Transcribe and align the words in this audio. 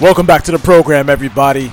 Welcome 0.00 0.26
back 0.26 0.44
to 0.44 0.52
the 0.52 0.60
program, 0.60 1.10
everybody. 1.10 1.72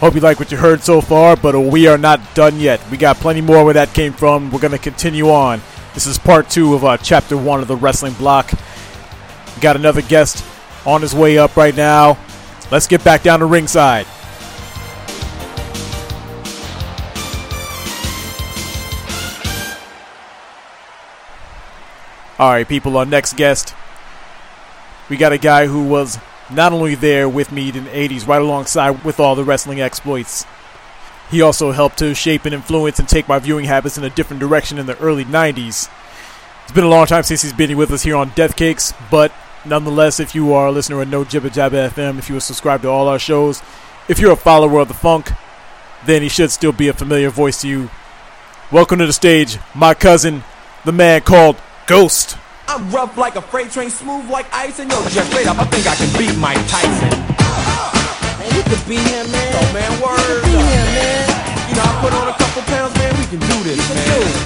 Hope 0.00 0.16
you 0.16 0.20
like 0.20 0.40
what 0.40 0.50
you 0.50 0.58
heard 0.58 0.80
so 0.80 1.00
far, 1.00 1.36
but 1.36 1.56
we 1.60 1.86
are 1.86 1.96
not 1.96 2.34
done 2.34 2.58
yet. 2.58 2.80
We 2.90 2.96
got 2.96 3.18
plenty 3.18 3.40
more 3.40 3.64
where 3.64 3.74
that 3.74 3.94
came 3.94 4.12
from. 4.12 4.50
We're 4.50 4.58
going 4.58 4.72
to 4.72 4.78
continue 4.78 5.30
on. 5.30 5.60
This 5.94 6.08
is 6.08 6.18
part 6.18 6.50
two 6.50 6.74
of 6.74 6.84
uh, 6.84 6.96
chapter 6.96 7.36
one 7.36 7.60
of 7.60 7.68
the 7.68 7.76
wrestling 7.76 8.14
block. 8.14 8.50
We 9.54 9.60
got 9.60 9.76
another 9.76 10.02
guest 10.02 10.44
on 10.84 11.02
his 11.02 11.14
way 11.14 11.38
up 11.38 11.56
right 11.56 11.76
now. 11.76 12.18
Let's 12.72 12.88
get 12.88 13.04
back 13.04 13.22
down 13.22 13.38
to 13.38 13.46
ringside. 13.46 14.08
All 22.40 22.50
right, 22.50 22.66
people, 22.66 22.96
our 22.96 23.06
next 23.06 23.36
guest. 23.36 23.72
We 25.08 25.16
got 25.16 25.32
a 25.32 25.38
guy 25.38 25.68
who 25.68 25.86
was 25.86 26.18
not 26.54 26.72
only 26.72 26.94
there 26.94 27.28
with 27.28 27.52
me 27.52 27.68
in 27.68 27.84
the 27.84 27.90
80s, 27.90 28.26
right 28.26 28.40
alongside 28.40 29.04
with 29.04 29.20
all 29.20 29.34
the 29.34 29.44
wrestling 29.44 29.80
exploits. 29.80 30.46
He 31.30 31.40
also 31.40 31.72
helped 31.72 31.98
to 31.98 32.14
shape 32.14 32.44
and 32.44 32.54
influence 32.54 32.98
and 32.98 33.08
take 33.08 33.28
my 33.28 33.38
viewing 33.38 33.64
habits 33.64 33.96
in 33.96 34.04
a 34.04 34.10
different 34.10 34.40
direction 34.40 34.78
in 34.78 34.86
the 34.86 34.98
early 34.98 35.24
90s. 35.24 35.88
It's 36.62 36.72
been 36.72 36.84
a 36.84 36.88
long 36.88 37.06
time 37.06 37.22
since 37.22 37.42
he's 37.42 37.52
been 37.52 37.76
with 37.76 37.90
us 37.90 38.02
here 38.02 38.16
on 38.16 38.30
Death 38.30 38.54
Cakes, 38.56 38.92
but 39.10 39.32
nonetheless, 39.64 40.20
if 40.20 40.34
you 40.34 40.52
are 40.52 40.66
a 40.66 40.72
listener 40.72 41.00
of 41.00 41.08
No 41.08 41.24
Jibba 41.24 41.50
Jabba 41.50 41.90
FM, 41.90 42.18
if 42.18 42.28
you 42.28 42.36
are 42.36 42.40
subscribed 42.40 42.82
to 42.82 42.88
all 42.88 43.08
our 43.08 43.18
shows, 43.18 43.62
if 44.08 44.18
you're 44.18 44.32
a 44.32 44.36
follower 44.36 44.80
of 44.80 44.88
the 44.88 44.94
funk, 44.94 45.30
then 46.04 46.22
he 46.22 46.28
should 46.28 46.50
still 46.50 46.72
be 46.72 46.88
a 46.88 46.92
familiar 46.92 47.30
voice 47.30 47.60
to 47.62 47.68
you. 47.68 47.90
Welcome 48.70 48.98
to 48.98 49.06
the 49.06 49.12
stage, 49.12 49.58
my 49.74 49.94
cousin, 49.94 50.44
the 50.84 50.92
man 50.92 51.22
called 51.22 51.56
Ghost. 51.86 52.36
I'm 52.72 52.90
rough 52.90 53.18
like 53.18 53.36
a 53.36 53.42
freight 53.42 53.70
train, 53.70 53.90
smooth 53.90 54.30
like 54.30 54.46
ice, 54.54 54.78
and 54.78 54.90
yo, 54.90 54.96
just 55.10 55.28
straight 55.30 55.46
up, 55.46 55.58
I 55.58 55.64
think 55.64 55.86
I 55.86 55.94
can 55.94 56.08
beat 56.18 56.34
Mike 56.38 56.56
Tyson. 56.72 57.10
Man, 58.40 58.48
you 58.56 58.62
could 58.64 58.88
beat 58.88 59.04
him, 59.12 59.30
man. 59.30 59.52
Yo, 59.52 59.60
man, 59.76 59.92
You 59.92 60.02
word 60.02 60.16
could 60.16 60.42
beat 60.44 60.56
him, 60.56 60.86
man. 60.96 61.28
You 61.68 61.74
know, 61.76 61.84
I 61.84 62.00
put 62.00 62.12
on 62.14 62.28
a 62.28 62.32
couple 62.32 62.62
pounds, 62.62 62.94
man, 62.96 63.12
we 63.20 63.26
can 63.28 63.40
do 63.40 63.56
this, 63.62 63.76
You 63.76 63.84
can 63.84 63.96
man. 63.96 64.08
do 64.08 64.24
it. 64.24 64.36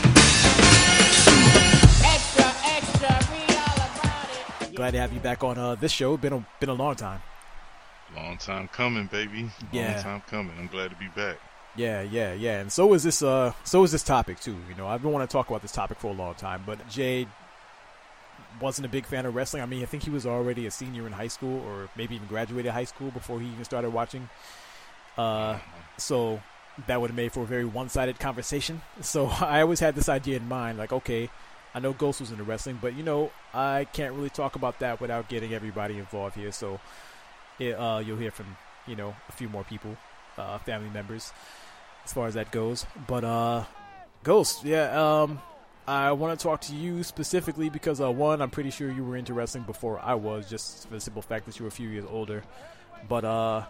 Extra, 2.02 2.46
extra, 2.74 3.10
read 3.30 3.50
all 3.62 3.78
about 3.94 4.28
it. 4.60 4.74
Glad 4.74 4.90
to 4.90 4.98
have 4.98 5.12
you 5.12 5.20
back 5.20 5.44
on 5.44 5.56
uh, 5.56 5.76
this 5.76 5.92
show. 5.92 6.16
Been 6.16 6.32
a 6.32 6.46
been 6.58 6.68
a 6.70 6.74
long 6.74 6.96
time. 6.96 7.22
Long 8.16 8.38
time 8.38 8.66
coming, 8.68 9.06
baby. 9.06 9.50
Yeah. 9.70 9.94
Long 9.94 10.02
time 10.02 10.22
coming. 10.28 10.52
I'm 10.58 10.66
glad 10.66 10.90
to 10.90 10.96
be 10.96 11.06
back. 11.14 11.36
Yeah, 11.76 12.02
yeah, 12.02 12.32
yeah. 12.32 12.58
And 12.60 12.72
so 12.72 12.92
is 12.94 13.04
this 13.04 13.22
uh 13.22 13.52
so 13.62 13.84
is 13.84 13.92
this 13.92 14.02
topic 14.02 14.40
too. 14.40 14.56
You 14.68 14.74
know, 14.76 14.88
I've 14.88 15.02
been 15.02 15.12
wanting 15.12 15.28
to 15.28 15.32
talk 15.32 15.48
about 15.48 15.62
this 15.62 15.72
topic 15.72 15.98
for 16.00 16.08
a 16.08 16.14
long 16.14 16.34
time, 16.34 16.64
but 16.66 16.88
Jay 16.88 17.28
wasn't 18.60 18.86
a 18.86 18.88
big 18.88 19.06
fan 19.06 19.26
of 19.26 19.34
wrestling. 19.34 19.62
I 19.62 19.66
mean, 19.66 19.82
I 19.82 19.86
think 19.86 20.02
he 20.02 20.10
was 20.10 20.26
already 20.26 20.66
a 20.66 20.70
senior 20.70 21.06
in 21.06 21.12
high 21.12 21.28
school 21.28 21.60
or 21.66 21.88
maybe 21.96 22.14
even 22.14 22.26
graduated 22.26 22.72
high 22.72 22.84
school 22.84 23.10
before 23.10 23.40
he 23.40 23.46
even 23.48 23.64
started 23.64 23.90
watching. 23.90 24.28
Uh 25.16 25.58
so 25.96 26.40
that 26.86 27.00
would 27.00 27.08
have 27.10 27.16
made 27.16 27.32
for 27.32 27.40
a 27.40 27.46
very 27.46 27.64
one-sided 27.64 28.18
conversation. 28.18 28.82
So 29.00 29.26
I 29.26 29.62
always 29.62 29.80
had 29.80 29.94
this 29.94 30.08
idea 30.08 30.36
in 30.36 30.48
mind 30.48 30.78
like, 30.78 30.92
okay, 30.92 31.30
I 31.74 31.78
know 31.80 31.92
Ghost 31.92 32.20
was 32.20 32.30
into 32.30 32.44
wrestling, 32.44 32.78
but 32.80 32.94
you 32.94 33.02
know, 33.02 33.30
I 33.54 33.86
can't 33.92 34.14
really 34.14 34.30
talk 34.30 34.56
about 34.56 34.78
that 34.80 35.00
without 35.00 35.28
getting 35.28 35.54
everybody 35.54 35.98
involved 35.98 36.36
here. 36.36 36.52
So 36.52 36.80
it, 37.58 37.72
uh, 37.72 38.02
you'll 38.04 38.18
hear 38.18 38.30
from, 38.30 38.56
you 38.86 38.96
know, 38.96 39.14
a 39.28 39.32
few 39.32 39.48
more 39.48 39.64
people, 39.64 39.96
uh, 40.38 40.58
family 40.58 40.90
members 40.90 41.32
as 42.04 42.12
far 42.12 42.26
as 42.26 42.34
that 42.34 42.50
goes. 42.50 42.86
But 43.06 43.24
uh 43.24 43.64
Ghost, 44.22 44.64
yeah, 44.64 44.90
um 44.94 45.40
I 45.88 46.12
want 46.12 46.38
to 46.38 46.42
talk 46.42 46.62
to 46.62 46.74
you 46.74 47.02
specifically 47.04 47.70
because 47.70 48.00
uh 48.00 48.10
one, 48.10 48.42
I'm 48.42 48.50
pretty 48.50 48.70
sure 48.70 48.90
you 48.90 49.04
were 49.04 49.16
into 49.16 49.34
wrestling 49.34 49.64
before 49.64 50.00
I 50.00 50.14
was, 50.14 50.48
just 50.48 50.88
for 50.88 50.94
the 50.94 51.00
simple 51.00 51.22
fact 51.22 51.46
that 51.46 51.58
you 51.58 51.64
were 51.64 51.68
a 51.68 51.72
few 51.72 51.88
years 51.88 52.04
older. 52.10 52.42
But 53.08 53.24
uh 53.24 53.64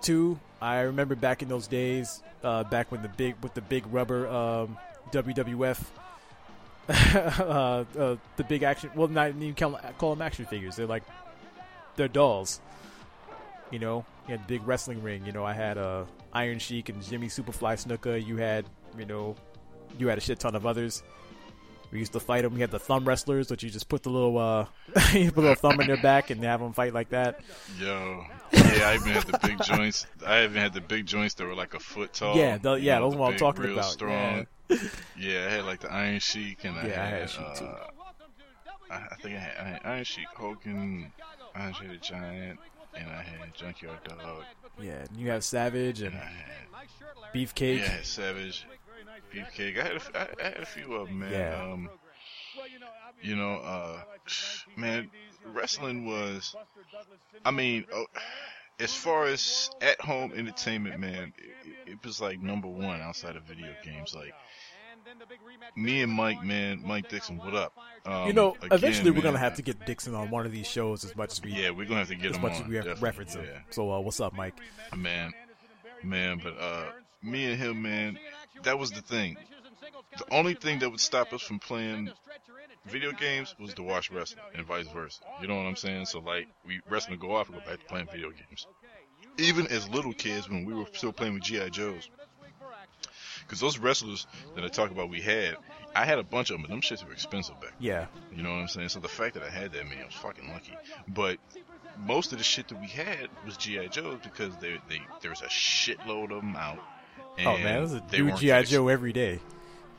two, 0.00 0.40
I 0.60 0.80
remember 0.80 1.14
back 1.14 1.42
in 1.42 1.48
those 1.48 1.68
days, 1.68 2.22
uh 2.42 2.64
back 2.64 2.90
when 2.90 3.02
the 3.02 3.08
big 3.08 3.36
with 3.42 3.54
the 3.54 3.60
big 3.60 3.84
rubber 3.92 4.26
um 4.28 4.76
WWF 5.12 5.80
uh, 6.88 7.84
uh, 7.96 8.16
the 8.36 8.44
big 8.44 8.64
action 8.64 8.90
well 8.96 9.06
not 9.06 9.28
even 9.28 9.54
call, 9.54 9.78
call 9.98 10.14
them 10.14 10.22
action 10.22 10.44
figures. 10.46 10.76
They're 10.76 10.86
like 10.86 11.04
they're 11.96 12.08
dolls. 12.08 12.60
You 13.70 13.78
know, 13.78 14.04
you 14.26 14.32
had 14.32 14.42
the 14.42 14.58
big 14.58 14.66
wrestling 14.66 15.02
ring. 15.02 15.24
You 15.24 15.32
know, 15.32 15.44
I 15.44 15.52
had 15.52 15.78
uh, 15.78 16.04
Iron 16.32 16.58
Sheik 16.58 16.88
and 16.88 17.02
Jimmy 17.02 17.28
Superfly 17.28 17.74
Snuka. 17.86 18.24
You 18.24 18.36
had, 18.36 18.66
you 18.98 19.06
know, 19.06 19.36
you 19.98 20.08
had 20.08 20.18
a 20.18 20.20
shit 20.20 20.40
ton 20.40 20.54
of 20.54 20.66
others. 20.66 21.02
We 21.92 21.98
used 21.98 22.12
to 22.14 22.20
fight 22.20 22.42
them. 22.42 22.54
We 22.54 22.60
had 22.60 22.70
the 22.70 22.78
thumb 22.78 23.04
wrestlers, 23.06 23.50
which 23.50 23.62
you 23.62 23.68
just 23.70 23.88
put 23.88 24.02
the 24.02 24.08
little, 24.10 24.38
uh, 24.38 24.66
you 25.12 25.30
put 25.30 25.40
a 25.44 25.48
little 25.48 25.54
thumb 25.56 25.78
in 25.80 25.86
their 25.86 26.00
back 26.00 26.30
and 26.30 26.42
have 26.42 26.60
them 26.60 26.72
fight 26.72 26.94
like 26.94 27.10
that. 27.10 27.40
Yo. 27.78 28.24
Yeah, 28.52 28.88
I 28.88 28.94
even 28.94 29.12
had 29.12 29.24
the 29.24 29.38
big 29.46 29.62
joints. 29.62 30.06
I 30.26 30.44
even 30.44 30.56
had 30.56 30.72
the 30.72 30.80
big 30.80 31.04
joints 31.06 31.34
that 31.34 31.44
were 31.46 31.54
like 31.54 31.74
a 31.74 31.80
foot 31.80 32.14
tall. 32.14 32.34
Yeah, 32.36 32.58
you 32.62 32.76
yeah, 32.76 32.98
know, 32.98 33.10
those 33.10 33.12
the 33.12 33.18
are 33.18 33.20
what 33.20 33.32
I'm 33.32 33.38
talking 33.38 33.64
real 33.64 33.72
about. 33.74 33.90
Strong. 33.90 34.46
Yeah. 35.18 35.46
I 35.46 35.50
had 35.54 35.64
like 35.66 35.80
the 35.80 35.92
Iron 35.92 36.18
Sheik 36.18 36.64
and 36.64 36.78
I 36.78 36.86
Yeah, 36.86 37.02
I 37.02 37.06
had, 37.06 37.20
had 37.20 37.30
Sheik, 37.30 37.54
too. 37.56 37.64
uh, 37.66 37.86
I, 38.90 38.94
I 39.10 39.14
think 39.16 39.36
I 39.36 39.38
had, 39.40 39.56
I 39.58 39.68
had 39.68 39.80
Iron 39.84 40.04
Sheik, 40.04 40.26
Hogan, 40.34 41.12
Andre 41.54 41.88
the 41.88 41.96
Giant, 41.98 42.58
and 42.94 43.10
I 43.10 43.22
had 43.22 43.54
Junkyard 43.54 43.98
Dog, 44.04 44.44
Yeah, 44.80 44.92
and 44.92 45.10
you 45.16 45.28
have 45.30 45.44
Savage 45.44 46.00
and 46.00 46.14
and 46.14 46.22
had 46.22 47.34
Beefcake. 47.34 47.78
yeah, 47.80 47.88
had 47.88 48.06
Savage, 48.06 48.66
Beefcake. 49.32 49.78
I 49.78 49.82
had 49.82 49.92
a, 49.92 49.96
f- 49.96 50.10
I, 50.14 50.26
I 50.40 50.44
had 50.44 50.58
a 50.60 50.66
few 50.66 50.94
of 50.94 51.08
them, 51.08 51.18
man. 51.20 51.32
Yeah. 51.32 51.62
Um, 51.72 51.90
you 53.22 53.36
know, 53.36 53.54
uh, 53.56 54.00
man, 54.76 55.10
wrestling 55.46 56.06
was. 56.06 56.54
I 57.44 57.50
mean, 57.50 57.84
oh, 57.94 58.06
as 58.80 58.92
far 58.94 59.26
as 59.26 59.70
at 59.80 60.00
home 60.00 60.32
entertainment, 60.34 60.98
man, 61.00 61.32
it, 61.64 61.90
it 61.92 62.04
was 62.04 62.20
like 62.20 62.40
number 62.40 62.68
one 62.68 63.00
outside 63.00 63.36
of 63.36 63.44
video 63.44 63.68
games. 63.84 64.14
Like 64.14 64.34
me 65.76 66.02
and 66.02 66.12
Mike, 66.12 66.42
man, 66.44 66.82
Mike 66.84 67.08
Dixon, 67.08 67.38
what 67.38 67.54
up? 67.54 67.72
Um, 68.04 68.26
You 68.26 68.32
know, 68.32 68.52
again, 68.56 68.68
eventually 68.72 69.10
we're 69.10 69.16
man, 69.16 69.24
gonna 69.24 69.38
have 69.38 69.54
to 69.56 69.62
get 69.62 69.84
Dixon 69.86 70.14
on 70.14 70.30
one 70.30 70.46
of 70.46 70.52
these 70.52 70.66
shows 70.66 71.04
as 71.04 71.14
much 71.16 71.32
as 71.32 71.42
we, 71.42 71.52
Yeah, 71.52 71.70
we're 71.70 71.86
gonna 71.86 72.00
have 72.00 72.08
to 72.08 72.14
get 72.14 72.30
as 72.30 72.36
him 72.36 72.42
much 72.42 72.52
on. 72.54 72.62
as 72.62 72.68
we 72.68 72.76
have 72.76 72.84
definitely, 72.84 73.04
reference 73.04 73.34
him. 73.34 73.46
So, 73.70 73.92
uh, 73.92 74.00
what's 74.00 74.20
up, 74.20 74.34
Mike? 74.34 74.54
man, 74.96 75.32
man. 76.02 76.40
But 76.42 76.58
uh, 76.58 76.86
me 77.22 77.44
and 77.50 77.58
him, 77.60 77.82
man, 77.82 78.18
that 78.64 78.78
was 78.78 78.90
the 78.90 79.02
thing. 79.02 79.36
The 80.16 80.34
only 80.34 80.54
thing 80.54 80.80
that 80.80 80.90
would 80.90 81.00
stop 81.00 81.32
us 81.32 81.42
from 81.42 81.58
playing 81.58 82.10
video 82.86 83.12
games 83.12 83.54
was 83.58 83.74
to 83.74 83.82
watch 83.82 84.10
wrestling, 84.10 84.44
and 84.54 84.66
vice 84.66 84.86
versa. 84.88 85.20
You 85.40 85.48
know 85.48 85.56
what 85.56 85.66
I'm 85.66 85.76
saying? 85.76 86.06
So 86.06 86.20
like, 86.20 86.48
we 86.66 86.80
wrestling 86.88 87.18
would 87.18 87.26
go 87.26 87.34
off 87.34 87.48
and 87.48 87.58
go 87.58 87.64
back 87.64 87.80
to 87.80 87.86
playing 87.86 88.08
video 88.12 88.30
games. 88.30 88.66
Even 89.38 89.66
as 89.68 89.88
little 89.88 90.12
kids, 90.12 90.48
when 90.48 90.64
we 90.64 90.74
were 90.74 90.86
still 90.92 91.12
playing 91.12 91.34
with 91.34 91.44
GI 91.44 91.70
Joes, 91.70 92.10
because 93.40 93.60
those 93.60 93.78
wrestlers 93.78 94.26
that 94.54 94.64
I 94.64 94.68
talk 94.68 94.90
about, 94.90 95.08
we 95.08 95.20
had. 95.20 95.56
I 95.94 96.06
had 96.06 96.18
a 96.18 96.22
bunch 96.22 96.50
of 96.50 96.54
them, 96.54 96.62
but 96.62 96.70
them 96.70 96.80
shits 96.80 97.04
were 97.06 97.12
expensive 97.12 97.60
back. 97.60 97.74
Yeah, 97.78 98.06
You 98.34 98.42
know 98.42 98.50
what 98.50 98.60
I'm 98.60 98.68
saying? 98.68 98.88
So 98.88 99.00
the 99.00 99.08
fact 99.08 99.34
that 99.34 99.42
I 99.42 99.50
had 99.50 99.72
that, 99.72 99.84
man, 99.84 99.98
I 100.02 100.06
was 100.06 100.14
fucking 100.14 100.48
lucky. 100.48 100.72
But 101.06 101.36
most 101.98 102.32
of 102.32 102.38
the 102.38 102.44
shit 102.44 102.68
that 102.68 102.80
we 102.80 102.86
had 102.86 103.28
was 103.44 103.58
GI 103.58 103.88
Joes 103.88 104.20
because 104.22 104.56
they, 104.56 104.78
they 104.88 105.02
there 105.20 105.30
was 105.30 105.42
a 105.42 105.48
shitload 105.48 106.30
of 106.30 106.40
them 106.40 106.56
out. 106.56 106.78
Oh 107.40 107.58
man, 107.58 107.78
it 107.78 107.80
was 107.80 107.92
a 107.94 108.02
new 108.12 108.32
GI 108.32 108.52
ex- 108.52 108.70
Joe 108.70 108.88
every 108.88 109.12
day. 109.12 109.40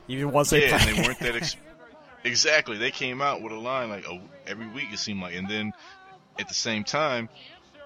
Even 0.08 0.30
once 0.32 0.50
they 0.50 0.66
yeah, 0.68 0.84
they 0.84 1.02
weren't 1.02 1.18
that 1.18 1.36
ex- 1.36 1.56
exactly. 2.22 2.76
They 2.78 2.90
came 2.90 3.20
out 3.20 3.42
with 3.42 3.52
a 3.52 3.58
line 3.58 3.88
like 3.88 4.06
oh, 4.08 4.20
every 4.46 4.68
week 4.68 4.92
it 4.92 4.98
seemed 4.98 5.20
like, 5.20 5.34
and 5.34 5.48
then 5.48 5.72
at 6.38 6.48
the 6.48 6.54
same 6.54 6.84
time 6.84 7.28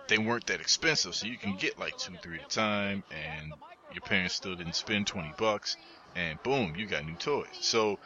they 0.09 0.19
weren't 0.19 0.47
that 0.47 0.61
expensive, 0.61 1.15
so 1.15 1.27
you 1.27 1.37
can 1.37 1.57
get 1.57 1.79
like 1.79 1.97
two, 1.99 2.15
three 2.23 2.39
at 2.39 2.45
a 2.45 2.49
time, 2.49 3.05
and 3.11 3.53
your 3.93 4.03
parents 4.03 4.35
still 4.35 4.55
didn't 4.55 4.75
spend 4.75 5.07
twenty 5.07 5.33
bucks, 5.39 5.77
and 6.15 6.43
boom, 6.43 6.75
you 6.77 6.87
got 6.87 7.05
new 7.05 7.15
toys. 7.15 7.47
So 7.61 7.99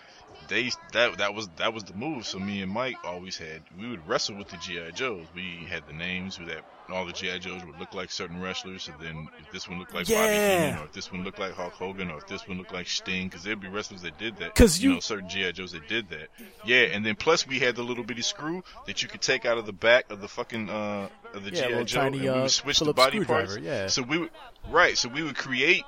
they 0.49 0.71
that 0.93 1.19
that 1.19 1.35
was 1.35 1.49
that 1.57 1.73
was 1.75 1.85
the 1.85 1.95
move. 1.95 2.27
So 2.27 2.39
me 2.39 2.63
and 2.63 2.71
Mike 2.73 2.97
always 3.05 3.37
had 3.37 3.63
we 3.79 3.89
would 3.89 4.07
wrestle 4.09 4.37
with 4.37 4.49
the 4.49 4.57
GI 4.59 4.93
Joes. 4.95 5.27
We 5.35 5.67
had 5.69 5.87
the 5.87 5.93
names 5.93 6.39
that 6.39 6.65
all 6.91 7.07
the 7.07 7.13
GI 7.13 7.39
Joes 7.39 7.65
would 7.65 7.79
look 7.79 7.95
like 7.95 8.11
certain 8.11 8.41
wrestlers. 8.43 8.83
So 8.83 8.93
then 9.01 9.29
if 9.41 9.51
this 9.53 9.69
one 9.69 9.79
looked 9.79 9.95
like 9.95 10.07
Bobby 10.09 10.33
Heenan, 10.35 10.79
or 10.79 10.85
if 10.85 10.93
this 10.93 11.11
one 11.13 11.25
looked 11.25 11.39
like 11.39 11.53
Hulk 11.55 11.73
Hogan, 11.73 12.11
or 12.11 12.19
if 12.19 12.27
this 12.27 12.47
one 12.47 12.59
looked 12.59 12.73
like 12.73 12.89
Sting, 12.89 13.29
because 13.29 13.45
there'd 13.45 13.61
be 13.61 13.69
wrestlers 13.69 14.03
that 14.03 14.19
did 14.19 14.37
that. 14.39 14.55
Because 14.55 14.83
you- 14.83 14.95
know 14.95 15.01
certain 15.01 15.29
GI 15.29 15.53
Joes 15.53 15.73
that 15.73 15.89
did 15.89 16.09
that. 16.11 16.29
Yeah, 16.65 16.83
and 16.93 17.07
then 17.07 17.15
plus 17.17 17.47
we 17.47 17.59
had 17.61 17.77
the 17.77 17.83
little 17.83 18.05
bitty 18.05 18.23
screw 18.23 18.63
that 18.87 19.03
you 19.03 19.09
could 19.09 19.21
take 19.23 19.47
out 19.47 19.59
of 19.59 19.67
the 19.67 19.73
back 19.73 20.11
of 20.11 20.21
the 20.21 20.29
fucking 20.29 20.69
uh 20.69 21.09
of 21.35 21.45
the 21.45 21.51
Yeah, 21.53 21.69
GI 21.69 21.85
Joe, 21.85 22.01
tiny, 22.03 22.17
and 22.19 22.23
we 22.27 22.29
uh, 22.29 22.43
would 22.43 22.51
switch 22.51 22.79
Phillips 22.79 22.97
the 22.97 23.11
body 23.11 23.25
parts. 23.25 23.57
yeah. 23.59 23.87
So 23.87 24.03
we 24.03 24.19
would 24.19 24.31
right. 24.69 24.99
So 24.99 25.09
we 25.09 25.23
would 25.23 25.37
create 25.37 25.85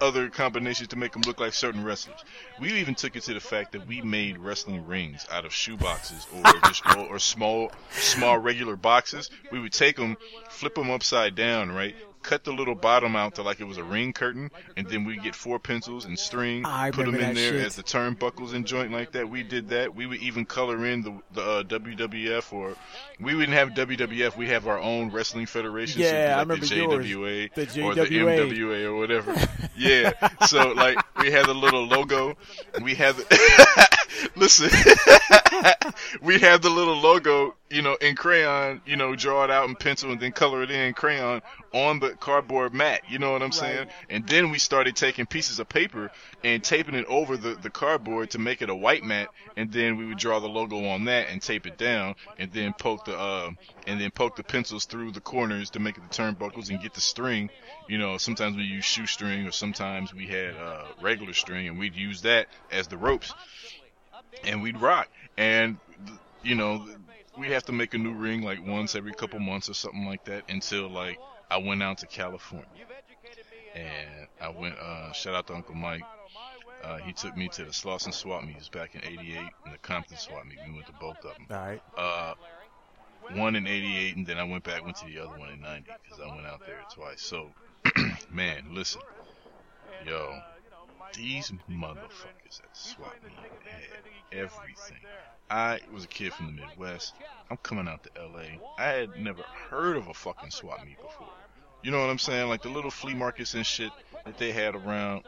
other 0.00 0.28
combinations 0.28 0.88
to 0.88 0.96
make 0.96 1.12
them 1.12 1.22
look 1.22 1.40
like 1.40 1.52
certain 1.52 1.84
wrestlers. 1.84 2.20
We 2.60 2.72
even 2.74 2.94
took 2.94 3.16
it 3.16 3.22
to 3.24 3.34
the 3.34 3.40
fact 3.40 3.72
that 3.72 3.86
we 3.86 4.00
made 4.02 4.38
wrestling 4.38 4.86
rings 4.86 5.26
out 5.30 5.44
of 5.44 5.52
shoe 5.52 5.76
boxes 5.76 6.26
or 6.34 6.42
just 6.64 6.86
or, 6.96 6.98
or 6.98 7.18
small 7.18 7.72
small 7.90 8.38
regular 8.38 8.76
boxes. 8.76 9.30
We 9.50 9.60
would 9.60 9.72
take 9.72 9.96
them, 9.96 10.16
flip 10.50 10.74
them 10.74 10.90
upside 10.90 11.34
down, 11.34 11.72
right? 11.72 11.94
Cut 12.22 12.44
the 12.44 12.52
little 12.52 12.74
bottom 12.74 13.16
out 13.16 13.36
to 13.36 13.42
like 13.42 13.60
it 13.60 13.64
was 13.64 13.78
a 13.78 13.84
ring 13.84 14.12
curtain, 14.12 14.50
and 14.76 14.86
then 14.88 15.04
we 15.04 15.16
get 15.16 15.34
four 15.34 15.58
pencils 15.58 16.04
and 16.04 16.18
string, 16.18 16.64
I 16.66 16.90
put 16.90 17.06
them 17.06 17.14
in 17.14 17.34
there 17.34 17.52
shit. 17.52 17.66
as 17.66 17.76
the 17.76 17.82
turnbuckles 17.82 18.54
and 18.54 18.66
joint 18.66 18.92
like 18.92 19.12
that. 19.12 19.28
We 19.28 19.42
did 19.42 19.68
that. 19.70 19.94
We 19.94 20.06
would 20.06 20.20
even 20.20 20.44
color 20.44 20.84
in 20.84 21.02
the 21.02 21.20
the 21.32 21.42
uh, 21.42 21.62
WWF 21.64 22.52
or 22.52 22.74
we 23.20 23.34
wouldn't 23.34 23.56
have 23.56 23.70
WWF. 23.70 24.36
We 24.36 24.48
have 24.48 24.66
our 24.68 24.78
own 24.78 25.10
wrestling 25.10 25.46
federation. 25.46 26.02
so 26.02 26.08
Yeah, 26.08 26.34
I 26.34 26.38
like 26.38 26.48
remember 26.48 26.66
the 26.66 26.76
yours. 26.76 27.06
JWA 27.06 27.84
or 27.84 27.94
the 27.94 28.02
MWA 28.02 28.84
or 28.84 28.96
whatever. 28.96 29.34
yeah. 29.76 30.12
So 30.46 30.72
like 30.72 30.98
we 31.20 31.30
had 31.30 31.46
the 31.46 31.54
little 31.54 31.86
logo. 31.86 32.36
We 32.82 32.94
had 32.94 33.16
the 33.16 33.88
listen. 34.36 34.70
we 36.22 36.38
had 36.38 36.62
the 36.62 36.70
little 36.70 36.96
logo, 36.96 37.54
you 37.70 37.82
know, 37.82 37.96
in 37.96 38.16
crayon, 38.16 38.80
you 38.86 38.96
know, 38.96 39.14
draw 39.14 39.44
it 39.44 39.50
out 39.50 39.68
in 39.68 39.76
pencil 39.76 40.10
and 40.10 40.20
then 40.20 40.32
color 40.32 40.62
it 40.62 40.70
in 40.70 40.94
crayon 40.94 41.42
on 41.74 42.00
the 42.00 42.10
cardboard 42.10 42.72
mat. 42.72 43.02
You 43.08 43.18
know 43.18 43.32
what 43.32 43.42
I'm 43.42 43.52
saying? 43.52 43.88
And 44.08 44.26
then 44.26 44.50
we 44.50 44.58
started 44.58 44.96
taking 44.96 45.26
pieces 45.26 45.58
of 45.58 45.68
paper 45.68 46.10
and 46.42 46.64
taping 46.64 46.94
it 46.94 47.04
over 47.06 47.36
the, 47.36 47.54
the 47.54 47.68
cardboard 47.68 48.30
to 48.30 48.38
make 48.38 48.62
it 48.62 48.70
a 48.70 48.74
white 48.74 49.04
mat. 49.04 49.28
And 49.56 49.70
then 49.70 49.96
we 49.96 50.06
would 50.06 50.18
draw 50.18 50.40
the 50.40 50.48
logo 50.48 50.88
on 50.88 51.04
that 51.04 51.28
and 51.28 51.42
tape 51.42 51.66
it 51.66 51.76
down 51.76 52.14
and 52.38 52.50
then 52.52 52.72
poke 52.72 53.04
the, 53.04 53.18
uh, 53.18 53.50
and 53.86 54.00
then 54.00 54.10
poke 54.12 54.36
the 54.36 54.44
pencils 54.44 54.86
through 54.86 55.12
the 55.12 55.20
corners 55.20 55.70
to 55.70 55.78
make 55.78 55.98
it 55.98 56.02
the 56.08 56.14
turnbuckles 56.14 56.70
and 56.70 56.80
get 56.80 56.94
the 56.94 57.00
string. 57.02 57.50
You 57.86 57.98
know, 57.98 58.16
sometimes 58.16 58.56
we 58.56 58.62
use 58.62 58.84
shoestring 58.84 59.46
or 59.46 59.52
sometimes 59.52 60.14
we 60.14 60.26
had, 60.26 60.56
uh, 60.56 60.84
regular 61.02 61.34
string 61.34 61.68
and 61.68 61.78
we'd 61.78 61.94
use 61.94 62.22
that 62.22 62.48
as 62.72 62.86
the 62.86 62.96
ropes 62.96 63.34
and 64.44 64.62
we'd 64.62 64.80
rock. 64.80 65.08
And 65.36 65.76
you 66.42 66.54
know, 66.54 66.86
we 67.38 67.48
have 67.48 67.64
to 67.64 67.72
make 67.72 67.94
a 67.94 67.98
new 67.98 68.12
ring 68.12 68.42
like 68.42 68.64
once 68.66 68.94
every 68.94 69.12
couple 69.12 69.38
months 69.38 69.68
or 69.68 69.74
something 69.74 70.06
like 70.06 70.24
that 70.24 70.44
until 70.48 70.88
like 70.88 71.18
I 71.50 71.58
went 71.58 71.82
out 71.82 71.98
to 71.98 72.06
California. 72.06 72.66
And 73.74 74.26
I 74.40 74.48
went 74.48 74.76
uh 74.78 75.12
shout 75.12 75.34
out 75.34 75.46
to 75.48 75.54
Uncle 75.54 75.74
Mike. 75.74 76.02
Uh, 76.82 76.98
he 76.98 77.12
took 77.12 77.36
me 77.36 77.48
to 77.48 77.64
the 77.64 77.70
Slauson 77.70 78.14
Swap 78.14 78.44
Meets 78.44 78.68
back 78.68 78.94
in 78.94 79.04
'88 79.04 79.38
and 79.64 79.74
the 79.74 79.78
Compton 79.78 80.16
Swap 80.16 80.46
Meet. 80.46 80.58
We 80.66 80.74
went 80.74 80.86
to 80.86 80.92
both 81.00 81.16
of 81.18 81.34
them. 81.34 81.46
All 81.50 81.56
right. 81.56 81.82
Uh, 81.96 82.34
one 83.34 83.56
in 83.56 83.66
'88, 83.66 84.16
and 84.16 84.26
then 84.26 84.38
I 84.38 84.44
went 84.44 84.62
back, 84.62 84.84
went 84.84 84.96
to 84.98 85.06
the 85.06 85.18
other 85.18 85.36
one 85.36 85.50
in 85.50 85.60
'90 85.60 85.90
because 86.04 86.20
I 86.20 86.34
went 86.34 86.46
out 86.46 86.60
there 86.64 86.78
twice. 86.94 87.20
So, 87.20 87.50
man, 88.30 88.66
listen, 88.70 89.02
yo, 90.06 90.38
these 91.14 91.52
motherfuckers 91.70 92.60
at 92.62 92.72
the 92.72 92.78
swap 92.78 93.14
meet 93.24 93.34
had 93.64 94.40
everything. 94.44 94.98
I 95.50 95.80
was 95.92 96.04
a 96.04 96.08
kid 96.08 96.32
from 96.32 96.46
the 96.46 96.52
Midwest. 96.52 97.14
I'm 97.50 97.56
coming 97.58 97.88
out 97.88 98.04
to 98.04 98.10
LA. 98.20 98.58
I 98.78 98.88
had 98.88 99.18
never 99.18 99.42
heard 99.42 99.96
of 99.96 100.08
a 100.08 100.14
fucking 100.14 100.50
swap 100.50 100.84
meet 100.84 101.00
before. 101.00 101.28
You 101.82 101.90
know 101.90 102.00
what 102.00 102.10
I'm 102.10 102.18
saying? 102.18 102.48
Like 102.48 102.62
the 102.62 102.68
little 102.68 102.90
flea 102.90 103.14
markets 103.14 103.54
and 103.54 103.64
shit 103.64 103.92
that 104.24 104.38
they 104.38 104.52
had 104.52 104.74
around. 104.74 105.22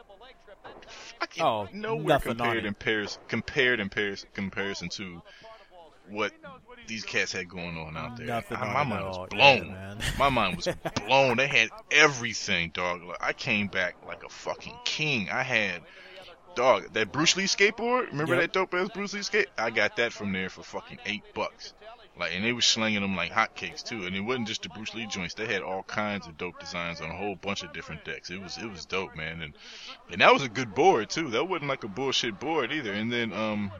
Fucking 1.19 1.43
Oh, 1.43 1.67
nowhere 1.73 2.19
compared 2.19 2.65
in 2.65 2.73
Paris, 2.73 3.17
compared 3.27 3.79
in 3.79 3.89
Paris, 3.89 4.25
comparison 4.33 4.89
to 4.89 5.21
what 6.09 6.31
these 6.87 7.03
cats 7.03 7.31
had 7.31 7.47
going 7.49 7.77
on 7.77 7.95
out 7.95 8.17
there. 8.17 8.27
Nothing 8.27 8.57
I- 8.57 8.73
my 8.73 8.83
mind 8.83 9.05
was 9.05 9.27
blown. 9.29 9.57
Yeah, 9.67 9.73
man. 9.73 9.97
My 10.19 10.29
mind 10.29 10.55
was 10.57 10.67
blown. 11.05 11.37
They 11.37 11.47
had 11.47 11.69
everything, 11.91 12.71
dog. 12.73 13.03
Like, 13.03 13.21
I 13.23 13.33
came 13.33 13.67
back 13.67 13.95
like 14.07 14.23
a 14.23 14.29
fucking 14.29 14.75
king. 14.85 15.29
I 15.29 15.43
had, 15.43 15.81
dog, 16.55 16.91
that 16.93 17.11
Bruce 17.11 17.37
Lee 17.37 17.45
skateboard. 17.45 18.07
Remember 18.11 18.33
Yep. 18.35 18.41
that 18.41 18.53
dope 18.53 18.73
ass 18.73 18.89
Bruce 18.93 19.13
Lee 19.13 19.21
skate? 19.21 19.47
I 19.57 19.69
got 19.69 19.95
that 19.97 20.11
from 20.13 20.31
there 20.33 20.49
for 20.49 20.63
fucking 20.63 20.99
eight 21.05 21.23
bucks. 21.33 21.73
Like, 22.19 22.33
and 22.35 22.43
they 22.43 22.51
was 22.51 22.65
slinging 22.65 23.01
them 23.01 23.15
like 23.15 23.31
hotcakes 23.31 23.81
too. 23.83 24.05
And 24.05 24.15
it 24.15 24.19
wasn't 24.19 24.47
just 24.47 24.63
the 24.63 24.69
Bruce 24.69 24.93
Lee 24.93 25.07
joints. 25.07 25.33
They 25.33 25.45
had 25.47 25.61
all 25.61 25.81
kinds 25.83 26.27
of 26.27 26.37
dope 26.37 26.59
designs 26.59 26.99
on 26.99 27.09
a 27.09 27.15
whole 27.15 27.35
bunch 27.35 27.63
of 27.63 27.71
different 27.71 28.03
decks. 28.03 28.29
It 28.29 28.41
was, 28.41 28.57
it 28.57 28.69
was 28.69 28.85
dope, 28.85 29.15
man. 29.15 29.41
And, 29.41 29.53
and 30.11 30.19
that 30.21 30.33
was 30.33 30.43
a 30.43 30.49
good 30.49 30.75
board 30.75 31.09
too. 31.09 31.29
That 31.29 31.47
wasn't 31.47 31.69
like 31.69 31.85
a 31.85 31.87
bullshit 31.87 32.37
board 32.37 32.73
either. 32.73 32.91
And 32.91 33.11
then, 33.11 33.31
um, 33.31 33.71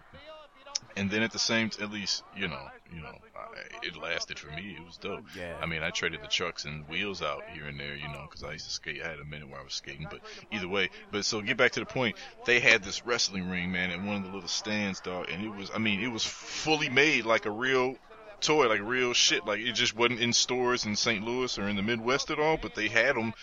and 0.95 1.09
then 1.09 1.23
at 1.23 1.31
the 1.31 1.39
same, 1.39 1.69
t- 1.69 1.81
at 1.83 1.91
least, 1.91 2.23
you 2.35 2.47
know, 2.47 2.67
you 2.93 3.01
know, 3.01 3.15
I, 3.35 3.85
it 3.85 3.95
lasted 3.95 4.37
for 4.37 4.51
me. 4.51 4.75
It 4.77 4.85
was 4.85 4.97
dope. 4.97 5.23
Yeah. 5.37 5.55
I 5.61 5.65
mean, 5.65 5.83
I 5.83 5.89
traded 5.89 6.21
the 6.21 6.27
trucks 6.27 6.65
and 6.65 6.87
wheels 6.87 7.21
out 7.21 7.43
here 7.53 7.65
and 7.65 7.79
there, 7.79 7.95
you 7.95 8.07
know, 8.07 8.27
because 8.29 8.43
I 8.43 8.53
used 8.53 8.65
to 8.65 8.71
skate. 8.71 9.01
I 9.03 9.09
had 9.09 9.19
a 9.19 9.25
minute 9.25 9.49
where 9.49 9.59
I 9.59 9.63
was 9.63 9.73
skating, 9.73 10.07
but 10.09 10.21
either 10.51 10.67
way. 10.67 10.89
But 11.11 11.25
so 11.25 11.41
get 11.41 11.57
back 11.57 11.71
to 11.73 11.79
the 11.79 11.85
point. 11.85 12.15
They 12.45 12.59
had 12.59 12.83
this 12.83 13.05
wrestling 13.05 13.49
ring, 13.49 13.71
man, 13.71 13.91
at 13.91 14.01
one 14.01 14.17
of 14.17 14.23
the 14.23 14.31
little 14.31 14.49
stands, 14.49 14.99
dog, 14.99 15.27
and 15.31 15.45
it 15.45 15.55
was, 15.55 15.71
I 15.73 15.77
mean, 15.77 16.01
it 16.01 16.11
was 16.11 16.23
fully 16.25 16.89
made 16.89 17.25
like 17.25 17.45
a 17.45 17.51
real 17.51 17.95
toy, 18.41 18.67
like 18.67 18.81
real 18.81 19.13
shit. 19.13 19.45
Like 19.45 19.61
it 19.61 19.73
just 19.73 19.95
wasn't 19.95 20.19
in 20.19 20.33
stores 20.33 20.85
in 20.85 20.95
St. 20.95 21.23
Louis 21.23 21.57
or 21.57 21.69
in 21.69 21.75
the 21.75 21.81
Midwest 21.81 22.31
at 22.31 22.39
all, 22.39 22.57
but 22.57 22.75
they 22.75 22.89
had 22.89 23.15
them 23.15 23.33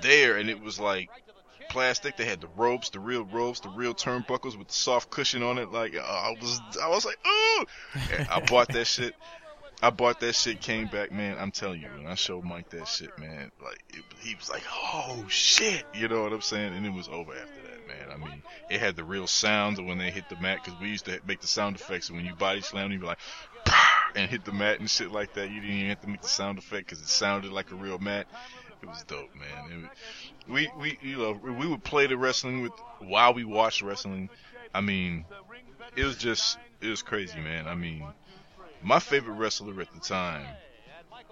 there, 0.00 0.36
and 0.36 0.48
it 0.48 0.60
was 0.60 0.78
like 0.78 1.10
plastic. 1.70 2.16
They 2.16 2.26
had 2.26 2.40
the 2.40 2.48
ropes, 2.56 2.90
the 2.90 3.00
real 3.00 3.24
ropes, 3.24 3.60
the 3.60 3.70
real 3.70 3.94
turnbuckles 3.94 4.58
with 4.58 4.68
the 4.68 4.74
soft 4.74 5.08
cushion 5.08 5.42
on 5.42 5.56
it. 5.56 5.72
Like 5.72 5.96
uh, 5.96 6.00
I 6.00 6.36
was, 6.38 6.60
I 6.82 6.88
was 6.88 7.06
like, 7.06 7.18
ooh! 7.26 7.66
And 8.12 8.28
I 8.28 8.40
bought 8.40 8.68
that 8.72 8.84
shit. 8.86 9.14
I 9.82 9.88
bought 9.88 10.20
that 10.20 10.34
shit. 10.34 10.60
Came 10.60 10.88
back, 10.88 11.10
man. 11.10 11.38
I'm 11.38 11.50
telling 11.50 11.80
you, 11.80 11.88
when 11.96 12.06
I 12.06 12.14
showed 12.14 12.44
Mike 12.44 12.68
that 12.70 12.86
shit, 12.86 13.18
man, 13.18 13.50
like 13.64 13.82
it, 13.88 14.04
he 14.20 14.34
was 14.34 14.50
like, 14.50 14.62
oh 14.70 15.24
shit, 15.28 15.84
you 15.94 16.08
know 16.08 16.22
what 16.22 16.34
I'm 16.34 16.42
saying? 16.42 16.74
And 16.74 16.84
it 16.84 16.92
was 16.92 17.08
over 17.08 17.32
after 17.32 17.62
that, 17.62 17.88
man. 17.88 18.10
I 18.12 18.16
mean, 18.16 18.42
it 18.68 18.80
had 18.80 18.96
the 18.96 19.04
real 19.04 19.26
sounds 19.26 19.80
when 19.80 19.96
they 19.96 20.10
hit 20.10 20.28
the 20.28 20.36
mat 20.36 20.60
because 20.62 20.78
we 20.80 20.88
used 20.88 21.06
to 21.06 21.18
make 21.26 21.40
the 21.40 21.46
sound 21.46 21.76
effects. 21.76 22.08
And 22.08 22.18
when 22.18 22.26
you 22.26 22.34
body 22.34 22.60
slam, 22.60 22.92
you'd 22.92 23.00
be 23.00 23.06
like. 23.06 23.18
And 24.16 24.28
hit 24.28 24.44
the 24.44 24.52
mat 24.52 24.80
and 24.80 24.90
shit 24.90 25.12
like 25.12 25.34
that. 25.34 25.50
You 25.50 25.60
didn't 25.60 25.76
even 25.76 25.88
have 25.90 26.00
to 26.00 26.08
make 26.08 26.20
the 26.20 26.28
sound 26.28 26.58
effect 26.58 26.86
because 26.86 27.00
it 27.00 27.06
sounded 27.06 27.52
like 27.52 27.70
a 27.70 27.76
real 27.76 28.00
mat. 28.00 28.26
It 28.82 28.88
was 28.88 29.02
dope, 29.04 29.34
man. 29.34 29.84
It, 29.84 30.50
we 30.50 30.70
we 30.78 30.98
you 31.02 31.18
know 31.18 31.32
we 31.32 31.66
would 31.66 31.84
play 31.84 32.06
the 32.06 32.16
wrestling 32.16 32.62
with 32.62 32.72
while 33.00 33.34
we 33.34 33.44
watched 33.44 33.82
wrestling. 33.82 34.30
I 34.74 34.80
mean, 34.80 35.24
it 35.96 36.04
was 36.04 36.16
just 36.16 36.58
it 36.80 36.88
was 36.88 37.02
crazy, 37.02 37.40
man. 37.40 37.66
I 37.66 37.74
mean, 37.74 38.04
my 38.82 38.98
favorite 38.98 39.34
wrestler 39.34 39.80
at 39.80 39.92
the 39.92 40.00
time, 40.00 40.46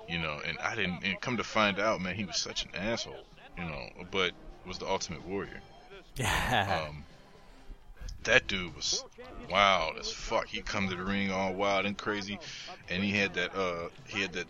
you 0.08 0.18
know, 0.18 0.40
and 0.44 0.58
I 0.58 0.74
didn't 0.74 1.04
and 1.04 1.20
come 1.20 1.36
to 1.38 1.44
find 1.44 1.78
out, 1.78 2.00
man, 2.00 2.14
he 2.14 2.24
was 2.24 2.36
such 2.36 2.64
an 2.64 2.74
asshole, 2.74 3.24
you 3.56 3.64
know, 3.64 3.88
but 4.10 4.32
was 4.66 4.78
the 4.78 4.86
Ultimate 4.86 5.26
Warrior. 5.26 5.60
Yeah. 6.16 6.88
Um, 6.88 7.04
that 8.24 8.48
dude 8.48 8.74
was 8.74 9.04
wild 9.50 9.99
as 9.99 10.11
fuck. 10.11 10.47
He 10.47 10.61
come 10.61 10.88
to 10.88 10.97
the 10.97 11.03
ring 11.03 11.31
all 11.31 11.55
wild 11.55 11.87
and 11.87 11.97
crazy, 11.97 12.38
and 12.89 13.03
he 13.03 13.13
had 13.13 13.34
that. 13.34 13.55
Uh, 13.55 13.89
he 14.06 14.20
had 14.20 14.32
that. 14.34 14.46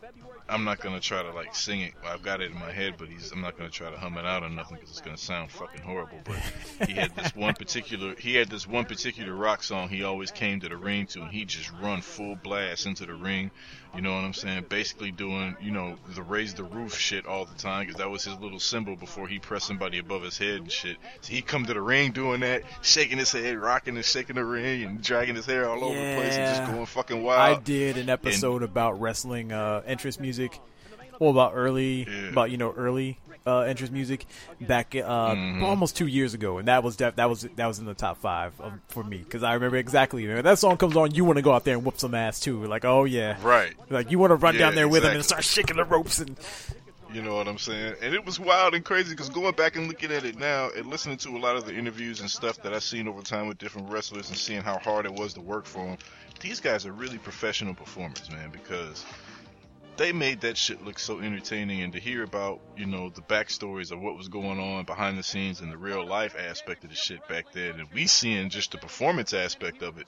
I'm 0.48 0.64
not 0.64 0.80
gonna 0.80 1.00
try 1.00 1.22
to 1.22 1.32
like 1.32 1.54
sing 1.54 1.82
it. 1.82 1.92
I've 2.04 2.22
got 2.22 2.40
it 2.40 2.50
in 2.50 2.58
my 2.58 2.72
head, 2.72 2.94
but 2.98 3.08
he's. 3.08 3.32
I'm 3.32 3.40
not 3.40 3.56
gonna 3.56 3.70
try 3.70 3.90
to 3.90 3.98
hum 3.98 4.16
it 4.18 4.24
out 4.24 4.42
or 4.42 4.48
nothing 4.48 4.76
because 4.76 4.90
it's 4.90 5.00
gonna 5.00 5.16
sound 5.16 5.50
fucking 5.50 5.82
horrible. 5.82 6.18
But 6.24 6.88
he 6.88 6.94
had 6.94 7.14
this 7.14 7.34
one 7.36 7.54
particular. 7.54 8.14
He 8.18 8.34
had 8.34 8.48
this 8.48 8.66
one 8.66 8.84
particular 8.84 9.34
rock 9.34 9.62
song 9.62 9.88
he 9.88 10.04
always 10.04 10.30
came 10.30 10.60
to 10.60 10.68
the 10.68 10.76
ring 10.76 11.06
to, 11.08 11.22
and 11.22 11.30
he 11.30 11.44
just 11.44 11.70
run 11.82 12.00
full 12.00 12.36
blast 12.36 12.86
into 12.86 13.06
the 13.06 13.14
ring. 13.14 13.50
You 13.94 14.02
know 14.02 14.12
what 14.12 14.24
I'm 14.24 14.34
saying? 14.34 14.66
Basically 14.68 15.10
doing, 15.10 15.56
you 15.60 15.70
know, 15.70 15.96
the 16.14 16.22
raise 16.22 16.54
the 16.54 16.62
roof 16.62 16.96
shit 16.96 17.26
all 17.26 17.46
the 17.46 17.54
time 17.54 17.86
because 17.86 17.98
that 17.98 18.10
was 18.10 18.24
his 18.24 18.38
little 18.38 18.60
symbol 18.60 18.96
before 18.96 19.26
he 19.26 19.38
pressed 19.38 19.66
somebody 19.66 19.98
above 19.98 20.22
his 20.22 20.36
head 20.36 20.60
and 20.60 20.70
shit. 20.70 20.98
So 21.22 21.32
he 21.32 21.42
come 21.42 21.64
to 21.64 21.74
the 21.74 21.80
ring 21.80 22.12
doing 22.12 22.40
that, 22.40 22.62
shaking 22.82 23.18
his 23.18 23.32
head, 23.32 23.56
rocking 23.56 23.96
and 23.96 24.04
shaking 24.04 24.36
the 24.36 24.44
ring 24.44 24.57
and 24.64 25.02
dragging 25.02 25.34
his 25.36 25.46
hair 25.46 25.68
all 25.68 25.82
over 25.84 25.94
the 25.94 26.14
place 26.16 26.36
and 26.36 26.56
just 26.56 26.70
going 26.72 26.86
fucking 26.86 27.22
wild. 27.22 27.58
I 27.58 27.60
did 27.62 27.96
an 27.96 28.08
episode 28.08 28.62
about 28.62 29.00
wrestling 29.00 29.52
uh, 29.52 29.82
entrance 29.86 30.18
music. 30.20 30.58
Well, 31.18 31.30
about 31.30 31.52
early, 31.54 32.04
Yeah. 32.08 32.28
about 32.28 32.50
you 32.52 32.58
know 32.58 32.72
early 32.76 33.18
uh, 33.44 33.60
entrance 33.62 33.90
music 33.90 34.24
back 34.60 34.94
uh, 34.94 35.00
Mm-hmm. 35.34 35.64
almost 35.64 35.96
two 35.96 36.06
years 36.06 36.32
ago, 36.34 36.58
and 36.58 36.68
that 36.68 36.84
was 36.84 36.94
def- 36.96 37.16
that 37.16 37.28
was 37.28 37.42
that 37.56 37.66
was 37.66 37.78
in 37.80 37.86
the 37.86 37.94
top 37.94 38.18
five 38.18 38.52
of, 38.60 38.72
for 38.88 39.02
me 39.02 39.18
because 39.18 39.42
I 39.42 39.54
remember 39.54 39.78
exactly. 39.78 40.24
Man, 40.26 40.44
that 40.44 40.58
song 40.60 40.76
comes 40.76 40.96
on, 40.96 41.14
you 41.14 41.24
want 41.24 41.36
to 41.38 41.42
go 41.42 41.52
out 41.52 41.64
there 41.64 41.74
and 41.74 41.84
whoop 41.84 41.98
some 41.98 42.14
ass 42.14 42.38
too. 42.38 42.64
Like, 42.66 42.84
oh 42.84 43.02
yeah, 43.04 43.36
Right. 43.42 43.74
Like 43.90 44.12
you 44.12 44.18
want 44.20 44.30
to 44.30 44.36
run 44.36 44.54
Yeah, 44.54 44.60
down 44.60 44.74
there 44.76 44.86
with 44.86 45.02
him 45.04 45.12
and 45.12 45.24
start 45.24 45.42
shaking 45.42 45.76
the 45.76 45.84
ropes 45.84 46.20
and 46.20 46.36
You 47.12 47.22
know 47.22 47.36
what 47.36 47.48
I'm 47.48 47.58
saying? 47.58 47.94
And 48.02 48.14
it 48.14 48.26
was 48.26 48.38
wild 48.38 48.74
and 48.74 48.84
crazy 48.84 49.10
because 49.14 49.30
going 49.30 49.54
back 49.54 49.76
and 49.76 49.88
looking 49.88 50.12
at 50.12 50.24
it 50.24 50.38
now 50.38 50.68
and 50.76 50.86
listening 50.86 51.16
to 51.18 51.30
a 51.30 51.38
lot 51.38 51.56
of 51.56 51.64
the 51.64 51.74
interviews 51.74 52.20
and 52.20 52.30
stuff 52.30 52.62
that 52.62 52.74
I've 52.74 52.82
seen 52.82 53.08
over 53.08 53.22
time 53.22 53.48
with 53.48 53.56
different 53.56 53.90
wrestlers 53.90 54.28
and 54.28 54.36
seeing 54.36 54.60
how 54.60 54.78
hard 54.78 55.06
it 55.06 55.14
was 55.14 55.32
to 55.34 55.40
work 55.40 55.64
for 55.64 55.86
them, 55.86 55.98
these 56.40 56.60
guys 56.60 56.84
are 56.84 56.92
really 56.92 57.16
professional 57.16 57.72
performers, 57.72 58.30
man, 58.30 58.50
because 58.50 59.06
they 59.96 60.12
made 60.12 60.42
that 60.42 60.58
shit 60.58 60.84
look 60.84 60.98
so 60.98 61.18
entertaining 61.18 61.80
and 61.82 61.94
to 61.94 61.98
hear 61.98 62.22
about, 62.22 62.60
you 62.76 62.84
know, 62.84 63.08
the 63.08 63.22
backstories 63.22 63.90
of 63.90 64.00
what 64.00 64.16
was 64.16 64.28
going 64.28 64.60
on 64.60 64.84
behind 64.84 65.18
the 65.18 65.22
scenes 65.22 65.60
and 65.60 65.72
the 65.72 65.78
real 65.78 66.06
life 66.06 66.36
aspect 66.38 66.84
of 66.84 66.90
the 66.90 66.96
shit 66.96 67.26
back 67.26 67.52
then 67.52 67.80
and 67.80 67.88
we 67.94 68.06
seeing 68.06 68.50
just 68.50 68.72
the 68.72 68.78
performance 68.78 69.32
aspect 69.32 69.82
of 69.82 69.98
it. 69.98 70.06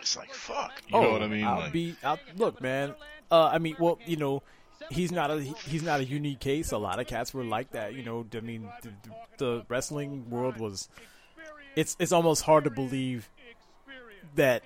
It's 0.00 0.16
like 0.16 0.32
fuck, 0.32 0.72
you 0.88 0.98
know 0.98 1.12
what 1.12 1.22
I 1.22 1.28
mean? 1.28 1.44
Oh, 1.44 1.48
I'll 1.48 1.60
like, 1.60 1.72
be 1.72 1.94
I'll, 2.02 2.18
look, 2.36 2.60
man. 2.62 2.94
Uh, 3.30 3.50
I 3.52 3.58
mean, 3.58 3.76
well, 3.78 3.98
you 4.06 4.16
know, 4.16 4.42
he's 4.90 5.12
not 5.12 5.30
a 5.30 5.40
he's 5.40 5.82
not 5.82 6.00
a 6.00 6.04
unique 6.04 6.40
case. 6.40 6.72
A 6.72 6.78
lot 6.78 6.98
of 7.00 7.06
cats 7.06 7.32
were 7.32 7.44
like 7.44 7.72
that. 7.72 7.94
You 7.94 8.02
know, 8.02 8.26
I 8.34 8.40
mean, 8.40 8.68
the, 8.82 8.92
the 9.38 9.66
wrestling 9.68 10.28
world 10.30 10.58
was. 10.58 10.88
It's 11.74 11.96
it's 11.98 12.12
almost 12.12 12.42
hard 12.42 12.64
to 12.64 12.70
believe 12.70 13.30
that 14.34 14.62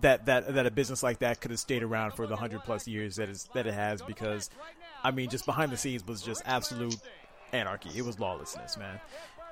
that 0.00 0.26
that 0.26 0.54
that 0.54 0.66
a 0.66 0.70
business 0.70 1.02
like 1.02 1.20
that 1.20 1.40
could 1.40 1.50
have 1.50 1.60
stayed 1.60 1.82
around 1.82 2.12
for 2.12 2.26
the 2.26 2.36
hundred 2.36 2.62
plus 2.62 2.86
years 2.86 3.16
that 3.16 3.28
is 3.28 3.48
that 3.54 3.66
it 3.66 3.74
has 3.74 4.02
because, 4.02 4.50
I 5.02 5.10
mean, 5.10 5.30
just 5.30 5.46
behind 5.46 5.72
the 5.72 5.76
scenes 5.76 6.06
was 6.06 6.22
just 6.22 6.42
absolute 6.46 6.96
anarchy. 7.52 7.90
It 7.96 8.04
was 8.04 8.20
lawlessness, 8.20 8.76
man. 8.76 9.00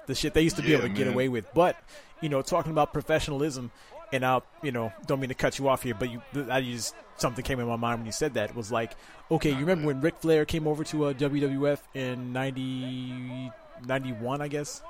The 0.06 0.14
shit 0.14 0.34
they 0.34 0.42
used 0.42 0.56
to 0.56 0.62
be 0.62 0.68
Yeah, 0.70 0.78
able 0.78 0.88
to 0.88 0.94
get 0.94 1.06
away 1.06 1.28
with. 1.28 1.46
But 1.54 1.76
you 2.20 2.28
know, 2.28 2.42
talking 2.42 2.72
about 2.72 2.92
professionalism, 2.92 3.70
and 4.12 4.24
I'll, 4.24 4.44
you 4.62 4.72
know, 4.72 4.92
don't 5.06 5.20
mean 5.20 5.28
to 5.28 5.34
cut 5.34 5.58
you 5.58 5.68
off 5.68 5.82
here, 5.82 5.94
but 5.94 6.10
you, 6.10 6.22
I 6.50 6.60
just 6.62 6.94
something 7.16 7.44
came 7.44 7.60
in 7.60 7.66
my 7.66 7.76
mind 7.76 8.00
when 8.00 8.06
you 8.06 8.12
said 8.12 8.34
that 8.34 8.54
was 8.54 8.72
like, 8.72 8.92
okay, 9.30 9.50
you 9.50 9.58
remember 9.58 9.86
when 9.86 10.00
Ric 10.00 10.16
Flair 10.20 10.44
came 10.44 10.66
over 10.66 10.84
to 10.84 11.06
uh, 11.06 11.12
WWF 11.12 11.80
in 11.94 12.32
90, 12.32 13.50
91, 13.86 14.40
I 14.40 14.48
guess. 14.48 14.82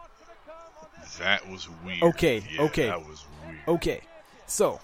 That 1.18 1.48
was 1.48 1.68
weird. 1.84 2.02
Okay, 2.02 2.44
Yeah, 2.52 2.62
okay. 2.62 2.86
That 2.86 3.06
was 3.06 3.24
weird. 3.46 3.58
Okay, 3.66 4.00
so, 4.46 4.80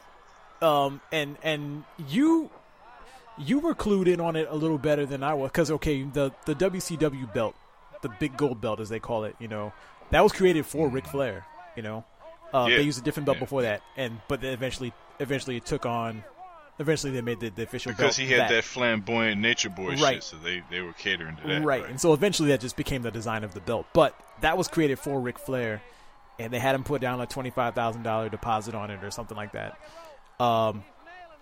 um, 0.63 1.01
and 1.13 1.37
and 1.43 1.85
you 2.09 2.51
you 3.37 3.59
were 3.59 3.75
clued 3.75 4.07
in 4.07 4.21
on 4.21 4.37
it 4.37 4.47
a 4.49 4.55
little 4.55 4.79
better 4.79 5.05
than 5.07 5.23
I 5.23 5.35
was 5.35 5.51
because 5.51 5.71
okay, 5.71 6.03
the 6.03 6.33
the 6.47 6.55
WCW 6.55 7.33
belt, 7.35 7.55
the 8.03 8.09
big 8.09 8.37
gold 8.37 8.61
belt 8.61 8.81
as 8.81 8.89
they 8.89 9.01
call 9.01 9.25
it, 9.25 9.37
you 9.39 9.49
know, 9.49 9.73
that 10.11 10.23
was 10.23 10.33
created 10.33 10.65
for 10.67 10.89
Ric 10.89 11.07
Flair. 11.07 11.45
You 11.77 11.83
know, 11.83 12.05
uh, 12.55 12.67
Yeah. 12.71 12.77
they 12.77 12.83
used 12.83 12.99
a 13.01 13.03
different 13.03 13.27
belt 13.27 13.37
Yeah. 13.37 13.45
before 13.45 13.63
that, 13.63 13.83
and 13.97 14.21
but 14.29 14.41
then 14.41 14.53
eventually 14.55 14.93
eventually 15.21 15.57
it 15.59 15.67
took 15.67 15.85
on. 15.85 16.25
Eventually, 16.81 17.13
they 17.13 17.21
made 17.21 17.39
the, 17.39 17.51
the 17.51 17.63
official 17.63 17.93
Because 17.93 18.17
he 18.17 18.27
had 18.27 18.41
that. 18.41 18.49
that 18.49 18.65
flamboyant 18.65 19.41
nature 19.41 19.69
boy 19.71 19.91
Right. 19.91 20.15
shit, 20.15 20.25
so 20.25 20.37
they, 20.43 20.61
they 20.71 20.81
were 20.81 20.93
catering 20.93 21.37
to 21.37 21.47
that. 21.47 21.63
right. 21.63 21.85
And 21.89 22.01
so 22.01 22.13
eventually 22.15 22.49
that 22.49 22.61
just 22.61 22.77
became 22.77 23.03
the 23.03 23.13
design 23.13 23.45
of 23.45 23.55
the 23.55 23.61
belt. 23.61 23.87
But 23.93 24.19
that 24.41 24.59
was 24.59 24.67
created 24.67 24.99
for 24.99 25.21
Ric 25.21 25.39
Flair, 25.39 25.83
and 26.41 26.53
they 26.53 26.59
had 26.59 26.75
him 26.75 26.83
put 26.83 27.01
down 27.01 27.21
a 27.21 27.27
twenty-five 27.27 27.77
thousand 27.77 28.03
dollar 28.03 28.29
deposit 28.29 28.75
on 28.75 28.91
it 28.91 29.05
or 29.05 29.13
something 29.13 29.37
like 29.37 29.53
that. 29.53 29.79
Um, 30.41 30.83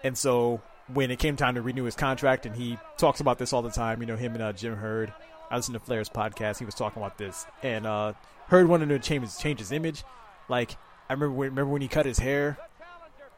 and 0.05 0.19
so 0.19 0.61
when 0.93 1.11
it 1.11 1.19
came 1.19 1.37
time 1.37 1.55
to 1.55 1.63
renew 1.63 1.85
his 1.85 1.95
contract, 1.97 2.45
and 2.45 2.55
he 2.55 2.77
talks 2.99 3.21
about 3.21 3.39
this 3.39 3.55
all 3.55 3.63
the 3.63 3.71
time, 3.71 4.03
you 4.03 4.07
know, 4.07 4.17
him 4.17 4.35
and 4.35 4.43
uh, 4.43 4.53
Jim 4.53 4.77
Herd. 4.77 5.15
I 5.51 5.57
listened 5.57 5.75
to 5.75 5.81
Flair's 5.81 6.11
podcast. 6.11 6.59
He 6.59 6.67
was 6.67 6.75
talking 6.75 7.03
about 7.03 7.17
this, 7.17 7.47
and 7.63 7.87
uh, 7.87 8.13
Herd 8.49 8.69
wanted 8.69 8.91
to 8.91 8.99
change 8.99 9.35
change 9.39 9.61
his 9.61 9.73
image. 9.73 10.03
Like 10.51 10.77
I 11.13 11.15
remember, 11.15 11.35
when, 11.35 11.51
remember 11.51 11.71
when 11.71 11.83
he 11.83 11.89
cut 11.89 12.07
his 12.07 12.19
hair. 12.19 12.57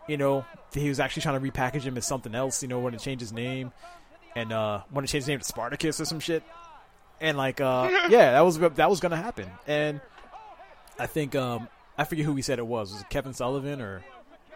You 0.07 0.16
know, 0.16 0.45
he 0.73 0.88
was 0.88 1.00
actually 1.00 1.23
trying 1.23 1.43
to 1.43 1.50
repackage 1.50 1.83
him 1.83 1.97
as 1.97 2.07
something 2.07 2.33
else. 2.33 2.62
You 2.62 2.69
know, 2.69 2.78
wanted 2.78 3.00
to 3.00 3.04
change 3.04 3.21
his 3.21 3.33
name, 3.33 3.73
and 4.37 4.52
uh, 4.52 4.83
wanted 4.93 5.09
to 5.09 5.12
change 5.12 5.23
his 5.23 5.28
name 5.28 5.40
to 5.40 5.45
Spartacus 5.45 6.00
or 6.00 6.04
some 6.04 6.21
shit. 6.21 6.45
And 7.21 7.37
like 7.37 7.61
uh 7.61 7.88
yeah 8.11 8.33
that 8.33 8.40
was 8.43 8.59
that 8.59 8.90
was 8.90 9.00
gonna 9.00 9.16
happen. 9.16 9.50
And 9.66 10.00
i 10.99 11.07
think 11.07 11.35
um 11.35 11.69
i 11.99 12.04
forget 12.04 12.25
who 12.25 12.35
he 12.35 12.43
said 12.43 12.59
it 12.59 12.66
was. 12.66 12.93
Was 12.93 13.00
it 13.00 13.09
kevin 13.09 13.33
sullivan 13.33 13.81
or 13.81 14.04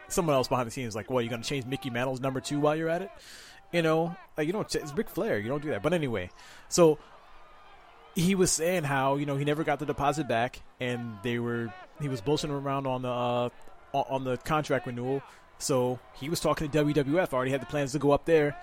someone 0.08 0.34
else 0.34 0.48
behind 0.48 0.66
the 0.66 0.70
scenes? 0.70 0.94
Like 0.94 1.10
well 1.10 1.22
you're 1.22 1.30
gonna 1.30 1.42
change 1.42 1.66
mickey 1.66 1.90
mantle's 1.90 2.20
number 2.20 2.40
two 2.40 2.60
while 2.60 2.76
you're 2.76 2.88
at 2.88 3.02
it? 3.02 3.10
You 3.72 3.82
know 3.82 4.14
like 4.36 4.46
you 4.46 4.52
don't 4.52 4.72
it's 4.74 4.92
Ric 4.92 5.08
flair 5.08 5.38
you 5.38 5.48
don't 5.48 5.62
do 5.62 5.70
that. 5.70 5.82
But 5.82 5.92
anyway 5.92 6.30
so 6.68 6.98
he 8.18 8.34
was 8.34 8.50
saying 8.50 8.82
how 8.82 9.14
you 9.16 9.26
know 9.26 9.36
he 9.36 9.44
never 9.44 9.62
got 9.62 9.78
the 9.78 9.86
deposit 9.86 10.26
back 10.26 10.60
and 10.80 11.16
they 11.22 11.38
were 11.38 11.72
he 12.00 12.08
was 12.08 12.20
bullshitting 12.20 12.50
around 12.50 12.86
on 12.86 13.02
the 13.02 13.08
uh 13.08 13.48
on- 13.92 14.24
the 14.24 14.36
contract 14.38 14.86
renewal 14.86 15.22
so 15.58 15.98
he 16.14 16.28
was 16.28 16.40
talking 16.40 16.68
to 16.68 16.84
wwf 16.84 17.32
already 17.32 17.50
had 17.52 17.62
the 17.62 17.66
plans 17.66 17.92
to 17.92 17.98
go 17.98 18.10
up 18.10 18.24
there 18.24 18.56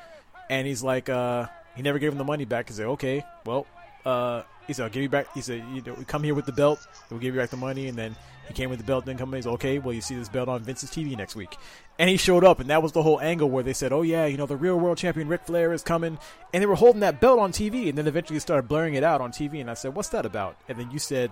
and 0.49 0.67
he's 0.67 0.83
like 0.83 1.07
uh 1.09 1.45
he 1.75 1.81
never 1.81 1.99
gave 1.99 2.11
him 2.11 2.17
the 2.17 2.23
money 2.23 2.45
back. 2.45 2.69
He 2.69 2.73
said, 2.73 2.85
"Okay, 2.85 3.23
well, 3.45 3.67
uh, 4.05 4.43
he 4.67 4.73
said, 4.73 4.83
I'll 4.83 4.89
give 4.89 5.03
you 5.03 5.09
back." 5.09 5.33
He 5.33 5.41
said, 5.41 5.63
"You 5.73 5.81
know, 5.81 5.93
we 5.93 6.05
come 6.05 6.23
here 6.23 6.33
with 6.33 6.45
the 6.45 6.51
belt. 6.51 6.79
We'll 7.09 7.19
give 7.19 7.33
you 7.35 7.39
back 7.41 7.49
the 7.49 7.57
money." 7.57 7.87
And 7.87 7.97
then 7.97 8.15
he 8.47 8.53
came 8.53 8.69
with 8.69 8.79
the 8.79 8.85
belt. 8.85 9.05
Then 9.05 9.17
come. 9.17 9.33
He's 9.33 9.47
okay. 9.47 9.79
Well, 9.79 9.93
you 9.93 10.01
see 10.01 10.15
this 10.15 10.29
belt 10.29 10.49
on 10.49 10.63
Vince's 10.63 10.89
TV 10.89 11.15
next 11.17 11.35
week. 11.35 11.55
And 11.97 12.09
he 12.09 12.17
showed 12.17 12.43
up, 12.43 12.59
and 12.59 12.69
that 12.69 12.83
was 12.83 12.91
the 12.91 13.03
whole 13.03 13.19
angle 13.21 13.49
where 13.49 13.63
they 13.63 13.73
said, 13.73 13.91
"Oh 13.91 14.01
yeah, 14.01 14.25
you 14.25 14.37
know, 14.37 14.45
the 14.45 14.57
real 14.57 14.79
world 14.79 14.97
champion 14.97 15.27
Ric 15.27 15.45
Flair 15.45 15.73
is 15.73 15.83
coming," 15.83 16.17
and 16.53 16.61
they 16.61 16.67
were 16.67 16.75
holding 16.75 17.01
that 17.01 17.21
belt 17.21 17.39
on 17.39 17.51
TV. 17.51 17.89
And 17.89 17.97
then 17.97 18.07
eventually 18.07 18.39
started 18.39 18.67
blurring 18.67 18.95
it 18.95 19.03
out 19.03 19.21
on 19.21 19.31
TV. 19.31 19.61
And 19.61 19.69
I 19.69 19.75
said, 19.75 19.95
"What's 19.95 20.09
that 20.09 20.25
about?" 20.25 20.57
And 20.67 20.77
then 20.79 20.91
you 20.91 20.99
said. 20.99 21.31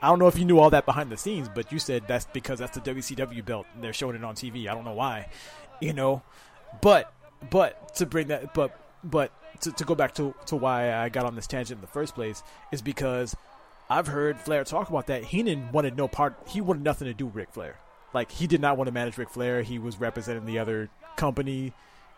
I 0.00 0.06
don't 0.06 0.20
know 0.20 0.28
if 0.28 0.38
you 0.38 0.44
knew 0.44 0.60
all 0.60 0.70
that 0.70 0.86
behind 0.86 1.10
the 1.10 1.16
scenes, 1.16 1.48
but 1.52 1.72
you 1.72 1.80
said 1.80 2.04
that's 2.06 2.24
because 2.26 2.60
that's 2.60 2.78
the 2.78 2.80
WCW 2.80 3.44
belt 3.44 3.66
and 3.74 3.82
they're 3.82 3.92
showing 3.92 4.14
it 4.14 4.22
on 4.22 4.36
TV. 4.36 4.68
I 4.68 4.74
don't 4.74 4.84
know 4.84 4.92
why, 4.92 5.26
you 5.80 5.92
know, 5.92 6.22
but 6.80 7.12
but 7.50 7.96
to 7.96 8.06
bring 8.06 8.28
that, 8.28 8.54
but 8.54 8.78
but 9.02 9.32
to, 9.60 9.72
to 9.72 9.84
go 9.84 9.94
back 9.94 10.14
to 10.14 10.34
to 10.46 10.56
why 10.56 10.94
I 10.94 11.08
got 11.08 11.24
on 11.26 11.34
this 11.34 11.46
tangent 11.46 11.78
in 11.78 11.80
the 11.80 11.86
first 11.86 12.14
place 12.14 12.42
is 12.72 12.82
because 12.82 13.36
I've 13.90 14.06
heard 14.06 14.38
Flair 14.38 14.64
talk 14.64 14.88
about 14.88 15.06
that. 15.06 15.24
Heenan 15.24 15.72
wanted 15.72 15.96
no 15.96 16.08
part. 16.08 16.36
He 16.48 16.60
wanted 16.60 16.82
nothing 16.84 17.06
to 17.08 17.14
do 17.14 17.26
with 17.26 17.34
Ric 17.34 17.50
Flair. 17.52 17.76
Like 18.14 18.30
he 18.30 18.46
did 18.46 18.60
not 18.60 18.76
want 18.76 18.88
to 18.88 18.92
manage 18.92 19.18
Ric 19.18 19.30
Flair. 19.30 19.62
He 19.62 19.78
was 19.78 19.98
representing 19.98 20.46
the 20.46 20.58
other 20.58 20.88
company. 21.16 21.72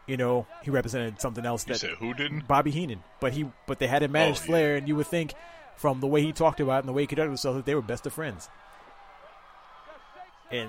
You 0.06 0.16
know, 0.16 0.46
he 0.62 0.70
represented 0.70 1.20
something 1.20 1.46
else 1.46 1.64
You 1.66 1.74
that 1.74 1.78
said 1.80 1.90
who 1.98 2.14
didn't? 2.14 2.48
Bobby 2.48 2.70
Heenan, 2.70 3.02
but 3.20 3.32
he 3.32 3.48
but 3.66 3.78
they 3.78 3.86
had 3.86 4.02
him 4.02 4.12
manage 4.12 4.38
Oh, 4.38 4.40
yeah. 4.42 4.46
Flair, 4.46 4.76
and 4.76 4.88
you 4.88 4.96
would 4.96 5.06
think 5.06 5.34
from 5.76 6.00
the 6.00 6.06
way 6.06 6.22
he 6.22 6.32
talked 6.32 6.58
about 6.60 6.76
it 6.76 6.78
and 6.80 6.88
the 6.88 6.92
way 6.92 7.02
he 7.02 7.06
conducted 7.06 7.30
himself 7.30 7.56
that 7.56 7.64
they 7.66 7.74
were 7.74 7.82
best 7.82 8.06
of 8.06 8.12
friends. 8.12 8.48
And 10.50 10.68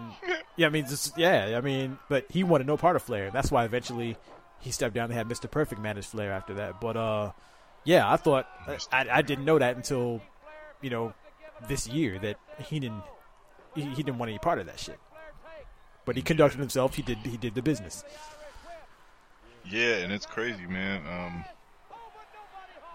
yeah, 0.57 0.67
I 0.67 0.69
mean, 0.69 0.85
just 0.87 1.17
yeah, 1.17 1.55
I 1.57 1.61
mean, 1.61 1.97
but 2.07 2.25
he 2.29 2.43
wanted 2.43 2.67
no 2.67 2.77
part 2.77 2.95
of 2.95 3.01
Flair. 3.01 3.31
That's 3.31 3.49
why 3.49 3.65
eventually 3.65 4.15
he 4.61 4.71
stepped 4.71 4.95
down 4.95 5.05
and 5.05 5.13
had 5.13 5.27
Mr. 5.27 5.49
Perfect 5.49 5.81
manage 5.81 6.05
Flair 6.05 6.31
after 6.31 6.53
that. 6.55 6.79
But 6.79 6.95
uh, 6.95 7.31
yeah, 7.83 8.11
I 8.11 8.17
thought 8.17 8.47
I, 8.91 9.07
I 9.11 9.21
didn't 9.21 9.45
know 9.45 9.59
that 9.59 9.75
until 9.75 10.21
you 10.81 10.89
know 10.89 11.13
this 11.67 11.87
year 11.87 12.17
that 12.19 12.37
Heenan 12.59 13.01
he, 13.75 13.81
he 13.81 14.03
didn't 14.03 14.17
want 14.17 14.29
any 14.29 14.39
part 14.39 14.59
of 14.59 14.65
that 14.67 14.79
shit. 14.79 14.99
But 16.05 16.15
he 16.15 16.21
conducted 16.21 16.59
himself. 16.59 16.95
He 16.95 17.01
did 17.01 17.17
he 17.19 17.37
did 17.37 17.55
the 17.55 17.61
business. 17.61 18.03
Yeah, 19.69 19.97
and 19.97 20.11
it's 20.11 20.25
crazy, 20.25 20.65
man. 20.65 21.01
Um, 21.07 21.45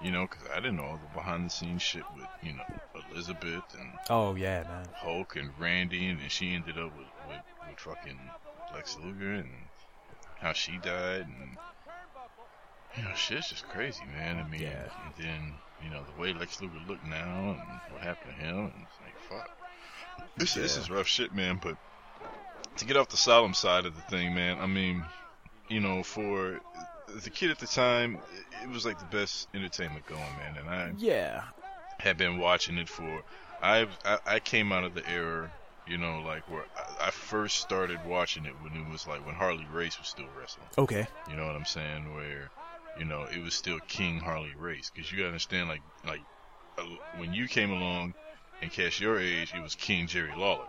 you 0.02 0.10
know, 0.10 0.22
because 0.22 0.42
I 0.52 0.56
didn't 0.56 0.76
know 0.76 0.84
all 0.84 1.00
the 1.00 1.14
behind 1.14 1.46
the 1.46 1.50
scenes 1.50 1.82
shit 1.82 2.02
with 2.14 2.26
you 2.42 2.52
know 2.52 2.64
Elizabeth 3.12 3.64
and 3.78 3.92
Oh 4.10 4.34
yeah, 4.34 4.62
man. 4.64 4.86
Hulk 4.94 5.36
and 5.36 5.50
Randy, 5.58 6.08
and 6.08 6.20
then 6.20 6.28
she 6.28 6.54
ended 6.54 6.78
up 6.78 6.96
with 6.96 7.06
with, 7.28 7.40
with 7.68 7.78
fucking 7.78 8.18
Lex 8.74 8.96
Luger 9.02 9.32
and 9.32 9.50
how 10.40 10.52
she 10.52 10.78
died, 10.78 11.26
and 11.26 11.58
you 12.96 13.02
know, 13.02 13.12
shit's 13.14 13.48
just 13.48 13.68
crazy, 13.68 14.06
man. 14.06 14.38
I 14.38 14.42
mean, 14.42 14.60
Yeah. 14.62 14.88
and 15.04 15.14
then 15.16 15.58
you 15.78 15.90
know 15.90 16.04
the 16.04 16.14
way 16.14 16.32
Lex 16.32 16.60
Luger 16.60 16.78
looked 16.78 17.04
now 17.04 17.50
and 17.50 17.80
what 17.88 18.02
happened 18.02 18.34
to 18.38 18.44
him, 18.44 18.56
and 18.74 18.86
it's 18.86 19.00
like 19.00 19.16
fuck. 19.18 19.48
This 20.36 20.54
this 20.54 20.76
is 20.76 20.90
rough 20.90 21.06
shit, 21.06 21.32
man. 21.32 21.58
But 21.60 21.76
to 22.76 22.84
get 22.84 22.96
off 22.96 23.08
the 23.08 23.16
solemn 23.16 23.54
side 23.54 23.86
of 23.86 23.94
the 23.96 24.02
thing, 24.02 24.34
man, 24.34 24.60
I 24.60 24.66
mean, 24.66 25.06
you 25.68 25.80
know, 25.80 26.02
for 26.02 26.60
the 27.22 27.30
kid 27.30 27.50
at 27.50 27.58
the 27.58 27.66
time, 27.66 28.20
it- 28.30 28.64
it 28.64 28.68
was 28.68 28.84
like 28.84 28.98
the 28.98 29.04
best 29.06 29.48
entertainment 29.54 30.06
going, 30.06 30.36
man, 30.36 30.56
and 30.56 30.68
I 30.68 30.92
Yeah, 30.96 31.44
had 32.00 32.16
been 32.16 32.36
watching 32.38 32.78
it 32.78 32.88
for. 32.88 33.22
I 33.60 33.86
I, 34.04 34.18
I 34.26 34.40
came 34.40 34.72
out 34.72 34.84
of 34.84 34.94
the 34.94 35.06
era, 35.08 35.52
you 35.86 35.98
know, 35.98 36.20
like 36.24 36.48
where 36.50 36.64
I, 36.76 37.06
I 37.08 37.10
first 37.10 37.58
started 37.60 37.98
watching 38.06 38.44
it 38.44 38.54
when 38.62 38.72
it 38.80 38.90
was 38.90 39.06
like 39.06 39.24
when 39.24 39.34
Harley 39.34 39.66
Race 39.72 39.98
was 39.98 40.08
still 40.08 40.26
wrestling. 40.38 40.66
okay. 40.78 41.06
You 41.30 41.36
know 41.36 41.46
what 41.46 41.56
I'm 41.56 41.64
saying? 41.64 42.14
Where, 42.14 42.50
you 42.98 43.04
know, 43.04 43.24
it 43.24 43.42
was 43.42 43.54
still 43.54 43.78
King 43.88 44.18
Harley 44.20 44.54
Race. 44.58 44.90
Because 44.94 45.10
you 45.10 45.18
gotta 45.18 45.28
understand, 45.28 45.68
like 45.68 45.82
like 46.06 46.20
uh, 46.78 46.82
when 47.18 47.32
you 47.32 47.46
came 47.48 47.70
along 47.70 48.14
and 48.62 48.70
cast 48.70 49.00
your 49.00 49.18
age, 49.18 49.52
it 49.56 49.62
was 49.62 49.74
King 49.74 50.06
Jerry 50.06 50.32
Lawler. 50.36 50.66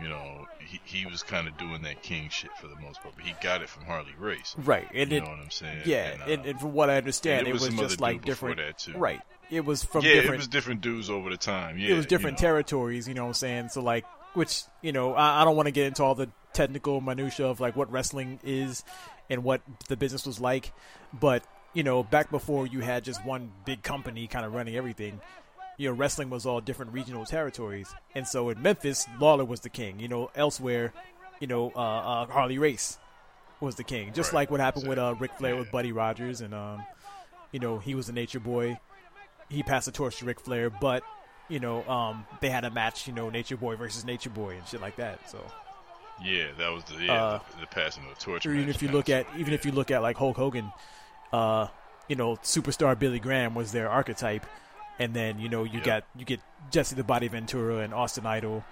You 0.00 0.08
know, 0.08 0.46
he 0.58 0.80
he 0.84 1.04
was 1.06 1.22
kind 1.22 1.46
of 1.46 1.58
doing 1.58 1.82
that 1.82 2.02
King 2.02 2.30
shit 2.30 2.50
for 2.58 2.68
the 2.68 2.76
most 2.76 3.02
part, 3.02 3.14
but 3.16 3.24
he 3.24 3.34
got 3.42 3.60
it 3.60 3.68
from 3.68 3.84
Harley 3.84 4.14
Race. 4.18 4.54
Right, 4.56 4.88
and 4.94 5.10
You 5.10 5.18
it 5.18 5.24
know 5.24 5.30
what 5.30 5.40
I'm 5.40 5.50
saying? 5.50 5.82
Yeah, 5.84 6.12
And, 6.12 6.22
uh, 6.22 6.24
and, 6.26 6.46
and 6.46 6.60
from 6.60 6.72
what 6.72 6.88
I 6.88 6.96
understand, 6.96 7.40
and 7.40 7.48
it 7.48 7.50
it 7.50 7.52
was 7.54 7.62
was, 7.70 7.74
just 7.78 8.00
like 8.00 8.24
different. 8.24 8.56
that, 8.58 8.78
too. 8.78 8.96
Right, 8.96 9.20
it 9.50 9.62
was 9.64 9.84
from 9.84 10.04
yeah, 10.04 10.14
different. 10.14 10.34
it 10.34 10.38
was 10.38 10.48
different 10.48 10.80
dudes 10.80 11.10
over 11.10 11.28
the 11.28 11.36
time. 11.36 11.76
Yeah, 11.76 11.90
it 11.90 11.96
was 11.96 12.06
different 12.06 12.38
you 12.40 12.46
know. 12.46 12.50
territories. 12.52 13.08
You 13.08 13.14
know 13.14 13.24
what 13.24 13.28
I'm 13.28 13.34
saying? 13.34 13.68
So 13.70 13.82
like, 13.82 14.06
which 14.34 14.62
you 14.82 14.92
know, 14.92 15.14
I, 15.14 15.42
I 15.42 15.44
don't 15.44 15.56
want 15.56 15.66
to 15.66 15.72
get 15.72 15.86
into 15.86 16.02
all 16.02 16.14
the 16.14 16.30
technical 16.52 17.00
minutia 17.00 17.46
of 17.46 17.60
like 17.60 17.76
what 17.76 17.90
wrestling 17.90 18.40
is 18.42 18.84
and 19.28 19.44
what 19.44 19.60
the 19.88 19.96
business 19.96 20.26
was 20.26 20.40
like, 20.40 20.72
but 21.12 21.44
you 21.72 21.82
know, 21.82 22.02
back 22.02 22.30
before 22.30 22.66
you 22.66 22.80
had 22.80 23.04
just 23.04 23.24
one 23.24 23.52
big 23.64 23.82
company 23.82 24.26
kind 24.26 24.44
of 24.44 24.54
running 24.54 24.76
everything. 24.76 25.20
You 25.76 25.88
know, 25.88 25.94
wrestling 25.94 26.28
was 26.28 26.44
all 26.44 26.60
different 26.60 26.92
regional 26.92 27.24
territories, 27.24 27.94
and 28.14 28.26
so 28.26 28.50
in 28.50 28.60
Memphis, 28.60 29.06
Lawler 29.18 29.44
was 29.44 29.60
the 29.60 29.70
king. 29.70 29.98
You 29.98 30.08
know, 30.08 30.30
elsewhere, 30.34 30.92
you 31.38 31.46
know, 31.46 31.72
uh, 31.74 31.78
uh, 31.78 32.26
Harley 32.26 32.58
Race 32.58 32.98
was 33.60 33.76
the 33.76 33.84
king. 33.84 34.12
Just 34.12 34.32
Right, 34.32 34.40
like 34.40 34.50
what 34.50 34.60
happened 34.60 34.88
with 34.88 34.98
uh, 34.98 35.12
exactly. 35.12 35.28
Ric 35.28 35.38
Flair 35.38 35.56
with 35.56 35.70
Buddy 35.70 35.92
Rogers, 35.92 36.42
and 36.42 36.52
um, 36.54 36.84
you 37.52 37.60
know, 37.60 37.78
he 37.78 37.94
was 37.94 38.08
a 38.08 38.12
Nature 38.12 38.40
Boy. 38.40 38.78
He 39.48 39.62
passed 39.62 39.86
the 39.86 39.92
torch 39.92 40.18
to 40.18 40.26
Ric 40.26 40.40
Flair, 40.40 40.70
but 40.70 41.02
you 41.50 41.60
know, 41.60 41.86
um, 41.88 42.24
they 42.40 42.48
had 42.48 42.64
a 42.64 42.70
match, 42.70 43.06
you 43.06 43.12
know, 43.12 43.28
Nature 43.28 43.56
Boy 43.58 43.76
versus 43.76 44.04
Nature 44.04 44.30
Boy 44.30 44.56
and 44.56 44.66
shit 44.66 44.80
like 44.80 44.96
that. 44.96 45.28
So, 45.30 45.38
Yeah, 46.24 46.46
that 46.58 46.68
was 46.70 46.84
the 46.84 47.04
yeah, 47.04 47.12
Uh, 47.12 47.40
the, 47.56 47.60
the 47.62 47.66
passing 47.66 48.04
of 48.04 48.16
the 48.18 48.24
torch. 48.24 48.46
or 48.46 48.52
even 48.54 48.68
if 48.70 48.82
you 48.82 48.88
look 48.88 49.08
at, 49.10 49.26
even 49.34 49.48
yeah. 49.48 49.54
if 49.54 49.66
you 49.66 49.72
look 49.72 49.90
at 49.90 50.00
like 50.00 50.16
Hulk 50.16 50.36
Hogan, 50.36 50.72
uh, 51.32 51.66
you 52.08 52.16
know, 52.16 52.36
superstar 52.36 52.98
Billy 52.98 53.18
Graham 53.20 53.54
was 53.54 53.72
their 53.72 53.88
archetype, 53.90 54.46
and 54.98 55.12
then 55.14 55.38
you 55.38 55.48
know 55.48 55.64
you 55.64 55.78
Yeah. 55.80 55.84
got 55.84 56.04
you 56.16 56.24
get 56.24 56.40
Jesse 56.70 56.94
the 56.94 57.04
Body 57.04 57.28
Ventura 57.28 57.78
and 57.78 57.92
Austin 57.94 58.26
Idol, 58.26 58.64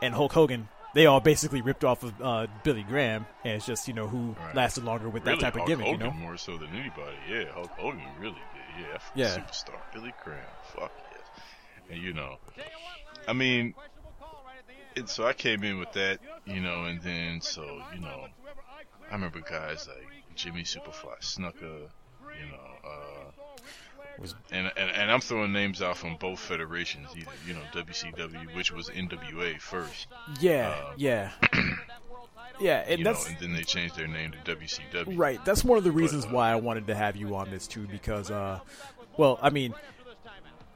and 0.00 0.14
Hulk 0.14 0.32
Hogan 0.32 0.68
they 0.94 1.06
all 1.06 1.20
basically 1.20 1.62
ripped 1.62 1.84
off 1.84 2.02
of 2.02 2.12
uh, 2.20 2.46
Billy 2.64 2.82
Graham, 2.82 3.24
and 3.44 3.54
it's 3.54 3.64
just 3.66 3.88
you 3.88 3.94
know 3.94 4.06
who 4.08 4.36
Right. 4.38 4.54
lasted 4.54 4.84
longer 4.84 5.08
with 5.08 5.24
really, 5.24 5.36
that 5.38 5.40
type 5.42 5.54
of 5.54 5.60
Hulk 5.60 5.68
gimmick, 5.68 5.86
Hogan 5.86 6.00
you 6.08 6.12
know. 6.12 6.18
more 6.18 6.36
so 6.36 6.58
than 6.58 6.68
anybody. 6.76 7.16
Yeah, 7.30 7.44
Hulk 7.54 7.70
Hogan 7.78 8.02
really 8.20 8.34
did. 8.34 8.86
Yeah, 8.86 8.98
Yeah. 9.14 9.38
superstar 9.38 9.78
Billy 9.94 10.12
Graham. 10.22 10.40
Fuck 10.74 10.92
you 11.90 12.12
know, 12.12 12.36
I 13.28 13.32
mean, 13.32 13.74
and 14.96 15.08
so 15.08 15.26
I 15.26 15.32
came 15.32 15.62
in 15.64 15.78
with 15.78 15.92
that, 15.92 16.18
you 16.44 16.60
know, 16.60 16.84
and 16.84 17.00
then 17.02 17.40
so 17.40 17.82
you 17.94 18.00
know, 18.00 18.26
I 19.10 19.14
remember 19.14 19.40
guys 19.40 19.88
like 19.88 20.06
Jimmy 20.34 20.62
Superfly 20.62 21.20
Snuka, 21.20 21.62
you 21.62 22.46
know, 22.50 22.88
uh, 22.88 24.26
and, 24.50 24.70
and 24.76 24.90
and 24.90 25.10
I'm 25.10 25.20
throwing 25.20 25.52
names 25.52 25.82
out 25.82 25.96
from 25.96 26.16
both 26.16 26.38
federations, 26.38 27.08
either 27.16 27.30
you 27.46 27.54
know 27.54 27.62
WCW, 27.72 28.54
which 28.54 28.72
was 28.72 28.88
NWA 28.88 29.60
first, 29.60 30.06
Yeah, 30.40 30.68
Uh, 30.68 30.92
yeah, 30.96 31.30
yeah, 32.60 32.84
and 32.86 32.98
you 32.98 33.04
know, 33.04 33.16
and 33.26 33.36
then 33.40 33.52
they 33.54 33.62
changed 33.62 33.96
their 33.96 34.06
name 34.06 34.32
to 34.32 34.56
WCW. 34.56 35.18
right. 35.18 35.42
That's 35.44 35.64
one 35.64 35.78
of 35.78 35.84
the 35.84 35.92
reasons 35.92 36.26
uh, 36.26 36.28
why 36.28 36.50
I 36.50 36.56
wanted 36.56 36.86
to 36.88 36.94
have 36.94 37.16
you 37.16 37.34
on 37.34 37.50
this 37.50 37.66
too, 37.66 37.86
because, 37.90 38.30
uh, 38.30 38.60
well, 39.16 39.38
I 39.42 39.50
mean, 39.50 39.74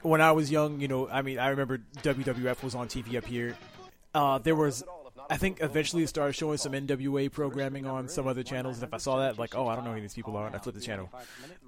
when 0.09 0.21
I 0.21 0.33
was 0.33 0.51
young, 0.51 0.81
you 0.81 0.89
know, 0.89 1.09
I 1.09 1.23
mean, 1.23 1.39
I 1.39 1.49
remember 1.49 1.79
WWF 2.03 2.63
was 2.63 2.75
on 2.75 2.89
TV 2.89 3.17
up 3.17 3.25
here. 3.25 3.57
Uh, 4.15 4.39
there 4.39 4.55
was, 4.55 4.83
I 5.29 5.37
think, 5.37 5.59
eventually 5.61 6.03
it 6.03 6.09
started 6.09 6.35
showing 6.35 6.59
some 6.59 6.73
NWA 6.73 7.31
programming 7.31 7.87
on 7.87 8.09
some 8.09 8.27
other 8.27 8.43
channels, 8.43 8.77
and 8.77 8.85
if 8.85 8.95
I 8.95 8.99
saw 8.99 9.19
that, 9.19 9.39
like, 9.39 9.55
oh, 9.55 9.69
I 9.69 9.75
don't 9.75 9.85
know 9.85 9.93
who 9.93 10.01
these 10.01 10.15
people 10.15 10.37
are, 10.37 10.47
and 10.47 10.57
I 10.57 10.59
flipped 10.59 10.79
the 10.79 10.85
channel. 10.85 11.11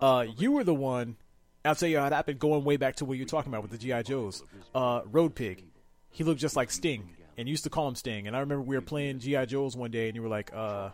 Uh, 0.00 0.26
you 0.37 0.52
were 0.52 0.64
the 0.64 0.75
one. 0.75 1.16
I'll 1.64 1.75
tell 1.75 1.88
you 1.88 1.99
how 1.99 2.07
it 2.07 2.12
happened. 2.12 2.38
Going 2.38 2.64
way 2.64 2.76
back 2.76 2.97
to 2.97 3.04
what 3.04 3.18
you're 3.18 3.26
talking 3.26 3.52
about 3.52 3.62
with 3.62 3.73
the 3.73 3.78
GI 3.78 4.04
Joes, 4.04 4.42
uh, 4.75 5.02
Road 5.11 5.35
Pig. 5.35 5.64
He 6.11 6.25
looked 6.25 6.40
just 6.40 6.57
like 6.57 6.71
Sting, 6.71 7.11
and 7.37 7.49
used 7.49 7.64
to 7.64 7.71
call 7.71 7.88
him 7.88 7.95
Sting. 7.95 8.26
And 8.26 8.37
I 8.37 8.40
remember 8.40 8.62
we 8.62 8.76
were 8.76 8.83
playing 8.83 9.18
GI 9.18 9.47
Joes 9.47 9.76
one 9.76 9.90
day, 9.90 10.09
and 10.09 10.16
you 10.16 10.23
were 10.23 10.28
like, 10.28 10.50
uh, 10.54 10.90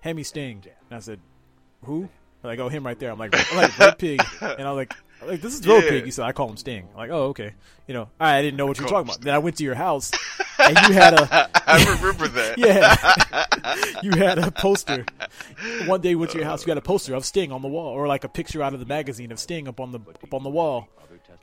"Hemi 0.00 0.24
Sting," 0.24 0.64
and 0.90 0.96
I 0.96 1.00
said, 1.00 1.20
"Who?" 1.84 2.08
Like, 2.42 2.58
oh, 2.60 2.68
him 2.68 2.86
right 2.86 2.98
there. 2.98 3.10
I'm 3.10 3.18
like, 3.18 3.34
I'm 3.52 3.56
like 3.56 3.78
Road 3.78 3.98
Pig, 3.98 4.22
and 4.40 4.62
I 4.62 4.72
was 4.72 4.76
like, 4.76 4.94
I'm 4.94 5.05
like 5.24 5.40
this 5.40 5.54
is 5.54 5.66
Road 5.66 5.84
Yeah. 5.84 5.90
Pig. 5.90 6.04
He 6.04 6.10
said, 6.10 6.24
I 6.24 6.32
call 6.32 6.48
him 6.48 6.56
Sting. 6.56 6.88
I'm 6.92 6.96
like, 6.96 7.10
oh, 7.10 7.26
okay. 7.26 7.52
You 7.86 7.94
know, 7.94 8.08
I 8.18 8.42
didn't 8.42 8.56
know 8.56 8.66
what 8.66 8.78
you 8.78 8.84
were 8.84 8.90
talking 8.90 9.08
about. 9.08 9.20
Then 9.20 9.34
I 9.34 9.38
went 9.38 9.56
to 9.58 9.64
your 9.64 9.74
house, 9.74 10.10
and 10.58 10.76
you 10.88 10.94
had 10.94 11.14
a 11.14 11.48
I 11.66 11.78
remember 11.96 12.28
that. 12.28 12.58
yeah, 12.58 14.00
you 14.02 14.10
had 14.12 14.38
a 14.38 14.50
poster. 14.50 15.04
One 15.86 16.00
day 16.00 16.10
we 16.10 16.16
went 16.16 16.32
to 16.32 16.38
your 16.38 16.46
house, 16.46 16.66
you 16.66 16.70
had 16.70 16.78
a 16.78 16.82
poster 16.82 17.14
of 17.14 17.24
Sting 17.24 17.52
on 17.52 17.62
the 17.62 17.68
wall, 17.68 17.88
or 17.88 18.06
like 18.06 18.24
a 18.24 18.28
picture 18.28 18.62
out 18.62 18.74
of 18.74 18.80
the 18.80 18.86
magazine 18.86 19.30
of 19.32 19.38
Sting 19.38 19.68
up 19.68 19.80
on 19.80 19.92
the 19.92 20.00
up 20.00 20.34
on 20.34 20.42
the 20.42 20.50
wall. 20.50 20.88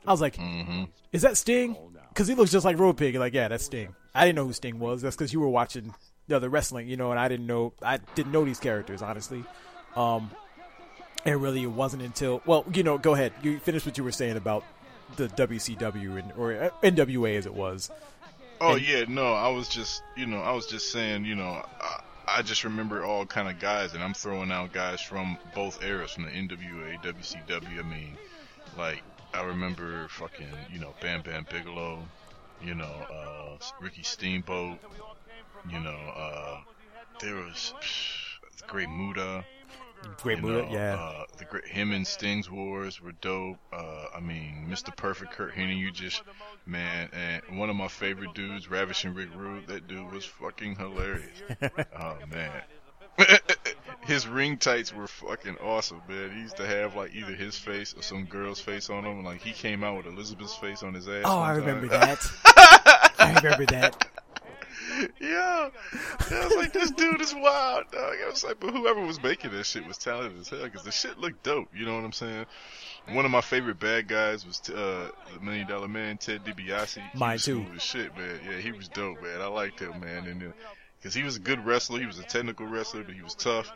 I 0.06 0.10
was 0.10 0.20
like, 0.20 0.36
mm-hmm. 0.36 0.84
"Is 1.12 1.22
that 1.22 1.36
Sting?" 1.36 1.76
Because 2.08 2.28
he 2.28 2.34
looks 2.34 2.52
just 2.52 2.64
like 2.64 2.78
Road 2.78 2.96
Pig. 2.96 3.16
Like, 3.16 3.34
yeah, 3.34 3.48
that's 3.48 3.64
Sting. 3.64 3.94
I 4.14 4.24
didn't 4.24 4.36
know 4.36 4.46
who 4.46 4.52
Sting 4.52 4.78
was. 4.78 5.02
That's 5.02 5.16
because 5.16 5.32
you 5.32 5.40
were 5.40 5.48
watching 5.48 5.94
the 6.28 6.36
other 6.36 6.48
wrestling, 6.48 6.88
you 6.88 6.96
know, 6.96 7.10
and 7.10 7.18
I 7.18 7.28
didn't 7.28 7.46
know. 7.46 7.72
I 7.82 7.98
didn't 8.14 8.32
know 8.32 8.44
these 8.44 8.60
characters 8.60 9.02
honestly. 9.02 9.44
Um, 9.96 10.30
and 11.24 11.40
really, 11.42 11.62
it 11.62 11.70
wasn't 11.70 12.02
until 12.02 12.42
well, 12.46 12.64
you 12.72 12.82
know, 12.82 12.98
go 12.98 13.14
ahead. 13.14 13.32
You 13.42 13.58
finish 13.58 13.84
what 13.86 13.96
you 13.98 14.04
were 14.04 14.12
saying 14.12 14.36
about 14.36 14.64
the 15.16 15.28
WCW 15.28 16.18
and 16.18 16.32
or 16.36 16.52
uh, 16.54 16.70
NWA 16.82 17.36
as 17.36 17.46
it 17.46 17.54
was. 17.54 17.90
Oh 18.60 18.74
And- 18.74 18.86
yeah, 18.86 19.04
no, 19.08 19.32
I 19.32 19.48
was 19.48 19.68
just, 19.68 20.02
you 20.16 20.26
know, 20.26 20.38
I 20.38 20.52
was 20.52 20.66
just 20.66 20.90
saying, 20.92 21.24
you 21.24 21.34
know, 21.34 21.64
I, 21.80 22.00
I 22.26 22.42
just 22.42 22.64
remember 22.64 23.04
all 23.04 23.26
kind 23.26 23.48
of 23.48 23.58
guys, 23.60 23.94
and 23.94 24.02
I'm 24.02 24.14
throwing 24.14 24.50
out 24.50 24.72
guys 24.72 25.00
from 25.00 25.36
both 25.54 25.82
eras, 25.84 26.12
from 26.12 26.24
the 26.24 26.30
NWA, 26.30 27.02
WCW. 27.02 27.78
I 27.78 27.82
mean, 27.82 28.16
like 28.78 29.02
I 29.34 29.42
remember 29.42 30.08
fucking, 30.08 30.48
you 30.72 30.78
know, 30.80 30.94
Bam 31.00 31.22
Bam 31.22 31.46
Bigelow, 31.50 31.98
you 32.62 32.74
know, 32.74 32.84
uh, 32.84 33.58
Ricky 33.80 34.02
Steamboat, 34.02 34.78
you 35.70 35.80
know, 35.80 35.90
uh, 36.16 36.58
there 37.20 37.34
was 37.36 37.74
the 38.58 38.66
Great 38.66 38.88
Muta. 38.88 39.44
Great 40.22 40.38
you 40.38 40.44
Muta, 40.44 40.62
know, 40.62 40.72
yeah. 40.72 40.94
Uh, 40.94 41.24
the 41.38 41.44
great 41.44 41.66
him 41.66 41.92
and 41.92 42.06
Sting's 42.06 42.50
wars 42.50 43.00
were 43.00 43.12
dope. 43.12 43.58
Uh, 43.72 44.06
I 44.14 44.20
mean, 44.20 44.66
Mr. 44.68 44.94
Perfect, 44.94 45.32
Curt 45.32 45.54
Hennig, 45.54 45.78
you 45.78 45.90
just 45.90 46.22
man, 46.66 47.10
and 47.12 47.58
one 47.58 47.70
of 47.70 47.76
my 47.76 47.88
favorite 47.88 48.34
dudes, 48.34 48.70
Ravishing 48.70 49.14
Rick 49.14 49.30
Rude. 49.36 49.66
That 49.66 49.86
dude 49.86 50.12
was 50.12 50.24
fucking 50.24 50.76
hilarious. 50.76 51.42
oh 51.98 52.18
man. 52.30 52.62
His 54.06 54.26
ring 54.26 54.58
tights 54.58 54.92
were 54.92 55.06
fucking 55.06 55.56
awesome, 55.62 56.02
man. 56.08 56.30
He 56.32 56.40
used 56.40 56.56
to 56.56 56.66
have 56.66 56.94
like 56.94 57.14
either 57.14 57.32
his 57.32 57.56
face 57.56 57.94
or 57.96 58.02
some 58.02 58.24
girl's 58.24 58.60
face 58.60 58.90
on 58.90 59.04
him. 59.04 59.24
Like 59.24 59.40
he 59.40 59.52
came 59.52 59.82
out 59.82 59.96
with 59.96 60.06
Elizabeth's 60.06 60.56
face 60.56 60.82
on 60.82 60.94
his 60.94 61.08
ass. 61.08 61.22
Oh, 61.24 61.40
I 61.40 61.52
time. 61.54 61.60
remember 61.60 61.88
that. 61.88 62.18
I 63.18 63.40
remember 63.42 63.66
that. 63.66 64.06
Yeah. 65.20 65.68
yeah, 66.30 66.36
I 66.40 66.44
was 66.46 66.56
like, 66.56 66.72
this 66.72 66.90
dude 66.90 67.20
is 67.20 67.34
wild, 67.34 67.84
dog. 67.90 68.14
I 68.24 68.28
was 68.30 68.44
like, 68.44 68.60
but 68.60 68.70
whoever 68.70 69.00
was 69.04 69.22
making 69.22 69.50
this 69.52 69.68
shit 69.68 69.86
was 69.86 69.98
talented 69.98 70.40
as 70.40 70.48
hell 70.48 70.64
because 70.64 70.82
the 70.84 70.92
shit 70.92 71.18
looked 71.18 71.42
dope. 71.42 71.68
You 71.74 71.86
know 71.86 71.94
what 71.94 72.04
I'm 72.04 72.12
saying? 72.12 72.46
One 73.12 73.24
of 73.24 73.30
my 73.30 73.40
favorite 73.40 73.78
bad 73.78 74.08
guys 74.08 74.46
was 74.46 74.60
uh, 74.70 75.10
the 75.34 75.40
Million 75.40 75.66
Dollar 75.66 75.88
Man, 75.88 76.16
Ted 76.16 76.44
DiBiase. 76.44 77.02
Mine 77.14 77.38
too. 77.38 77.64
Cool 77.64 77.76
as 77.76 77.82
shit, 77.82 78.16
man. 78.16 78.40
Yeah, 78.48 78.58
he 78.58 78.72
was 78.72 78.88
dope, 78.88 79.22
man. 79.22 79.40
I 79.40 79.46
liked 79.46 79.80
him, 79.80 80.00
man, 80.00 80.26
and 80.26 80.52
because 80.98 81.14
he 81.14 81.22
was 81.22 81.36
a 81.36 81.40
good 81.40 81.64
wrestler, 81.66 82.00
he 82.00 82.06
was 82.06 82.18
a 82.18 82.22
technical 82.22 82.66
wrestler, 82.66 83.02
but 83.04 83.14
he 83.14 83.22
was 83.22 83.34
tough. 83.34 83.70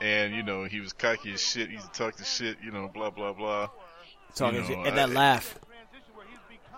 And 0.00 0.34
you 0.34 0.42
know 0.42 0.64
he 0.64 0.80
was 0.80 0.94
cocky 0.94 1.32
as 1.32 1.42
shit. 1.42 1.68
He 1.68 1.74
used 1.74 1.92
to 1.92 1.98
talk 1.98 2.16
to 2.16 2.24
shit. 2.24 2.56
You 2.64 2.70
know, 2.70 2.88
blah 2.88 3.10
blah 3.10 3.34
blah. 3.34 3.68
Talking 4.34 4.60
know, 4.60 4.66
shit. 4.66 4.78
and 4.78 4.96
that 4.96 5.10
I- 5.10 5.12
laugh. 5.12 5.58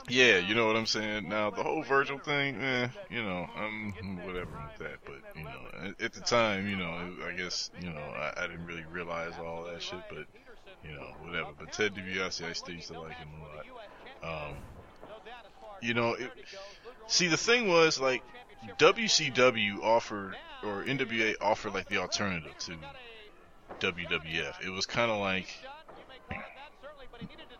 Yeah, 0.08 0.38
you 0.38 0.54
know 0.54 0.66
what 0.66 0.76
I'm 0.76 0.86
saying. 0.86 1.28
Now 1.28 1.50
the 1.50 1.62
whole 1.62 1.82
Virgil 1.82 2.18
thing, 2.18 2.60
eh, 2.60 2.88
you 3.08 3.22
know, 3.22 3.48
I'm 3.56 3.92
whatever 4.26 4.50
with 4.50 4.78
that. 4.78 4.98
But 5.04 5.20
you 5.36 5.44
know, 5.44 5.94
at, 6.00 6.12
the 6.12 6.20
time, 6.20 6.68
you 6.68 6.76
know, 6.76 7.14
I 7.26 7.32
guess 7.36 7.70
you 7.80 7.88
know, 7.88 8.00
I, 8.00 8.32
I 8.36 8.46
didn't 8.48 8.66
really 8.66 8.84
realize 8.90 9.32
all 9.38 9.64
that 9.64 9.80
shit. 9.80 10.00
But 10.08 10.26
you 10.82 10.94
know, 10.94 11.06
whatever. 11.24 11.50
But 11.58 11.72
Ted 11.72 11.94
DiBiase, 11.94 12.48
I 12.48 12.52
still 12.52 12.74
used 12.74 12.88
to 12.88 13.00
like 13.00 13.16
him 13.16 13.28
a 14.22 14.26
lot. 14.26 14.48
Um, 14.48 14.56
you 15.80 15.94
know, 15.94 16.14
it, 16.14 16.30
see 17.06 17.28
the 17.28 17.36
thing 17.36 17.68
was 17.68 18.00
like 18.00 18.22
WCW 18.78 19.82
offered 19.82 20.36
or 20.62 20.84
NWA 20.84 21.34
offered 21.40 21.74
like 21.74 21.88
the 21.88 21.98
alternative 21.98 22.56
to 22.58 22.76
WWF. 23.80 24.64
It 24.64 24.70
was 24.70 24.86
kind 24.86 25.10
of 25.10 25.18
like 25.18 25.48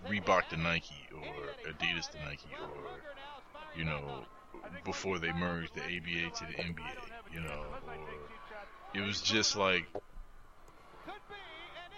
Reebok 0.08 0.48
to 0.48 0.56
Nike 0.56 1.08
or 1.14 1.70
Adidas 1.70 2.10
to 2.10 2.18
Nike 2.24 2.48
or 2.60 3.02
you 3.76 3.84
know 3.84 4.24
before 4.84 5.18
they 5.18 5.32
merged 5.32 5.74
the 5.74 5.82
ABA 5.82 6.34
to 6.36 6.44
the 6.46 6.62
NBA, 6.62 7.32
you 7.32 7.40
know, 7.40 7.64
or 7.86 8.08
it 8.94 9.00
was 9.00 9.20
just 9.20 9.56
like 9.56 9.86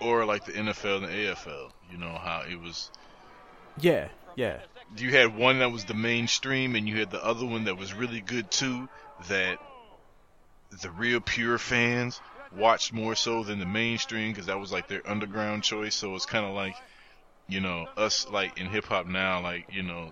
or 0.00 0.24
like 0.24 0.44
the 0.44 0.52
NFL 0.52 0.96
and 0.96 1.04
the 1.06 1.08
AFL, 1.08 1.70
you 1.90 1.98
know 1.98 2.12
how 2.12 2.42
it 2.48 2.60
was 2.60 2.90
Yeah, 3.78 4.08
yeah. 4.36 4.60
you 4.96 5.10
had 5.10 5.36
one 5.36 5.60
that 5.60 5.72
was 5.72 5.84
the 5.84 5.94
mainstream 5.94 6.74
and 6.74 6.88
you 6.88 6.98
had 6.98 7.10
the 7.10 7.24
other 7.24 7.46
one 7.46 7.64
that 7.64 7.78
was 7.78 7.94
really 7.94 8.20
good 8.20 8.50
too 8.50 8.88
that 9.28 9.58
the 10.82 10.90
real 10.90 11.20
pure 11.20 11.58
fans 11.58 12.20
watched 12.56 12.92
more 12.92 13.14
so 13.14 13.42
than 13.42 13.58
the 13.58 13.66
mainstream 13.66 14.32
because 14.32 14.46
that 14.46 14.58
was 14.58 14.72
like 14.72 14.88
their 14.88 15.02
underground 15.08 15.62
choice 15.62 15.94
so 15.94 16.14
it's 16.14 16.26
kind 16.26 16.44
of 16.44 16.54
like 16.54 16.74
you 17.48 17.60
know 17.60 17.86
us 17.96 18.28
like 18.30 18.58
in 18.58 18.66
hip 18.66 18.84
hop 18.84 19.06
now 19.06 19.42
like 19.42 19.66
you 19.68 19.82
know 19.82 20.10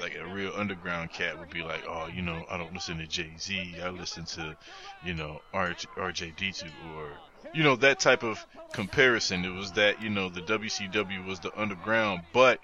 like 0.00 0.14
a 0.14 0.26
real 0.26 0.52
underground 0.56 1.12
cat 1.12 1.38
would 1.38 1.50
be 1.50 1.62
like 1.62 1.84
oh 1.86 2.06
you 2.06 2.22
know 2.22 2.44
I 2.50 2.56
don't 2.56 2.72
listen 2.72 2.98
to 2.98 3.06
Jay-Z 3.06 3.76
I 3.82 3.90
listen 3.90 4.24
to 4.26 4.56
you 5.04 5.14
know 5.14 5.40
R- 5.52 5.74
RJD2 5.96 6.64
or 6.96 7.18
you 7.52 7.62
know 7.62 7.76
that 7.76 7.98
type 7.98 8.22
of 8.22 8.46
comparison 8.72 9.44
it 9.44 9.50
was 9.50 9.72
that 9.72 10.00
you 10.00 10.10
know 10.10 10.28
the 10.30 10.40
WCW 10.42 11.26
was 11.26 11.40
the 11.40 11.52
underground 11.58 12.22
but 12.32 12.60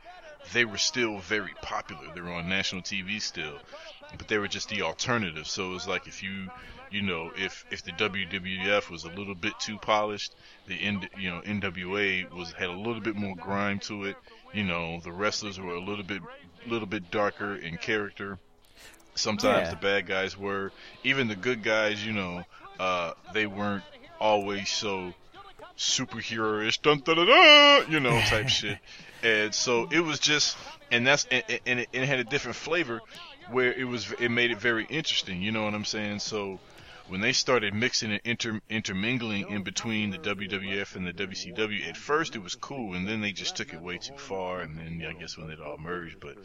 they 0.52 0.64
were 0.64 0.78
still 0.78 1.18
very 1.18 1.54
popular. 1.62 2.08
They 2.14 2.20
were 2.20 2.32
on 2.32 2.48
national 2.48 2.82
TV 2.82 3.20
still, 3.20 3.58
but 4.16 4.28
they 4.28 4.38
were 4.38 4.48
just 4.48 4.68
the 4.68 4.82
alternative. 4.82 5.46
So 5.46 5.70
it 5.70 5.74
was 5.74 5.88
like 5.88 6.06
if 6.06 6.22
you, 6.22 6.50
you 6.90 7.02
know, 7.02 7.30
if 7.36 7.64
if 7.70 7.82
the 7.84 7.92
WWF 7.92 8.90
was 8.90 9.04
a 9.04 9.08
little 9.10 9.34
bit 9.34 9.58
too 9.58 9.78
polished, 9.78 10.34
the 10.66 10.74
N, 10.80 11.08
you 11.18 11.30
know 11.30 11.40
NWA 11.42 12.30
was 12.32 12.52
had 12.52 12.68
a 12.68 12.72
little 12.78 13.00
bit 13.00 13.16
more 13.16 13.34
grime 13.36 13.78
to 13.80 14.04
it. 14.04 14.16
You 14.52 14.64
know, 14.64 15.00
the 15.00 15.12
wrestlers 15.12 15.58
were 15.60 15.74
a 15.74 15.80
little 15.80 16.04
bit 16.04 16.22
little 16.66 16.86
bit 16.86 17.10
darker 17.10 17.54
in 17.56 17.76
character. 17.76 18.38
Sometimes 19.14 19.68
Yeah. 19.68 19.70
the 19.70 19.76
bad 19.76 20.06
guys 20.06 20.36
were, 20.36 20.72
even 21.04 21.28
the 21.28 21.36
good 21.36 21.62
guys. 21.62 22.04
You 22.04 22.12
know, 22.12 22.44
uh, 22.78 23.12
they 23.32 23.46
weren't 23.46 23.84
always 24.20 24.68
so 24.68 25.14
superhero-ish, 25.76 26.78
dun, 26.78 27.00
dun, 27.00 27.16
dun, 27.16 27.26
dun, 27.26 27.90
you 27.90 28.00
know, 28.00 28.18
type 28.22 28.48
shit. 28.60 28.78
And 29.22 29.54
so 29.54 29.88
it 29.90 30.00
was 30.00 30.18
just, 30.18 30.56
and 30.90 31.06
that's, 31.06 31.26
and, 31.30 31.42
and, 31.66 31.80
it, 31.80 31.88
and 31.92 32.02
it 32.04 32.06
had 32.06 32.18
a 32.18 32.24
different 32.24 32.56
flavor 32.56 33.00
where 33.50 33.72
it 33.72 33.84
was, 33.84 34.10
it 34.18 34.30
made 34.30 34.50
it 34.50 34.58
very 34.58 34.84
interesting. 34.88 35.42
You 35.42 35.52
know 35.52 35.64
what 35.64 35.74
I'm 35.74 35.84
saying? 35.84 36.20
So 36.20 36.58
when 37.08 37.20
they 37.20 37.32
started 37.32 37.72
mixing 37.74 38.12
and 38.12 38.20
inter, 38.24 38.60
intermingling 38.68 39.48
in 39.50 39.62
between 39.62 40.10
the 40.10 40.18
WWF 40.18 40.96
and 40.96 41.06
the 41.06 41.12
WCW, 41.12 41.88
at 41.88 41.96
first 41.96 42.34
it 42.36 42.42
was 42.42 42.54
cool, 42.54 42.94
and 42.94 43.06
then 43.06 43.20
they 43.20 43.32
just 43.32 43.56
took 43.56 43.72
it 43.72 43.80
way 43.80 43.98
too 43.98 44.16
far, 44.16 44.60
and 44.60 44.76
then 44.78 45.04
I 45.08 45.12
guess 45.18 45.36
when 45.38 45.50
it 45.50 45.60
all 45.60 45.78
merged, 45.78 46.18
but 46.20 46.36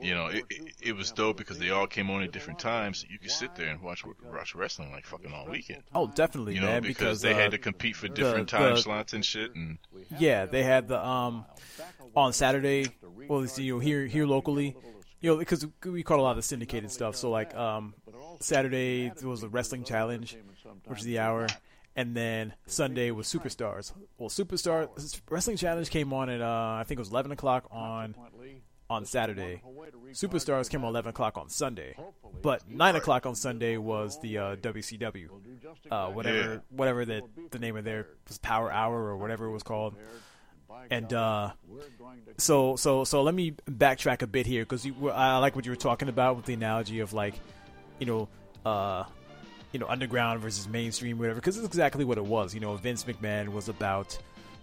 you 0.00 0.14
know, 0.14 0.26
it, 0.26 0.44
it, 0.50 0.72
it 0.82 0.92
was 0.96 1.12
dope 1.12 1.36
because 1.36 1.58
they 1.58 1.70
all 1.70 1.86
came 1.86 2.10
on 2.10 2.22
at 2.22 2.32
different 2.32 2.58
times. 2.58 2.98
So 3.00 3.06
you 3.10 3.18
could 3.18 3.30
sit 3.30 3.54
there 3.54 3.68
and 3.68 3.80
watch 3.82 4.02
watch 4.32 4.54
wrestling 4.54 4.90
like 4.90 5.06
fucking 5.06 5.32
all 5.32 5.46
weekend. 5.48 5.82
Oh, 5.94 6.06
definitely, 6.08 6.54
You 6.54 6.60
know, 6.60 6.66
man. 6.66 6.82
because, 6.82 6.96
Because 6.96 7.20
they 7.22 7.32
uh, 7.32 7.36
had 7.36 7.50
to 7.52 7.58
compete 7.58 7.94
for 7.96 8.08
different 8.08 8.50
the- 8.50 8.56
time 8.56 8.74
the- 8.74 8.80
slots 8.80 9.12
and 9.12 9.24
shit. 9.24 9.54
And 9.54 9.78
Yeah, 10.18 10.46
they 10.46 10.62
had 10.62 10.88
the 10.88 11.04
um 11.04 11.44
on 12.16 12.32
Saturday. 12.32 12.86
Well, 13.28 13.46
you 13.56 13.74
know 13.74 13.78
here 13.78 14.06
here 14.06 14.26
locally, 14.26 14.74
you 15.20 15.30
know 15.30 15.36
because 15.36 15.66
we 15.84 16.02
caught 16.02 16.18
a 16.18 16.22
lot 16.22 16.38
of 16.38 16.44
syndicated 16.44 16.90
stuff. 16.90 17.14
So 17.16 17.30
like 17.30 17.54
um 17.54 17.94
Saturday 18.40 19.12
was 19.22 19.40
the 19.40 19.48
wrestling 19.48 19.84
challenge, 19.84 20.36
which 20.86 21.00
is 21.00 21.04
the 21.04 21.18
hour, 21.18 21.46
and 21.96 22.16
then 22.16 22.54
Sunday 22.66 23.10
was 23.10 23.26
Superstars. 23.26 23.92
Well, 24.18 24.28
Superstar 24.30 24.88
wrestling 25.30 25.56
challenge 25.56 25.90
came 25.90 26.12
on 26.12 26.28
at 26.30 26.40
uh 26.40 26.76
I 26.80 26.84
think 26.86 26.98
it 26.98 27.02
was 27.02 27.10
eleven 27.10 27.32
o'clock 27.32 27.66
on 27.70 28.14
on 28.90 29.04
Saturday. 29.06 29.62
Superstars 30.12 30.68
came 30.68 30.84
on 30.84 30.90
eleven 30.90 31.10
o'clock 31.10 31.38
on 31.38 31.48
Sunday, 31.48 31.94
but 32.42 32.68
nine 32.68 32.96
o'clock 32.96 33.24
on 33.26 33.34
Sunday 33.34 33.76
was 33.78 34.20
the 34.20 34.38
uh, 34.38 34.56
WCW, 34.56 35.28
uh, 35.90 36.08
whatever 36.08 36.38
Yeah. 36.54 36.58
whatever 36.70 37.04
the 37.04 37.22
the 37.50 37.58
name 37.58 37.76
of 37.76 37.84
their 37.84 38.06
was 38.28 38.38
Power 38.38 38.70
Hour 38.72 38.96
or 39.06 39.16
whatever 39.16 39.46
it 39.46 39.50
was 39.52 39.62
called. 39.62 39.94
And 40.90 41.12
uh, 41.12 41.52
so 42.38 42.76
so 42.76 43.04
so 43.04 43.22
let 43.22 43.34
me 43.34 43.52
backtrack 43.70 44.22
a 44.22 44.26
bit 44.26 44.46
here 44.46 44.62
because 44.64 44.86
I 45.12 45.38
like 45.38 45.54
what 45.54 45.64
you 45.64 45.70
were 45.72 45.76
talking 45.76 46.08
about 46.08 46.36
with 46.36 46.46
the 46.46 46.54
analogy 46.54 47.00
of 47.00 47.12
like, 47.12 47.34
you 47.98 48.06
know, 48.06 48.28
uh, 48.64 49.04
you 49.72 49.78
know, 49.80 49.86
underground 49.88 50.40
versus 50.40 50.68
mainstream, 50.68 51.18
whatever. 51.18 51.36
Because 51.36 51.56
it's 51.56 51.66
exactly 51.66 52.04
what 52.04 52.18
it 52.18 52.24
was. 52.24 52.54
You 52.54 52.60
know, 52.60 52.76
Vince 52.76 53.04
McMahon 53.04 53.48
was 53.48 53.68
about 53.68 54.18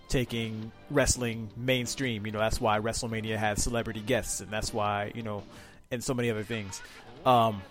taking 0.08 0.72
wrestling 0.90 1.50
mainstream. 1.58 2.26
You 2.26 2.32
know, 2.32 2.40
that's 2.40 2.60
why 2.62 2.80
WrestleMania 2.80 3.38
had 3.38 3.60
celebrity 3.60 4.02
guests, 4.02 4.42
and 4.42 4.50
that's 4.52 4.74
why 4.74 5.12
you 5.16 5.24
know, 5.24 5.44
and 5.92 6.04
so 6.04 6.14
many 6.14 6.30
other 6.30 6.44
things. 6.44 6.82
Um, 7.26 7.62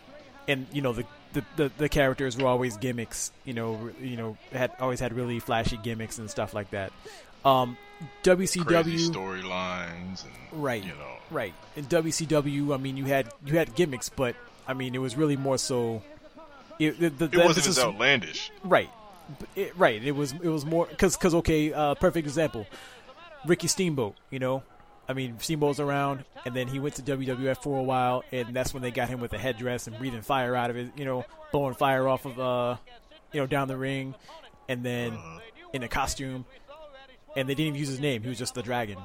and 0.46 0.66
you 0.72 0.82
know 0.82 0.92
the, 0.92 1.04
the 1.32 1.44
the 1.56 1.72
the 1.78 1.88
characters 1.88 2.36
were 2.36 2.46
always 2.48 2.76
gimmicks. 2.76 3.32
You 3.44 3.54
know, 3.54 3.90
you 4.00 4.16
know 4.16 4.36
had 4.52 4.72
always 4.80 5.00
had 5.00 5.12
really 5.12 5.38
flashy 5.38 5.76
gimmicks 5.76 6.18
and 6.18 6.30
stuff 6.30 6.54
like 6.54 6.70
that. 6.70 6.92
Um, 7.44 7.76
WCW 8.24 9.10
storylines 9.10 10.24
Right. 10.52 10.82
you 10.82 10.90
know 10.90 11.14
Right. 11.30 11.54
In 11.76 11.84
WCW, 11.84 12.74
I 12.74 12.78
mean, 12.78 12.96
you 12.96 13.04
had 13.04 13.28
you 13.44 13.58
had 13.58 13.74
gimmicks, 13.74 14.08
but 14.08 14.34
I 14.68 14.74
mean, 14.74 14.94
it 14.94 14.98
was 14.98 15.16
really 15.16 15.36
more 15.36 15.58
so. 15.58 16.02
It, 16.78 17.00
the, 17.00 17.08
the, 17.08 17.24
it 17.24 17.36
wasn't 17.36 17.48
emphasis- 17.48 17.78
as 17.78 17.84
outlandish. 17.84 18.52
Right. 18.62 18.90
It, 19.56 19.76
right. 19.76 20.02
It 20.02 20.12
was 20.12 20.32
it 20.32 20.48
was 20.48 20.64
more 20.64 20.86
because 20.86 21.16
because 21.16 21.34
okay, 21.36 21.72
uh, 21.72 21.94
perfect 21.96 22.26
example, 22.26 22.66
Ricky 23.46 23.66
Steamboat. 23.66 24.14
You 24.30 24.38
know, 24.38 24.62
I 25.08 25.12
mean 25.12 25.38
Steamboat's 25.38 25.80
around, 25.80 26.24
and 26.46 26.54
then 26.54 26.68
he 26.68 26.78
went 26.78 26.94
to 26.96 27.02
WWF 27.02 27.62
for 27.62 27.78
a 27.78 27.82
while, 27.82 28.24
and 28.32 28.54
that's 28.54 28.72
when 28.72 28.82
they 28.82 28.90
got 28.90 29.08
him 29.08 29.20
with 29.20 29.32
a 29.32 29.38
headdress 29.38 29.86
and 29.86 29.98
breathing 29.98 30.22
fire 30.22 30.54
out 30.54 30.70
of 30.70 30.76
it. 30.76 30.92
You 30.96 31.04
know, 31.04 31.24
blowing 31.52 31.74
fire 31.74 32.08
off 32.08 32.24
of 32.24 32.38
uh, 32.38 32.76
you 33.32 33.40
know, 33.40 33.46
down 33.46 33.68
the 33.68 33.76
ring, 33.76 34.14
and 34.68 34.82
then 34.82 35.18
in 35.72 35.82
a 35.82 35.88
costume, 35.88 36.46
and 37.36 37.48
they 37.48 37.54
didn't 37.54 37.68
even 37.68 37.80
use 37.80 37.88
his 37.88 38.00
name. 38.00 38.22
He 38.22 38.28
was 38.28 38.38
just 38.38 38.54
the 38.54 38.62
Dragon. 38.62 38.98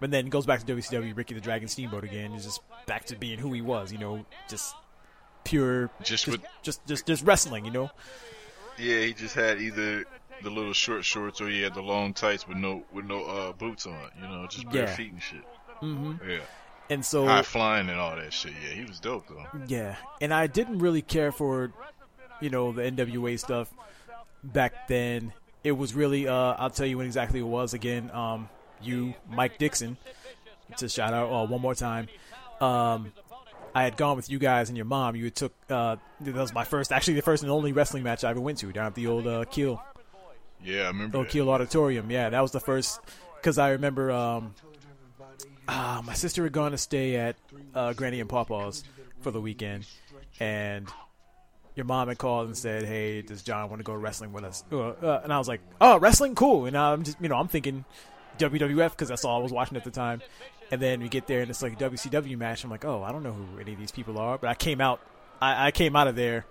But 0.00 0.10
then 0.10 0.26
goes 0.26 0.46
back 0.46 0.62
to 0.64 0.74
WCW, 0.74 1.16
Ricky 1.16 1.34
the 1.34 1.40
Dragon 1.40 1.68
Steamboat 1.68 2.04
again. 2.04 2.32
Is 2.32 2.44
just 2.44 2.60
back 2.86 3.06
to 3.06 3.16
being 3.16 3.38
who 3.38 3.52
he 3.52 3.62
was. 3.62 3.92
You 3.92 3.98
know, 3.98 4.26
just 4.48 4.74
pure, 5.44 5.90
Just 6.00 6.24
just 6.24 6.28
with- 6.28 6.42
just 6.62 6.86
just, 6.86 7.06
just 7.06 7.24
wrestling. 7.24 7.64
You 7.64 7.70
know. 7.70 7.90
Yeah, 8.78 9.00
he 9.00 9.12
just 9.14 9.34
had 9.34 9.60
either 9.60 10.04
the 10.42 10.50
little 10.50 10.72
short 10.72 11.04
shorts 11.04 11.40
or 11.40 11.48
he 11.48 11.62
had 11.62 11.74
the 11.74 11.82
long 11.82 12.14
tights 12.14 12.48
with 12.48 12.56
no 12.56 12.84
with 12.92 13.04
no 13.04 13.24
uh, 13.24 13.52
boots 13.52 13.86
on. 13.86 14.10
You 14.20 14.28
know, 14.28 14.46
just 14.48 14.68
bare 14.70 14.84
Yeah. 14.84 14.94
feet 14.94 15.12
and 15.12 15.22
shit. 15.22 15.44
hmm 15.80 16.14
Yeah, 16.28 16.38
And 16.90 17.04
so 17.04 17.26
high 17.26 17.42
flying 17.42 17.88
and 17.90 17.98
all 18.00 18.16
that 18.16 18.32
shit. 18.32 18.52
Yeah, 18.62 18.74
he 18.74 18.84
was 18.84 18.98
dope 19.00 19.26
though. 19.28 19.44
Yeah, 19.66 19.96
and 20.20 20.32
I 20.32 20.46
didn't 20.46 20.78
really 20.78 21.02
care 21.02 21.32
for, 21.32 21.72
you 22.40 22.50
know, 22.50 22.72
the 22.72 22.82
NWA 22.82 23.38
stuff 23.38 23.68
back 24.42 24.88
then. 24.88 25.32
It 25.64 25.72
was 25.72 25.94
really, 25.94 26.26
uh, 26.26 26.34
I'll 26.58 26.70
tell 26.70 26.86
you 26.86 26.98
when 26.98 27.06
exactly 27.06 27.38
it 27.38 27.44
was 27.46 27.72
again. 27.74 28.10
Um, 28.10 28.48
you, 28.80 29.14
Mike 29.28 29.58
Dixon, 29.58 29.96
to 30.78 30.88
shout 30.88 31.14
out 31.14 31.30
uh, 31.30 31.46
one 31.46 31.60
more 31.60 31.74
time. 31.76 32.08
Um, 32.60 33.12
I 33.74 33.84
had 33.84 33.96
gone 33.96 34.16
with 34.16 34.28
you 34.30 34.38
guys 34.38 34.68
and 34.68 34.76
your 34.76 34.84
mom. 34.86 35.16
You 35.16 35.30
took 35.30 35.52
uh, 35.70 35.96
that 36.20 36.34
was 36.34 36.52
my 36.52 36.64
first, 36.64 36.92
actually 36.92 37.14
the 37.14 37.22
first 37.22 37.42
and 37.42 37.50
only 37.50 37.72
wrestling 37.72 38.02
match 38.02 38.22
I 38.24 38.30
ever 38.30 38.40
went 38.40 38.58
to 38.58 38.70
down 38.72 38.86
at 38.86 38.94
the 38.94 39.06
old 39.06 39.26
uh, 39.26 39.44
Kiel, 39.50 39.82
Yeah, 40.62 40.82
I 40.82 40.86
remember. 40.88 41.18
old 41.18 41.26
that. 41.26 41.32
Kiel 41.32 41.48
Auditorium. 41.50 42.10
Yeah, 42.10 42.28
that 42.30 42.40
was 42.40 42.52
the 42.52 42.60
first 42.60 43.00
because 43.36 43.58
I 43.58 43.70
remember 43.70 44.10
um, 44.10 44.54
uh, 45.68 46.02
my 46.04 46.14
sister 46.14 46.42
had 46.44 46.52
gone 46.52 46.72
to 46.72 46.78
stay 46.78 47.16
at 47.16 47.36
uh, 47.74 47.92
Granny 47.94 48.20
and 48.20 48.28
Pawpaw's 48.28 48.84
for 49.20 49.30
the 49.30 49.40
weekend, 49.40 49.86
and 50.40 50.88
your 51.74 51.86
mom 51.86 52.08
had 52.08 52.18
called 52.18 52.48
and 52.48 52.56
said, 52.56 52.84
"Hey, 52.84 53.22
does 53.22 53.42
John 53.42 53.70
want 53.70 53.80
to 53.80 53.84
go 53.84 53.94
wrestling 53.94 54.32
with 54.32 54.44
us?" 54.44 54.64
Uh, 54.70 54.80
uh, 54.88 55.20
and 55.24 55.32
I 55.32 55.38
was 55.38 55.48
like, 55.48 55.60
"Oh, 55.80 55.98
wrestling, 55.98 56.34
cool." 56.34 56.66
And 56.66 56.76
I'm 56.76 57.04
just, 57.04 57.20
you 57.20 57.28
know, 57.28 57.36
I'm 57.36 57.48
thinking 57.48 57.84
WWF 58.38 58.90
because 58.90 59.08
that's 59.08 59.24
all 59.24 59.40
I 59.40 59.42
was 59.42 59.52
watching 59.52 59.76
at 59.76 59.84
the 59.84 59.90
time. 59.90 60.20
And 60.72 60.80
then 60.80 61.00
we 61.00 61.08
get 61.08 61.26
there 61.28 61.42
and 61.42 61.50
it's 61.50 61.62
like 61.62 61.74
a 61.74 61.90
WCW 61.90 62.36
match. 62.36 62.64
I'm 62.64 62.70
like, 62.70 62.84
"Oh, 62.84 63.02
I 63.02 63.12
don't 63.12 63.22
know 63.22 63.32
who 63.32 63.60
any 63.60 63.74
of 63.74 63.78
these 63.78 63.92
people 63.92 64.18
are," 64.18 64.38
but 64.38 64.48
I 64.48 64.54
came 64.54 64.80
out, 64.80 65.00
I, 65.40 65.66
I 65.66 65.70
came 65.70 65.94
out 65.94 66.08
of 66.08 66.16
there 66.16 66.46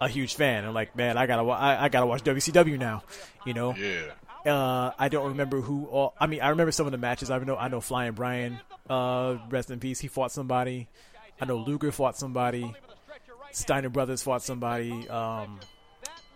a 0.00 0.08
huge 0.08 0.34
fan. 0.34 0.64
I'm 0.64 0.74
like, 0.74 0.94
"Man, 0.94 1.16
I 1.16 1.26
gotta, 1.26 1.42
wa- 1.42 1.56
I, 1.56 1.84
I 1.84 1.88
gotta 1.88 2.06
watch 2.06 2.22
WCW 2.22 2.78
now," 2.78 3.02
you 3.46 3.54
know. 3.54 3.74
Yeah, 3.74 4.12
Uh, 4.52 4.92
I 4.98 5.08
don't 5.08 5.28
remember 5.28 5.60
who. 5.62 5.86
All, 5.86 6.14
I 6.20 6.26
mean, 6.26 6.42
I 6.42 6.50
remember 6.50 6.72
some 6.72 6.84
of 6.86 6.92
the 6.92 6.98
matches. 6.98 7.30
I 7.30 7.38
know. 7.38 7.56
I 7.56 7.68
know 7.68 7.80
Flying 7.80 8.12
Brian. 8.12 8.60
Uh, 8.88 9.38
rest 9.48 9.70
in 9.70 9.80
peace. 9.80 9.98
He 9.98 10.08
fought 10.08 10.30
somebody. 10.30 10.88
I 11.40 11.46
know 11.46 11.56
Luger 11.56 11.90
fought 11.90 12.16
somebody. 12.18 12.74
Steiner 13.52 13.88
Brothers 13.88 14.22
fought 14.22 14.42
somebody. 14.42 15.08
Um, 15.08 15.58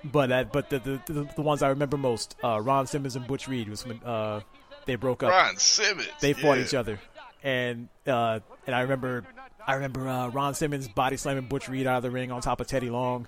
but 0.03 0.29
that, 0.29 0.53
but 0.53 0.71
the, 0.71 0.79
the 0.79 1.13
the 1.13 1.29
the 1.37 1.43
ones 1.43 1.63
I 1.63 1.69
remember 1.69 1.99
most, 1.99 2.37
uh, 2.43 2.59
Ron 2.61 2.87
Simmons 2.87 3.17
and 3.17 3.27
Butch 3.27 3.49
Reed 3.49 3.69
was 3.69 3.85
when 3.85 4.01
uh 4.03 4.41
they 4.87 4.95
broke 4.95 5.23
up. 5.23 5.31
Ron 5.31 5.57
Simmons. 5.59 6.09
They 6.21 6.33
fought 6.33 6.57
yeah. 6.59 6.65
each 6.65 6.75
other, 6.75 6.99
and 7.43 7.89
uh, 8.07 8.41
and 8.67 8.75
I 8.75 8.81
remember, 8.83 9.25
I 9.67 9.75
remember 9.75 10.09
uh, 10.09 10.29
Ron 10.29 10.55
Simmons 10.55 10.89
body 10.89 11.17
slamming 11.17 11.47
Butch 11.47 11.69
Reed 11.69 11.87
out 11.87 11.99
of 11.99 12.03
the 12.03 12.11
ring 12.11 12.31
on 12.33 12.41
top 12.41 12.61
of 12.61 12.67
Teddy 12.67 12.91
Long, 12.91 13.27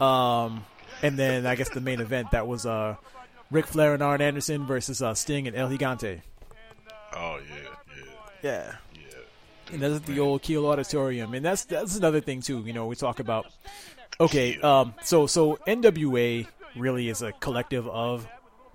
um, 0.00 0.64
and 1.02 1.18
then 1.18 1.46
I 1.46 1.54
guess 1.54 1.68
the 1.70 1.80
main 1.80 2.00
event 2.00 2.30
that 2.32 2.46
was 2.46 2.66
uh, 2.66 2.96
Ric 3.50 3.66
Flair 3.66 3.94
and 3.94 4.02
Arn 4.02 4.20
Anderson 4.20 4.66
versus 4.66 5.02
uh, 5.02 5.14
Sting 5.14 5.46
and 5.46 5.56
El 5.56 5.68
Gigante. 5.70 6.20
Oh 7.14 7.40
yeah, 7.48 7.56
yeah, 7.96 8.02
Yeah, 8.42 8.72
yeah. 8.94 9.72
and 9.72 9.82
that's 9.82 9.96
at 9.96 10.06
the 10.06 10.20
old 10.20 10.42
Kiel 10.42 10.66
Auditorium, 10.66 11.34
and 11.34 11.44
that's 11.44 11.64
that's 11.64 11.96
another 11.96 12.20
thing 12.20 12.40
too. 12.40 12.60
You 12.60 12.72
know, 12.72 12.86
we 12.86 12.96
talk 12.96 13.20
about. 13.20 13.46
Okay, 14.20 14.60
um, 14.60 14.94
so 15.02 15.26
so 15.26 15.56
NWA 15.66 16.46
really 16.76 17.08
is 17.08 17.22
a 17.22 17.32
collective 17.32 17.88
of 17.88 18.28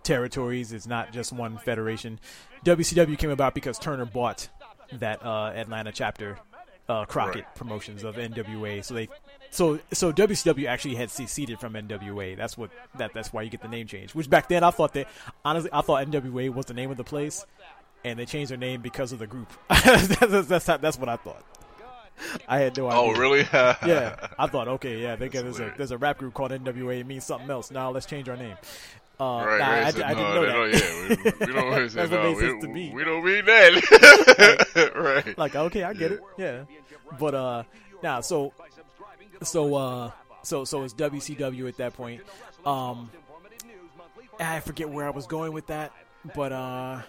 territories. 0.04 0.72
It's 0.74 0.88
not 0.88 1.14
just 1.14 1.32
one 1.32 1.58
federation. 1.60 2.20
WCW 2.66 3.18
came 3.18 3.30
about 3.30 3.54
because 3.54 3.78
Turner 3.78 4.06
bought 4.06 4.48
that 4.94 5.26
uh, 5.26 5.52
Atlanta 5.56 5.92
chapter, 5.92 6.38
uh, 6.90 7.06
Crockett 7.06 7.44
Right. 7.46 7.56
Promotions 7.56 8.04
of 8.04 8.16
NWA. 8.16 8.84
So 8.84 8.94
they, 8.94 9.10
so 9.50 9.80
so 9.94 10.12
WCW 10.14 10.68
actually 10.68 10.96
had 10.96 11.10
seceded 11.12 11.60
from 11.60 11.74
NWA. 11.74 12.36
That's 12.38 12.58
what 12.58 12.70
that 12.98 13.14
that's 13.14 13.32
why 13.34 13.42
you 13.44 13.50
get 13.50 13.62
the 13.62 13.68
name 13.68 13.88
change. 13.88 14.14
Which 14.14 14.30
back 14.30 14.50
then 14.50 14.64
I 14.64 14.72
thought 14.72 14.94
that 14.94 15.08
honestly 15.44 15.70
I 15.74 15.82
thought 15.82 16.06
NWA 16.08 16.54
was 16.54 16.66
the 16.66 16.74
name 16.74 16.92
of 16.92 16.98
the 16.98 17.04
place, 17.04 17.46
and 18.04 18.20
they 18.20 18.26
changed 18.26 18.52
their 18.52 18.58
name 18.58 18.82
because 18.82 19.12
of 19.12 19.20
the 19.20 19.28
group. 19.28 19.52
that's, 19.70 20.48
that's 20.48 20.68
how- 20.68 20.78
that's 20.78 20.98
what 21.00 21.10
I 21.10 21.16
thought. 21.16 21.44
I 22.48 22.60
had 22.60 22.78
no 22.78 22.88
idea. 22.88 23.00
Oh 23.00 23.12
really? 23.20 23.42
Yeah, 23.52 24.28
I 24.40 24.48
thought, 24.48 24.68
okay, 24.70 25.02
yeah, 25.02 25.16
they 25.18 25.28
got, 25.28 25.44
there's 25.44 25.60
a 25.60 25.74
there's 25.76 25.92
a 25.92 25.98
rap 25.98 26.18
group 26.18 26.34
called 26.34 26.52
NWA. 26.52 27.00
It 27.02 27.06
means 27.06 27.26
something 27.26 27.50
else. 27.50 27.72
Now 27.72 27.92
let's 27.92 28.06
change 28.06 28.30
our 28.30 28.38
name. 28.38 28.56
Uh, 29.20 29.44
Right, 29.46 29.60
nah, 29.60 29.70
right. 29.70 29.84
I, 29.86 29.92
so, 29.92 30.04
I 30.04 30.14
no, 30.14 30.18
didn't 30.18 30.34
know 30.34 30.42
they 30.42 30.72
that. 30.72 30.80
don't- 30.82 31.10
yeah, 31.26 31.32
we, 31.40 31.46
we 31.48 31.54
don't 31.54 31.90
say 31.90 31.96
That's 31.96 32.12
what 32.12 32.22
no. 32.24 32.32
made 32.34 32.38
sense 32.40 32.64
to 32.64 32.68
we, 32.68 32.74
me. 32.74 32.92
we 32.94 33.04
don't 33.04 33.24
mean 33.26 33.46
that. 33.46 34.92
right. 35.26 35.38
like, 35.38 35.56
okay, 35.56 35.84
I 35.84 35.94
get 35.94 36.12
it. 36.12 36.20
Yeah, 36.38 36.64
but 37.20 37.34
uh, 37.36 37.64
now 38.04 38.22
so 38.22 38.54
so 39.44 39.76
uh 39.76 40.12
so 40.44 40.66
so 40.66 40.84
it's 40.84 40.94
WCW 40.94 41.68
at 41.68 41.78
that 41.78 41.94
point. 41.94 42.22
Um, 42.66 43.10
I 44.40 44.60
forget 44.60 44.90
where 44.90 45.06
I 45.08 45.12
was 45.12 45.28
going 45.28 45.54
with 45.54 45.68
that, 45.68 45.92
but 46.36 46.52
uh. 46.52 47.02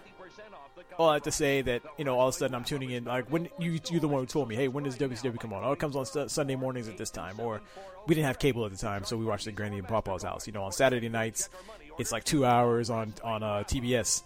All 0.98 1.10
I 1.10 1.14
have 1.14 1.24
to 1.24 1.30
say 1.30 1.60
that 1.60 1.82
you 1.98 2.06
know, 2.06 2.18
all 2.18 2.28
of 2.28 2.34
a 2.34 2.38
sudden 2.38 2.54
I'm 2.54 2.64
tuning 2.64 2.90
in. 2.90 3.04
Like 3.04 3.26
when 3.30 3.50
you 3.58 3.78
you're 3.90 4.00
the 4.00 4.08
one 4.08 4.22
who 4.22 4.26
told 4.26 4.48
me, 4.48 4.56
hey, 4.56 4.68
when 4.68 4.82
does 4.84 4.96
WCW 4.96 5.38
come 5.38 5.52
on? 5.52 5.62
Oh, 5.62 5.72
it 5.72 5.78
comes 5.78 5.94
on 5.94 6.06
Su- 6.06 6.28
Sunday 6.28 6.56
mornings 6.56 6.88
at 6.88 6.96
this 6.96 7.10
time. 7.10 7.38
Or 7.38 7.60
we 8.06 8.14
didn't 8.14 8.26
have 8.28 8.38
cable 8.38 8.64
at 8.64 8.70
the 8.72 8.78
time, 8.78 9.04
so 9.04 9.14
we 9.18 9.26
watched 9.26 9.46
it 9.46 9.50
at 9.50 9.56
Granny 9.56 9.76
and 9.78 9.86
Papa's 9.86 10.22
house. 10.22 10.46
You 10.46 10.54
know, 10.54 10.62
on 10.62 10.72
Saturday 10.72 11.10
nights, 11.10 11.50
it's 11.98 12.12
like 12.12 12.24
two 12.24 12.44
hours 12.44 12.90
on 12.90 13.14
on 13.22 13.42
uh, 13.42 13.64
TBS. 13.66 14.22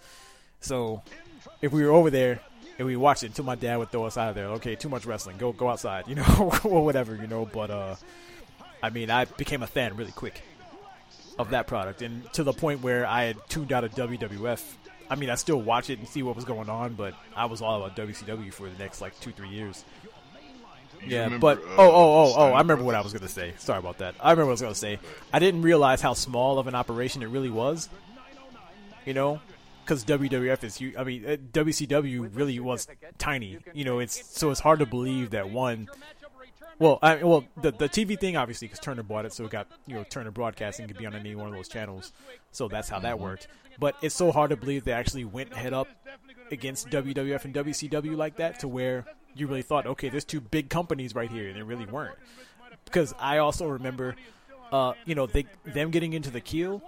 So 0.60 1.02
if 1.62 1.72
we 1.72 1.84
were 1.84 1.90
over 1.90 2.10
there 2.10 2.40
and 2.78 2.86
we 2.86 2.96
watched 2.96 3.22
it 3.22 3.26
until 3.26 3.44
my 3.44 3.54
dad 3.54 3.76
would 3.76 3.90
throw 3.90 4.04
us 4.04 4.16
out 4.16 4.30
of 4.30 4.34
there, 4.34 4.46
okay, 4.46 4.74
too 4.74 4.88
much 4.88 5.06
wrestling, 5.06 5.36
go 5.38 5.52
go 5.52 5.68
outside, 5.68 6.08
you 6.08 6.14
know, 6.14 6.52
or 6.64 6.84
whatever, 6.84 7.14
you 7.14 7.26
know. 7.26 7.46
But 7.46 7.70
uh, 7.70 7.96
I 8.82 8.90
mean, 8.90 9.10
I 9.10 9.24
became 9.24 9.62
a 9.62 9.66
fan 9.66 9.96
really 9.96 10.12
quick 10.12 10.42
of 11.38 11.50
that 11.50 11.66
product, 11.66 12.02
and 12.02 12.30
to 12.34 12.44
the 12.44 12.52
point 12.52 12.82
where 12.82 13.06
I 13.06 13.24
had 13.24 13.36
tuned 13.48 13.72
out 13.72 13.84
of 13.84 13.92
WWF 13.94 14.62
I 15.10 15.16
mean, 15.16 15.28
I 15.28 15.34
still 15.34 15.60
watch 15.60 15.90
it 15.90 15.98
and 15.98 16.06
see 16.06 16.22
what 16.22 16.36
was 16.36 16.44
going 16.44 16.70
on, 16.70 16.94
but 16.94 17.14
I 17.34 17.46
was 17.46 17.60
all 17.60 17.82
about 17.82 17.96
WCW 17.96 18.52
for 18.52 18.68
the 18.68 18.78
next 18.78 19.00
like 19.00 19.18
two, 19.18 19.32
three 19.32 19.48
years. 19.48 19.84
Yeah, 21.06 21.24
remember, 21.24 21.38
but 21.56 21.58
uh, 21.58 21.76
oh, 21.78 21.90
oh, 21.90 21.92
oh, 21.92 22.34
oh! 22.36 22.52
I 22.52 22.58
remember 22.58 22.84
what 22.84 22.94
I 22.94 23.00
was 23.00 23.12
gonna 23.12 23.28
say. 23.28 23.54
Sorry 23.58 23.78
about 23.78 23.98
that. 23.98 24.14
I 24.20 24.30
remember 24.32 24.46
what 24.46 24.50
I 24.50 24.52
was 24.52 24.60
gonna 24.62 24.74
say. 24.74 24.98
I 25.32 25.38
didn't 25.38 25.62
realize 25.62 26.00
how 26.00 26.12
small 26.14 26.58
of 26.58 26.66
an 26.66 26.74
operation 26.74 27.22
it 27.22 27.26
really 27.28 27.50
was. 27.50 27.88
You 29.06 29.14
know, 29.14 29.40
because 29.84 30.04
WWF 30.04 30.62
is 30.62 30.76
huge. 30.76 30.94
I 30.96 31.04
mean, 31.04 31.24
uh, 31.24 31.36
WCW 31.52 32.30
really 32.34 32.60
was 32.60 32.86
tiny. 33.18 33.58
You 33.72 33.84
know, 33.84 33.98
it's 33.98 34.38
so 34.38 34.50
it's 34.50 34.60
hard 34.60 34.80
to 34.80 34.86
believe 34.86 35.30
that 35.30 35.50
one. 35.50 35.88
Well, 36.80 36.98
I 37.02 37.16
well 37.22 37.44
the 37.60 37.72
the 37.72 37.88
TV 37.90 38.18
thing 38.18 38.36
obviously 38.38 38.66
because 38.66 38.80
Turner 38.80 39.02
bought 39.02 39.26
it, 39.26 39.34
so 39.34 39.44
it 39.44 39.50
got 39.50 39.68
you 39.86 39.94
know 39.94 40.02
Turner 40.04 40.30
Broadcasting 40.30 40.88
could 40.88 40.96
be 40.96 41.06
on 41.06 41.14
any 41.14 41.34
one 41.34 41.46
of 41.48 41.54
those 41.54 41.68
channels, 41.68 42.12
so 42.52 42.68
that's 42.68 42.88
how 42.88 42.98
that 43.00 43.20
worked. 43.20 43.48
But 43.78 43.96
it's 44.02 44.14
so 44.14 44.32
hard 44.32 44.48
to 44.50 44.56
believe 44.56 44.84
they 44.84 44.92
actually 44.92 45.26
went 45.26 45.52
head 45.52 45.74
up 45.74 45.88
against 46.50 46.88
WWF 46.88 47.44
and 47.44 47.54
WCW 47.54 48.16
like 48.16 48.36
that 48.36 48.60
to 48.60 48.68
where 48.68 49.04
you 49.34 49.46
really 49.46 49.62
thought, 49.62 49.86
okay, 49.86 50.08
there's 50.08 50.24
two 50.24 50.40
big 50.40 50.70
companies 50.70 51.14
right 51.14 51.30
here, 51.30 51.48
and 51.48 51.56
they 51.56 51.62
really 51.62 51.84
weren't. 51.86 52.16
Because 52.86 53.14
I 53.20 53.38
also 53.38 53.66
remember, 53.68 54.16
uh, 54.72 54.94
you 55.04 55.14
know, 55.14 55.26
they 55.26 55.44
them 55.64 55.90
getting 55.90 56.14
into 56.14 56.30
the 56.30 56.40
queue, 56.40 56.80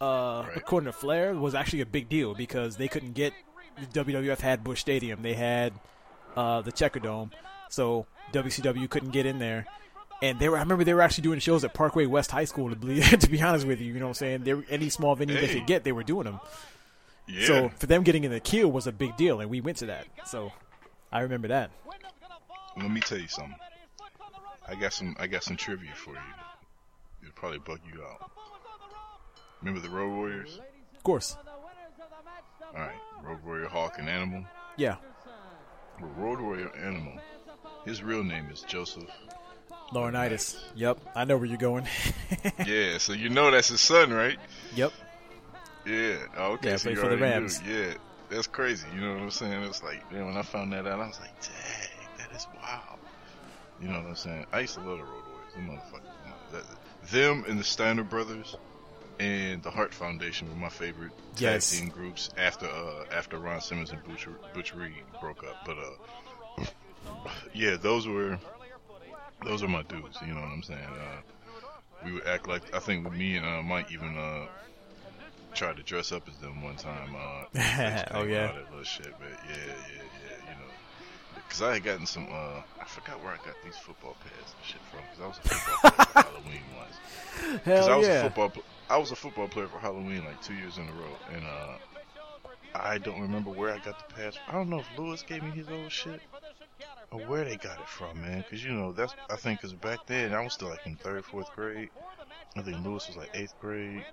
uh, 0.00 0.44
Right. 0.48 0.56
according 0.56 0.86
to 0.86 0.92
Flair, 0.92 1.34
was 1.34 1.54
actually 1.54 1.82
a 1.82 1.86
big 1.86 2.08
deal 2.08 2.34
because 2.34 2.76
they 2.78 2.88
couldn't 2.88 3.12
get 3.12 3.34
WWF 3.92 4.40
had 4.40 4.64
Busch 4.64 4.80
Stadium, 4.80 5.20
they 5.22 5.34
had 5.34 5.74
uh, 6.36 6.62
the 6.62 6.72
Checker 6.72 7.00
Dome, 7.00 7.30
so 7.68 8.06
WCW 8.32 8.88
couldn't 8.88 9.10
get 9.10 9.26
in 9.26 9.38
there. 9.38 9.66
And 10.22 10.38
they 10.38 10.48
were, 10.50 10.56
I 10.56 10.60
remember 10.60 10.84
they 10.84 10.92
were 10.94 11.00
actually 11.00 11.22
doing 11.22 11.38
shows 11.40 11.64
at 11.64 11.72
Parkway 11.72 12.04
West 12.06 12.30
High 12.30 12.44
School. 12.44 12.68
To 12.70 12.76
be, 12.76 13.00
to 13.02 13.30
be 13.30 13.40
honest 13.40 13.66
with 13.66 13.80
you, 13.80 13.92
you 13.92 13.98
know 13.98 14.06
what 14.06 14.10
I'm 14.10 14.14
saying? 14.14 14.42
They 14.44 14.54
were, 14.54 14.64
any 14.68 14.88
small 14.90 15.14
venue 15.16 15.40
they 15.40 15.48
could 15.48 15.66
get, 15.66 15.82
they 15.84 15.92
were 15.92 16.02
doing 16.02 16.24
them. 16.24 16.40
Yeah. 17.26 17.46
So 17.46 17.68
for 17.78 17.86
them 17.86 18.02
getting 18.02 18.24
in 18.24 18.30
the 18.32 18.40
queue 18.40 18.68
was 18.68 18.86
a 18.86 18.92
big 18.92 19.16
deal, 19.16 19.40
and 19.40 19.48
we 19.48 19.60
went 19.60 19.78
to 19.78 19.86
that. 19.86 20.06
So 20.26 20.52
I 21.12 21.20
remember 21.20 21.48
that. 21.48 21.70
Let 22.76 22.90
me 22.90 23.00
tell 23.00 23.18
you 23.18 23.28
something. 23.28 23.54
I 24.68 24.74
got 24.74 24.92
some. 24.92 25.16
I 25.18 25.26
got 25.26 25.42
some 25.42 25.56
trivia 25.56 25.92
for 25.94 26.12
you. 26.12 26.18
It'll 27.22 27.34
probably 27.34 27.58
bug 27.58 27.80
you 27.92 28.02
out. 28.02 28.30
Remember 29.60 29.80
the 29.80 29.90
Road 29.90 30.14
Warriors? 30.14 30.60
Of 30.96 31.02
course, 31.02 31.36
All 32.74 32.80
right, 32.80 32.94
Road 33.22 33.38
Warrior 33.44 33.68
Hawk 33.68 33.96
and 33.98 34.08
Animal. 34.08 34.44
yeah. 34.76 34.96
Road 36.00 36.40
Warrior 36.40 36.74
Animal. 36.76 37.18
His 37.84 38.02
real 38.02 38.22
name 38.22 38.48
is 38.52 38.62
Joseph. 38.62 39.08
Laurinaitis. 39.92 40.58
Yep, 40.76 41.00
I 41.14 41.24
know 41.24 41.36
where 41.36 41.46
you're 41.46 41.56
going. 41.56 41.86
yeah, 42.66 42.98
so 42.98 43.12
you 43.12 43.28
know 43.28 43.50
that's 43.50 43.68
his 43.68 43.80
son, 43.80 44.12
right? 44.12 44.38
yep. 44.74 44.92
Yeah. 45.86 46.18
Oh, 46.36 46.52
okay. 46.52 46.70
Yeah, 46.70 46.76
so 46.76 46.94
for 46.94 47.00
the 47.00 47.02
already 47.02 47.16
knew. 47.16 47.22
Rams. 47.22 47.60
Yeah, 47.66 47.94
that's 48.28 48.46
crazy. 48.46 48.86
You 48.94 49.00
know 49.00 49.14
what 49.14 49.22
I'm 49.22 49.30
saying? 49.30 49.62
It's 49.64 49.82
like, 49.82 50.02
yeah, 50.12 50.24
when 50.24 50.36
I 50.36 50.42
found 50.42 50.72
that 50.72 50.86
out, 50.86 51.00
I 51.00 51.06
was 51.06 51.18
like, 51.20 51.40
dang, 51.40 51.90
that 52.18 52.36
is 52.36 52.46
wild. 52.54 52.98
You 53.80 53.88
know 53.88 53.94
what 53.94 54.08
I'm 54.08 54.16
saying? 54.16 54.46
I 54.52 54.60
used 54.60 54.74
to 54.74 54.80
love 54.80 54.98
the 54.98 55.04
Road 55.04 55.24
Warriors. 55.32 55.54
Them 55.54 55.68
motherfuckers. 55.68 57.10
Them 57.10 57.44
and 57.48 57.58
the 57.58 57.64
Steiner 57.64 58.04
brothers 58.04 58.56
and 59.18 59.62
the 59.62 59.70
Hart 59.70 59.94
Foundation 59.94 60.48
were 60.48 60.56
my 60.56 60.68
favorite 60.68 61.12
tag 61.36 61.60
team 61.60 61.88
groups 61.88 62.30
after 62.36 62.66
uh, 62.66 63.04
after 63.12 63.38
Ron 63.38 63.60
Simmons 63.60 63.90
and 63.90 64.02
Butch, 64.04 64.26
Butch 64.54 64.74
Reed 64.74 64.92
broke 65.20 65.44
up. 65.44 65.64
But 65.64 65.78
uh, 65.78 65.90
yeah, 67.54 67.76
those 67.76 68.06
were 68.06 68.38
those 69.44 69.62
are 69.62 69.68
my 69.68 69.82
dudes. 69.82 70.18
You 70.26 70.34
know 70.34 70.40
what 70.40 70.50
I'm 70.50 70.62
saying? 70.62 70.80
Uh, 70.84 71.20
we 72.04 72.12
would 72.12 72.26
act 72.26 72.48
like 72.48 72.74
I 72.74 72.78
think 72.78 73.10
me 73.12 73.36
and 73.36 73.46
uh, 73.46 73.62
Mike 73.62 73.90
even 73.92 74.16
uh, 74.16 74.46
tried 75.54 75.76
to 75.76 75.82
dress 75.82 76.12
up 76.12 76.28
as 76.28 76.36
them 76.38 76.62
one 76.62 76.76
time. 76.76 77.14
Uh, 77.14 77.44
Oh, 78.12 78.22
yeah. 78.24 78.48
that 78.52 78.70
little 78.70 78.84
shit. 78.84 79.12
But 79.18 79.28
yeah, 79.48 79.56
yeah, 79.56 79.66
yeah. 79.96 80.48
You 80.48 80.54
know, 80.58 80.70
because 81.34 81.62
I 81.62 81.74
had 81.74 81.84
gotten 81.84 82.06
some. 82.06 82.26
Uh, 82.30 82.62
I 82.80 82.84
forgot 82.86 83.22
where 83.22 83.32
I 83.32 83.36
got 83.36 83.54
these 83.64 83.76
football 83.76 84.16
pads 84.22 84.54
and 84.56 84.66
shit 84.66 84.80
from. 84.90 85.00
Because 85.10 85.20
I 85.22 85.26
was 85.26 85.38
a 85.38 85.48
football 85.48 85.90
player 85.90 86.06
for 86.06 86.22
Halloween 86.22 86.62
once. 86.76 87.54
Because 87.64 87.86
I 87.86 87.90
Hell 87.90 87.98
was 87.98 88.08
a 88.08 88.22
football. 88.22 88.48
pl- 88.50 88.62
I 88.88 88.96
was 88.98 89.10
a 89.12 89.16
football 89.16 89.48
player 89.48 89.68
for 89.68 89.78
Halloween 89.78 90.24
like 90.24 90.42
two 90.42 90.54
years 90.54 90.76
in 90.78 90.88
a 90.88 90.92
row, 90.92 91.16
and 91.32 91.44
uh, 91.44 91.76
I 92.74 92.98
don't 92.98 93.20
remember 93.20 93.50
where 93.50 93.70
I 93.72 93.78
got 93.78 94.08
the 94.08 94.14
pads. 94.14 94.36
I 94.48 94.52
don't 94.52 94.68
know 94.68 94.80
if 94.80 94.86
Lewis 94.98 95.22
gave 95.22 95.42
me 95.44 95.50
his 95.50 95.68
old 95.68 95.92
shit 95.92 96.20
where 97.18 97.44
they 97.44 97.56
got 97.56 97.80
it 97.80 97.88
from, 97.88 98.20
man. 98.20 98.38
Because 98.38 98.64
you 98.64 98.72
know 98.72 98.92
that's 98.92 99.14
I 99.28 99.36
think 99.36 99.60
because 99.60 99.74
back 99.74 100.06
then 100.06 100.32
I 100.32 100.40
was 100.40 100.54
still 100.54 100.68
like 100.68 100.86
in 100.86 100.96
third, 100.96 101.24
fourth 101.24 101.52
grade. 101.54 101.90
I 102.56 102.62
think 102.62 102.84
Lewis 102.84 103.06
was 103.08 103.16
like 103.16 103.30
eighth 103.34 103.54
grade, 103.60 104.04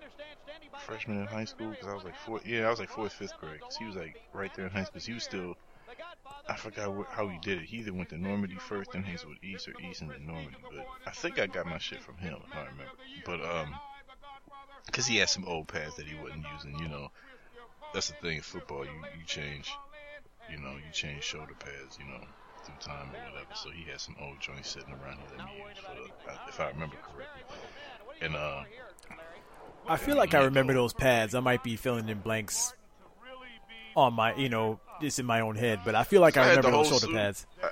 freshman 0.85 1.19
in 1.19 1.27
high 1.27 1.45
school. 1.45 1.69
Because 1.69 1.87
I 1.87 1.93
was 1.93 2.03
like 2.03 2.17
fourth. 2.25 2.45
Yeah, 2.45 2.67
I 2.67 2.69
was 2.69 2.79
like 2.79 2.89
fourth, 2.89 3.13
fifth 3.13 3.37
grade. 3.39 3.61
Cause 3.61 3.77
he 3.77 3.85
was 3.85 3.95
like 3.95 4.19
right 4.33 4.53
there 4.55 4.65
in 4.65 4.71
high 4.71 4.83
school. 4.83 4.93
Cause 4.93 5.05
he 5.05 5.13
was 5.13 5.23
still. 5.23 5.55
I 6.49 6.55
forgot 6.55 7.07
how 7.11 7.27
he 7.27 7.37
did 7.39 7.61
it. 7.61 7.65
He 7.65 7.77
either 7.77 7.93
went 7.93 8.09
to 8.09 8.17
Normandy 8.17 8.55
first, 8.55 8.91
then 8.91 9.03
Hazelwood 9.03 9.37
East, 9.41 9.67
or 9.67 9.73
East 9.81 10.01
and 10.01 10.09
then 10.09 10.25
Normandy. 10.25 10.57
But 10.73 10.85
I 11.05 11.11
think 11.11 11.39
I 11.39 11.47
got 11.47 11.65
my 11.65 11.77
shit 11.77 12.01
from 12.01 12.17
him, 12.17 12.37
if 12.47 12.55
I 12.55 12.61
remember. 12.61 12.91
But 13.25 13.41
um, 13.43 13.75
because 14.85 15.05
he 15.05 15.17
had 15.17 15.29
some 15.29 15.45
old 15.45 15.67
pads 15.67 15.95
that 15.95 16.07
he 16.07 16.15
wasn't 16.15 16.45
using. 16.53 16.79
You 16.79 16.89
know, 16.89 17.11
that's 17.93 18.07
the 18.07 18.13
thing 18.13 18.37
in 18.37 18.41
football. 18.41 18.85
You 18.85 18.91
you 19.17 19.25
change, 19.25 19.71
you 20.49 20.57
know, 20.57 20.71
you 20.71 20.91
change 20.91 21.23
shoulder 21.23 21.53
pads. 21.59 21.97
You 21.99 22.05
know, 22.05 22.23
through 22.67 22.93
time 22.93 23.07
or 23.09 23.31
whatever. 23.31 23.55
So 23.55 23.71
he 23.71 23.89
had 23.89 23.99
some 23.99 24.15
old 24.21 24.39
joints 24.39 24.69
sitting 24.69 24.89
around 24.93 25.17
here 25.17 25.37
that 25.37 25.47
he 25.47 25.57
used 25.57 25.79
for, 25.79 26.49
if 26.49 26.59
I 26.59 26.69
remember 26.69 26.95
correctly. 26.97 27.43
And 28.21 28.35
uh, 28.35 28.63
I 29.87 29.97
feel 29.97 30.17
like 30.17 30.33
I 30.33 30.43
remember 30.43 30.73
those 30.73 30.93
pads. 30.93 31.33
I 31.33 31.39
might 31.39 31.63
be 31.63 31.75
filling 31.75 32.09
in 32.09 32.19
blanks 32.19 32.73
on 33.95 34.13
my, 34.13 34.35
you 34.35 34.49
know, 34.49 34.79
just 35.01 35.19
in 35.19 35.25
my 35.25 35.41
own 35.41 35.55
head, 35.55 35.79
but 35.85 35.95
I 35.95 36.03
feel 36.03 36.21
like 36.21 36.37
I, 36.37 36.45
had 36.45 36.57
remember 36.57 36.71
the 36.71 36.77
those 36.77 36.87
shoulder 36.87 37.05
suit. 37.07 37.15
pads. 37.15 37.47
I, 37.63 37.69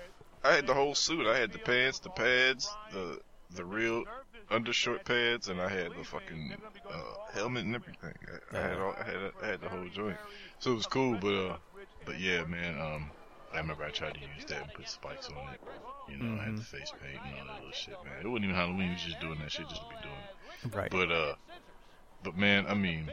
I 0.49 0.53
had 0.55 0.67
the 0.67 0.73
whole 0.73 0.95
suit. 0.95 1.27
I 1.27 1.37
had 1.37 1.51
the 1.51 1.59
pants, 1.59 1.99
the 1.99 2.09
pads, 2.09 2.69
the 2.91 3.19
the 3.55 3.65
real 3.65 4.03
undershort 4.51 5.03
pads, 5.05 5.47
and 5.49 5.59
I 5.61 5.69
had 5.69 5.91
the 5.97 6.03
fucking 6.03 6.55
uh, 6.89 7.01
helmet 7.33 7.65
and 7.65 7.75
everything. 7.75 8.13
I, 8.53 8.57
I 8.57 8.61
had 8.61 8.77
all, 8.77 8.95
I 8.99 9.03
had 9.03 9.31
I 9.41 9.47
had 9.47 9.61
the 9.61 9.69
whole 9.69 9.87
joint, 9.89 10.17
so 10.59 10.71
it 10.71 10.75
was 10.75 10.85
cool. 10.85 11.17
But 11.19 11.33
uh, 11.33 11.57
but 12.05 12.19
yeah, 12.19 12.43
man. 12.45 12.79
Um, 12.79 13.11
I 13.55 13.59
remember 13.59 13.83
I 13.83 13.89
tried 13.89 14.15
to 14.15 14.19
use 14.19 14.45
that 14.47 14.61
and 14.63 14.73
put 14.73 14.87
spikes 14.87 15.29
on 15.29 15.53
it. 15.53 15.61
You 16.09 16.17
know, 16.17 16.41
I 16.41 16.45
had 16.45 16.57
the 16.57 16.63
face 16.63 16.91
paint 17.01 17.19
and 17.25 17.39
all 17.39 17.45
that 17.47 17.55
little 17.55 17.71
shit, 17.71 17.95
man. 18.03 18.13
It 18.21 18.27
wasn't 18.27 18.45
even 18.45 18.55
Halloween. 18.55 18.89
We 18.89 18.93
was 18.93 19.03
just 19.03 19.19
doing 19.21 19.39
that 19.39 19.51
shit 19.51 19.67
just 19.69 19.81
to 19.81 19.87
be 19.89 19.95
doing 20.01 20.15
it. 20.63 20.75
Right. 20.75 20.91
But 20.91 21.11
uh, 21.11 21.35
but 22.23 22.37
man, 22.37 22.65
I 22.67 22.73
mean, 22.73 23.11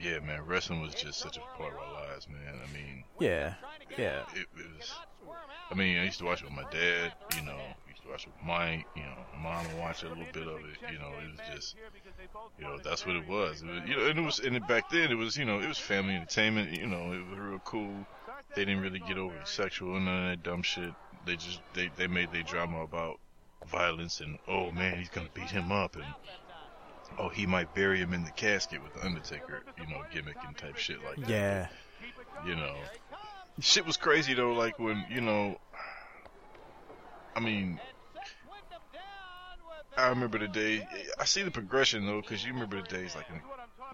yeah, 0.00 0.18
man, 0.20 0.42
wrestling 0.46 0.80
was 0.80 0.94
just 0.94 1.18
such 1.18 1.36
a 1.36 1.40
part 1.56 1.72
of 1.72 1.78
our 1.78 2.08
lives, 2.08 2.28
man. 2.28 2.60
I 2.62 2.72
mean, 2.74 3.04
yeah. 3.18 3.54
Yeah. 3.96 4.22
it, 4.34 4.46
it 4.56 4.66
was. 4.76 4.92
I 5.70 5.74
mean, 5.74 5.98
I 5.98 6.04
used 6.04 6.18
to 6.18 6.24
watch 6.24 6.42
it 6.42 6.44
with 6.44 6.54
my 6.54 6.68
dad. 6.70 7.12
You 7.36 7.42
know, 7.42 7.56
I 7.56 7.90
used 7.90 8.02
to 8.02 8.08
watch 8.08 8.26
it 8.26 8.32
with 8.36 8.46
Mike. 8.46 8.86
You 8.94 9.02
know, 9.02 9.16
my 9.34 9.54
mom 9.54 9.66
would 9.66 9.78
watch 9.78 10.02
a 10.02 10.08
little 10.08 10.26
bit 10.32 10.46
of 10.46 10.58
it. 10.58 10.92
You 10.92 10.98
know, 10.98 11.10
it 11.22 11.30
was 11.30 11.54
just, 11.54 11.76
you 12.58 12.64
know, 12.64 12.78
that's 12.78 13.06
what 13.06 13.16
it 13.16 13.26
was. 13.26 13.62
It 13.62 13.68
was 13.68 13.88
you 13.88 13.96
know, 13.96 14.06
and 14.06 14.18
it 14.18 14.22
was, 14.22 14.40
and 14.40 14.56
it, 14.56 14.66
back 14.68 14.90
then 14.90 15.10
it 15.10 15.14
was, 15.14 15.36
you 15.36 15.44
know, 15.44 15.60
it 15.60 15.68
was 15.68 15.78
family 15.78 16.14
entertainment. 16.14 16.78
You 16.78 16.86
know, 16.86 17.12
it 17.12 17.24
was 17.30 17.38
real 17.38 17.58
cool. 17.60 18.06
They 18.54 18.64
didn't 18.64 18.82
really 18.82 19.00
get 19.00 19.18
over 19.18 19.34
sexual 19.44 19.96
and 19.96 20.04
none 20.04 20.24
of 20.24 20.30
that 20.30 20.42
dumb 20.42 20.62
shit. 20.62 20.92
They 21.26 21.36
just 21.36 21.60
they 21.74 21.90
they 21.96 22.06
made 22.06 22.32
their 22.32 22.42
drama 22.42 22.82
about 22.82 23.18
violence 23.66 24.20
and 24.20 24.38
oh 24.46 24.70
man, 24.70 24.98
he's 24.98 25.08
gonna 25.08 25.28
beat 25.34 25.50
him 25.50 25.72
up 25.72 25.96
and 25.96 26.04
oh 27.18 27.28
he 27.28 27.46
might 27.46 27.74
bury 27.74 27.98
him 27.98 28.12
in 28.12 28.24
the 28.24 28.30
casket 28.30 28.82
with 28.82 28.94
the 28.94 29.04
Undertaker. 29.04 29.62
You 29.78 29.86
know, 29.86 30.02
gimmick 30.12 30.36
and 30.46 30.56
type 30.56 30.76
shit 30.76 31.02
like 31.04 31.16
that 31.20 31.28
Yeah. 31.28 31.68
you 32.46 32.56
know. 32.56 32.76
Shit 33.60 33.86
was 33.86 33.96
crazy 33.96 34.34
though, 34.34 34.52
like 34.52 34.78
when, 34.78 35.04
you 35.08 35.20
know, 35.20 35.58
I 37.36 37.40
mean, 37.40 37.78
I 39.96 40.08
remember 40.08 40.38
the 40.38 40.48
day, 40.48 40.86
I 41.20 41.24
see 41.24 41.42
the 41.42 41.52
progression 41.52 42.04
though, 42.04 42.20
because 42.20 42.44
you 42.44 42.52
remember 42.52 42.82
the 42.82 42.88
days 42.88 43.14
like 43.14 43.28
in, 43.30 43.40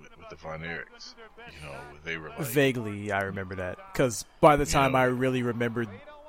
with, 0.01 0.17
with 0.19 0.29
the 0.29 0.37
Von 0.37 0.61
Erichs, 0.61 1.15
you 1.53 1.67
know, 1.67 1.75
they 2.05 2.17
were 2.17 2.31
like, 2.31 2.41
Vaguely, 2.41 3.13
I 3.13 3.23
remember 3.23 3.57
that 3.57 3.79
because 3.93 4.25
by 4.41 4.57
the 4.57 4.67
time 4.67 4.93
know. 4.93 4.99
I 4.99 5.05
really 5.05 5.43
remembered, 5.43 5.89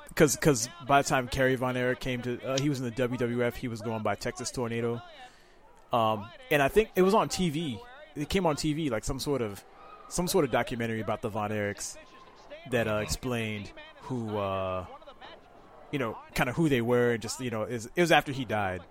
because 0.09 0.35
because 0.35 0.69
by 0.87 1.01
the 1.01 1.07
time 1.07 1.27
Kerry 1.27 1.55
Von 1.55 1.77
Erich 1.77 1.99
came 1.99 2.21
to, 2.23 2.41
uh, 2.45 2.59
he 2.59 2.69
was 2.69 2.79
in 2.79 2.85
the 2.85 2.91
WWF. 2.91 3.55
He 3.55 3.67
was 3.67 3.81
going 3.81 4.03
by 4.03 4.15
Texas 4.15 4.51
Tornado, 4.51 5.01
um, 5.93 6.27
and 6.49 6.61
I 6.61 6.67
think 6.67 6.89
it 6.95 7.01
was 7.01 7.13
on 7.13 7.29
TV. 7.29 7.79
It 8.15 8.29
came 8.29 8.45
on 8.45 8.55
TV 8.55 8.91
like 8.91 9.03
some 9.03 9.19
sort 9.19 9.41
of 9.41 9.63
some 10.09 10.27
sort 10.27 10.45
of 10.45 10.51
documentary 10.51 10.99
about 10.99 11.21
the 11.21 11.29
Von 11.29 11.51
Erichs 11.51 11.97
that 12.69 12.87
uh, 12.87 12.95
explained 12.97 13.71
who, 14.01 14.37
uh, 14.37 14.85
you 15.91 15.99
know, 15.99 16.17
kind 16.35 16.49
of 16.49 16.55
who 16.55 16.69
they 16.69 16.81
were, 16.81 17.11
and 17.13 17.21
just 17.21 17.39
you 17.39 17.49
know, 17.49 17.63
it 17.63 17.73
was, 17.73 17.89
it 17.95 18.01
was 18.01 18.11
after 18.11 18.31
he 18.31 18.45
died, 18.45 18.81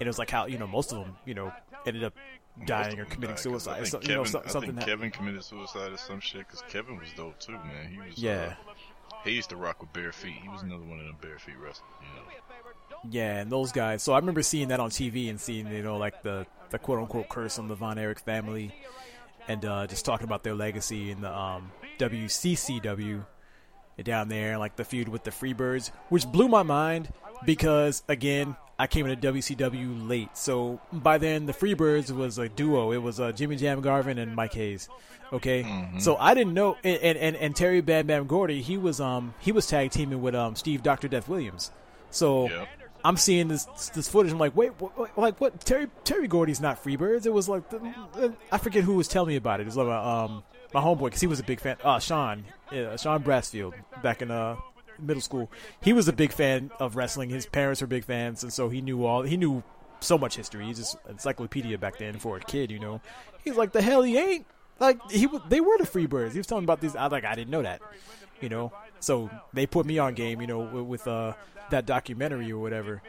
and 0.00 0.06
it 0.06 0.06
was 0.06 0.18
like 0.18 0.30
how 0.30 0.46
you 0.46 0.58
know 0.58 0.66
most 0.66 0.92
of 0.92 0.98
them, 0.98 1.16
you 1.24 1.34
know, 1.34 1.52
ended 1.86 2.04
up 2.04 2.14
dying 2.66 2.98
or 3.00 3.04
committing 3.04 3.36
suicide. 3.36 3.72
I 3.72 3.76
think 3.76 3.86
So, 3.88 3.98
Kevin, 3.98 4.10
you 4.10 4.16
know, 4.18 4.24
so, 4.24 4.42
I 4.44 4.48
something. 4.48 4.74
think 4.74 4.86
Kevin 4.86 5.10
committed 5.10 5.42
suicide 5.44 5.92
or 5.92 5.96
some 5.96 6.20
shit, 6.20 6.40
because 6.46 6.62
Kevin 6.68 6.98
was 6.98 7.08
dope 7.16 7.38
too, 7.40 7.52
man. 7.52 7.90
He 7.92 7.98
was, 7.98 8.18
Yeah. 8.18 8.54
uh, 8.68 8.72
he 9.24 9.32
used 9.32 9.50
to 9.50 9.56
rock 9.56 9.80
with 9.80 9.92
bare 9.92 10.12
feet. 10.12 10.34
He 10.42 10.48
was 10.48 10.62
another 10.62 10.84
one 10.84 11.00
of 11.00 11.06
them 11.06 11.16
bare 11.20 11.38
feet 11.38 11.56
wrestlers, 11.58 11.88
you 12.00 12.06
know. 12.20 13.08
Yeah, 13.10 13.38
and 13.40 13.50
those 13.50 13.72
guys. 13.72 14.02
So 14.02 14.12
I 14.12 14.18
remember 14.18 14.42
seeing 14.42 14.68
that 14.68 14.80
on 14.80 14.90
TV 14.90 15.28
and 15.30 15.40
seeing, 15.40 15.66
you 15.66 15.82
know, 15.82 15.96
like 15.98 16.22
the, 16.22 16.46
the 16.70 16.78
quote 16.78 16.98
unquote 17.00 17.28
curse 17.28 17.58
on 17.58 17.68
the 17.68 17.74
Von 17.74 17.98
Erich 17.98 18.20
family, 18.20 18.74
and 19.48 19.64
uh, 19.64 19.86
just 19.86 20.04
talking 20.04 20.24
about 20.24 20.42
their 20.42 20.54
legacy 20.54 21.10
in 21.10 21.20
the 21.20 21.30
um, 21.36 21.70
WCCW 21.98 23.24
down 24.02 24.28
there, 24.28 24.58
like 24.58 24.76
the 24.76 24.84
feud 24.84 25.08
with 25.08 25.24
the 25.24 25.30
Freebirds, 25.30 25.90
which 26.08 26.26
blew 26.26 26.48
my 26.48 26.62
mind 26.62 27.12
because 27.44 28.02
again, 28.08 28.56
I 28.78 28.86
came 28.88 29.06
into 29.06 29.32
WCW 29.32 30.08
late. 30.08 30.36
So 30.36 30.80
by 30.92 31.18
then, 31.18 31.46
the 31.46 31.52
Freebirds 31.52 32.10
was 32.10 32.38
a 32.38 32.48
duo. 32.48 32.90
It 32.92 32.98
was 32.98 33.20
uh, 33.20 33.32
Jimmy 33.32 33.56
Jam 33.56 33.80
Garvin 33.80 34.18
and 34.18 34.34
Mike 34.34 34.54
Hayes. 34.54 34.88
Okay, 35.32 35.90
so 35.98 36.16
I 36.16 36.34
didn't 36.34 36.54
know, 36.54 36.76
and, 36.84 37.00
and 37.00 37.18
and 37.18 37.36
and 37.36 37.56
Terry 37.56 37.80
Bam 37.80 38.06
Bam 38.06 38.26
Gordy, 38.26 38.62
he 38.62 38.76
was 38.76 39.00
um 39.00 39.34
he 39.40 39.50
was 39.52 39.66
tag 39.66 39.90
teaming 39.90 40.22
with 40.22 40.34
um 40.34 40.54
Steve 40.54 40.82
Doctor 40.82 41.08
Death 41.08 41.28
Williams. 41.28 41.70
So 42.10 42.48
Yep. 42.48 42.68
I'm 43.04 43.16
seeing 43.16 43.48
this 43.48 43.64
this 43.94 44.08
footage. 44.08 44.32
I'm 44.32 44.38
like, 44.38 44.56
wait, 44.56 44.72
what, 44.80 45.18
like 45.18 45.40
what? 45.40 45.60
Terry 45.60 45.88
Terry 46.04 46.28
Gordy's 46.28 46.60
not 46.60 46.82
Freebirds. 46.82 47.26
It 47.26 47.32
was 47.32 47.48
like 47.48 47.68
the, 47.68 48.34
I 48.50 48.58
forget 48.58 48.84
who 48.84 48.94
was 48.94 49.08
telling 49.08 49.28
me 49.28 49.36
about 49.36 49.60
it. 49.60 49.64
It 49.64 49.66
was 49.66 49.76
like 49.76 49.88
um 49.88 50.42
my 50.74 50.80
homeboy 50.80 51.04
because 51.04 51.20
he 51.20 51.28
was 51.28 51.40
a 51.40 51.44
big 51.44 51.60
fan. 51.60 51.76
Uh, 51.82 51.98
Sean, 52.00 52.44
yeah, 52.70 52.96
Sean 52.96 53.22
Brassfield 53.22 53.74
back 54.02 54.20
in 54.20 54.30
uh 54.30 54.56
middle 54.98 55.22
school. 55.22 55.50
He 55.80 55.92
was 55.92 56.08
a 56.08 56.12
big 56.12 56.32
fan 56.32 56.70
of 56.78 56.96
wrestling. 56.96 57.30
His 57.30 57.46
parents 57.46 57.80
were 57.80 57.86
big 57.86 58.04
fans, 58.04 58.42
and 58.42 58.52
so 58.52 58.68
he 58.68 58.80
knew 58.80 59.06
all. 59.06 59.22
He 59.22 59.36
knew 59.36 59.62
so 60.00 60.18
much 60.18 60.36
history. 60.36 60.66
He's 60.66 60.78
just 60.78 60.96
encyclopedia 61.08 61.78
back 61.78 61.98
then 61.98 62.18
for 62.18 62.36
a 62.36 62.40
kid. 62.40 62.70
You 62.70 62.80
know, 62.80 63.00
he's 63.44 63.56
like 63.56 63.72
the 63.72 63.80
hell 63.80 64.02
he 64.02 64.18
ain't. 64.18 64.46
Like 64.80 64.98
he, 65.10 65.28
they 65.48 65.60
were 65.60 65.78
the 65.78 65.84
Freebirds. 65.84 66.32
He 66.32 66.38
was 66.38 66.46
telling 66.48 66.64
about 66.64 66.80
these. 66.80 66.96
I 66.96 67.06
like, 67.06 67.24
I 67.24 67.36
didn't 67.36 67.50
know 67.50 67.62
that. 67.62 67.80
You 68.40 68.48
know, 68.48 68.72
so 68.98 69.30
they 69.52 69.66
put 69.66 69.86
me 69.86 69.98
on 69.98 70.14
game. 70.14 70.40
You 70.40 70.48
know, 70.48 70.58
with, 70.58 70.84
with 70.84 71.08
uh 71.08 71.34
that 71.70 71.86
documentary 71.86 72.50
or 72.52 72.60
whatever. 72.60 73.00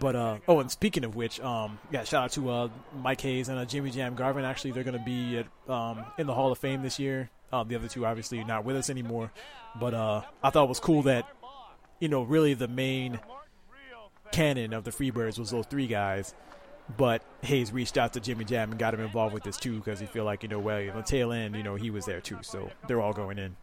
But 0.00 0.16
uh 0.16 0.38
oh, 0.48 0.60
and 0.60 0.70
speaking 0.70 1.04
of 1.04 1.14
which, 1.14 1.38
um 1.40 1.78
yeah, 1.90 2.04
shout 2.04 2.24
out 2.24 2.32
to 2.32 2.50
uh 2.50 2.68
Mike 3.00 3.20
Hayes 3.20 3.48
and 3.48 3.58
uh, 3.58 3.64
Jimmy 3.64 3.90
Jam 3.90 4.14
Garvin. 4.14 4.44
Actually, 4.44 4.72
they're 4.72 4.84
gonna 4.84 5.02
be 5.04 5.38
at, 5.38 5.70
um 5.70 6.04
in 6.18 6.26
the 6.26 6.34
Hall 6.34 6.50
of 6.50 6.58
Fame 6.58 6.82
this 6.82 6.98
year. 6.98 7.30
Um, 7.52 7.68
the 7.68 7.76
other 7.76 7.88
two 7.88 8.06
obviously 8.06 8.40
are 8.40 8.44
not 8.44 8.64
with 8.64 8.76
us 8.76 8.90
anymore. 8.90 9.30
But 9.78 9.94
uh 9.94 10.22
I 10.42 10.50
thought 10.50 10.64
it 10.64 10.68
was 10.68 10.80
cool 10.80 11.02
that 11.02 11.26
you 12.00 12.08
know 12.08 12.22
really 12.22 12.54
the 12.54 12.68
main 12.68 13.20
canon 14.32 14.72
of 14.72 14.84
the 14.84 14.90
Freebirds 14.90 15.38
was 15.38 15.50
those 15.50 15.66
three 15.66 15.86
guys. 15.86 16.34
But 16.96 17.22
Hayes 17.42 17.70
reached 17.72 17.96
out 17.96 18.12
to 18.14 18.20
Jimmy 18.20 18.44
Jam 18.44 18.70
and 18.70 18.78
got 18.78 18.92
him 18.92 19.00
involved 19.00 19.34
with 19.34 19.44
this 19.44 19.56
too 19.56 19.78
because 19.78 20.00
he 20.00 20.06
feel 20.06 20.24
like 20.24 20.42
you 20.42 20.48
know 20.48 20.58
well 20.58 20.78
on 20.90 20.96
the 20.96 21.02
tail 21.02 21.32
end 21.32 21.54
you 21.54 21.62
know 21.62 21.76
he 21.76 21.90
was 21.90 22.06
there 22.06 22.20
too, 22.20 22.38
so 22.42 22.70
they're 22.88 23.00
all 23.00 23.12
going 23.12 23.38
in. 23.38 23.54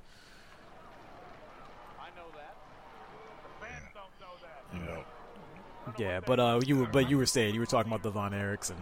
You 4.74 4.80
know, 4.82 5.04
Yeah, 5.98 6.20
but 6.26 6.40
uh 6.40 6.60
you 6.66 6.78
were 6.78 6.88
but 6.88 7.10
you 7.10 7.18
were 7.18 7.26
saying 7.26 7.54
you 7.54 7.60
were 7.60 7.66
talking 7.66 7.92
about 7.92 8.04
the 8.04 8.12
Von 8.12 8.32
Erichs 8.32 8.70
and 8.70 8.80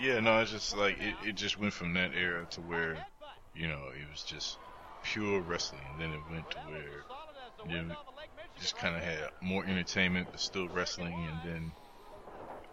yeah, 0.00 0.18
no, 0.20 0.40
it's 0.40 0.50
just 0.50 0.76
like 0.76 0.98
it, 1.00 1.14
it 1.26 1.34
just 1.34 1.60
went 1.60 1.72
from 1.72 1.92
that 1.94 2.12
era 2.14 2.46
to 2.52 2.60
where, 2.62 2.96
you 3.54 3.68
know, 3.68 3.80
it 3.94 4.08
was 4.10 4.22
just 4.22 4.56
pure 5.04 5.40
wrestling. 5.40 5.82
And 5.92 6.00
then 6.00 6.18
it 6.18 6.22
went 6.30 6.50
to 6.50 6.56
where 6.70 7.04
you 7.68 7.82
know, 7.82 7.94
just 8.58 8.78
kind 8.78 8.96
of 8.96 9.02
had 9.02 9.18
more 9.42 9.64
entertainment, 9.64 10.28
but 10.30 10.40
still 10.40 10.68
wrestling. 10.68 11.12
And 11.12 11.52
then 11.52 11.72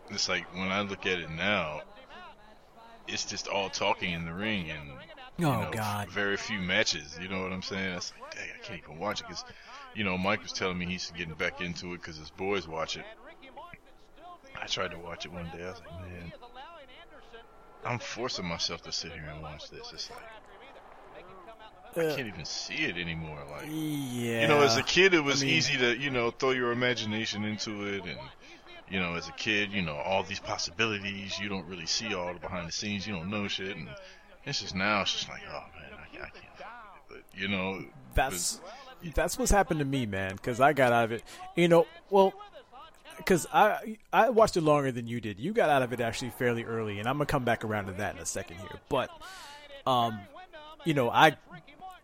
it's 0.09 0.29
like 0.29 0.45
when 0.53 0.71
I 0.71 0.81
look 0.81 1.05
at 1.05 1.19
it 1.19 1.29
now, 1.29 1.81
it's 3.07 3.25
just 3.25 3.47
all 3.47 3.69
talking 3.69 4.13
in 4.13 4.25
the 4.25 4.33
ring 4.33 4.69
and 4.69 4.91
Oh, 5.39 5.61
know, 5.61 5.71
God. 5.71 6.09
very 6.09 6.35
few 6.37 6.59
matches. 6.59 7.17
You 7.19 7.27
know 7.27 7.43
what 7.43 7.51
I'm 7.51 7.61
saying? 7.61 7.93
That's 7.93 8.11
like, 8.11 8.35
dang, 8.35 8.49
I 8.49 8.65
can't 8.65 8.81
even 8.83 8.99
watch 8.99 9.21
it 9.21 9.27
because, 9.27 9.45
you 9.97 10.03
know, 10.03 10.15
Mike 10.15 10.43
was 10.43 10.51
telling 10.53 10.77
me 10.77 10.85
he's 10.85 11.11
getting 11.17 11.33
back 11.33 11.59
into 11.59 11.93
it 11.93 12.01
because 12.01 12.17
his 12.17 12.29
boys 12.29 12.67
watch 12.67 12.97
it. 12.97 13.05
I 14.61 14.67
tried 14.67 14.91
to 14.91 14.99
watch 14.99 15.25
it 15.25 15.33
one 15.33 15.45
day. 15.45 15.63
I 15.63 15.71
was 15.71 15.79
like, 15.79 16.01
man, 16.01 16.33
I'm 17.83 17.97
forcing 17.97 18.45
myself 18.45 18.83
to 18.83 18.91
sit 18.91 19.11
here 19.11 19.27
and 19.33 19.41
watch 19.41 19.71
this. 19.71 19.91
It's 19.91 20.11
like 20.11 22.05
I 22.11 22.15
can't 22.15 22.27
even 22.27 22.45
see 22.45 22.85
it 22.85 22.97
anymore. 22.97 23.39
Like 23.49 23.65
yeah, 23.65 24.41
you 24.41 24.47
know, 24.47 24.61
as 24.61 24.77
a 24.77 24.83
kid, 24.83 25.15
it 25.15 25.23
was 25.23 25.41
I 25.41 25.47
mean- 25.47 25.55
easy 25.55 25.77
to 25.77 25.97
you 25.97 26.11
know 26.11 26.29
throw 26.29 26.51
your 26.51 26.71
imagination 26.71 27.43
into 27.43 27.87
it, 27.87 28.03
and 28.03 28.19
you 28.89 28.99
know, 28.99 29.15
as 29.15 29.27
a 29.27 29.31
kid, 29.31 29.71
you 29.71 29.81
know, 29.81 29.95
all 29.95 30.21
these 30.21 30.39
possibilities. 30.39 31.39
You 31.39 31.49
don't 31.49 31.65
really 31.65 31.87
see 31.87 32.13
all 32.13 32.33
the 32.33 32.39
behind 32.39 32.67
the 32.67 32.71
scenes. 32.71 33.07
You 33.07 33.15
don't 33.15 33.31
know 33.31 33.47
shit, 33.47 33.75
and 33.75 33.89
it's 34.45 34.61
just 34.61 34.75
now. 34.75 35.01
It's 35.01 35.13
just 35.13 35.27
like, 35.27 35.41
oh 35.49 35.63
man, 35.75 35.91
I, 35.91 36.17
I 36.17 36.29
can't. 36.29 36.69
But 37.09 37.23
you 37.33 37.47
know, 37.47 37.83
that's 38.13 38.59
that's 39.15 39.37
what's 39.37 39.51
happened 39.51 39.79
to 39.79 39.85
me, 39.85 40.05
man. 40.05 40.35
Because 40.35 40.59
I 40.59 40.73
got 40.73 40.91
out 40.91 41.05
of 41.05 41.11
it. 41.11 41.23
You 41.55 41.67
know, 41.67 41.87
well, 42.09 42.33
because 43.17 43.47
I 43.53 43.97
I 44.13 44.29
watched 44.29 44.57
it 44.57 44.61
longer 44.61 44.91
than 44.91 45.07
you 45.07 45.19
did. 45.21 45.39
You 45.39 45.53
got 45.53 45.69
out 45.69 45.81
of 45.81 45.93
it 45.93 45.99
actually 45.99 46.31
fairly 46.31 46.63
early, 46.63 46.99
and 46.99 47.07
I'm 47.07 47.15
gonna 47.15 47.25
come 47.25 47.43
back 47.43 47.63
around 47.65 47.87
to 47.87 47.93
that 47.93 48.15
in 48.15 48.21
a 48.21 48.25
second 48.25 48.57
here. 48.57 48.79
But, 48.89 49.09
um, 49.85 50.19
you 50.85 50.93
know, 50.93 51.09
I 51.09 51.37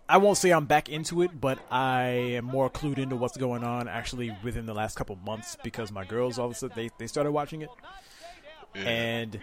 I 0.07 0.17
won't 0.17 0.37
say 0.37 0.51
I'm 0.51 0.65
back 0.65 0.89
into 0.89 1.21
it, 1.21 1.39
but 1.39 1.59
I 1.71 2.05
am 2.35 2.45
more 2.45 2.69
clued 2.69 2.97
into 2.97 3.15
what's 3.15 3.37
going 3.37 3.63
on 3.63 3.87
actually 3.87 4.35
within 4.43 4.65
the 4.65 4.73
last 4.73 4.95
couple 4.97 5.15
months 5.15 5.57
because 5.63 5.91
my 5.91 6.03
girls 6.03 6.37
all 6.37 6.47
of 6.47 6.51
a 6.51 6.55
sudden 6.55 6.75
they 6.75 6.89
they 6.97 7.07
started 7.07 7.31
watching 7.31 7.61
it. 7.61 7.69
yeah, 8.75 8.81
And 8.81 9.39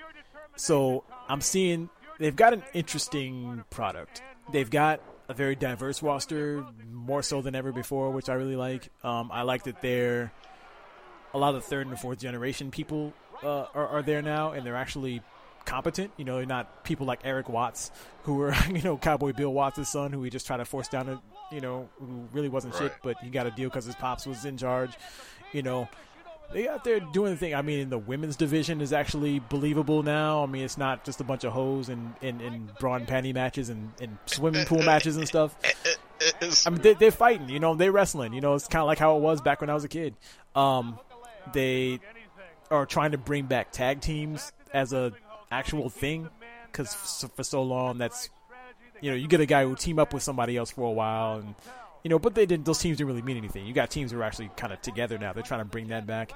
so 0.56 1.04
I'm 1.28 1.40
seeing 1.40 1.88
they've 2.18 2.36
got 2.36 2.52
an 2.52 2.62
interesting 2.74 3.64
product. 3.70 4.22
They've 4.52 4.70
got 4.70 5.00
a 5.30 5.34
very 5.34 5.54
diverse 5.54 6.02
roster, 6.02 6.66
more 6.90 7.22
so 7.22 7.40
than 7.40 7.54
ever 7.54 7.70
before, 7.70 8.10
which 8.10 8.28
I 8.28 8.34
really 8.34 8.56
like. 8.56 8.88
Um, 9.04 9.30
I 9.32 9.42
like 9.42 9.62
that 9.62 9.80
they're 9.80 10.32
a 11.32 11.38
lot 11.38 11.54
of 11.54 11.62
the 11.62 11.68
third 11.68 11.86
and 11.86 11.96
fourth 11.96 12.18
generation 12.18 12.72
people 12.72 13.12
uh, 13.44 13.66
are, 13.72 13.86
are 13.86 14.02
there 14.02 14.22
now, 14.22 14.50
and 14.50 14.66
they're 14.66 14.74
actually 14.74 15.22
competent. 15.64 16.10
You 16.16 16.24
know, 16.24 16.38
they're 16.38 16.46
not 16.46 16.82
people 16.82 17.06
like 17.06 17.20
Erik 17.22 17.48
Watts, 17.48 17.92
who 18.24 18.34
were 18.34 18.52
you 18.74 18.82
know 18.82 18.96
Cowboy 18.96 19.32
Bill 19.32 19.52
Watts' 19.52 19.88
son, 19.88 20.12
who 20.12 20.18
we 20.18 20.30
just 20.30 20.48
tried 20.48 20.56
to 20.56 20.64
force 20.64 20.88
down 20.88 21.08
a 21.08 21.22
you 21.52 21.60
know 21.60 21.88
who 22.00 22.26
really 22.32 22.48
wasn't 22.48 22.74
shit, 22.74 22.92
but 23.04 23.16
he 23.18 23.30
got 23.30 23.46
a 23.46 23.52
deal 23.52 23.68
because 23.68 23.84
his 23.84 23.94
pops 23.94 24.26
was 24.26 24.44
in 24.44 24.56
charge. 24.56 24.96
You 25.52 25.62
know, 25.62 25.88
they 26.52 26.68
out 26.68 26.84
there 26.84 27.00
doing 27.00 27.32
the 27.32 27.36
thing. 27.36 27.54
I 27.54 27.62
mean, 27.62 27.80
in 27.80 27.90
the 27.90 27.98
women's 27.98 28.36
division 28.36 28.80
is 28.80 28.92
actually 28.92 29.38
believable 29.38 30.02
now. 30.02 30.42
I 30.42 30.46
mean, 30.46 30.64
it's 30.64 30.78
not 30.78 31.04
just 31.04 31.20
a 31.20 31.24
bunch 31.24 31.44
of 31.44 31.52
hoes 31.52 31.88
and 31.88 32.14
and, 32.22 32.40
and 32.40 32.74
bra 32.78 32.96
and 32.96 33.06
panty 33.06 33.32
matches 33.32 33.68
and, 33.68 33.92
and 34.00 34.18
swimming 34.26 34.66
pool 34.66 34.82
matches 34.82 35.16
and 35.16 35.26
stuff. 35.26 35.56
I 36.66 36.70
mean, 36.70 36.82
they, 36.82 36.94
they're 36.94 37.10
fighting. 37.10 37.48
You 37.48 37.60
know, 37.60 37.74
they're 37.74 37.92
wrestling. 37.92 38.32
You 38.32 38.40
know, 38.40 38.54
it's 38.54 38.66
kind 38.66 38.82
of 38.82 38.86
like 38.86 38.98
how 38.98 39.16
it 39.16 39.20
was 39.20 39.40
back 39.40 39.60
when 39.60 39.70
I 39.70 39.74
was 39.74 39.84
a 39.84 39.88
kid. 39.88 40.14
Um, 40.54 40.98
they 41.52 42.00
are 42.70 42.86
trying 42.86 43.12
to 43.12 43.18
bring 43.18 43.46
back 43.46 43.72
tag 43.72 44.00
teams 44.00 44.52
as 44.72 44.92
a 44.92 45.12
actual 45.50 45.88
thing 45.88 46.28
because 46.70 46.94
for 47.34 47.42
so 47.42 47.62
long 47.62 47.98
that's 47.98 48.30
you 49.00 49.10
know 49.10 49.16
you 49.16 49.26
get 49.26 49.40
a 49.40 49.46
guy 49.46 49.64
who 49.64 49.74
team 49.74 49.98
up 49.98 50.14
with 50.14 50.22
somebody 50.22 50.56
else 50.56 50.70
for 50.70 50.82
a 50.82 50.92
while 50.92 51.38
and 51.38 51.54
you 52.02 52.10
know 52.10 52.18
but 52.18 52.34
they 52.34 52.46
didn't 52.46 52.64
those 52.64 52.78
teams 52.78 52.98
didn't 52.98 53.08
really 53.08 53.22
mean 53.22 53.36
anything 53.36 53.66
you 53.66 53.72
got 53.72 53.90
teams 53.90 54.12
who 54.12 54.18
are 54.18 54.22
actually 54.22 54.50
kind 54.56 54.72
of 54.72 54.80
together 54.82 55.18
now 55.18 55.32
they're 55.32 55.42
trying 55.42 55.60
to 55.60 55.64
bring 55.64 55.88
that 55.88 56.06
back 56.06 56.32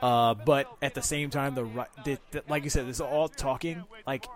uh, 0.00 0.34
but 0.34 0.70
at 0.80 0.94
the 0.94 1.02
same 1.02 1.28
time 1.28 1.54
the, 1.54 1.86
the, 2.04 2.18
the 2.30 2.42
like 2.48 2.64
you 2.64 2.70
said 2.70 2.86
it's 2.86 3.00
all 3.00 3.28
talking 3.28 3.84
like 4.06 4.26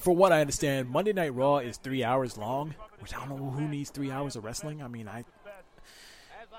for 0.00 0.14
what 0.14 0.32
I 0.32 0.40
understand, 0.40 0.88
Monday 0.88 1.12
Night 1.12 1.34
Raw 1.34 1.58
is 1.58 1.76
three 1.76 2.02
hours 2.02 2.38
long, 2.38 2.74
which 3.00 3.14
I 3.14 3.18
don't 3.18 3.38
know 3.38 3.50
who 3.50 3.68
needs 3.68 3.90
three 3.90 4.10
hours 4.10 4.34
of 4.34 4.44
wrestling. 4.44 4.82
I 4.82 4.88
mean, 4.88 5.08
I 5.08 5.24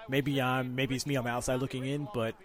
maybe 0.07 0.41
I'm 0.41 0.75
maybe 0.75 0.95
it's 0.95 1.05
me 1.05 1.15
on 1.15 1.25
the 1.25 1.31
outside 1.31 1.59
looking 1.59 1.85
in, 1.85 2.07
but 2.13 2.35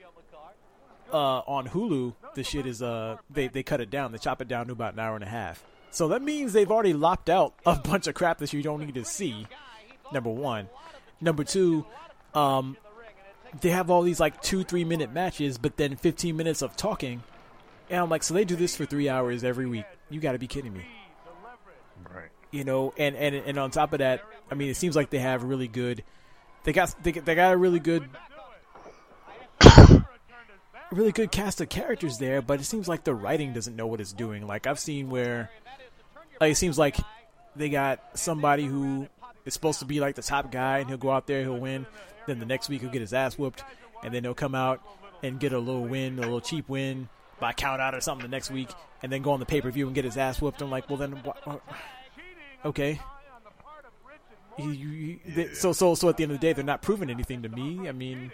uh, 1.13 1.41
on 1.41 1.69
Hulu, 1.69 2.15
the 2.35 2.43
shit 2.43 2.67
is 2.67 2.83
uh 2.83 3.19
they 3.31 3.49
they 3.49 3.63
cut 3.63 3.81
it 3.81 3.91
down, 3.91 4.13
they 4.13 4.19
chop 4.19 4.41
it 4.41 4.49
down 4.49 4.67
to 4.67 4.73
about 4.73 4.95
an 4.95 5.01
hour 5.01 5.15
and 5.15 5.25
a 5.25 5.29
half. 5.29 5.65
So 5.91 6.09
that 6.09 6.23
means 6.23 6.53
they've 6.53 6.71
already 6.71 6.93
lopped 6.93 7.31
out 7.31 7.55
a 7.65 7.77
bunch 7.77 8.07
of 8.07 8.15
crap 8.15 8.39
that 8.39 8.53
you 8.53 8.63
don't 8.63 8.81
need 8.81 8.95
to 8.95 9.05
see. 9.05 9.47
Number 10.13 10.31
one, 10.31 10.69
number 11.21 11.45
two, 11.45 11.85
um, 12.35 12.77
they 13.61 13.71
have 13.71 13.91
all 13.91 14.03
these 14.03 14.21
like 14.21 14.43
two 14.43 14.65
three 14.65 14.85
minute 14.85 15.13
matches, 15.13 15.59
but 15.59 15.77
then 15.77 15.97
fifteen 15.97 16.37
minutes 16.37 16.63
of 16.63 16.77
talking. 16.77 17.23
And 17.89 18.01
I'm 18.01 18.11
like, 18.11 18.23
so 18.23 18.35
they 18.35 18.45
do 18.45 18.57
this 18.57 18.77
for 18.77 18.85
three 18.85 19.09
hours 19.09 19.45
every 19.45 19.67
week. 19.67 19.85
You 20.11 20.21
got 20.21 20.33
to 20.33 20.39
be 20.39 20.49
kidding 20.49 20.73
me 20.73 20.85
right. 22.15 22.29
you 22.51 22.65
know 22.65 22.93
and, 22.97 23.17
and 23.17 23.35
and 23.35 23.59
on 23.59 23.71
top 23.71 23.93
of 23.93 23.99
that 24.01 24.23
i 24.51 24.55
mean 24.55 24.71
it 24.71 24.77
seems 24.77 24.97
like 24.97 25.11
they 25.11 25.19
have 25.19 25.43
really 25.43 25.69
good 25.69 26.03
they 26.65 26.73
got 26.73 26.95
they, 27.03 27.13
they 27.13 27.35
got 27.35 27.53
a 27.53 27.57
really 27.57 27.79
good 27.79 28.09
really 30.91 31.13
good 31.13 31.31
cast 31.31 31.61
of 31.61 31.69
characters 31.69 32.19
there 32.19 32.43
but 32.43 32.61
it 32.61 32.65
seems 32.65 32.89
like 32.89 33.05
the 33.05 33.15
writing 33.15 33.53
doesn't 33.53 33.77
know 33.77 33.87
what 33.87 34.01
it's 34.01 34.13
doing 34.13 34.47
like 34.47 34.67
i've 34.67 34.79
seen 34.79 35.11
where 35.11 35.51
like, 36.41 36.53
it 36.53 36.57
seems 36.57 36.79
like 36.79 36.97
they 37.55 37.69
got 37.69 38.01
somebody 38.15 38.65
who 38.65 39.09
is 39.47 39.55
supposed 39.55 39.79
to 39.79 39.87
be 39.87 39.99
like 40.01 40.15
the 40.17 40.23
top 40.23 40.53
guy 40.53 40.79
and 40.81 40.89
he'll 40.89 40.99
go 40.99 41.11
out 41.11 41.27
there 41.27 41.41
he'll 41.43 41.57
win 41.59 41.87
then 42.27 42.39
the 42.39 42.45
next 42.47 42.69
week 42.69 42.83
he'll 42.83 42.91
get 42.91 43.01
his 43.01 43.15
ass 43.15 43.39
whooped 43.39 43.65
and 44.05 44.13
then 44.13 44.23
he'll 44.25 44.35
come 44.35 44.55
out 44.55 44.83
and 45.23 45.41
get 45.41 45.53
a 45.55 45.59
little 45.59 45.85
win 45.87 46.19
a 46.19 46.23
little 46.23 46.41
cheap 46.43 46.69
win 46.69 47.09
by 47.41 47.53
count 47.53 47.81
out 47.81 47.95
or 47.95 48.01
something 48.03 48.29
the 48.29 48.31
next 48.31 48.51
week 48.51 48.69
and 49.03 49.11
then 49.11 49.23
go 49.23 49.31
on 49.33 49.41
the 49.41 49.47
pay-per-view 49.47 49.87
and 49.87 49.95
get 49.95 50.05
his 50.05 50.17
ass 50.19 50.41
whooped 50.43 50.61
i'm 50.61 50.71
like 50.71 50.89
well 50.91 50.99
then 50.99 51.13
what 51.23 51.41
uh, 51.47 51.57
okay. 52.67 53.01
You, 54.59 54.71
you, 54.71 54.89
you- 54.89 55.19
they- 55.35 55.53
so 55.55 55.73
so 55.73 55.95
so 55.95 56.09
at 56.09 56.17
the 56.17 56.23
end 56.23 56.33
of 56.33 56.41
the 56.41 56.47
day, 56.47 56.53
they're 56.55 56.65
not 56.65 56.81
proving 56.81 57.11
anything 57.11 57.43
to 57.43 57.49
me. 57.51 57.89
I 57.89 57.93
mean, 57.93 58.33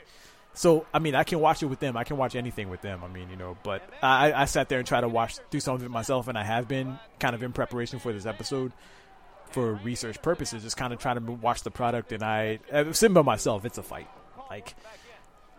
so 0.55 0.87
I 0.95 1.01
mean, 1.01 1.17
I 1.17 1.25
can 1.25 1.41
watch 1.41 1.65
it 1.65 1.67
with 1.67 1.81
them. 1.81 1.97
I 1.97 2.05
can 2.05 2.17
watch 2.17 2.37
anything 2.37 2.71
with 2.71 2.81
them. 2.81 3.03
I 3.03 3.09
mean, 3.09 3.29
you 3.29 3.35
know, 3.35 3.57
but 3.65 3.83
I, 4.03 4.33
I 4.33 4.45
sat 4.45 4.69
there 4.69 4.79
and 4.79 4.87
tried 4.87 5.01
to 5.01 5.09
watch 5.09 5.39
through 5.51 5.59
some 5.61 5.75
of 5.75 5.83
it 5.83 5.91
myself, 5.91 6.29
and 6.29 6.39
I 6.39 6.45
have 6.45 6.69
been 6.69 6.97
kind 7.19 7.35
of 7.35 7.43
in 7.43 7.53
preparation 7.53 7.99
for 7.99 8.13
this 8.13 8.25
episode. 8.25 8.73
For 9.53 9.75
research 9.75 10.21
purposes, 10.23 10.63
just 10.63 10.77
kind 10.77 10.93
of 10.93 10.99
trying 10.99 11.25
to 11.25 11.33
watch 11.33 11.63
the 11.63 11.71
product. 11.71 12.13
And 12.13 12.23
I, 12.23 12.59
sitting 12.93 13.15
by 13.15 13.23
myself. 13.23 13.65
It's 13.65 13.79
a 13.79 13.83
fight. 13.83 14.09
Like 14.51 14.75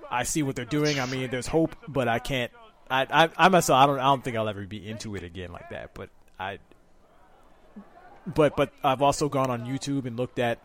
I 0.10 0.24
see 0.24 0.44
what 0.44 0.56
they're 0.56 0.66
doing. 0.66 1.00
I 1.00 1.06
mean, 1.06 1.30
there's 1.30 1.48
hope, 1.48 1.76
but 1.88 2.08
I 2.08 2.20
can't. 2.20 2.52
I, 2.90 3.08
I, 3.10 3.30
I 3.38 3.50
myself, 3.50 3.78
I 3.78 3.86
don't, 3.88 4.00
I 4.00 4.04
don't 4.04 4.24
think 4.24 4.38
I'll 4.38 4.50
ever 4.50 4.66
be 4.66 4.88
into 4.88 5.16
it 5.16 5.24
again 5.24 5.52
like 5.52 5.70
that. 5.70 5.94
But 5.96 6.10
I, 6.40 6.60
but, 8.28 8.56
but 8.56 8.72
I've 8.84 9.02
also 9.02 9.30
gone 9.30 9.50
on 9.50 9.66
YouTube 9.66 10.06
and 10.06 10.18
looked 10.18 10.38
at, 10.38 10.60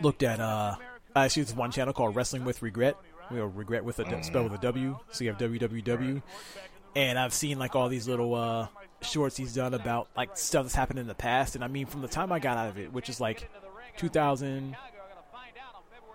looked 0.00 0.22
at, 0.22 0.38
uh, 0.38 0.76
actually, 1.16 1.44
there's 1.44 1.56
one 1.56 1.72
channel 1.72 1.92
called 1.92 2.14
Wrestling 2.14 2.44
with 2.44 2.62
Regret. 2.62 2.96
You 3.30 3.38
know, 3.38 3.46
regret 3.46 3.84
with 3.84 3.98
a 3.98 4.04
d- 4.04 4.22
spell 4.22 4.44
with 4.44 4.52
a 4.52 4.58
W. 4.58 4.98
So 5.10 5.24
you 5.24 5.30
have 5.32 5.38
www, 5.40 6.22
and 6.94 7.18
I've 7.18 7.32
seen 7.32 7.58
like 7.58 7.74
all 7.74 7.88
these 7.88 8.06
little 8.06 8.34
uh, 8.34 8.66
shorts 9.04 9.36
he's 9.36 9.54
done 9.54 9.74
about 9.74 10.08
like 10.16 10.36
stuff 10.36 10.64
that's 10.64 10.74
happened 10.74 10.98
in 10.98 11.06
the 11.06 11.14
past. 11.14 11.54
And 11.54 11.64
I 11.64 11.68
mean, 11.68 11.86
from 11.86 12.02
the 12.02 12.08
time 12.08 12.32
I 12.32 12.38
got 12.38 12.56
out 12.56 12.68
of 12.68 12.78
it, 12.78 12.92
which 12.92 13.08
is 13.08 13.20
like 13.20 13.48
2000 13.96 14.76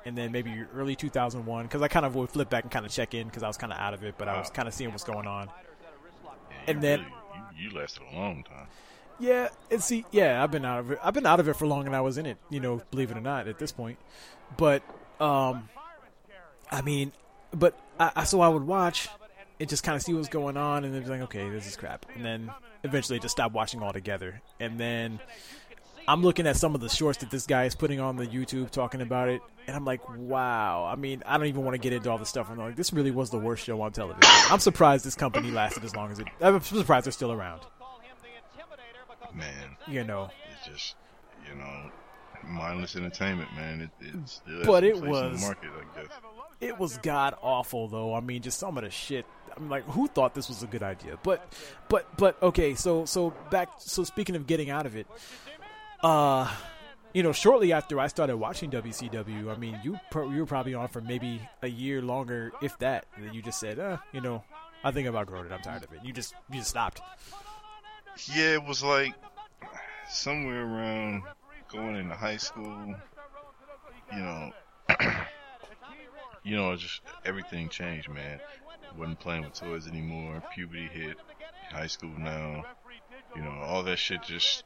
and 0.05 0.17
then 0.17 0.31
maybe 0.31 0.63
early 0.75 0.95
2001 0.95 1.65
because 1.65 1.81
I 1.81 1.87
kind 1.87 2.05
of 2.05 2.15
would 2.15 2.29
flip 2.29 2.49
back 2.49 2.63
and 2.63 2.71
kind 2.71 2.85
of 2.85 2.91
check 2.91 3.13
in 3.13 3.27
because 3.27 3.43
I 3.43 3.47
was 3.47 3.57
kind 3.57 3.73
of 3.73 3.79
out 3.79 3.93
of 3.93 4.03
it, 4.03 4.15
but 4.17 4.27
I 4.27 4.39
was 4.39 4.49
kind 4.49 4.67
of 4.67 4.73
seeing 4.73 4.91
what's 4.91 5.03
going 5.03 5.27
on. 5.27 5.47
Yeah, 5.47 6.55
And 6.67 6.81
then- 6.81 6.99
really- 7.01 7.11
you, 7.57 7.69
you 7.69 7.77
lasted 7.79 8.03
a 8.11 8.15
long 8.15 8.43
time. 8.43 8.67
Yeah, 9.19 9.49
and 9.71 9.81
see, 9.81 10.05
yeah, 10.11 10.43
I've 10.43 10.51
been 10.51 10.63
out 10.63 10.79
of 10.79 10.91
it. 10.91 10.99
I've 11.03 11.13
been 11.15 11.25
out 11.25 11.39
of 11.39 11.47
it 11.49 11.55
for 11.55 11.65
long, 11.65 11.87
and 11.87 11.95
I 11.95 12.01
was 12.01 12.19
in 12.19 12.27
it. 12.27 12.37
You 12.51 12.59
know, 12.59 12.83
believe 12.91 13.09
it 13.09 13.17
or 13.17 13.21
not, 13.21 13.47
at 13.47 13.57
this 13.57 13.71
point. 13.71 13.97
But, 14.57 14.83
um, 15.19 15.69
I 16.71 16.83
mean, 16.83 17.11
but 17.51 17.75
I, 17.99 18.11
I 18.17 18.23
so 18.25 18.41
I 18.41 18.47
would 18.47 18.61
watch 18.67 19.09
and 19.59 19.67
just 19.69 19.83
kind 19.83 19.95
of 19.95 20.01
see 20.01 20.13
what's 20.13 20.29
going 20.29 20.57
on, 20.57 20.83
and 20.85 20.93
then 20.93 21.01
be 21.03 21.09
like, 21.09 21.21
okay, 21.21 21.49
this 21.49 21.67
is 21.67 21.75
crap, 21.75 22.05
and 22.15 22.23
then 22.25 22.51
eventually 22.83 23.19
just 23.19 23.31
stop 23.33 23.51
watching 23.51 23.81
altogether. 23.81 24.41
And 24.59 24.79
then 24.79 25.19
I'm 26.07 26.21
looking 26.21 26.47
at 26.47 26.55
some 26.55 26.75
of 26.75 26.81
the 26.81 26.89
shorts 26.89 27.17
that 27.19 27.29
this 27.31 27.45
guy 27.47 27.65
is 27.65 27.75
putting 27.75 27.99
on 27.99 28.15
the 28.17 28.25
YouTube 28.27 28.69
talking 28.69 29.01
about 29.01 29.29
it, 29.29 29.41
and 29.67 29.75
I'm 29.75 29.83
like, 29.85 30.07
wow. 30.17 30.85
I 30.85 30.95
mean, 30.95 31.23
I 31.25 31.37
don't 31.37 31.47
even 31.47 31.63
want 31.63 31.73
to 31.75 31.79
get 31.79 31.91
into 31.93 32.09
all 32.09 32.17
the 32.17 32.25
stuff. 32.25 32.47
I'm 32.49 32.57
like, 32.57 32.75
this 32.75 32.93
really 32.93 33.11
was 33.11 33.29
the 33.29 33.39
worst 33.39 33.65
show 33.65 33.81
on 33.81 33.91
television. 33.91 34.21
I'm 34.49 34.59
surprised 34.59 35.03
this 35.05 35.15
company 35.15 35.51
lasted 35.51 35.83
as 35.83 35.95
long 35.95 36.11
as 36.11 36.19
it. 36.19 36.27
I'm 36.39 36.61
surprised 36.61 37.05
they're 37.05 37.11
still 37.11 37.31
around. 37.31 37.61
Man, 39.33 39.75
You 39.87 40.03
know, 40.03 40.29
it's 40.51 40.67
just 40.67 40.95
you 41.47 41.55
know 41.55 41.91
mindless 42.43 42.95
entertainment, 42.95 43.49
man. 43.55 43.81
It, 43.81 43.89
it's 44.15 44.33
still 44.33 44.65
But 44.65 44.83
it 44.83 44.99
was- 44.99 45.39
the 45.41 45.45
market, 45.45 45.69
I 45.69 46.01
guess. 46.01 46.11
it 46.61 46.79
was 46.79 46.97
god 46.99 47.35
awful 47.41 47.87
though. 47.87 48.13
I 48.15 48.19
mean, 48.21 48.41
just 48.41 48.59
some 48.59 48.77
of 48.77 48.83
the 48.83 48.89
shit. 48.89 49.25
I'm 49.57 49.69
like, 49.69 49.83
who 49.85 50.07
thought 50.07 50.35
this 50.35 50.47
was 50.47 50.63
a 50.63 50.67
good 50.67 50.83
idea? 50.83 51.17
But, 51.23 51.51
but, 51.89 52.15
but 52.17 52.41
okay. 52.41 52.75
So, 52.75 53.05
so 53.05 53.33
back. 53.49 53.69
So 53.79 54.03
speaking 54.03 54.35
of 54.35 54.47
getting 54.47 54.69
out 54.69 54.85
of 54.85 54.95
it, 54.95 55.07
uh, 56.03 56.49
you 57.13 57.23
know, 57.23 57.31
shortly 57.31 57.73
after 57.73 57.99
I 57.99 58.07
started 58.07 58.37
watching 58.37 58.69
WCW, 58.69 59.53
I 59.53 59.57
mean, 59.57 59.79
you 59.83 59.99
pro- 60.11 60.29
you 60.29 60.39
were 60.39 60.45
probably 60.45 60.75
on 60.75 60.87
for 60.87 61.01
maybe 61.01 61.41
a 61.61 61.67
year 61.67 62.01
longer, 62.01 62.51
if 62.61 62.77
that. 62.79 63.05
And 63.15 63.25
then 63.25 63.33
you 63.33 63.41
just 63.41 63.59
said, 63.59 63.79
uh, 63.79 63.97
you 64.11 64.21
know, 64.21 64.43
I 64.83 64.91
think 64.91 65.07
I've 65.07 65.15
outgrown 65.15 65.47
it. 65.47 65.51
I'm 65.51 65.61
tired 65.61 65.83
of 65.83 65.91
it. 65.93 65.99
You 66.03 66.13
just 66.13 66.33
you 66.51 66.59
just 66.59 66.69
stopped. 66.69 67.01
Yeah, 68.33 68.53
it 68.53 68.63
was 68.63 68.83
like 68.83 69.13
somewhere 70.09 70.63
around 70.63 71.23
going 71.71 71.95
into 71.95 72.15
high 72.15 72.37
school. 72.37 72.95
You 74.13 74.19
know, 74.19 74.51
you 76.43 76.55
know, 76.55 76.75
just 76.75 77.01
everything 77.25 77.69
changed, 77.69 78.09
man. 78.09 78.39
Wasn't 78.95 79.19
playing 79.19 79.43
with 79.43 79.53
toys 79.53 79.87
anymore. 79.87 80.43
Puberty 80.53 80.87
hit. 80.87 81.17
High 81.71 81.87
school 81.87 82.13
now. 82.17 82.65
You 83.35 83.41
know, 83.41 83.51
all 83.51 83.83
that 83.83 83.97
shit 83.97 84.23
just. 84.23 84.63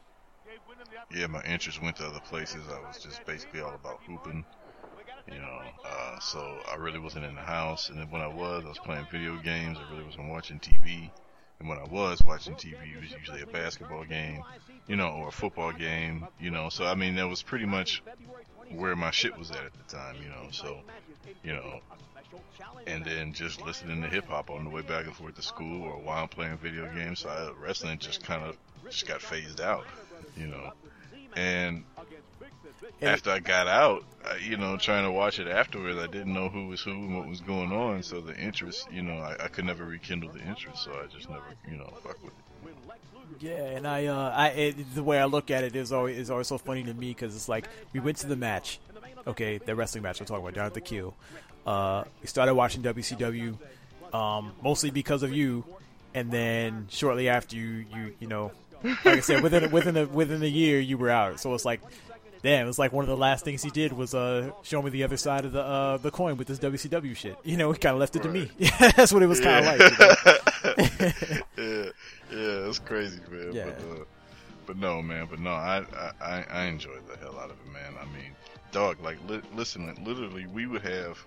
Yeah, 1.14 1.28
my 1.28 1.42
interest 1.44 1.82
went 1.82 1.98
to 1.98 2.06
other 2.06 2.20
places. 2.20 2.64
I 2.70 2.80
was 2.88 2.98
just 2.98 3.26
basically 3.26 3.62
all 3.62 3.74
about 3.74 4.00
hooping. 4.08 4.46
You 5.32 5.40
know, 5.40 5.62
uh, 5.86 6.20
so 6.20 6.60
I 6.72 6.76
really 6.76 7.00
wasn't 7.00 7.26
in 7.26 7.36
the 7.36 7.42
house. 7.42 7.90
And 7.90 8.00
then 8.00 8.10
when 8.10 8.22
I 8.22 8.28
was, 8.28 8.64
I 8.66 8.70
was 8.70 8.80
playing 8.80 9.08
video 9.12 9.38
games. 9.38 9.78
I 9.78 9.92
really 9.92 10.06
wasn't 10.06 10.30
watching 10.30 10.60
TV. 10.60 11.10
And 11.60 11.70
when 11.70 11.78
I 11.78 11.84
was 11.84 12.24
watching 12.24 12.56
TV, 12.56 12.96
it 12.96 13.02
was 13.02 13.12
usually 13.12 13.44
a 13.44 13.46
basketball 13.46 14.04
game, 14.04 14.42
you 14.88 14.96
know, 14.96 15.10
or 15.10 15.28
a 15.28 15.32
football 15.32 15.72
game, 15.72 16.28
you 16.40 16.50
know. 16.50 16.70
So 16.70 16.86
I 16.86 16.96
mean, 16.96 17.16
that 17.16 17.28
was 17.28 17.44
pretty 17.44 17.68
much 17.68 18.02
where 18.72 18.96
my 18.96 19.12
shit 19.12 19.38
was 19.38 19.52
at 19.52 19.66
at 19.66 19.74
the 19.74 19.96
time, 19.96 20.16
you 20.24 20.30
know. 20.30 20.48
So, 20.50 20.80
you 21.44 21.54
know, 21.54 21.82
and 22.88 23.06
then 23.06 23.34
just 23.34 23.62
listening 23.62 24.02
to 24.02 24.08
hip 24.08 24.28
hop 24.28 24.50
on 24.50 24.64
the 24.64 24.70
way 24.70 24.82
back 24.82 25.06
and 25.06 25.16
forth 25.16 25.36
to 25.36 25.42
school 25.42 25.84
or 25.84 25.98
while 25.98 26.24
I'm 26.24 26.30
playing 26.30 26.58
video 26.58 26.92
games. 26.94 27.20
So 27.20 27.30
I, 27.30 27.52
wrestling 27.64 28.00
just 28.00 28.24
kind 28.24 28.44
of 28.44 28.58
just 28.90 29.08
got 29.08 29.22
phased 29.22 29.62
out, 29.62 29.86
you 30.36 30.48
know. 30.48 30.72
And 31.36 31.84
after 33.02 33.32
I 33.32 33.40
got 33.40 33.68
out, 33.68 34.04
I, 34.26 34.38
you 34.38 34.58
know, 34.58 34.78
trying 34.78 35.06
to 35.06 35.12
watch 35.12 35.40
it 35.40 35.48
afterwards, 35.48 35.98
I 35.98 36.08
didn't 36.08 36.34
know 36.34 36.50
who 36.50 36.68
was 36.68 36.82
who 36.82 36.92
and 36.92 37.18
what 37.18 37.28
was 37.28 37.42
going 37.42 37.72
on. 37.72 38.04
So 38.04 38.22
the 38.22 38.36
interest, 38.38 38.88
you 38.92 39.02
know, 39.02 39.18
I, 39.18 39.46
I 39.46 39.48
could 39.48 39.66
never 39.66 39.86
rekindle 39.86 40.30
the 40.30 40.42
interest. 40.42 40.84
So 40.84 40.92
I 40.92 41.08
just 41.08 41.30
never, 41.30 41.44
you 41.70 41.78
know, 41.78 41.92
fuck 42.04 42.22
with 42.24 42.34
it. 42.34 42.40
Yeah, 43.40 43.52
and 43.52 43.88
I, 43.88 44.06
uh, 44.06 44.30
I, 44.30 44.48
it, 44.50 44.96
the 44.96 45.04
way 45.04 45.20
I 45.20 45.26
look 45.26 45.50
at 45.50 45.64
it 45.64 45.76
is 45.76 45.92
always 45.92 46.18
is 46.18 46.30
always 46.30 46.48
so 46.48 46.58
funny 46.60 46.84
to 46.84 46.94
me 46.94 47.10
because 47.10 47.36
it's 47.36 47.50
like 47.50 47.68
we 47.92 48.00
went 48.00 48.18
to 48.18 48.28
the 48.28 48.36
match, 48.36 48.80
okay, 49.26 49.58
the 49.58 49.76
wrestling 49.76 50.04
match 50.04 50.20
we're 50.20 50.28
talking 50.28 50.44
about 50.44 50.54
down 50.54 50.66
at 50.68 50.74
the 50.74 50.82
Q. 50.82 51.14
Uh, 51.66 52.04
we 52.22 52.28
started 52.28 52.54
watching 52.56 52.82
WCW, 52.82 53.58
um, 54.14 54.52
mostly 54.64 54.90
because 54.92 55.24
of 55.24 55.32
you, 55.34 55.64
and 56.14 56.32
then 56.32 56.88
shortly 56.90 57.30
after 57.30 57.56
you, 57.56 57.86
you, 57.96 58.14
you 58.20 58.28
know, 58.28 58.52
like 58.84 59.06
I 59.06 59.20
said, 59.20 59.44
within 59.44 59.70
within 59.72 59.96
a, 59.98 60.06
within 60.06 60.42
a 60.44 60.48
year 60.48 60.80
you 60.80 60.98
were 60.98 61.10
out. 61.12 61.40
So 61.40 61.54
it's 61.54 61.66
like, 61.66 61.82
damn, 62.42 62.68
it's 62.68 62.80
like 62.80 62.92
one 62.92 63.04
of 63.04 63.10
the 63.10 63.16
last 63.18 63.46
things 63.46 63.62
he 63.62 63.70
did 63.70 63.94
was 63.94 64.16
uh, 64.16 64.50
show 64.64 64.82
me 64.82 64.90
the 64.90 65.04
other 65.04 65.18
side 65.18 65.46
of 65.46 65.52
the 65.52 65.62
uh, 65.62 65.98
the 65.98 66.10
coin 66.12 66.36
with 66.38 66.48
this 66.48 66.58
WCW 66.60 67.16
shit. 67.16 67.38
You 67.44 67.58
know, 67.58 67.72
he 67.72 67.78
kind 67.78 67.94
of 67.94 68.00
left 68.00 68.16
it 68.16 68.24
to 68.24 68.30
me. 68.30 68.50
That's 68.96 69.14
what 69.14 69.22
it 69.22 69.28
was 69.28 69.40
kind 69.40 69.66
of 69.66 69.80
like. 69.80 69.92
you 69.92 69.98
know? 70.00 71.42
yeah, 71.58 71.92
yeah, 72.32 72.68
it's 72.70 72.80
crazy, 72.80 73.20
man. 73.30 73.52
Yeah. 73.54 73.66
But, 73.66 73.74
uh, 74.02 74.04
but 74.66 74.78
no, 74.78 75.02
man. 75.02 75.28
But 75.30 75.40
no, 75.40 75.52
I, 75.52 75.84
I, 75.96 76.12
I- 76.26 76.46
I 76.52 76.64
enjoyed 76.66 77.08
the 77.08 77.18
hell 77.18 77.38
out 77.40 77.50
of 77.52 77.58
it, 77.66 77.72
man. 77.74 77.94
I 78.02 78.06
mean, 78.06 78.32
dog, 78.72 78.98
like, 79.04 79.18
li- 79.28 79.42
listen, 79.56 79.94
literally, 80.04 80.46
we 80.48 80.66
would 80.66 80.82
have, 80.84 81.24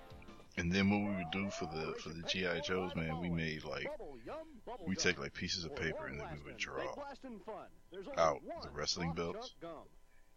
and 0.57 0.73
then 0.73 0.91
what 0.91 1.01
we 1.11 1.17
would 1.17 1.31
do 1.31 1.51
for 1.51 1.67
the 1.67 1.95
for 1.99 2.11
the 2.11 2.23
GI 2.23 2.61
Joes, 2.63 2.95
man, 2.95 3.21
we 3.21 3.29
made 3.31 3.65
like, 3.65 3.91
we 4.87 4.97
take 4.97 5.19
like 5.19 5.35
pieces 5.35 5.65
of 5.65 5.75
paper 5.75 6.07
and 6.07 6.19
then 6.21 6.29
we 6.33 6.41
would 6.45 6.57
draw 6.57 6.95
out 8.17 8.43
the 8.63 8.71
wrestling 8.71 9.13
belts, 9.13 9.55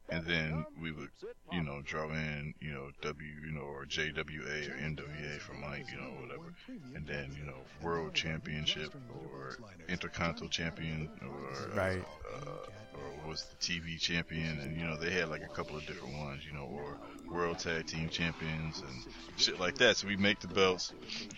and 0.09 0.25
then 0.25 0.65
we 0.81 0.91
would, 0.91 1.09
you 1.51 1.61
know, 1.61 1.81
draw 1.81 2.09
in, 2.11 2.53
you 2.61 2.71
know, 2.71 2.91
W, 3.01 3.27
you 3.45 3.51
know, 3.51 3.61
or 3.61 3.85
JWA 3.85 4.69
or 4.69 4.75
NWA 4.77 5.39
for 5.39 5.53
Mike, 5.53 5.85
you 5.91 5.97
know, 5.97 6.11
whatever, 6.21 6.53
and 6.95 7.05
then 7.07 7.35
you 7.37 7.45
know, 7.45 7.57
World 7.81 8.13
Championship 8.13 8.93
or 9.09 9.57
Intercontinental 9.87 10.49
Champion 10.49 11.09
or 11.21 11.69
Right. 11.75 12.03
uh, 12.33 12.67
or 12.93 13.27
was 13.27 13.45
the 13.45 13.55
TV 13.57 13.99
champion, 13.99 14.59
and 14.59 14.77
you 14.77 14.85
know, 14.85 14.97
they 14.97 15.11
had 15.11 15.29
like 15.29 15.43
a 15.43 15.47
couple 15.49 15.75
of 15.77 15.85
different 15.85 16.17
ones, 16.17 16.45
you 16.45 16.53
know, 16.53 16.65
or 16.65 16.97
World 17.31 17.59
Tag 17.59 17.85
Team 17.87 18.09
Champions 18.09 18.81
and 18.81 19.13
shit 19.37 19.59
like 19.59 19.75
that. 19.77 19.97
So 19.97 20.07
we 20.07 20.15
make 20.15 20.39
the 20.39 20.47
belts, 20.47 20.93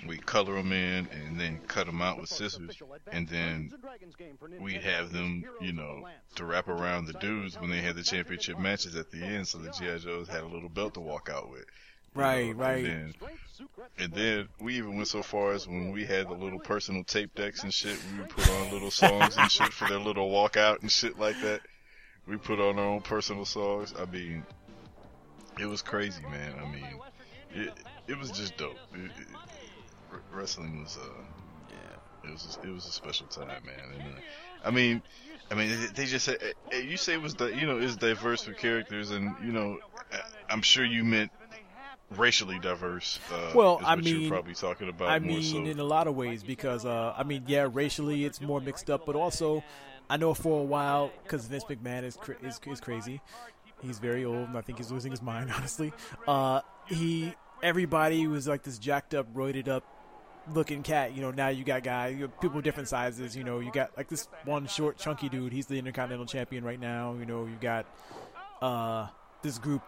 we 0.08 0.18
color 0.18 0.56
them 0.56 0.72
in, 0.72 1.08
and 1.08 1.40
then 1.40 1.60
cut 1.68 1.86
them 1.86 2.02
out 2.02 2.20
with 2.20 2.30
scissors, 2.30 2.82
and 3.12 3.28
then 3.28 3.74
we 4.60 4.74
have 4.76 5.12
them, 5.12 5.44
you 5.62 5.74
know, 5.74 6.08
to 6.36 6.46
wrap 6.46 6.68
around 6.68 7.06
the 7.06 7.14
dudes 7.14 7.60
when 7.60 7.70
they 7.70 7.82
had 7.82 7.96
the 7.96 8.04
championship 8.04 8.60
matches 8.60 8.96
at 8.96 9.12
the 9.12 9.24
end, 9.24 9.48
so 9.48 9.58
the 9.58 9.72
GI 9.72 10.00
Joes 10.00 10.28
had 10.28 10.42
a 10.42 10.48
little 10.48 10.70
belt 10.70 10.94
to 10.96 11.00
walk 11.00 11.30
out 11.30 11.50
with. 11.52 11.66
Right, 12.16 12.56
know, 12.56 12.64
right. 12.64 12.86
And 12.86 12.86
then, 12.86 13.14
and 13.98 14.14
then 14.14 14.48
we 14.60 14.78
even 14.78 14.96
went 14.96 15.08
so 15.08 15.22
far 15.22 15.54
as 15.54 15.68
when 15.68 15.92
we 15.92 16.06
had 16.06 16.28
the 16.28 16.34
little 16.34 16.60
personal 16.60 17.04
tape 17.04 17.36
decks 17.36 17.64
and 17.64 17.74
shit, 17.74 17.98
we 18.12 18.20
would 18.20 18.30
put 18.30 18.50
on 18.50 18.72
little 18.72 18.92
songs 18.92 19.38
and 19.38 19.52
shit 19.52 19.72
for 19.74 19.88
their 19.88 20.00
little 20.00 20.30
walkout 20.30 20.82
and 20.82 20.92
shit 20.92 21.20
like 21.20 21.40
that. 21.42 21.62
We 22.28 22.38
put 22.38 22.60
on 22.60 22.78
our 22.78 22.86
own 22.86 23.02
personal 23.02 23.46
songs. 23.46 23.94
I 23.98 24.06
mean, 24.06 24.44
it 25.60 25.66
was 25.66 25.82
crazy, 25.82 26.22
man. 26.24 26.54
I 26.60 26.70
mean, 26.72 26.86
it 27.54 27.74
it 28.08 28.18
was 28.18 28.32
just 28.32 28.58
dope. 28.58 28.78
It, 28.94 29.12
it, 29.22 29.28
wrestling 30.32 30.82
was 30.82 30.98
uh, 30.98 31.08
yeah, 31.70 32.30
it 32.30 32.32
was 32.32 32.58
it 32.64 32.70
was 32.70 32.86
a 32.86 32.92
special 32.92 33.28
time, 33.28 33.48
man. 33.66 33.76
And 33.94 34.02
uh, 34.02 34.20
I 34.66 34.72
mean, 34.72 35.02
I 35.52 35.56
mean, 35.56 35.70
they 35.94 36.06
just 36.06 36.26
say 36.26 36.38
eh, 36.72 36.78
you 36.80 36.98
say 36.98 37.14
it 37.14 37.22
was 37.22 37.36
the 37.36 37.48
you 37.48 37.66
know 37.68 37.80
it's 37.80 37.96
diverse 37.96 38.48
with 38.48 38.58
characters, 38.58 39.12
and 39.12 39.36
you 39.44 39.52
know, 39.52 39.80
I- 40.12 40.22
I'm 40.50 40.62
sure 40.62 40.84
you 40.86 41.04
meant 41.04 41.32
racially 42.18 42.58
diverse. 42.60 43.20
Uh, 43.32 43.52
Well, 43.54 43.78
is 43.80 43.86
I 43.86 43.96
what 43.96 44.04
you're 44.06 44.20
mean- 44.20 44.30
probably 44.30 44.56
talking 44.56 44.90
about. 44.90 45.10
I 45.10 45.20
more 45.20 45.38
mean, 45.38 45.66
so. 45.66 45.72
in 45.72 45.80
a 45.80 45.84
lot 45.84 46.08
of 46.08 46.16
ways, 46.16 46.44
because 46.44 46.86
uh, 46.86 47.14
I 47.18 47.24
mean, 47.24 47.44
yeah, 47.48 47.68
racially 47.72 48.26
it's 48.26 48.42
more 48.42 48.60
mixed 48.62 48.90
up, 48.90 49.06
but 49.06 49.16
also, 49.16 49.64
I 50.10 50.18
know 50.18 50.34
for 50.34 50.60
a 50.60 50.64
while 50.64 51.12
because 51.24 51.46
Vince 51.46 51.66
McMahon 51.66 52.04
is, 52.04 52.16
cra- 52.16 52.38
is 52.42 52.60
is 52.66 52.82
crazy. 52.82 53.22
He's 53.82 54.00
very 54.00 54.26
old, 54.26 54.50
and 54.50 54.58
I 54.58 54.62
think 54.62 54.78
he's 54.78 54.92
losing 54.92 55.12
his 55.12 55.22
mind. 55.22 55.52
Honestly, 55.56 55.94
uh, 56.28 56.62
he 56.88 57.34
everybody 57.62 58.28
was 58.28 58.48
like 58.48 58.64
this 58.64 58.80
jacked 58.80 59.14
up, 59.14 59.34
roided 59.34 59.68
up 59.68 59.84
looking 60.54 60.84
cat. 60.84 61.16
You 61.16 61.22
know, 61.22 61.32
now 61.32 61.50
you 61.50 61.64
got 61.64 61.84
guys, 61.84 62.16
you 62.16 62.24
have 62.24 62.42
people 62.42 62.62
different 62.62 62.90
sizes. 62.90 63.36
You 63.36 63.44
know, 63.44 63.60
you 63.60 63.72
got 63.72 63.96
like 63.98 64.08
this 64.08 64.28
one 64.46 64.68
short, 64.68 64.98
chunky 64.98 65.30
dude. 65.30 65.54
He's 65.54 65.68
the 65.68 65.78
Intercontinental 65.78 66.26
Champion 66.26 66.64
right 66.64 66.80
now. 66.80 67.16
You 67.20 67.26
know, 67.26 67.46
you 67.46 67.58
got 67.60 67.86
uh, 68.62 69.08
this 69.42 69.58
group. 69.58 69.82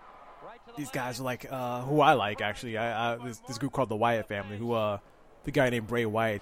These 0.77 0.91
guys 0.91 1.19
are 1.19 1.23
like 1.23 1.47
uh, 1.51 1.81
who 1.81 2.01
I 2.01 2.13
like 2.13 2.41
actually. 2.41 2.77
I, 2.77 3.13
I 3.13 3.17
this, 3.17 3.39
this 3.39 3.57
group 3.57 3.73
called 3.73 3.89
the 3.89 3.95
Wyatt 3.95 4.27
family. 4.27 4.57
Who 4.57 4.73
uh, 4.73 4.99
the 5.43 5.51
guy 5.51 5.69
named 5.69 5.87
Bray 5.87 6.05
Wyatt. 6.05 6.41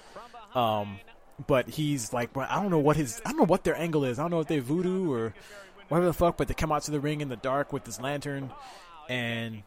Um, 0.55 0.99
but 1.47 1.69
he's 1.69 2.11
like, 2.11 2.35
I 2.35 2.61
don't 2.61 2.69
know 2.69 2.79
what 2.79 2.97
his, 2.97 3.21
I 3.25 3.29
don't 3.29 3.39
know 3.39 3.45
what 3.45 3.63
their 3.63 3.75
angle 3.75 4.03
is. 4.03 4.19
I 4.19 4.23
don't 4.23 4.31
know 4.31 4.39
if 4.41 4.47
they 4.47 4.59
voodoo 4.59 5.11
or 5.11 5.33
whatever 5.89 6.07
the 6.07 6.13
fuck. 6.13 6.37
But 6.37 6.47
they 6.47 6.53
come 6.53 6.71
out 6.71 6.83
to 6.83 6.91
the 6.91 6.99
ring 6.99 7.21
in 7.21 7.29
the 7.29 7.35
dark 7.35 7.73
with 7.73 7.83
this 7.83 7.99
lantern, 7.99 8.51
and 9.09 9.63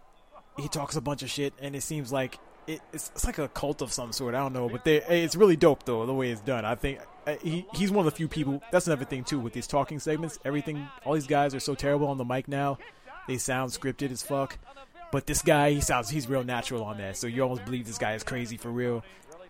he 0.57 0.69
talks 0.69 0.97
a 0.97 1.01
bunch 1.01 1.23
of 1.23 1.31
shit. 1.31 1.53
And 1.61 1.77
it 1.77 1.83
seems 1.83 2.13
like 2.13 2.39
it, 2.67 2.81
it's, 2.93 3.11
it's 3.15 3.25
like 3.25 3.39
a 3.39 3.49
cult 3.49 3.83
of 3.83 3.93
some 3.93 4.13
sort. 4.13 4.35
I 4.35 4.39
don't 4.39 4.53
know, 4.53 4.69
but 4.69 4.85
they, 4.85 5.03
it's 5.03 5.37
really 5.37 5.57
dope 5.57 5.85
though 5.85 6.07
the 6.07 6.15
way 6.15 6.31
it's 6.31 6.41
done. 6.41 6.65
I 6.65 6.75
think 6.75 7.01
uh, 7.27 7.37
he 7.43 7.67
he's 7.75 7.91
one 7.91 8.07
of 8.07 8.13
the 8.13 8.17
few 8.17 8.29
people. 8.29 8.63
That's 8.71 8.87
another 8.87 9.05
thing 9.05 9.25
too 9.25 9.39
with 9.39 9.53
these 9.53 9.67
talking 9.67 9.99
segments. 9.99 10.39
Everything, 10.45 10.89
all 11.05 11.15
these 11.15 11.27
guys 11.27 11.55
are 11.55 11.61
so 11.61 11.75
terrible 11.75 12.09
on 12.09 12.19
the 12.19 12.25
mic 12.25 12.49
now. 12.49 12.79
They 13.29 13.39
sound 13.39 13.71
scripted 13.71 14.11
as 14.11 14.23
fuck. 14.23 14.59
But 15.11 15.27
this 15.27 15.43
guy, 15.43 15.73
he 15.73 15.81
sounds 15.81 16.09
he's 16.09 16.29
real 16.29 16.43
natural 16.43 16.85
on 16.85 16.99
that. 16.99 17.17
So 17.17 17.27
you 17.27 17.43
almost 17.43 17.65
believe 17.65 17.87
this 17.87 17.99
guy 17.99 18.15
is 18.15 18.23
crazy 18.23 18.57
for 18.57 18.71
real. 18.71 19.05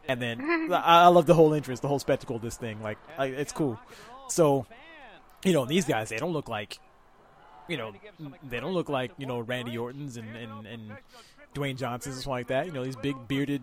And 0.08 0.20
then 0.20 0.40
I, 0.72 1.04
I 1.04 1.06
love 1.06 1.26
the 1.26 1.34
whole 1.34 1.52
interest, 1.52 1.82
the 1.82 1.88
whole 1.88 2.00
spectacle 2.00 2.36
of 2.36 2.42
this 2.42 2.56
thing. 2.56 2.82
Like 2.82 2.98
I, 3.16 3.26
it's 3.26 3.52
cool. 3.52 3.78
So 4.28 4.66
you 5.44 5.52
know 5.52 5.64
these 5.64 5.84
guys, 5.84 6.08
they 6.08 6.16
don't 6.18 6.32
look 6.32 6.48
like 6.48 6.78
you 7.68 7.76
know 7.76 7.92
they 8.48 8.60
don't 8.60 8.74
look 8.74 8.88
like 8.88 9.12
you 9.18 9.26
know 9.26 9.40
Randy 9.40 9.76
Orton's 9.78 10.16
and 10.16 10.36
and, 10.36 10.66
and 10.66 10.92
Dwayne 11.54 11.76
Johnson's 11.76 12.16
and 12.16 12.24
something 12.24 12.30
like 12.38 12.46
that. 12.48 12.66
You 12.66 12.72
know 12.72 12.84
these 12.84 12.96
big 12.96 13.16
bearded, 13.28 13.62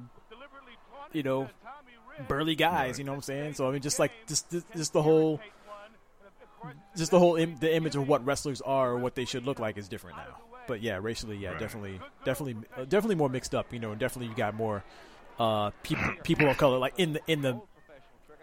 you 1.13 1.23
know, 1.23 1.49
burly 2.27 2.55
guys. 2.55 2.97
You 2.99 3.05
know 3.05 3.11
what 3.11 3.17
I'm 3.17 3.21
saying? 3.23 3.53
So 3.55 3.67
I 3.67 3.71
mean, 3.71 3.81
just 3.81 3.99
like 3.99 4.11
just 4.27 4.49
just, 4.51 4.65
just 4.75 4.93
the 4.93 5.01
whole. 5.01 5.39
Just 6.97 7.11
the 7.11 7.19
whole 7.19 7.35
Im- 7.37 7.55
the 7.57 7.73
image 7.73 7.95
of 7.95 8.07
what 8.09 8.25
wrestlers 8.25 8.59
are 8.61 8.91
or 8.91 8.97
what 8.97 9.15
they 9.15 9.23
should 9.23 9.45
look 9.45 9.59
like 9.59 9.77
is 9.77 9.87
different 9.87 10.17
now. 10.17 10.35
But 10.67 10.81
yeah, 10.81 10.99
racially, 11.01 11.37
yeah, 11.37 11.51
Right. 11.51 11.59
definitely, 11.59 12.01
definitely, 12.25 12.57
uh, 12.75 12.83
definitely 12.83 13.15
more 13.15 13.29
mixed 13.29 13.55
up. 13.55 13.71
You 13.71 13.79
know, 13.79 13.91
and 13.91 13.99
definitely 13.99 14.27
you 14.29 14.35
got 14.35 14.53
more 14.55 14.83
uh, 15.39 15.71
people 15.83 16.03
people 16.23 16.49
of 16.49 16.57
color 16.57 16.77
like 16.77 16.95
in 16.97 17.13
the 17.13 17.21
in 17.27 17.41
the 17.41 17.61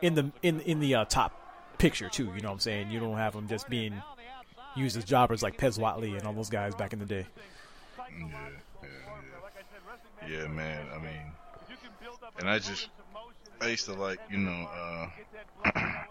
in 0.01 0.15
the 0.15 0.33
in 0.43 0.61
in 0.61 0.81
the 0.81 0.95
uh, 0.95 1.05
top 1.05 1.39
picture 1.79 2.09
too. 2.09 2.27
You 2.35 2.41
know 2.41 2.49
what 2.49 2.55
I'm 2.55 2.61
saying? 2.61 2.91
You 2.91 3.01
don't 3.01 3.17
have 3.17 3.33
them 3.35 3.49
just 3.49 3.69
being 3.69 3.95
used 4.77 4.97
as 4.97 5.05
jobbers 5.05 5.43
like 5.43 5.57
Pez 5.57 5.79
Whatley 5.79 6.17
and 6.17 6.27
all 6.27 6.33
those 6.33 6.51
guys 6.51 6.75
back 6.75 6.93
in 6.93 6.99
the 6.99 7.07
day. 7.07 7.27
Yeah, 7.99 8.27
yeah, 8.27 8.39
yeah. 8.83 8.89
Yeah, 10.43 10.47
man. 10.49 10.87
I 10.95 10.99
mean, 10.99 11.33
and 12.41 12.51
I 12.51 12.59
just, 12.59 12.89
I 13.61 13.69
used 13.69 13.85
to 13.87 13.95
like, 13.95 14.19
you 14.31 14.39
know, 14.39 14.69
uh, 14.73 15.71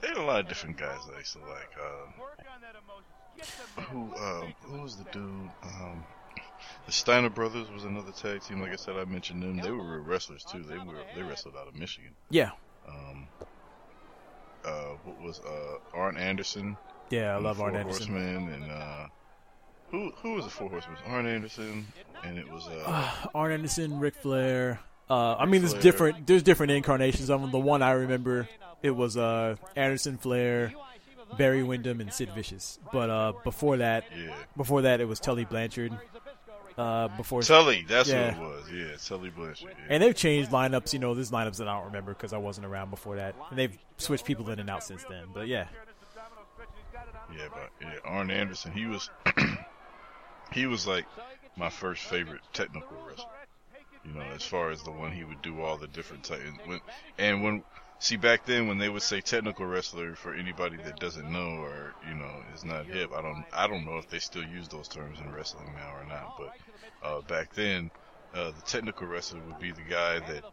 there 0.00 0.12
are 0.16 0.20
a 0.20 0.24
lot 0.24 0.40
of 0.40 0.48
different 0.48 0.76
guys 0.76 0.98
I 1.14 1.18
used 1.18 1.32
to 1.34 1.40
like. 1.40 1.70
Uh, 1.80 3.82
who, 3.82 4.14
um, 4.16 4.54
who 4.62 4.82
was 4.82 4.96
the 4.96 5.04
dude? 5.04 5.22
Um, 5.62 6.04
the 6.86 6.92
Steiner 6.92 7.30
brothers 7.30 7.70
was 7.70 7.84
another 7.84 8.12
tag 8.12 8.42
team. 8.42 8.60
Like 8.60 8.72
I 8.72 8.76
said, 8.76 8.96
I 8.96 9.04
mentioned 9.04 9.42
them. 9.42 9.56
They 9.56 9.70
were 9.70 9.96
real 9.96 10.04
wrestlers 10.04 10.44
too. 10.44 10.62
They 10.62 10.78
were, 10.78 11.02
they 11.16 11.22
wrestled 11.22 11.54
out 11.56 11.68
of 11.68 11.74
Michigan. 11.74 12.12
Yeah, 12.30 12.50
Um, 12.88 13.26
uh, 14.64 14.96
what 15.04 15.20
was 15.22 15.40
uh, 15.40 15.96
Arn 15.96 16.16
Anderson? 16.16 16.76
yeah, 17.10 17.34
I 17.34 17.38
love 17.38 17.60
Arn 17.60 17.76
Anderson. 17.76 18.12
Horsemen 18.12 18.52
and 18.52 18.70
uh, 18.70 19.06
who 19.90 20.12
who 20.22 20.34
was 20.34 20.44
the 20.44 20.50
Four 20.50 20.68
Horsemen? 20.70 20.96
Arn 21.06 21.26
Anderson, 21.26 21.86
and 22.24 22.38
it 22.38 22.50
was 22.50 22.66
uh, 22.68 23.10
Arn 23.34 23.52
Anderson, 23.52 23.98
Ric 23.98 24.14
Flair. 24.16 24.80
Uh, 25.08 25.34
I 25.34 25.46
mean, 25.46 25.62
there's 25.62 25.72
Flair. 25.72 25.82
different. 25.82 26.26
There's 26.26 26.42
different 26.42 26.72
incarnations 26.72 27.30
of 27.30 27.40
them. 27.40 27.50
The 27.50 27.58
one 27.58 27.82
I 27.82 27.92
remember, 27.92 28.48
it 28.82 28.92
was 28.92 29.16
uh, 29.16 29.56
Anderson, 29.74 30.18
Flair, 30.18 30.72
Barry 31.36 31.62
Windham, 31.64 32.00
and 32.00 32.12
Sid 32.12 32.30
Vicious. 32.34 32.78
But 32.92 33.10
uh, 33.10 33.32
before 33.42 33.78
that, 33.78 34.04
yeah, 34.16 34.34
before 34.56 34.82
that, 34.82 35.00
it 35.00 35.06
was 35.06 35.18
Tully 35.18 35.44
Blanchard. 35.44 35.92
Uh, 36.80 37.08
before 37.16 37.42
Tully. 37.42 37.84
That's 37.86 38.08
Yeah. 38.08 38.38
what 38.38 38.50
it 38.52 38.56
was. 38.56 38.70
Yeah, 38.72 38.96
Tully 39.04 39.30
Blanchard. 39.30 39.74
Yeah. 39.78 39.84
And 39.90 40.02
they've 40.02 40.14
changed 40.14 40.50
lineups. 40.50 40.92
You 40.94 40.98
know, 40.98 41.14
there's 41.14 41.30
lineups 41.30 41.58
that 41.58 41.68
I 41.68 41.76
don't 41.76 41.86
remember 41.86 42.14
because 42.14 42.32
I 42.32 42.38
wasn't 42.38 42.66
around 42.66 42.90
before 42.90 43.16
that. 43.16 43.34
And 43.50 43.58
they've 43.58 43.76
switched 43.98 44.24
people 44.24 44.48
in 44.50 44.58
and 44.58 44.70
out 44.70 44.82
since 44.82 45.04
then. 45.04 45.26
But 45.34 45.46
yeah, 45.46 45.66
Yeah, 47.36 47.48
but 47.52 47.70
yeah, 47.80 47.94
Arn 48.04 48.30
Anderson, 48.30 48.72
he 48.72 48.86
was 48.86 49.10
he 50.52 50.66
was 50.66 50.86
like 50.86 51.06
my 51.56 51.68
first 51.70 52.02
favorite 52.04 52.40
technical 52.52 52.96
wrestler. 53.06 53.26
You 54.04 54.12
know, 54.14 54.22
as 54.34 54.42
far 54.44 54.70
as 54.70 54.82
the 54.82 54.90
one 54.90 55.12
he 55.12 55.24
would 55.24 55.42
do 55.42 55.60
all 55.60 55.76
the 55.76 55.86
different 55.86 56.24
types. 56.24 56.42
When, 56.64 56.80
and 57.18 57.42
when 57.44 57.62
see 58.00 58.16
back 58.16 58.46
then 58.46 58.66
when 58.66 58.78
they 58.78 58.88
would 58.88 59.02
say 59.02 59.20
technical 59.20 59.66
wrestler 59.66 60.14
for 60.14 60.34
anybody 60.34 60.76
that 60.78 60.98
doesn't 60.98 61.30
know 61.30 61.62
or 61.62 61.94
you 62.08 62.14
know 62.14 62.30
is 62.54 62.64
not 62.64 62.86
hip, 62.86 63.12
I 63.14 63.22
don't 63.22 63.44
I 63.52 63.66
don't 63.68 63.84
know 63.84 63.98
if 63.98 64.08
they 64.08 64.18
still 64.18 64.44
use 64.44 64.66
those 64.68 64.88
terms 64.88 65.20
in 65.20 65.32
wrestling 65.32 65.72
now 65.74 65.94
or 65.94 66.04
not. 66.06 66.36
But 66.36 66.56
uh, 67.06 67.20
back 67.22 67.54
then, 67.54 67.90
uh, 68.34 68.50
the 68.50 68.62
technical 68.66 69.06
wrestler 69.06 69.40
would 69.46 69.60
be 69.60 69.70
the 69.70 69.82
guy 69.82 70.18
that 70.18 70.44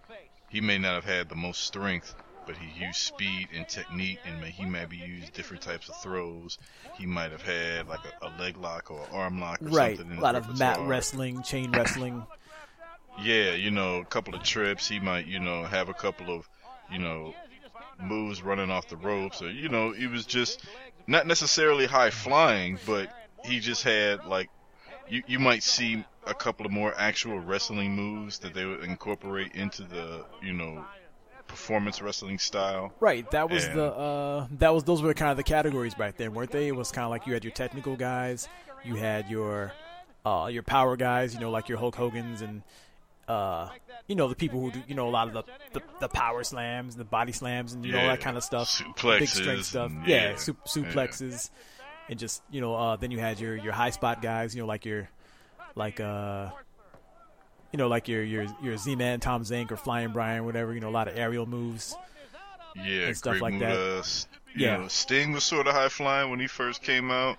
he 0.49 0.61
may 0.61 0.77
not 0.77 0.95
have 0.95 1.05
had 1.05 1.29
the 1.29 1.35
most 1.35 1.63
strength, 1.63 2.15
but 2.45 2.55
he 2.57 2.85
used 2.85 2.97
speed 2.97 3.49
and 3.53 3.67
technique, 3.67 4.19
and 4.25 4.39
may, 4.41 4.49
he 4.49 4.65
maybe 4.65 4.97
used 4.97 5.33
different 5.33 5.61
types 5.63 5.89
of 5.89 5.97
throws. 6.01 6.57
He 6.97 7.05
might 7.05 7.31
have 7.31 7.41
had 7.41 7.87
like 7.87 7.99
a, 8.21 8.27
a 8.27 8.29
leg 8.39 8.57
lock 8.57 8.91
or 8.91 9.01
an 9.01 9.07
arm 9.11 9.39
lock 9.39 9.61
or 9.61 9.69
right. 9.69 9.97
something. 9.97 10.13
in 10.13 10.19
A 10.19 10.21
lot 10.21 10.35
of 10.35 10.57
mat 10.59 10.79
wrestling, 10.81 11.43
chain 11.43 11.71
wrestling. 11.71 12.23
Yeah, 13.21 13.53
you 13.53 13.71
know, 13.71 13.97
a 13.97 14.05
couple 14.05 14.35
of 14.35 14.43
trips. 14.43 14.87
He 14.87 14.99
might, 14.99 15.25
you 15.25 15.39
know, 15.39 15.63
have 15.63 15.89
a 15.89 15.93
couple 15.93 16.33
of, 16.35 16.47
you 16.91 16.99
know, 16.99 17.33
moves 18.01 18.41
running 18.41 18.69
off 18.71 18.87
the 18.87 18.97
ropes, 18.97 19.41
or 19.41 19.49
you 19.49 19.69
know, 19.69 19.91
he 19.91 20.07
was 20.07 20.25
just 20.25 20.65
not 21.07 21.25
necessarily 21.27 21.85
high 21.85 22.09
flying, 22.09 22.77
but 22.85 23.09
he 23.45 23.59
just 23.59 23.83
had 23.83 24.25
like, 24.25 24.49
you 25.09 25.23
you 25.27 25.39
might 25.39 25.63
see 25.63 26.03
a 26.25 26.33
couple 26.33 26.65
of 26.65 26.71
more 26.71 26.93
actual 26.97 27.39
wrestling 27.39 27.95
moves 27.95 28.39
that 28.39 28.53
they 28.53 28.65
would 28.65 28.83
incorporate 28.83 29.53
into 29.53 29.83
the, 29.83 30.25
you 30.41 30.51
know, 30.53 30.83
performance 31.47 32.01
wrestling 32.01 32.37
style. 32.37 32.91
Right. 32.99 33.29
That 33.31 33.49
was 33.49 33.63
And- 33.65 33.77
the 33.79 33.85
uh, 33.93 34.47
that 34.57 34.73
was 34.73 34.83
those 34.83 35.01
were 35.01 35.13
kind 35.13 35.31
of 35.31 35.37
the 35.37 35.43
categories 35.43 35.95
back 35.95 36.17
then, 36.17 36.33
weren't 36.33 36.51
they? 36.51 36.67
It 36.67 36.75
was 36.75 36.91
kind 36.91 37.05
of 37.05 37.11
like 37.11 37.25
you 37.25 37.33
had 37.33 37.43
your 37.45 37.53
technical 37.53 37.95
guys, 37.95 38.49
you 38.83 38.95
had 38.95 39.29
your 39.29 39.71
uh, 40.25 40.49
your 40.51 40.63
power 40.63 40.97
guys, 40.97 41.33
you 41.33 41.39
know, 41.39 41.49
like 41.51 41.69
your 41.69 41.77
Hulk 41.77 41.95
Hogan's 41.95 42.41
and 42.41 42.61
uh, 43.27 43.69
you 44.07 44.15
know 44.15 44.27
the 44.27 44.35
people 44.35 44.59
who 44.61 44.71
do 44.71 44.81
you 44.87 44.95
know 44.95 45.07
a 45.07 45.11
lot 45.11 45.27
of 45.27 45.33
the 45.33 45.43
the, 45.73 45.81
the 46.01 46.07
power 46.09 46.43
slams, 46.43 46.95
the 46.95 47.03
body 47.03 47.31
slams, 47.31 47.73
and 47.73 47.85
you 47.85 47.91
know 47.91 47.99
all 47.99 48.07
that 48.07 48.21
kind 48.21 48.37
of 48.37 48.43
stuff, 48.43 48.81
big 49.03 49.27
strength 49.27 49.65
stuff. 49.65 49.91
yeah, 50.05 50.29
yeah. 50.31 50.35
su- 50.35 50.57
suplexes, 50.65 51.49
and 52.09 52.17
just 52.17 52.41
you 52.51 52.61
know 52.61 52.73
uh, 52.75 52.95
then 52.95 53.11
you 53.11 53.19
had 53.19 53.39
your 53.39 53.55
your 53.55 53.73
high 53.73 53.89
spot 53.91 54.21
guys, 54.21 54.55
you 54.55 54.61
know, 54.61 54.67
like 54.67 54.85
your 54.85 55.09
like 55.75 55.99
uh. 55.99 56.49
You 57.73 57.77
know, 57.77 57.89
like 57.89 58.07
your 58.07 58.23
your 58.23 58.45
your 58.63 58.77
Z-Man, 58.77 59.19
Tom 59.19 59.43
Zenk, 59.43 59.71
or 59.71 59.75
Flying 59.77 60.13
Brian, 60.13 60.45
whatever. 60.45 60.73
You 60.73 60.79
know, 60.79 60.87
a 60.87 60.89
lot 60.89 61.09
of 61.09 61.17
aerial 61.17 61.45
moves. 61.45 61.97
Yeah, 62.77 63.07
and 63.07 63.17
stuff 63.17 63.41
like 63.41 63.59
that. 63.59 63.69
Muta, 63.71 63.97
S- 63.99 64.27
You 64.55 64.65
Yeah. 64.67 64.77
know, 64.77 64.87
Sting 64.87 65.33
was 65.33 65.43
sort 65.43 65.67
of 65.67 65.73
high 65.73 65.89
flying 65.89 66.29
when 66.31 66.39
he 66.39 66.47
first 66.47 66.81
came 66.81 67.11
out. 67.11 67.37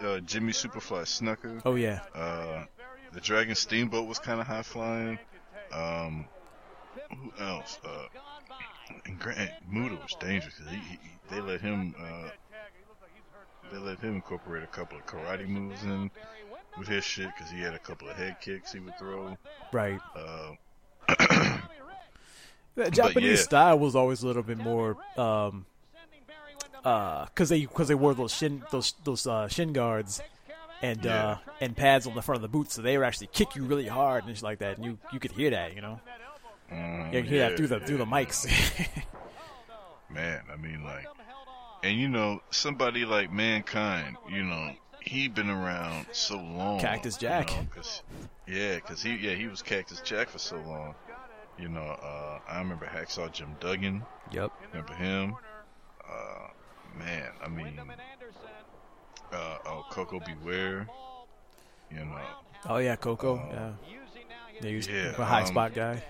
Uh, 0.00 0.20
Jimmy 0.20 0.52
Superfly 0.52 1.02
Snuka. 1.02 1.60
Oh 1.66 1.74
yeah, 1.74 2.00
Uh, 2.14 2.64
the 3.16 3.22
Dragon 3.22 3.54
Steamboat 3.54 4.06
was 4.06 4.18
kind 4.18 4.42
of 4.42 4.46
high 4.46 4.62
flying. 4.62 5.18
Um, 5.72 6.26
who 7.10 7.32
else? 7.42 7.80
Uh, 7.82 8.08
and 9.06 9.18
Great 9.18 9.38
Muta 9.66 9.94
was 9.94 10.14
dangerous. 10.20 10.60
he, 10.68 10.76
he, 10.76 10.98
they 11.30 11.40
let 11.40 11.62
him. 11.62 11.94
Uh, 11.98 12.28
they 13.72 13.78
let 13.78 13.98
him 14.00 14.16
incorporate 14.16 14.62
a 14.62 14.66
couple 14.66 14.98
of 14.98 15.06
karate 15.06 15.48
moves 15.48 15.82
in 15.82 16.10
with 16.78 16.88
his 16.88 17.04
shit 17.04 17.30
because 17.34 17.50
he 17.50 17.58
had 17.58 17.72
a 17.72 17.78
couple 17.78 18.06
of 18.06 18.16
head 18.16 18.36
kicks 18.42 18.72
he 18.72 18.80
would 18.80 18.98
throw. 18.98 19.36
right. 19.72 19.98
Uh, 20.14 21.58
The 22.74 22.90
Japanese 22.90 23.38
yeah. 23.38 23.44
style 23.44 23.78
was 23.78 23.96
always 23.96 24.22
a 24.22 24.26
little 24.26 24.42
bit 24.42 24.58
more, 24.58 24.98
um, 25.16 25.64
uh, 26.84 27.24
cause 27.34 27.48
they 27.48 27.64
cause 27.64 27.88
they 27.88 27.94
wore 27.94 28.12
those 28.12 28.34
shin 28.34 28.62
those 28.70 28.92
those 29.02 29.26
uh, 29.26 29.48
shin 29.48 29.72
guards 29.72 30.20
and 30.82 31.06
uh, 31.06 31.36
and 31.60 31.76
pads 31.76 32.06
on 32.06 32.14
the 32.14 32.22
front 32.22 32.36
of 32.36 32.42
the 32.42 32.48
boots, 32.48 32.74
so 32.74 32.82
they 32.82 32.96
would 32.98 33.06
actually 33.06 33.28
kick 33.28 33.54
you 33.56 33.64
really 33.64 33.86
hard 33.86 34.24
and 34.26 34.34
shit 34.36 34.42
like 34.42 34.58
that, 34.60 34.76
and 34.76 34.84
you 34.84 34.98
you 35.12 35.18
could 35.20 35.32
hear 35.32 35.50
that, 35.50 35.74
you 35.74 35.80
know, 35.80 36.00
mm, 36.72 37.12
you 37.12 37.20
could 37.22 37.30
hear 37.30 37.48
that 37.48 37.56
through 37.56 37.68
the 37.68 37.80
through 37.80 37.98
the 37.98 38.04
mics. 38.06 38.46
Man, 40.10 40.42
I 40.52 40.56
mean, 40.56 40.84
like, 40.84 41.06
and 41.82 41.98
you 41.98 42.08
know, 42.08 42.40
somebody 42.50 43.04
like 43.04 43.32
Mankind, 43.32 44.16
you 44.30 44.42
know, 44.44 44.72
he 45.00 45.28
been 45.28 45.50
around 45.50 46.06
so 46.12 46.36
long. 46.36 46.78
Cactus 46.80 47.16
you 47.20 47.28
Jack. 47.28 47.48
know, 47.50 47.66
'cause- 47.74 48.02
yeah, 48.46 48.76
because 48.76 49.02
he, 49.02 49.16
yeah, 49.16 49.34
he 49.34 49.48
was 49.48 49.62
Cactus 49.62 50.00
Jack 50.02 50.28
for 50.28 50.38
so 50.38 50.56
long. 50.58 50.94
You 51.58 51.68
know, 51.68 51.80
uh, 51.80 52.38
I 52.48 52.58
remember 52.58 52.86
Hacksaw 52.86 53.32
Jim 53.32 53.56
Duggan. 53.60 54.04
yep. 54.30 54.52
Remember 54.72 54.94
him? 54.94 55.36
Uh, 56.08 56.48
man, 56.98 57.30
I 57.42 57.48
mean, 57.48 57.80
uh, 59.32 59.58
oh, 59.66 59.84
Koko 59.90 60.20
B. 60.20 60.32
Ware. 60.44 60.86
You 61.90 62.04
know, 62.04 62.18
Oh 62.68 62.78
yeah, 62.78 62.96
Koko. 62.96 63.36
Uh, 63.36 63.52
yeah. 63.52 63.72
Yeah, 64.60 64.68
he 64.68 64.76
was 64.76 64.88
yeah, 64.88 65.14
a 65.16 65.24
high 65.24 65.40
um, 65.42 65.46
spot 65.46 65.74
guy. 65.74 66.02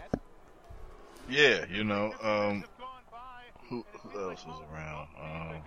yeah, 1.29 1.65
you 1.71 1.85
know, 1.85 2.15
um, 2.23 2.65
who, 3.69 3.85
who 3.93 4.31
else 4.31 4.47
was 4.47 4.63
around? 4.73 5.09
Um, 5.21 5.63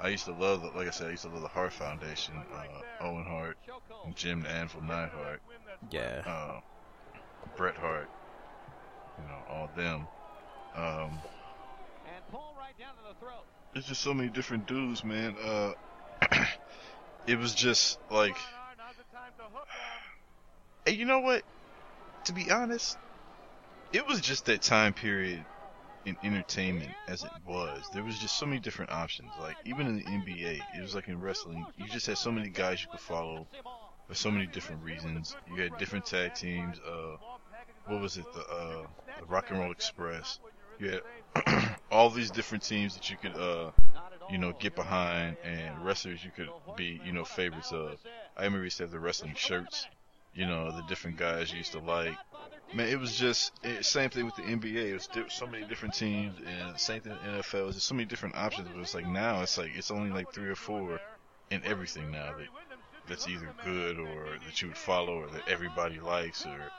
I 0.00 0.08
used 0.08 0.26
to 0.26 0.32
love, 0.32 0.60
the, 0.60 0.68
like 0.76 0.86
I 0.86 0.90
said, 0.90 1.06
I 1.06 1.10
used 1.10 1.22
to 1.22 1.30
love 1.30 1.40
the 1.40 1.48
Hart 1.48 1.72
Foundation, 1.72 2.34
uh, 2.36 3.04
Owen 3.04 3.24
Hart, 3.24 3.56
and 4.04 4.14
Jim 4.14 4.42
the 4.42 4.50
Anvil 4.50 4.82
Neidhart, 4.82 5.40
Yeah. 5.90 6.22
uh, 6.26 6.60
Bret 7.56 7.76
Hart, 7.76 8.10
you 9.18 9.24
know, 9.26 9.38
all 9.48 9.70
them. 9.74 10.06
Um, 10.76 11.18
there's 13.74 13.86
just 13.86 14.00
so 14.00 14.14
many 14.14 14.30
different 14.30 14.66
dudes, 14.66 15.04
man. 15.04 15.34
Uh, 15.42 15.72
it 17.26 17.38
was 17.38 17.54
just 17.54 17.98
like, 18.10 18.36
hey, 20.86 20.92
you 20.92 21.04
know 21.04 21.18
what? 21.18 21.42
To 22.26 22.32
be 22.32 22.50
honest, 22.50 22.96
it 23.92 24.06
was 24.06 24.20
just 24.20 24.46
that 24.46 24.62
time 24.62 24.94
period 24.94 25.44
in 26.06 26.16
entertainment 26.22 26.92
as 27.08 27.24
it 27.24 27.30
was. 27.46 27.82
There 27.92 28.04
was 28.04 28.18
just 28.18 28.38
so 28.38 28.46
many 28.46 28.60
different 28.60 28.92
options. 28.92 29.30
Like 29.40 29.56
even 29.64 29.86
in 29.86 29.96
the 29.96 30.04
NBA, 30.04 30.60
it 30.76 30.80
was 30.80 30.94
like 30.94 31.08
in 31.08 31.20
wrestling, 31.20 31.66
you 31.76 31.86
just 31.88 32.06
had 32.06 32.16
so 32.16 32.30
many 32.30 32.48
guys 32.48 32.82
you 32.82 32.88
could 32.90 33.00
follow 33.00 33.46
for 34.06 34.14
so 34.14 34.30
many 34.30 34.46
different 34.46 34.82
reasons. 34.82 35.36
You 35.48 35.62
had 35.62 35.76
different 35.78 36.06
tag 36.06 36.34
teams. 36.34 36.78
Uh, 36.78 37.16
what 37.86 38.00
was 38.00 38.16
it? 38.16 38.24
The 38.32 38.40
uh, 38.40 38.86
the 39.20 39.26
Rock 39.26 39.50
and 39.50 39.58
Roll 39.58 39.72
Express. 39.72 40.38
You 40.78 40.90
had 40.90 41.00
all 41.90 42.10
these 42.10 42.30
different 42.30 42.64
teams 42.64 42.94
that 42.94 43.10
you 43.10 43.16
could 43.16 43.36
uh, 43.36 43.70
you 44.30 44.38
know, 44.38 44.52
get 44.58 44.74
behind 44.74 45.36
and 45.44 45.84
wrestlers 45.84 46.24
you 46.24 46.30
could 46.30 46.48
be, 46.76 47.00
you 47.04 47.12
know, 47.12 47.24
favorites 47.24 47.72
of. 47.72 47.98
I 48.36 48.44
remember 48.44 48.64
used 48.64 48.78
to 48.78 48.84
have 48.84 48.90
the 48.90 48.98
wrestling 48.98 49.34
shirts, 49.34 49.86
you 50.34 50.46
know, 50.46 50.70
the 50.70 50.82
different 50.88 51.16
guys 51.16 51.50
you 51.50 51.58
used 51.58 51.72
to 51.72 51.78
like. 51.78 52.16
Man, 52.72 52.88
it 52.88 52.98
was 52.98 53.14
just 53.14 53.52
it, 53.62 53.84
same 53.84 54.10
thing 54.10 54.24
with 54.24 54.36
the 54.36 54.42
NBA. 54.42 54.90
It 54.90 54.94
was 54.94 55.06
di- 55.06 55.28
so 55.28 55.46
many 55.46 55.64
different 55.66 55.94
teams, 55.94 56.34
and 56.38 56.78
same 56.78 57.00
thing 57.02 57.12
with 57.12 57.22
the 57.22 57.28
NFL. 57.28 57.60
It 57.60 57.66
was 57.66 57.74
just 57.76 57.86
so 57.86 57.94
many 57.94 58.06
different 58.06 58.34
options. 58.34 58.68
But 58.72 58.80
it's 58.80 58.94
like 58.94 59.06
now, 59.06 59.42
it's 59.42 59.58
like 59.58 59.70
it's 59.76 59.90
only 59.90 60.10
like 60.10 60.32
three 60.32 60.48
or 60.48 60.56
four 60.56 61.00
in 61.50 61.62
everything 61.64 62.10
now 62.10 62.34
that 62.36 62.48
that's 63.06 63.28
either 63.28 63.54
good 63.64 63.98
or 63.98 64.38
that 64.46 64.62
you 64.62 64.68
would 64.68 64.78
follow 64.78 65.20
or 65.20 65.26
that 65.28 65.46
everybody 65.46 66.00
likes 66.00 66.46
or 66.46 66.72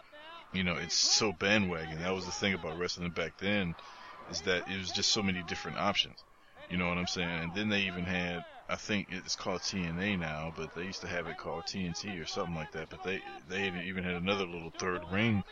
you 0.51 0.63
know 0.63 0.75
it's 0.75 0.95
so 0.95 1.31
bandwagon. 1.31 2.01
That 2.01 2.13
was 2.13 2.25
the 2.25 2.31
thing 2.31 2.55
about 2.55 2.79
wrestling 2.79 3.11
back 3.11 3.37
then 3.37 3.75
is 4.29 4.41
that 4.43 4.67
it 4.67 4.77
was 4.77 4.91
just 4.91 5.11
so 5.11 5.23
many 5.23 5.43
different 5.43 5.77
options. 5.77 6.23
You 6.69 6.77
know 6.77 6.87
what 6.87 6.97
I'm 6.97 7.07
saying? 7.07 7.43
And 7.43 7.53
then 7.53 7.69
they 7.69 7.81
even 7.81 8.05
had 8.05 8.43
I 8.67 8.75
think 8.77 9.09
it's 9.11 9.35
called 9.35 9.61
TNA 9.61 10.17
now, 10.17 10.51
but 10.55 10.73
they 10.73 10.83
used 10.85 11.01
to 11.01 11.07
have 11.07 11.27
it 11.27 11.37
called 11.37 11.65
TNT 11.65 12.19
or 12.19 12.25
something 12.25 12.55
like 12.55 12.71
that. 12.71 12.89
But 12.89 13.03
they 13.03 13.21
they 13.47 13.63
even 13.67 14.03
had 14.03 14.15
another 14.15 14.45
little 14.45 14.73
third 14.79 15.03
ring 15.11 15.43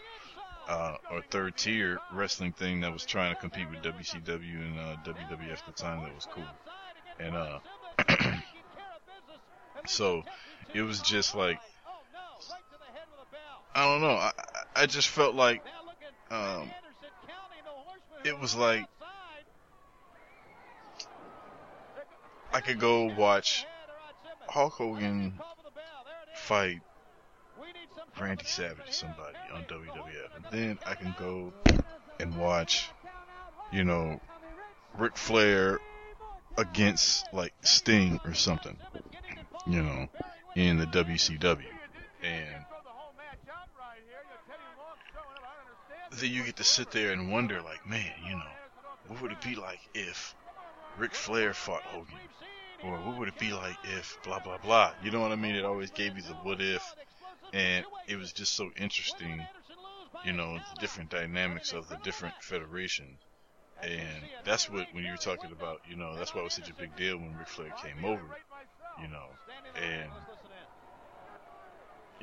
uh, 0.67 0.95
or 1.09 1.21
third 1.29 1.55
tier 1.57 2.01
wrestling 2.09 2.53
thing 2.53 2.81
that 2.81 2.93
was 2.93 3.05
trying 3.05 3.31
to 3.31 3.37
compete 3.37 3.69
with 3.69 3.81
WCW 3.81 4.61
and 4.61 4.79
uh, 4.79 4.95
WWF 5.03 5.59
at 5.59 5.65
the 5.65 5.73
time. 5.73 6.03
That 6.03 6.13
was 6.15 6.25
cool. 6.25 6.49
And 7.19 7.35
uh, 7.35 7.59
so 9.85 10.23
it 10.73 10.81
was 10.81 11.01
just 11.01 11.35
like 11.35 11.61
I 13.75 13.85
don't 13.85 14.01
know. 14.01 14.15
I 14.15 14.31
I 14.75 14.85
just 14.85 15.09
felt 15.09 15.35
like 15.35 15.61
um, 16.31 16.73
it 18.23 18.39
was 18.39 18.55
like 18.55 18.87
I 22.53 22.61
could 22.61 22.79
go 22.79 23.05
watch 23.15 23.65
Hulk 24.47 24.73
Hogan 24.73 25.33
fight 26.33 26.81
Randy 28.19 28.45
Savage 28.45 28.87
or 28.87 28.91
somebody 28.91 29.37
on 29.51 29.63
WWF, 29.63 30.35
and 30.35 30.45
then 30.51 30.79
I 30.85 30.93
can 30.93 31.15
go 31.17 31.51
and 32.19 32.37
watch, 32.37 32.89
you 33.71 33.83
know, 33.83 34.19
Ric 34.97 35.17
Flair 35.17 35.79
against 36.57 37.33
like 37.33 37.53
Sting 37.61 38.19
or 38.23 38.35
something, 38.35 38.77
you 39.65 39.81
know, 39.81 40.07
in 40.55 40.77
the 40.77 40.85
WCW, 40.85 41.65
and 42.21 42.65
then 46.23 46.31
you 46.31 46.43
get 46.43 46.55
to 46.55 46.63
sit 46.63 46.89
there 46.91 47.11
and 47.11 47.29
wonder, 47.29 47.61
like, 47.61 47.85
man, 47.85 48.11
you 48.25 48.31
know, 48.31 48.51
what 49.07 49.21
would 49.21 49.31
it 49.33 49.41
be 49.41 49.55
like 49.55 49.81
if 49.93 50.33
Ric 50.97 51.13
Flair 51.13 51.53
fought 51.53 51.81
Hogan? 51.81 52.15
Or 52.81 52.97
what 52.97 53.19
would 53.19 53.27
it 53.27 53.37
be 53.37 53.51
like 53.51 53.75
if 53.83 54.17
blah 54.23 54.39
blah 54.39 54.57
blah? 54.57 54.93
You 55.03 55.11
know 55.11 55.19
what 55.19 55.33
I 55.33 55.35
mean? 55.35 55.55
It 55.55 55.65
always 55.65 55.91
gave 55.91 56.15
you 56.15 56.23
the 56.23 56.33
what 56.33 56.61
if, 56.61 56.95
and 57.51 57.85
it 58.07 58.15
was 58.15 58.31
just 58.31 58.53
so 58.53 58.69
interesting, 58.77 59.45
you 60.25 60.31
know, 60.31 60.53
the 60.53 60.79
different 60.79 61.09
dynamics 61.09 61.73
of 61.73 61.89
the 61.89 61.97
different 62.03 62.35
federations. 62.41 63.19
And 63.81 64.23
that's 64.45 64.69
what 64.69 64.87
when 64.93 65.03
you 65.03 65.11
were 65.11 65.17
talking 65.17 65.51
about, 65.51 65.81
you 65.89 65.97
know, 65.97 66.15
that's 66.17 66.33
why 66.33 66.39
it 66.41 66.45
was 66.45 66.53
such 66.53 66.69
a 66.69 66.73
big 66.73 66.95
deal 66.95 67.17
when 67.17 67.35
Ric 67.37 67.47
Flair 67.49 67.73
came 67.83 68.05
over, 68.05 68.37
you 69.01 69.09
know, 69.09 69.27
and 69.75 70.09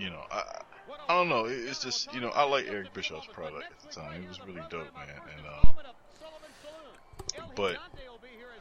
you 0.01 0.11
know, 0.11 0.23
I 0.31 0.43
I 1.09 1.15
don't 1.15 1.29
know, 1.29 1.45
it's 1.47 1.83
just 1.83 2.13
you 2.15 2.21
know, 2.21 2.31
I 2.31 2.45
like 2.45 2.67
Eric 2.69 2.93
Bischoff's 2.95 3.27
product 3.27 3.65
at 3.71 3.81
the 3.91 4.01
time. 4.01 4.23
It 4.23 4.29
was 4.29 4.41
really 4.47 4.63
dope, 4.71 4.95
man, 4.95 5.21
and 5.37 5.47
um, 5.47 5.75
but 7.55 7.77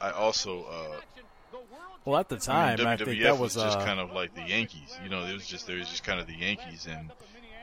I 0.01 0.11
also 0.11 0.63
uh, 0.65 1.57
Well, 2.05 2.19
at 2.19 2.29
the 2.29 2.35
I 2.35 2.39
time, 2.39 2.77
mean, 2.79 2.87
I, 2.87 2.97
think 2.97 3.21
that 3.23 3.37
was, 3.37 3.53
just 3.55 3.77
uh, 3.79 3.85
kind 3.85 3.99
of 3.99 4.11
like 4.11 4.33
the 4.35 4.41
Yankees. 4.43 4.97
You 5.03 5.09
know, 5.09 5.25
it 5.25 5.33
was 5.33 5.47
just 5.47 5.67
there 5.67 5.77
was 5.77 5.89
just 5.89 6.03
kind 6.03 6.19
of 6.19 6.27
the 6.27 6.35
Yankees, 6.35 6.87
and 6.89 7.11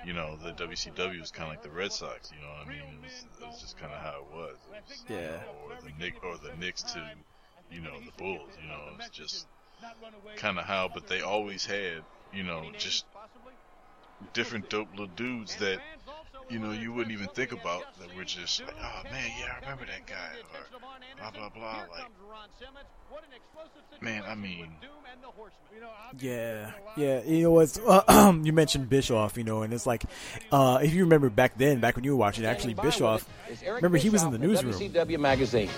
you 0.04 0.12
know, 0.12 0.36
the 0.36 0.52
WCW 0.52 1.20
was 1.20 1.30
kind 1.30 1.48
of 1.48 1.56
like 1.56 1.62
the 1.62 1.70
Red 1.70 1.92
Sox. 1.92 2.30
You 2.32 2.40
know, 2.42 2.52
what 2.52 2.66
I 2.66 2.70
mean, 2.70 2.78
it 2.78 3.02
was, 3.02 3.24
it 3.40 3.46
was 3.46 3.60
just 3.60 3.78
kind 3.78 3.92
of 3.92 4.00
how 4.00 4.20
it 4.30 4.36
was. 4.36 4.56
It 4.72 4.82
was 4.88 5.04
you 5.08 5.16
Yeah. 5.16 5.30
know, 5.30 5.36
or 5.64 5.82
the 5.82 5.92
Nick 5.98 6.22
or 6.24 6.36
the 6.36 6.54
Knicks 6.56 6.82
to, 6.82 7.10
you 7.70 7.80
know, 7.80 7.98
the 8.00 8.12
Bulls. 8.22 8.50
You 8.62 8.68
know, 8.68 8.80
it's 8.98 9.08
just 9.08 9.46
kind 10.36 10.58
of 10.58 10.64
how. 10.64 10.88
But 10.92 11.08
they 11.08 11.22
always 11.22 11.64
had, 11.66 12.02
you 12.32 12.42
know, 12.44 12.70
just 12.78 13.04
different 14.32 14.68
dope 14.68 14.90
little 14.92 15.06
dudes 15.08 15.56
that. 15.56 15.78
You 16.48 16.60
know, 16.60 16.70
you 16.70 16.92
wouldn't 16.92 17.12
even 17.12 17.26
think 17.26 17.50
about 17.50 17.98
that 17.98 18.16
were 18.16 18.22
just 18.22 18.62
like, 18.64 18.76
oh 18.80 19.02
man, 19.10 19.30
yeah, 19.36 19.54
I 19.56 19.60
remember 19.62 19.84
that 19.86 20.06
guy, 20.06 20.30
or 20.54 20.78
blah 21.18 21.30
blah 21.32 21.48
blah. 21.48 21.82
Like, 21.90 22.08
man, 24.00 24.22
I 24.28 24.36
mean, 24.36 24.70
Yeah, 26.20 26.70
yeah. 26.96 27.22
You 27.24 27.42
know 27.42 27.50
what's 27.50 27.78
uh, 27.86 28.32
you 28.42 28.52
mentioned 28.52 28.88
Bischoff, 28.88 29.36
you 29.36 29.42
know, 29.42 29.62
and 29.62 29.72
it's 29.74 29.86
like 29.86 30.04
uh, 30.52 30.78
if 30.82 30.94
you 30.94 31.02
remember 31.02 31.30
back 31.30 31.58
then, 31.58 31.80
back 31.80 31.96
when 31.96 32.04
you 32.04 32.12
were 32.12 32.16
watching, 32.16 32.44
actually 32.44 32.74
Bischoff. 32.74 33.28
Remember 33.66 33.98
he 33.98 34.10
was 34.10 34.22
in 34.22 34.30
the 34.30 34.38
newsroom. 34.38 34.72
WCW 34.72 35.18
Magazine. 35.18 35.68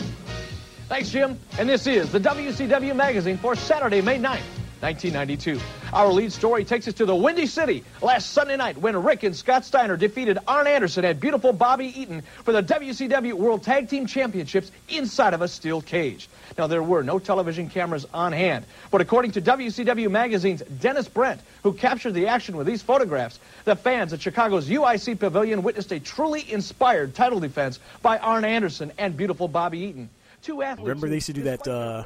Thanks, 0.88 1.10
Jim. 1.10 1.38
And 1.58 1.68
this 1.68 1.86
is 1.86 2.10
the 2.12 2.20
WCW 2.20 2.94
Magazine 2.96 3.36
for 3.36 3.54
Saturday, 3.54 4.00
May 4.00 4.18
9th, 4.18 4.40
1992. 4.80 5.60
Our 5.92 6.12
lead 6.12 6.32
story 6.32 6.64
takes 6.64 6.86
us 6.86 6.94
to 6.94 7.06
the 7.06 7.14
Windy 7.14 7.46
City 7.46 7.82
last 8.00 8.30
Sunday 8.30 8.56
night 8.56 8.78
when 8.78 8.96
Rick 9.02 9.24
and 9.24 9.34
Scott 9.34 9.64
Steiner 9.64 9.96
defeated 9.96 10.38
Arn 10.46 10.66
Anderson 10.66 11.04
and 11.04 11.18
beautiful 11.18 11.52
Bobby 11.52 11.86
Eaton 12.00 12.22
for 12.44 12.52
the 12.52 12.62
WCW 12.62 13.32
World 13.32 13.64
Tag 13.64 13.88
Team 13.88 14.06
Championships 14.06 14.70
inside 14.88 15.34
of 15.34 15.42
a 15.42 15.48
steel 15.48 15.82
cage. 15.82 16.28
Now, 16.56 16.66
there 16.66 16.82
were 16.82 17.02
no 17.02 17.18
television 17.18 17.68
cameras 17.68 18.06
on 18.14 18.32
hand, 18.32 18.64
but 18.90 19.00
according 19.00 19.32
to 19.32 19.42
WCW 19.42 20.10
Magazine's 20.10 20.62
Dennis 20.62 21.08
Brent, 21.08 21.40
who 21.62 21.72
captured 21.72 22.12
the 22.12 22.28
action 22.28 22.56
with 22.56 22.66
these 22.66 22.82
photographs, 22.82 23.40
the 23.64 23.76
fans 23.76 24.12
at 24.12 24.20
Chicago's 24.20 24.68
UIC 24.68 25.18
Pavilion 25.18 25.62
witnessed 25.62 25.92
a 25.92 26.00
truly 26.00 26.50
inspired 26.50 27.14
title 27.14 27.40
defense 27.40 27.80
by 28.02 28.18
Arn 28.18 28.44
Anderson 28.44 28.92
and 28.98 29.16
beautiful 29.16 29.48
Bobby 29.48 29.80
Eaton. 29.80 30.08
Two 30.42 30.62
athletes. 30.62 30.88
Remember 30.88 31.08
they 31.08 31.16
used 31.16 31.26
to 31.26 31.32
do 31.32 31.42
that 31.42 31.66
uh, 31.66 32.04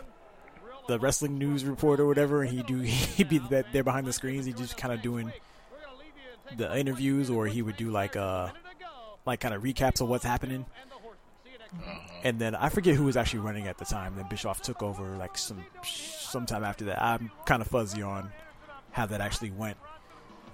the 0.88 0.98
wrestling 0.98 1.38
news 1.38 1.64
report 1.64 2.00
or 2.00 2.06
whatever, 2.06 2.42
and 2.42 2.50
he 2.50 2.62
do 2.62 2.78
he'd 2.80 3.28
be 3.28 3.38
that 3.38 3.72
there 3.72 3.84
behind 3.84 4.06
the 4.06 4.12
screens. 4.12 4.46
He 4.46 4.52
just 4.52 4.76
kind 4.76 4.92
of 4.92 5.02
doing 5.02 5.32
the 6.56 6.76
interviews, 6.76 7.30
or 7.30 7.46
he 7.46 7.62
would 7.62 7.76
do 7.76 7.90
like 7.90 8.16
uh 8.16 8.48
like 9.24 9.40
kind 9.40 9.54
of 9.54 9.62
recaps 9.62 10.00
of 10.00 10.08
what's 10.08 10.24
happening. 10.24 10.66
And 12.22 12.38
then 12.38 12.54
I 12.54 12.68
forget 12.68 12.94
who 12.94 13.04
was 13.04 13.16
actually 13.16 13.40
running 13.40 13.66
at 13.66 13.78
the 13.78 13.84
time. 13.84 14.14
Then 14.16 14.26
Bischoff 14.28 14.60
took 14.60 14.82
over 14.82 15.16
like 15.16 15.38
some 15.38 15.64
sometime 15.82 16.64
after 16.64 16.86
that. 16.86 17.02
I'm 17.02 17.30
kind 17.46 17.62
of 17.62 17.68
fuzzy 17.68 18.02
on 18.02 18.30
how 18.90 19.06
that 19.06 19.20
actually 19.20 19.50
went. 19.50 19.76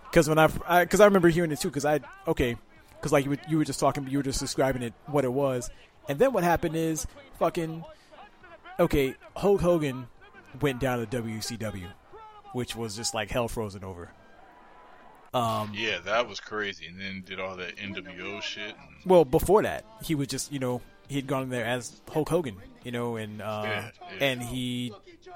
Because 0.04 0.28
when 0.28 0.38
I 0.38 0.46
because 0.80 1.00
I, 1.00 1.04
remember 1.04 1.28
hearing 1.28 1.50
it 1.50 1.60
too. 1.60 1.68
Because 1.68 1.84
I 1.84 2.00
okay 2.26 2.56
because 2.98 3.12
like 3.12 3.24
you 3.24 3.30
were, 3.30 3.38
you 3.48 3.58
were 3.58 3.64
just 3.64 3.80
talking, 3.80 4.06
you 4.08 4.18
were 4.18 4.22
just 4.22 4.40
describing 4.40 4.82
it 4.82 4.94
what 5.06 5.24
it 5.24 5.32
was, 5.32 5.70
and 6.08 6.18
then 6.18 6.32
what 6.32 6.44
happened 6.44 6.76
is 6.76 7.06
fucking 7.38 7.84
okay. 8.80 9.14
Hulk 9.36 9.60
Hogan 9.60 10.06
went 10.60 10.80
down 10.80 11.04
to 11.06 11.22
WCW, 11.22 11.88
which 12.52 12.74
was 12.76 12.96
just 12.96 13.14
like 13.14 13.30
hell 13.30 13.48
frozen 13.48 13.84
over. 13.84 14.10
Um, 15.34 15.72
Yeah, 15.74 15.98
that 16.06 16.28
was 16.28 16.40
crazy. 16.40 16.86
And 16.86 16.98
then 17.00 17.22
did 17.26 17.38
all 17.38 17.56
that 17.56 17.76
NWO 17.76 18.40
shit. 18.42 18.68
And, 18.70 18.76
well, 19.04 19.24
before 19.24 19.62
that, 19.62 19.84
he 20.02 20.14
was 20.14 20.28
just 20.28 20.52
you 20.52 20.58
know 20.58 20.80
he'd 21.08 21.26
gone 21.26 21.48
there 21.50 21.64
as 21.64 22.00
Hulk 22.10 22.28
Hogan, 22.28 22.56
you 22.84 22.92
know, 22.92 23.16
and 23.16 23.42
uh, 23.42 23.62
Yeah, 23.64 23.90
yeah. 24.18 24.24
and 24.24 24.42
he, 24.42 24.92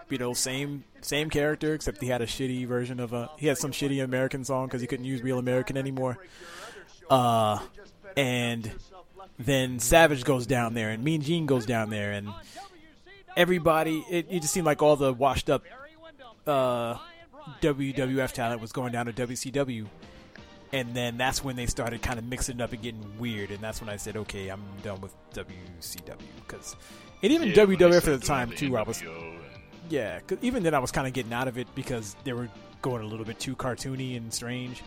you 0.09 0.19
know, 0.19 0.33
same 0.33 0.85
same 1.03 1.29
character 1.31 1.75
except 1.75 2.01
he 2.01 2.09
had 2.09 2.23
a 2.23 2.27
shitty 2.27 2.67
version 2.67 3.01
of 3.01 3.13
a 3.13 3.31
he 3.39 3.47
had 3.47 3.59
some 3.59 3.71
shitty 3.73 4.03
American 4.03 4.45
song 4.45 4.67
because 4.67 4.81
he 4.81 4.87
couldn't 4.87 5.05
use 5.07 5.23
real 5.23 5.39
American 5.39 5.77
anymore. 5.77 6.19
Uh, 7.11 7.59
and 8.17 8.73
then 9.39 9.79
Savage 9.79 10.25
goes 10.25 10.47
down 10.47 10.75
there, 10.75 10.91
and 10.91 11.03
Mean 11.05 11.21
Gene 11.21 11.47
goes 11.47 11.67
down 11.67 11.91
there, 11.91 12.13
and 12.13 12.29
everybody. 13.37 14.05
It, 14.11 14.27
it 14.31 14.41
just 14.41 14.53
seemed 14.53 14.67
like 14.67 14.83
all 14.83 14.97
the 14.97 15.13
washed 15.13 15.51
up 15.51 15.63
uh, 16.47 16.97
WWF 17.61 18.33
talent 18.33 18.61
was 18.61 18.73
going 18.73 18.93
down 18.93 19.07
to 19.07 19.13
WCW, 19.13 19.87
and 20.73 20.95
then 20.95 21.17
that's 21.19 21.43
when 21.45 21.57
they 21.57 21.67
started 21.67 22.03
kind 22.03 22.19
of 22.19 22.25
mixing 22.25 22.57
it 22.57 22.63
up 22.63 22.73
and 22.73 22.83
getting 22.83 23.19
weird, 23.19 23.51
and 23.51 23.61
that's 23.61 23.81
when 23.81 23.89
I 23.91 23.97
said, 23.97 24.17
okay, 24.17 24.49
I'm 24.49 24.63
done 24.83 25.01
with 25.01 25.15
WCW 25.35 26.17
because, 26.47 26.77
and 27.23 27.33
even 27.33 27.49
Yeah, 27.49 27.55
WWF 27.55 27.97
at 28.13 28.21
the 28.21 28.27
time 28.27 28.49
doing 28.49 28.59
too, 28.59 28.71
the 28.71 28.77
I 28.79 28.83
was 28.83 28.99
NWO 29.01 29.31
and- 29.35 29.39
yeah, 29.91 30.21
'cause 30.21 30.39
even 30.43 30.63
then 30.63 30.75
I 30.75 30.79
was 30.79 30.91
kind 30.93 31.07
of 31.07 31.13
getting 31.13 31.33
out 31.33 31.49
of 31.49 31.59
it 31.59 31.67
because 31.75 32.17
they 32.25 32.33
were 32.33 32.49
going 32.81 33.03
a 33.03 33.07
little 33.07 33.25
bit 33.27 33.39
too 33.39 33.55
cartoony 33.57 34.17
and 34.17 34.33
strange, 34.33 34.83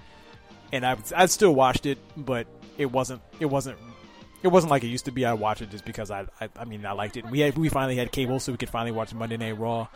and 0.72 0.86
I 0.86 0.98
I 1.16 1.26
still 1.28 1.54
watched 1.54 1.86
it, 1.86 1.98
but 2.18 2.48
it 2.78 2.88
wasn't 2.92 3.22
it 3.40 3.46
wasn't 3.46 3.78
it 4.46 4.52
wasn't 4.52 4.72
like 4.72 4.84
it 4.84 4.88
used 4.88 5.06
to 5.06 5.12
be. 5.12 5.26
I 5.26 5.34
watched 5.34 5.62
it 5.62 5.72
just 5.72 5.86
because 5.86 6.12
I 6.12 6.28
I, 6.40 6.50
I 6.56 6.66
mean 6.66 6.86
I 6.86 6.94
liked 6.94 7.18
it. 7.18 7.26
We 7.30 7.40
had 7.40 7.58
we 7.58 7.68
finally 7.70 7.96
had 7.96 8.12
cable, 8.12 8.40
so 8.40 8.52
we 8.52 8.58
could 8.58 8.70
finally 8.70 8.92
watch 8.92 9.14
Monday 9.14 9.38
Night 9.38 9.58
Raw, 9.58 9.88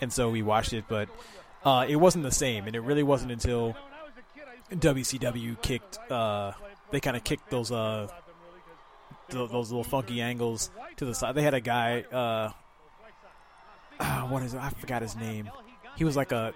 and 0.00 0.12
so 0.12 0.30
we 0.30 0.42
watched 0.42 0.72
it, 0.72 0.84
but 0.88 1.08
uh, 1.64 1.84
it 1.88 1.96
wasn't 1.96 2.24
the 2.24 2.30
same, 2.30 2.66
and 2.66 2.76
it 2.76 2.80
really 2.80 3.02
wasn't 3.02 3.32
until 3.32 3.76
WCW 4.70 5.60
kicked 5.60 5.98
uh, 6.10 6.52
they 6.90 7.00
kind 7.00 7.16
of 7.16 7.24
kicked 7.24 7.50
those 7.50 7.70
uh 7.70 8.06
th- 9.30 9.50
those 9.50 9.70
little 9.70 9.84
funky 9.84 10.20
angles 10.20 10.70
to 10.96 11.04
the 11.04 11.14
side. 11.14 11.34
They 11.34 11.42
had 11.42 11.54
a 11.54 11.60
guy. 11.60 12.04
Uh, 12.10 12.50
uh, 14.00 14.20
what 14.28 14.42
is 14.42 14.54
it? 14.54 14.60
I 14.60 14.70
forgot 14.70 15.02
his 15.02 15.16
name. 15.16 15.50
He 15.96 16.04
was 16.04 16.16
like 16.16 16.32
a 16.32 16.54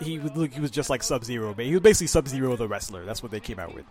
he 0.00 0.18
would 0.18 0.36
look 0.36 0.52
he 0.52 0.60
was 0.60 0.70
just 0.70 0.90
like 0.90 1.02
Sub 1.02 1.24
Zero, 1.24 1.54
but 1.54 1.64
he 1.64 1.72
was 1.72 1.80
basically 1.80 2.06
Sub 2.06 2.28
Zero 2.28 2.56
the 2.56 2.68
wrestler. 2.68 3.04
That's 3.04 3.22
what 3.22 3.32
they 3.32 3.40
came 3.40 3.58
out 3.58 3.74
with. 3.74 3.86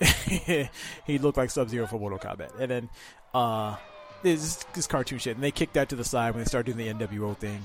he 1.06 1.18
looked 1.18 1.36
like 1.36 1.50
Sub 1.50 1.68
Zero 1.68 1.86
for 1.86 1.98
Mortal 1.98 2.18
Kombat, 2.18 2.58
and 2.58 2.70
then 2.70 2.88
uh, 3.34 3.76
this 4.22 4.64
this 4.74 4.86
cartoon 4.86 5.18
shit. 5.18 5.36
And 5.36 5.44
they 5.44 5.50
kicked 5.50 5.74
that 5.74 5.88
to 5.90 5.96
the 5.96 6.04
side 6.04 6.34
when 6.34 6.44
they 6.44 6.48
started 6.48 6.76
doing 6.76 6.98
the 6.98 7.06
NWO 7.06 7.36
thing, 7.36 7.62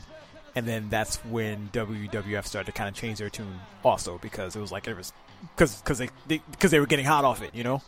and 0.55 0.67
then 0.67 0.89
that's 0.89 1.17
when 1.25 1.69
WWF 1.73 2.45
started 2.45 2.71
to 2.71 2.77
kind 2.77 2.89
of 2.89 2.95
change 2.95 3.19
their 3.19 3.29
tune 3.29 3.59
also 3.83 4.17
because 4.19 4.55
it 4.55 4.59
was 4.59 4.71
like 4.71 4.87
it 4.87 4.95
was 4.95 5.13
because 5.55 5.75
because 5.81 5.99
they 5.99 6.09
because 6.51 6.71
they, 6.71 6.79
were 6.79 6.85
getting 6.85 7.05
hot 7.05 7.25
off 7.25 7.41
it, 7.41 7.53
you 7.53 7.63
know. 7.63 7.81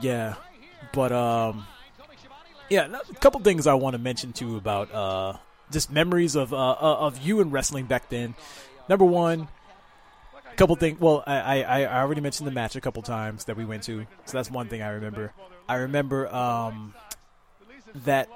Yeah, 0.00 0.34
but 0.92 1.12
um, 1.12 1.66
yeah, 2.68 2.86
a 2.86 3.14
couple 3.14 3.40
things 3.40 3.66
I 3.66 3.74
want 3.74 3.94
to 3.94 3.98
mention 3.98 4.32
too 4.32 4.56
about 4.56 4.92
uh 4.92 5.36
just 5.70 5.90
memories 5.90 6.34
of 6.36 6.52
uh 6.52 6.56
uh, 6.56 6.96
of 7.00 7.18
you 7.18 7.40
in 7.40 7.50
wrestling 7.50 7.86
back 7.86 8.08
then. 8.08 8.34
Number 8.88 9.04
one, 9.04 9.48
a 10.50 10.56
couple 10.56 10.76
things. 10.76 11.00
Well, 11.00 11.22
I, 11.26 11.62
I 11.62 11.82
I 11.82 12.00
already 12.02 12.20
mentioned 12.20 12.46
the 12.46 12.52
match 12.52 12.76
a 12.76 12.80
couple 12.80 13.02
times 13.02 13.44
that 13.44 13.56
we 13.56 13.64
went 13.64 13.84
to, 13.84 14.06
so 14.24 14.36
that's 14.36 14.50
one 14.50 14.68
thing 14.68 14.82
I 14.82 14.90
remember. 14.90 15.32
I 15.68 15.76
remember 15.76 16.32
um 16.34 16.94
that 18.04 18.28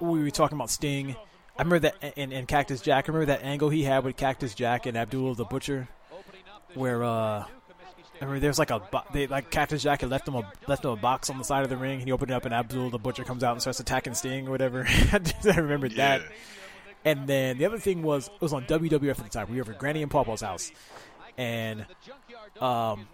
we 0.00 0.22
were 0.22 0.30
talking 0.30 0.56
about 0.56 0.70
Sting. 0.70 1.16
I 1.56 1.62
remember 1.62 1.90
that 1.90 2.14
and, 2.16 2.32
and 2.32 2.48
Cactus 2.48 2.80
Jack. 2.80 3.08
I 3.08 3.12
remember 3.12 3.26
that 3.26 3.44
angle 3.44 3.68
he 3.68 3.84
had 3.84 4.04
with 4.04 4.16
Cactus 4.16 4.54
Jack 4.54 4.86
and 4.86 4.96
Abdul 4.96 5.34
the 5.34 5.44
Butcher, 5.44 5.88
where 6.74 7.02
uh. 7.04 7.44
I 8.20 8.24
remember 8.24 8.40
there's 8.40 8.58
like 8.58 8.70
a 8.70 8.80
they 9.12 9.26
like 9.26 9.50
Cactus 9.50 9.82
Jack 9.82 10.02
had 10.02 10.10
left 10.10 10.28
him 10.28 10.36
a 10.36 10.52
left 10.68 10.84
him 10.84 10.92
a 10.92 10.96
box 10.96 11.28
on 11.28 11.38
the 11.38 11.44
side 11.44 11.64
of 11.64 11.70
the 11.70 11.76
ring. 11.76 11.94
and 11.94 12.02
He 12.04 12.12
opened 12.12 12.30
it 12.30 12.34
up 12.34 12.44
and 12.44 12.54
Abdul 12.54 12.90
the 12.90 12.98
Butcher 12.98 13.24
comes 13.24 13.42
out 13.42 13.50
and 13.50 13.60
starts 13.60 13.80
attacking 13.80 14.14
Sting 14.14 14.46
or 14.46 14.52
whatever. 14.52 14.86
I 15.12 15.56
remembered 15.56 15.96
that. 15.96 16.22
And 17.04 17.26
then 17.26 17.58
the 17.58 17.66
other 17.66 17.78
thing 17.78 18.02
was 18.02 18.28
it 18.28 18.40
was 18.40 18.52
on 18.52 18.64
WWF 18.64 19.10
at 19.10 19.16
the 19.18 19.28
time. 19.28 19.50
We 19.50 19.60
were 19.60 19.70
at 19.72 19.78
Granny 19.78 20.02
and 20.02 20.10
Pawpaw's 20.10 20.40
house, 20.40 20.70
and 21.36 21.84
um, 22.60 23.08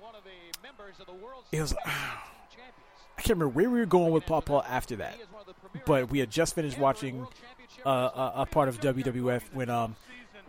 it 1.51 1.61
was 1.61 1.75
I 1.87 3.21
can't 3.21 3.31
remember 3.31 3.49
where 3.49 3.71
we 3.71 3.79
were 3.81 3.87
going 3.87 4.13
with 4.13 4.27
Pawpaw 4.27 4.63
after 4.69 4.97
that, 4.97 5.17
but 5.87 6.11
we 6.11 6.19
had 6.19 6.31
just 6.31 6.55
finished 6.55 6.79
watching 6.79 7.27
uh, 7.85 7.91
a, 7.91 8.33
a 8.43 8.47
part 8.47 8.69
of 8.69 8.81
WWF 8.81 9.43
when 9.53 9.71
um, 9.71 9.97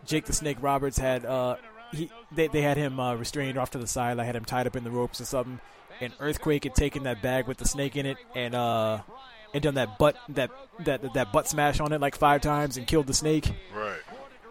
Jake 0.05 0.25
the 0.25 0.33
Snake 0.33 0.57
Roberts 0.61 0.97
had 0.97 1.25
uh, 1.25 1.55
he 1.91 2.11
they, 2.31 2.47
they 2.47 2.61
had 2.61 2.77
him 2.77 2.99
uh, 2.99 3.15
restrained 3.15 3.57
off 3.57 3.71
to 3.71 3.77
the 3.77 3.87
side. 3.87 4.19
I 4.19 4.25
had 4.25 4.35
him 4.35 4.45
tied 4.45 4.67
up 4.67 4.75
in 4.75 4.83
the 4.83 4.91
ropes 4.91 5.21
or 5.21 5.25
something. 5.25 5.59
And 6.01 6.13
Earthquake 6.19 6.63
had 6.63 6.75
taken 6.75 7.03
that 7.03 7.21
bag 7.21 7.45
with 7.45 7.57
the 7.57 7.67
snake 7.67 7.97
in 7.97 8.05
it 8.05 8.17
and 8.33 8.55
uh 8.55 8.99
and 9.53 9.63
done 9.63 9.75
that 9.75 9.97
butt 9.97 10.15
that 10.29 10.51
that 10.79 11.13
that 11.13 11.31
butt 11.31 11.47
smash 11.47 11.79
on 11.79 11.91
it 11.91 12.01
like 12.01 12.15
five 12.15 12.41
times 12.41 12.77
and 12.77 12.87
killed 12.87 13.07
the 13.07 13.13
snake. 13.13 13.51
Right. 13.73 13.99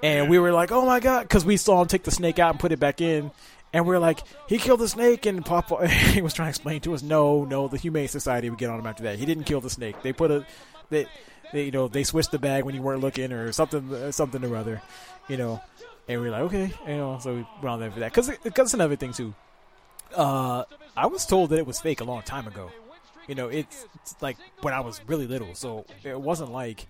And 0.03 0.29
we 0.29 0.39
were 0.39 0.53
like, 0.53 0.71
"Oh 0.71 0.85
my 0.85 1.01
god!" 1.01 1.23
Because 1.23 1.45
we 1.45 1.57
saw 1.57 1.81
him 1.81 1.89
take 1.89 2.05
the 2.05 2.11
snake 2.11 2.39
out 2.39 2.51
and 2.51 2.61
put 2.61 2.73
it 2.73 2.79
back 2.79 3.01
in, 3.01 3.31
and 3.73 3.87
we 3.87 3.95
are 3.95 3.99
like, 3.99 4.21
"He 4.49 4.59
killed 4.59 4.81
the 4.81 4.89
snake." 4.89 5.27
And 5.27 5.45
Papa 5.45 5.89
he 6.13 6.23
was 6.23 6.35
trying 6.35 6.47
to 6.47 6.51
explain 6.51 6.81
to 6.83 6.95
us, 6.95 7.03
"No, 7.03 7.45
no, 7.45 7.69
the 7.69 7.79
Humane 7.79 8.09
Society 8.09 8.49
would 8.49 8.59
get 8.59 8.71
on 8.71 8.79
him 8.79 8.87
after 8.87 9.03
that. 9.05 9.19
He 9.19 9.27
didn't 9.27 9.45
kill 9.45 9.61
the 9.61 9.71
snake. 9.71 10.01
They 10.03 10.13
put 10.13 10.31
a, 10.31 10.47
they, 10.91 11.07
they 11.53 11.65
you 11.65 11.71
know, 11.71 11.89
they 11.89 12.05
switched 12.05 12.31
the 12.31 12.39
bag 12.39 12.65
when 12.65 12.75
you 12.75 12.83
weren't 12.83 13.01
looking 13.01 13.33
or 13.33 13.51
something, 13.53 13.93
uh, 13.93 14.13
something 14.13 14.45
or 14.45 14.57
other, 14.57 14.83
you 15.29 15.37
know." 15.37 15.61
And 16.07 16.21
we 16.23 16.29
are 16.29 16.31
like, 16.31 16.43
"Okay," 16.43 16.73
you 16.87 16.97
know, 16.97 17.19
so 17.21 17.35
we 17.35 17.47
went 17.61 17.67
on 17.67 17.81
there 17.81 17.91
for 17.91 18.01
that 18.01 18.13
because 18.13 18.31
because 18.43 18.75
another 18.75 18.97
thing 18.97 19.13
too. 19.13 19.35
Uh, 20.15 20.65
I 20.97 21.07
was 21.07 21.27
told 21.27 21.51
that 21.51 21.59
it 21.59 21.67
was 21.67 21.81
fake 21.81 22.01
a 22.01 22.05
long 22.05 22.23
time 22.23 22.47
ago. 22.47 22.71
You 23.29 23.35
know, 23.35 23.49
it's, 23.49 23.87
it's 23.97 24.17
like 24.21 24.37
when 24.63 24.73
I 24.75 24.81
was 24.81 25.01
really 25.07 25.27
little, 25.27 25.55
so 25.55 25.85
it 26.03 26.19
wasn't 26.21 26.51
like 26.51 26.87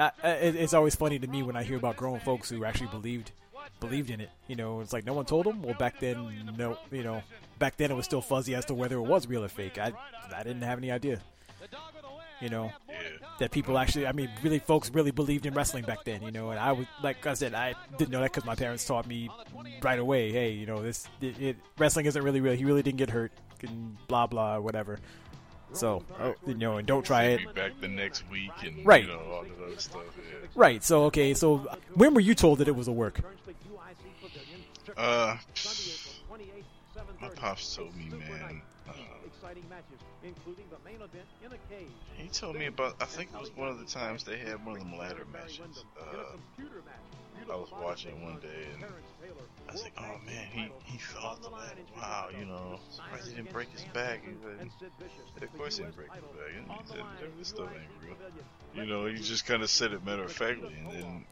I, 0.00 0.10
I, 0.24 0.30
it- 0.30 0.56
it's 0.56 0.72
always 0.74 0.94
funny 0.96 1.18
to 1.18 1.26
me 1.26 1.42
when 1.42 1.56
I 1.56 1.62
hear 1.62 1.76
about 1.76 1.96
grown 1.96 2.18
folks 2.20 2.48
who 2.50 2.64
actually 2.64 2.88
believed 2.88 3.30
believed 3.78 4.10
in 4.10 4.20
it. 4.20 4.30
You 4.48 4.56
know, 4.56 4.80
it's 4.80 4.92
like 4.92 5.04
no 5.04 5.12
one 5.12 5.26
told 5.26 5.44
them. 5.46 5.62
Well, 5.62 5.74
back 5.74 6.00
then, 6.00 6.54
no, 6.56 6.78
you 6.90 7.02
know, 7.02 7.22
back 7.58 7.76
then 7.76 7.90
it 7.90 7.94
was 7.94 8.06
still 8.06 8.22
fuzzy 8.22 8.54
as 8.54 8.64
to 8.66 8.74
whether 8.74 8.96
it 8.96 9.02
was 9.02 9.26
real 9.26 9.44
or 9.44 9.48
fake. 9.48 9.76
I 9.78 9.92
I 10.34 10.42
didn't 10.42 10.62
have 10.62 10.78
any 10.78 10.90
idea. 10.90 11.20
You 12.40 12.48
know, 12.48 12.72
Yeah. 12.88 12.96
that 13.38 13.50
people 13.52 13.78
actually, 13.78 14.04
I 14.04 14.10
mean, 14.12 14.28
really, 14.42 14.58
folks 14.58 14.90
really 14.90 15.12
believed 15.12 15.46
in 15.46 15.54
wrestling 15.54 15.84
back 15.84 16.02
then. 16.02 16.22
You 16.22 16.32
know, 16.32 16.50
and 16.50 16.58
I 16.58 16.72
was 16.72 16.86
like 17.02 17.24
I 17.26 17.34
said, 17.34 17.54
I 17.54 17.74
didn't 17.98 18.10
know 18.10 18.20
that 18.20 18.32
because 18.32 18.44
my 18.44 18.56
parents 18.56 18.84
taught 18.84 19.06
me 19.06 19.30
right 19.82 19.98
away. 19.98 20.32
Hey, 20.32 20.50
you 20.52 20.66
know, 20.66 20.82
this 20.82 21.06
it, 21.20 21.40
it, 21.40 21.56
wrestling 21.78 22.06
isn't 22.06 22.22
really 22.22 22.40
real. 22.40 22.54
He 22.54 22.64
really 22.64 22.82
didn't 22.82 22.98
get 22.98 23.10
hurt. 23.10 23.30
And 23.62 23.96
blah 24.08 24.26
blah 24.26 24.58
whatever. 24.58 24.98
So 25.74 26.02
oh, 26.20 26.34
you 26.46 26.54
know, 26.54 26.76
and 26.76 26.86
don't 26.86 27.04
try 27.04 27.24
it. 27.24 27.54
Back 27.54 27.72
the 27.80 27.88
next 27.88 28.28
week 28.30 28.50
and 28.62 28.84
Right. 28.84 29.04
you 29.04 29.10
know 29.10 29.18
all 29.18 29.42
that 29.42 29.64
other 29.64 29.78
stuff. 29.78 30.02
Yeah. 30.16 30.48
Right. 30.54 30.82
So 30.82 31.04
okay. 31.04 31.34
So 31.34 31.58
when 31.94 32.14
were 32.14 32.20
you 32.20 32.34
told 32.34 32.58
that 32.58 32.68
it 32.68 32.76
was 32.76 32.88
a 32.88 32.92
work? 32.92 33.20
Uh, 34.96 35.36
my 37.20 37.28
pops 37.30 37.74
told 37.74 37.96
me, 37.96 38.10
man. 38.10 38.60
Uh, 38.88 38.92
he 42.16 42.28
told 42.28 42.56
me 42.56 42.66
about. 42.66 42.96
I 43.00 43.04
think 43.06 43.30
it 43.34 43.40
was 43.40 43.50
one 43.56 43.68
of 43.68 43.78
the 43.78 43.84
times 43.86 44.24
they 44.24 44.38
had 44.38 44.64
one 44.64 44.76
of 44.76 44.82
them 44.82 44.96
ladder 44.98 45.26
matches. 45.32 45.84
Uh, 45.98 46.36
I 47.50 47.56
was 47.56 47.70
watching 47.72 48.22
one 48.22 48.38
day 48.40 48.68
and 48.74 48.84
I 49.68 49.72
was 49.72 49.82
like, 49.82 49.94
"Oh 49.98 50.18
man, 50.24 50.46
he 50.52 50.70
he 50.84 50.98
fell 50.98 51.38
the 51.40 51.48
ladder. 51.48 51.82
Wow, 51.96 52.28
you 52.36 52.44
know, 52.44 52.80
surprised 52.90 53.28
he 53.28 53.34
didn't 53.34 53.52
break 53.52 53.70
his 53.70 53.84
back." 53.92 54.22
He 54.24 55.44
of 55.44 55.56
course 55.56 55.76
he 55.78 55.84
didn't 55.84 55.96
break 55.96 56.12
his 56.12 56.22
back. 56.22 57.38
"This 57.38 57.48
stuff 57.48 57.68
ain't 57.74 57.90
real." 58.02 58.16
You 58.74 58.86
know, 58.86 59.06
he 59.06 59.16
just 59.16 59.46
kind 59.46 59.62
of 59.62 59.70
said 59.70 59.92
it 59.92 60.04
matter 60.04 60.24
of 60.24 60.32
factly, 60.32 60.74
and 60.74 60.90
then 60.90 61.26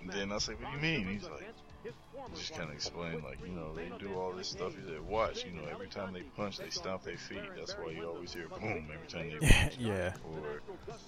and 0.00 0.10
then 0.10 0.30
I 0.30 0.34
was 0.34 0.48
like, 0.48 0.60
"What 0.60 0.70
do 0.70 0.76
you 0.76 0.82
mean?" 0.82 1.08
He's 1.08 1.24
like. 1.24 1.48
He 1.84 2.38
just 2.38 2.54
kind 2.54 2.70
of 2.70 2.74
explained, 2.74 3.22
like, 3.22 3.38
you 3.44 3.52
know, 3.52 3.74
they 3.74 3.90
do 3.98 4.14
all 4.14 4.32
this 4.32 4.48
stuff. 4.48 4.74
He 4.74 4.82
said, 4.88 5.06
watch, 5.06 5.44
you 5.44 5.52
know, 5.52 5.66
every 5.70 5.88
time 5.88 6.14
they 6.14 6.22
punch, 6.22 6.58
they 6.58 6.70
stomp 6.70 7.02
their 7.02 7.18
feet. 7.18 7.42
That's 7.56 7.72
why 7.74 7.90
you 7.92 8.06
always 8.08 8.32
hear 8.32 8.48
boom 8.48 8.88
every 8.92 9.06
time 9.06 9.30
they 9.30 9.46
punch. 9.46 9.76
yeah. 9.78 10.14
Or, 10.32 10.62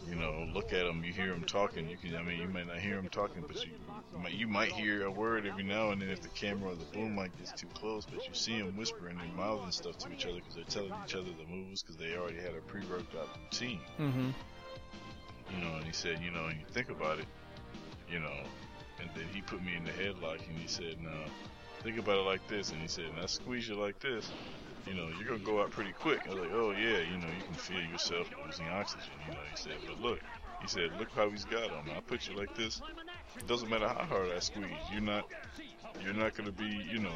you 0.08 0.14
know, 0.16 0.46
look 0.52 0.72
at 0.74 0.84
them, 0.84 1.02
you 1.04 1.12
hear 1.12 1.28
them 1.28 1.44
talking. 1.44 1.88
You 1.88 1.96
can, 1.96 2.14
I 2.16 2.22
mean, 2.22 2.38
you 2.40 2.48
might 2.48 2.66
not 2.66 2.78
hear 2.78 2.96
them 2.96 3.08
talking, 3.08 3.44
but 3.46 3.56
you, 3.64 3.72
you 4.12 4.18
might, 4.22 4.32
you 4.34 4.46
might 4.46 4.72
hear 4.72 5.06
a 5.06 5.10
word 5.10 5.46
every 5.46 5.64
now 5.64 5.90
and 5.90 6.02
then 6.02 6.10
if 6.10 6.20
the 6.20 6.28
camera 6.28 6.72
or 6.72 6.74
the 6.74 6.84
boom 6.92 7.14
mic 7.14 7.36
gets 7.38 7.52
too 7.52 7.68
close. 7.68 8.04
But 8.04 8.28
you 8.28 8.34
see 8.34 8.58
them 8.58 8.76
whispering 8.76 9.18
and 9.18 9.34
mouthing 9.36 9.72
stuff 9.72 9.96
to 9.98 10.12
each 10.12 10.26
other 10.26 10.36
because 10.36 10.54
they're 10.54 10.64
telling 10.64 10.92
each 11.06 11.14
other 11.14 11.30
the 11.30 11.50
moves 11.50 11.82
because 11.82 11.96
they 11.96 12.16
already 12.16 12.36
had 12.38 12.54
a 12.54 12.60
pre-worked 12.66 13.14
out 13.16 13.28
routine. 13.42 13.80
Mm-hmm. 13.98 14.30
You 15.56 15.64
know, 15.64 15.76
and 15.76 15.84
he 15.84 15.92
said, 15.92 16.20
you 16.22 16.30
know, 16.30 16.46
and 16.46 16.58
you 16.58 16.66
think 16.72 16.90
about 16.90 17.20
it, 17.20 17.26
you 18.10 18.18
know, 18.18 18.34
and 19.00 19.08
then 19.14 19.24
he 19.32 19.40
put 19.42 19.62
me 19.64 19.74
in 19.76 19.84
the 19.84 19.90
headlock 19.92 20.46
and 20.48 20.56
he 20.58 20.66
said, 20.68 20.96
no, 21.02 21.10
think 21.82 21.98
about 21.98 22.18
it 22.18 22.22
like 22.26 22.46
this. 22.48 22.72
And 22.72 22.80
he 22.80 22.88
said, 22.88 23.04
and 23.14 23.22
I 23.22 23.26
squeeze 23.26 23.68
you 23.68 23.74
like 23.74 23.98
this, 24.00 24.30
you 24.86 24.94
know, 24.94 25.08
you're 25.18 25.28
going 25.28 25.40
to 25.40 25.46
go 25.46 25.60
out 25.60 25.70
pretty 25.70 25.92
quick. 25.92 26.20
I 26.26 26.30
was 26.34 26.38
like, 26.40 26.52
oh 26.52 26.70
yeah, 26.72 26.98
you 27.00 27.18
know, 27.18 27.28
you 27.36 27.44
can 27.44 27.54
feel 27.54 27.80
yourself 27.82 28.28
losing 28.44 28.68
oxygen, 28.68 29.06
you 29.28 29.34
know, 29.34 29.40
he 29.50 29.56
said, 29.56 29.74
but 29.86 30.00
look, 30.00 30.20
He 30.62 30.68
said, 30.68 30.90
"Look 30.98 31.10
how 31.12 31.28
he's 31.28 31.44
got 31.44 31.68
him. 31.70 31.84
I 31.94 32.00
put 32.00 32.26
you 32.26 32.34
like 32.34 32.54
this. 32.56 32.80
It 33.38 33.46
doesn't 33.46 33.68
matter 33.68 33.86
how 33.86 34.04
hard 34.04 34.30
I 34.34 34.38
squeeze. 34.40 34.64
You're 34.90 35.02
not, 35.02 35.28
you're 36.02 36.14
not 36.14 36.34
gonna 36.34 36.50
be, 36.50 36.64
you 36.90 36.98
know." 36.98 37.12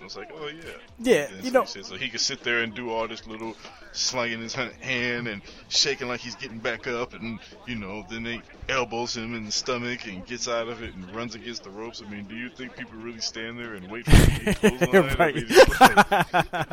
I 0.00 0.04
was 0.04 0.16
like, 0.16 0.30
"Oh 0.32 0.46
yeah." 0.46 0.62
Yeah, 1.00 1.26
And 1.26 1.38
you 1.44 1.50
so 1.50 1.52
know- 1.52 1.60
he 1.62 1.66
said, 1.66 1.86
so 1.86 1.96
he 1.96 2.08
could 2.08 2.20
sit 2.20 2.44
there 2.44 2.60
and 2.62 2.72
do 2.72 2.90
all 2.90 3.08
this 3.08 3.26
little 3.26 3.56
slanging 3.92 4.40
his 4.40 4.54
hand- 4.54 4.74
hand 4.80 5.26
and 5.26 5.42
shaking 5.68 6.06
like 6.06 6.20
he's 6.20 6.36
getting 6.36 6.60
back 6.60 6.86
up, 6.86 7.14
and 7.14 7.40
you 7.66 7.74
know, 7.74 8.06
then 8.08 8.22
they 8.22 8.40
elbows 8.68 9.16
him 9.16 9.34
in 9.34 9.44
the 9.44 9.52
stomach 9.52 10.06
and 10.06 10.24
gets 10.26 10.48
out 10.48 10.68
of 10.68 10.82
it 10.82 10.94
and 10.94 11.14
runs 11.14 11.34
against 11.34 11.64
the 11.64 11.70
ropes. 11.70 12.02
I 12.04 12.10
mean, 12.10 12.24
do 12.24 12.34
you 12.34 12.48
think 12.48 12.76
people 12.76 12.98
really 12.98 13.20
stand 13.20 13.58
there 13.58 13.74
and 13.74 13.90
wait 13.90 14.04
for 14.06 14.12
him 14.16 14.38
to 14.38 14.44
get 14.44 14.56
clotheslined? 14.60 15.10
I 15.20 15.24
right. 15.24 15.34
mean, 15.34 15.46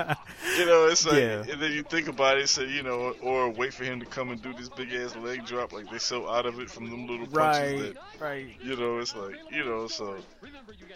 like- 0.07 0.17
you 0.57 0.65
know, 0.65 0.87
it's 0.87 1.05
like, 1.05 1.15
Yeah. 1.17 1.43
and 1.51 1.61
then 1.61 1.71
you 1.71 1.83
think 1.83 2.07
about 2.07 2.37
it, 2.37 2.47
say, 2.49 2.67
you 2.69 2.83
know, 2.83 3.13
or 3.21 3.49
wait 3.49 3.73
for 3.73 3.83
him 3.83 3.99
to 3.99 4.05
come 4.05 4.29
and 4.29 4.41
do 4.41 4.53
this 4.53 4.69
big 4.69 4.93
ass 4.93 5.15
leg 5.17 5.45
drop, 5.45 5.73
like 5.73 5.89
they're 5.89 5.99
so 5.99 6.29
out 6.29 6.45
of 6.45 6.59
it 6.59 6.69
from 6.69 6.89
them 6.89 7.07
little 7.07 7.27
punches 7.27 7.81
right, 7.81 7.93
that, 7.93 8.21
right. 8.21 8.47
you 8.63 8.75
know, 8.75 8.99
it's 8.99 9.15
like, 9.15 9.35
you 9.51 9.63
know, 9.65 9.87
so, 9.87 10.15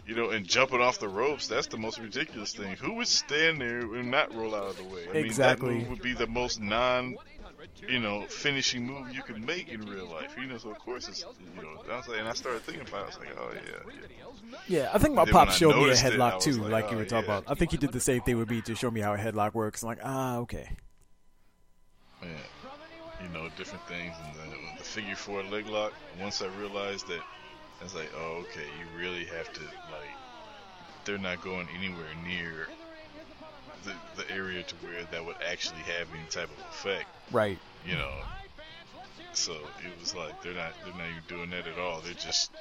you 0.08 0.16
know, 0.16 0.30
and 0.30 0.46
jumping 0.48 0.82
off 0.82 1.00
the 1.00 1.10
ropes, 1.10 1.48
that's 1.48 1.68
the 1.68 1.78
most 1.78 2.00
ridiculous 2.00 2.54
thing. 2.54 2.76
Who 2.78 2.93
would 2.93 3.08
stand 3.08 3.60
there 3.62 3.80
and 3.80 4.10
not 4.12 4.34
roll 4.34 4.56
out 4.56 4.70
of 4.70 4.78
the 4.78 4.84
way? 4.84 5.06
I 5.10 5.14
mean, 5.14 5.26
Exactly. 5.26 5.74
that 5.74 5.80
move 5.82 5.89
would 5.89 6.02
be 6.02 6.14
the 6.14 6.28
most 6.28 6.62
non, 6.62 7.16
you 7.88 7.99
know, 7.99 8.26
finishing 8.28 8.86
move 8.86 9.13
you 9.13 9.21
could 9.21 9.45
make 9.45 9.69
in 9.69 9.82
real 9.82 10.07
life. 10.07 10.36
You 10.39 10.47
know, 10.47 10.57
so 10.57 10.69
of 10.69 10.80
course 10.80 11.07
it's, 11.07 11.26
you 11.55 11.61
know, 11.61 11.82
I 11.91 11.97
was 11.97 12.07
like, 12.07 12.19
and 12.19 12.28
I 12.28 12.34
started 12.34 12.61
thinking 12.63 12.88
about 12.88 13.01
it, 13.01 13.03
I 13.03 13.05
was 13.07 13.19
like, 13.19 13.38
oh 13.38 13.51
yeah, 13.53 13.61
yeah. 13.71 14.57
Yeah, 14.67 14.89
I 14.93 14.97
think 14.97 15.15
my 15.15 15.26
pop 15.26 15.51
showed 15.51 15.76
me 15.76 15.84
a 15.84 15.88
noticed 15.88 16.05
it, 16.05 16.13
headlock 16.13 16.41
too, 16.41 16.53
like, 16.53 16.71
like, 16.71 16.91
you 16.91 16.97
oh, 16.97 16.99
were 16.99 17.05
talking 17.05 17.30
yeah. 17.30 17.38
about. 17.39 17.51
I 17.51 17.55
think 17.55 17.71
he 17.71 17.78
did 17.78 17.91
the 17.91 17.99
same 17.99 18.21
thing 18.21 18.38
with 18.38 18.49
me 18.49 18.61
to 18.61 18.76
show 18.76 18.91
me 18.91 19.01
how 19.01 19.13
a 19.13 19.17
headlock 19.17 19.53
works. 19.53 19.84
I'm 19.84 19.89
like, 19.89 19.99
ah, 20.03 20.38
okay. 20.38 20.69
Yeah, 22.21 22.30
you 23.21 23.30
know, 23.34 23.49
different 23.57 23.86
things. 23.88 24.15
And 24.26 24.36
then 24.39 24.59
the 24.78 24.84
figure 24.84 25.15
four 25.15 25.43
leg 25.43 25.67
lock, 25.67 25.93
once 26.21 26.41
I 26.41 26.47
realized 26.59 27.07
that, 27.07 27.21
I 27.80 27.84
was 27.84 27.93
like, 27.93 28.11
oh, 28.17 28.43
okay, 28.43 28.65
you 28.80 28.99
really 28.99 29.26
have 29.26 29.51
to, 29.53 29.61
like, 29.61 30.15
they're 31.03 31.17
not 31.17 31.41
going 31.43 31.67
anywhere 31.78 32.07
near 32.26 32.67
the, 33.86 33.94
the 34.22 34.30
area 34.32 34.64
to 34.64 34.76
where 34.78 35.04
that 35.12 35.26
would 35.26 35.38
actually 35.48 35.80
have 35.82 36.08
any 36.14 36.26
type 36.30 36.50
of 36.50 36.60
effect, 36.72 37.06
Right. 37.32 37.58
you 37.88 37.96
know. 37.96 38.12
So 39.34 39.54
it 39.54 40.00
was 40.00 40.16
like, 40.16 40.42
they're 40.44 40.54
not, 40.54 40.74
they're 40.84 40.94
not 40.94 41.08
even 41.10 41.24
doing 41.28 41.50
that 41.52 41.68
at 41.68 41.78
all. 41.78 42.02
They're 42.02 42.14
just 42.14 42.52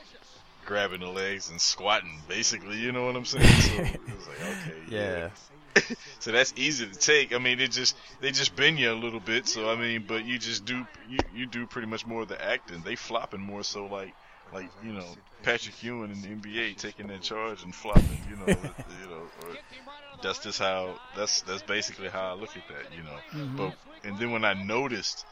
grabbing 0.64 1.00
the 1.00 1.08
legs 1.08 1.50
and 1.50 1.60
squatting, 1.60 2.20
basically, 2.28 2.78
you 2.78 2.92
know 2.92 3.06
what 3.06 3.16
I'm 3.16 3.24
saying? 3.24 3.46
So 3.46 3.74
it 3.74 4.00
was 4.16 4.28
like, 4.28 4.40
okay, 4.42 4.76
Yeah. 4.88 5.30
so 6.20 6.30
that's 6.30 6.54
easy 6.56 6.86
to 6.86 6.94
take. 6.94 7.34
I 7.34 7.38
mean, 7.38 7.58
it 7.58 7.72
just 7.72 7.96
they 8.20 8.30
just 8.30 8.54
bend 8.54 8.78
you 8.78 8.92
a 8.92 8.94
little 8.94 9.18
bit. 9.18 9.48
So 9.48 9.68
I 9.68 9.74
mean, 9.74 10.04
but 10.06 10.24
you 10.24 10.38
just 10.38 10.64
do 10.64 10.86
you, 11.08 11.18
you 11.34 11.46
do 11.46 11.66
pretty 11.66 11.88
much 11.88 12.06
more 12.06 12.22
of 12.22 12.28
the 12.28 12.42
acting. 12.42 12.82
They 12.82 12.94
flopping 12.94 13.40
more 13.40 13.64
so 13.64 13.86
like 13.86 14.14
like 14.54 14.70
you 14.82 14.92
know 14.92 15.06
Patrick 15.42 15.82
Ewing 15.82 16.10
in 16.12 16.22
the 16.22 16.28
NBA 16.28 16.76
taking 16.76 17.08
that 17.08 17.22
charge 17.22 17.62
and 17.64 17.74
flopping. 17.74 18.20
You 18.30 18.36
know, 18.36 18.46
you 18.46 19.10
know. 19.10 19.22
Or 19.42 19.56
that's 20.22 20.38
just 20.38 20.58
how 20.58 20.98
that's 21.16 21.42
that's 21.42 21.62
basically 21.62 22.08
how 22.08 22.30
I 22.30 22.34
look 22.34 22.56
at 22.56 22.62
that. 22.68 22.96
You 22.96 23.02
know, 23.02 23.44
mm-hmm. 23.44 23.56
but 23.56 23.74
and 24.04 24.18
then 24.18 24.30
when 24.30 24.44
I 24.44 24.54
noticed 24.54 25.26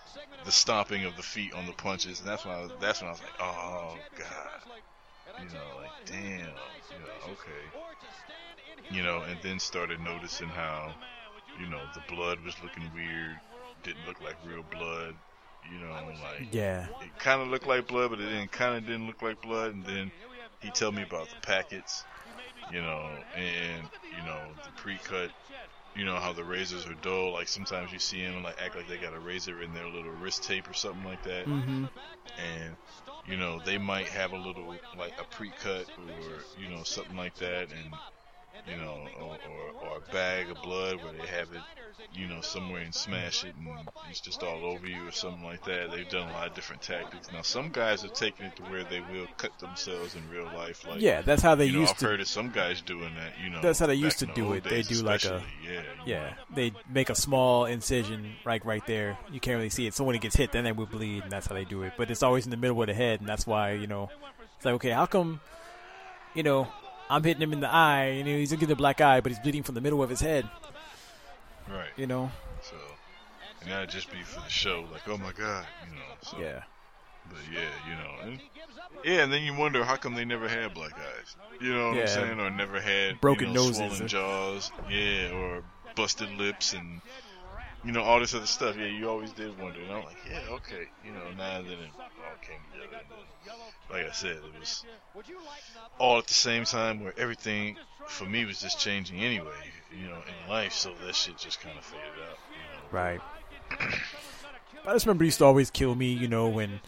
the 0.45 0.53
stomping 0.53 1.05
of 1.05 1.17
the 1.17 1.23
feet 1.23 1.55
on 1.55 1.67
the 1.67 1.73
punches, 1.73 2.21
and 2.21 2.29
that's 2.29 2.45
when 2.45 2.55
I 2.55 2.61
was, 2.63 2.71
that's 2.81 3.01
when 3.01 3.09
I 3.09 3.13
was 3.13 3.21
like, 3.21 3.41
oh 3.41 3.97
god, 4.19 5.41
you 5.41 5.49
know, 5.55 5.81
like 5.81 6.07
damn, 6.07 6.29
you 6.29 6.99
know, 6.99 7.33
okay 7.33 7.83
you 8.93 9.03
know, 9.03 9.23
and 9.23 9.39
then 9.43 9.59
started 9.59 10.01
noticing 10.01 10.49
how, 10.49 10.93
you 11.59 11.67
know, 11.69 11.81
the 11.95 12.15
blood 12.15 12.39
was 12.45 12.55
looking 12.63 12.91
weird, 12.95 13.39
didn't 13.83 14.07
look 14.07 14.21
like 14.21 14.37
real 14.47 14.65
blood, 14.71 15.15
you 15.63 15.79
know, 15.79 16.13
like 16.23 16.49
Yeah. 16.51 16.89
it 17.01 17.19
kind 17.19 17.43
of 17.43 17.49
looked 17.49 17.67
like 17.67 17.87
blood, 17.87 18.11
but 18.11 18.21
it 18.21 18.29
didn't 18.29 18.53
kind 18.53 18.77
of 18.77 18.87
didn't 18.87 19.07
look 19.07 19.23
like 19.23 19.41
blood. 19.41 19.75
And 19.75 19.85
then 19.85 20.13
he 20.61 20.71
told 20.71 20.95
me 20.95 21.03
about 21.03 21.31
the 21.31 21.37
packets, 21.37 22.07
you 22.69 22.83
know, 22.83 23.25
and 23.35 23.89
you 24.11 24.23
know 24.23 24.55
the 24.65 24.73
pre-cut, 24.73 25.33
you 25.95 26.05
know 26.05 26.17
how 26.17 26.33
the 26.33 26.45
razors 26.45 26.87
are 26.87 26.95
dull. 26.95 27.33
Like 27.33 27.49
sometimes 27.49 27.93
you 27.93 27.99
see 27.99 28.25
them 28.25 28.43
like 28.43 28.57
act 28.61 28.77
like 28.77 28.87
they 28.89 28.99
got 28.99 29.15
a 29.15 29.21
razor 29.21 29.61
in 29.63 29.73
their 29.73 29.89
little 29.89 30.13
wrist 30.13 30.45
tape 30.45 30.69
or 30.69 30.75
something 30.75 31.05
like 31.05 31.23
that, 31.23 31.49
Mm-hmm. 31.49 31.85
and 32.37 32.77
you 33.25 33.37
know 33.37 33.61
they 33.61 33.79
might 33.79 34.09
have 34.09 34.33
a 34.33 34.37
little 34.37 34.81
like 34.97 35.15
a 35.19 35.25
pre-cut 35.25 35.87
or 35.99 36.47
you 36.57 36.69
know 36.69 36.83
something 36.85 37.17
like 37.17 37.37
that, 37.37 37.71
and 37.73 37.99
you 38.69 38.77
know, 38.77 39.07
or, 39.21 39.37
or, 39.83 39.89
or 39.91 39.97
a 39.99 40.13
bag 40.13 40.51
of 40.51 40.61
blood 40.63 40.97
where 41.03 41.13
they 41.13 41.27
have 41.27 41.49
it, 41.53 41.61
you 42.15 42.27
know, 42.29 42.41
somewhere 42.41 42.83
and 42.83 42.95
smash 42.95 43.45
it 43.45 43.55
and 43.59 43.69
it's 44.11 44.21
just 44.21 44.43
all 44.43 44.65
over 44.65 44.87
you 44.87 45.09
or 45.09 45.13
something 45.13 45.43
like 45.43 45.65
that. 45.65 45.91
They've 45.91 46.09
done 46.09 46.29
a 46.29 46.33
lot 46.33 46.49
of 46.49 46.55
different 46.55 46.83
tactics. 46.83 47.33
Now, 47.33 47.43
some 47.43 47.71
guys 47.71 48.03
have 48.03 48.13
taken 48.13 48.47
it 48.47 48.57
to 48.57 48.63
where 48.65 48.85
they 48.85 49.01
will 49.01 49.27
cut 49.37 49.59
themselves 49.59 50.15
in 50.15 50.29
real 50.31 50.45
life. 50.55 50.87
Like, 50.87 51.01
Yeah, 51.01 51.23
that's 51.23 51.43
how 51.43 51.55
they 51.55 51.67
you 51.67 51.73
know, 51.73 51.81
used 51.81 51.93
I've 51.93 51.99
to. 51.99 52.05
heard 52.07 52.21
of 52.21 52.29
some 52.29 52.51
guys 52.51 52.81
doing 52.83 53.15
that. 53.17 53.33
You 53.43 53.51
know, 53.51 53.61
That's 53.63 53.79
how 53.79 53.87
they 53.87 53.95
used 53.95 54.19
to 54.21 54.27
do 54.27 54.53
it. 54.53 54.65
They 54.65 54.83
do 54.83 55.03
like 55.03 55.25
a- 55.25 55.43
yeah, 55.65 55.83
Yeah, 56.07 56.19
know. 56.31 56.35
they 56.55 56.73
make 56.89 57.11
a 57.11 57.15
small 57.15 57.65
incision 57.67 58.35
right 58.45 58.65
right 58.65 58.87
there. 58.87 59.19
You 59.33 59.41
can't 59.41 59.57
really 59.57 59.71
see 59.71 59.87
it. 59.87 59.95
So 59.95 60.05
when 60.05 60.15
it 60.15 60.21
gets 60.23 60.37
hit, 60.37 60.53
then 60.53 60.65
they 60.65 60.73
will 60.73 60.87
bleed, 60.87 61.23
and 61.25 61.33
that's 61.33 61.47
how 61.47 61.55
they 61.55 61.65
do 61.65 61.83
it. 61.83 61.95
But 61.97 62.11
it's 62.11 62.23
always 62.23 62.45
in 62.45 62.51
the 62.51 62.57
middle 62.57 62.81
of 62.81 62.87
the 62.87 62.95
head, 62.95 63.21
and 63.21 63.29
that's 63.29 63.47
why 63.47 63.73
you 63.73 63.87
know, 63.87 64.11
it's 64.57 64.65
like 64.65 64.75
okay, 64.75 64.91
how 64.91 65.07
come, 65.07 65.41
you 66.35 66.43
know, 66.43 66.69
I'm 67.11 67.23
hitting 67.25 67.43
him 67.43 67.53
in 67.53 67.61
the 67.61 67.69
eye, 67.73 68.05
and 68.05 68.27
you 68.29 68.35
know, 68.35 68.39
he's 68.39 68.51
getting 68.53 68.71
a 68.71 68.77
black 68.77 69.01
eye, 69.01 69.21
but 69.21 69.31
he's 69.33 69.39
bleeding 69.39 69.63
from 69.63 69.75
the 69.75 69.81
middle 69.81 70.03
of 70.03 70.11
his 70.11 70.21
head. 70.21 70.49
right. 71.69 71.91
You 71.97 72.07
know, 72.07 72.31
So, 72.63 72.77
and 73.63 73.71
that'd 73.71 73.91
just 73.91 74.11
be 74.11 74.23
for 74.23 74.41
the 74.41 74.49
show, 74.49 74.85
like, 74.93 75.07
oh 75.09 75.19
my 75.19 75.33
god, 75.33 75.67
you 75.89 75.95
know. 75.95 76.03
So, 76.23 76.39
yeah, 76.41 76.63
But 77.29 77.39
yeah, 77.53 77.69
you 77.89 77.95
know, 77.95 78.15
and, 78.33 78.41
yeah, 79.05 79.23
and 79.25 79.33
then 79.33 79.43
you 79.43 79.55
wonder 79.55 79.85
how 79.85 79.97
come 79.97 80.15
they 80.15 80.25
never 80.25 80.49
had 80.49 80.75
black 80.75 80.95
eyes. 80.95 81.37
You 81.61 81.75
know 81.75 81.89
what 81.89 81.97
Yeah. 81.97 82.03
I'm 82.03 82.09
saying? 82.09 82.41
Or 82.41 82.51
never 82.51 82.81
had 82.81 83.21
Broken 83.21 83.49
you 83.49 83.55
know, 83.55 83.61
noses. 83.65 83.77
swollen 83.77 84.09
jaws, 84.09 84.71
yeah, 84.91 85.31
or 85.33 85.63
busted 85.95 86.31
lips, 86.39 86.73
and 86.73 87.01
you 87.85 87.93
know 87.93 88.03
all 88.03 88.21
this 88.21 88.35
other 88.35 88.47
stuff. 88.47 88.77
Yeah, 88.79 88.87
you 88.87 89.09
always 89.09 89.33
did 89.33 89.59
wonder. 89.59 89.81
And 89.81 89.91
I'm 89.93 90.05
like, 90.05 90.17
yeah, 90.29 90.41
okay, 90.51 90.89
you 91.05 91.13
know, 91.13 91.31
now 91.37 91.63
that 91.63 91.71
it 91.71 91.91
all 91.99 92.39
came 92.41 92.59
together. 92.73 93.03
Then, 93.09 93.57
like 93.91 94.09
I 94.09 94.13
said, 94.13 94.37
it 94.37 94.61
was 94.61 94.85
all 95.99 96.19
at 96.19 96.27
the 96.27 96.35
same 96.35 96.65
time 96.65 97.03
where 97.03 97.15
everything 97.19 97.77
for 98.07 98.25
me 98.25 98.45
was 98.45 98.61
just 98.61 98.79
changing 98.79 99.21
anyway. 99.21 99.51
You 99.93 100.09
know, 100.09 100.17
in 100.17 100.51
life, 100.51 100.73
so 100.73 100.93
that 101.05 101.15
shit 101.15 101.37
just 101.37 101.61
kind 101.61 101.77
of 101.77 101.85
faded 101.85 102.07
out. 102.31 102.39
You 102.51 102.73
know? 102.73 102.99
right. 102.99 103.21
I 104.87 104.93
just 104.93 105.07
remember 105.07 105.25
it 105.25 105.29
used 105.29 105.39
to 105.39 105.45
always 105.45 105.71
kill 105.71 105.95
me, 105.95 106.13
you 106.13 106.29
know, 106.29 106.49
when 106.49 106.81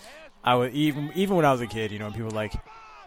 I 0.42 0.54
was 0.54 0.72
even 0.72 1.12
even 1.14 1.36
when 1.36 1.44
I 1.44 1.52
was 1.52 1.60
a 1.60 1.66
kid, 1.66 1.92
you 1.92 1.98
know, 1.98 2.06
and 2.06 2.14
people 2.14 2.30
were 2.30 2.34
like 2.34 2.54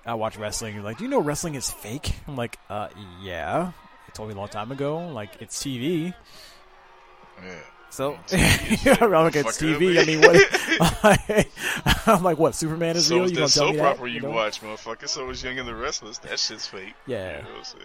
I 0.08 0.14
watch 0.14 0.38
wrestling. 0.38 0.74
You're 0.74 0.84
like, 0.84 0.98
do 0.98 1.04
you 1.04 1.10
know 1.10 1.20
wrestling 1.20 1.56
is 1.56 1.70
fake? 1.70 2.14
I'm 2.28 2.38
like, 2.38 2.58
uh, 2.70 2.88
yeah. 3.22 3.74
They 4.08 4.12
told 4.14 4.30
me 4.30 4.36
a 4.36 4.38
long 4.38 4.48
time 4.48 4.72
ago. 4.72 5.10
Like, 5.10 5.42
it's 5.42 5.62
TV. 5.62 6.14
Yeah. 7.44 7.60
So 7.90 8.14
I'm 8.32 9.12
like, 9.12 9.36
it's 9.36 9.50
up, 9.50 9.56
TV. 9.56 10.00
I 10.00 10.06
mean, 10.06 10.22
what? 10.22 11.48
I'm 12.08 12.24
like, 12.24 12.38
what? 12.38 12.56
Superman 12.56 12.96
is 12.96 13.08
So 13.08 13.16
real? 13.16 13.30
You 13.30 13.36
gonna 13.36 13.48
tell 13.48 13.50
soap 13.50 13.72
me 13.72 13.78
that? 13.78 13.96
opera 13.98 14.10
you 14.10 14.22
know? 14.22 14.30
watch, 14.30 14.62
motherfucker. 14.62 15.08
So 15.08 15.26
was 15.26 15.44
Young 15.44 15.58
and 15.58 15.68
the 15.68 15.76
Restless. 15.76 16.18
That 16.20 16.40
shit's 16.40 16.68
fake. 16.68 16.94
Yeah. 17.06 17.38
You 17.38 17.44
know 17.44 17.50
what 17.50 17.58
I'm 17.58 17.64
saying? 17.64 17.84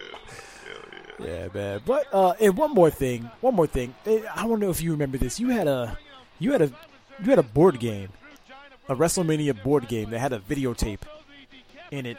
Hell 1.17 1.27
yeah. 1.27 1.43
Yeah, 1.43 1.47
man. 1.53 1.81
But 1.85 2.07
uh, 2.13 2.33
and 2.39 2.57
one 2.57 2.71
more 2.73 2.89
thing, 2.89 3.29
one 3.41 3.55
more 3.55 3.67
thing. 3.67 3.95
I 4.05 4.47
don't 4.47 4.59
know 4.59 4.69
if 4.69 4.81
you 4.81 4.91
remember 4.91 5.17
this. 5.17 5.39
You 5.39 5.49
had 5.49 5.67
a, 5.67 5.97
you 6.39 6.51
had 6.51 6.61
a, 6.61 6.71
you 7.19 7.29
had 7.29 7.39
a 7.39 7.43
board 7.43 7.79
game, 7.79 8.09
a 8.89 8.95
WrestleMania 8.95 9.63
board 9.63 9.87
game 9.87 10.09
that 10.11 10.19
had 10.19 10.33
a 10.33 10.39
videotape 10.39 10.99
in 11.91 12.05
it, 12.05 12.17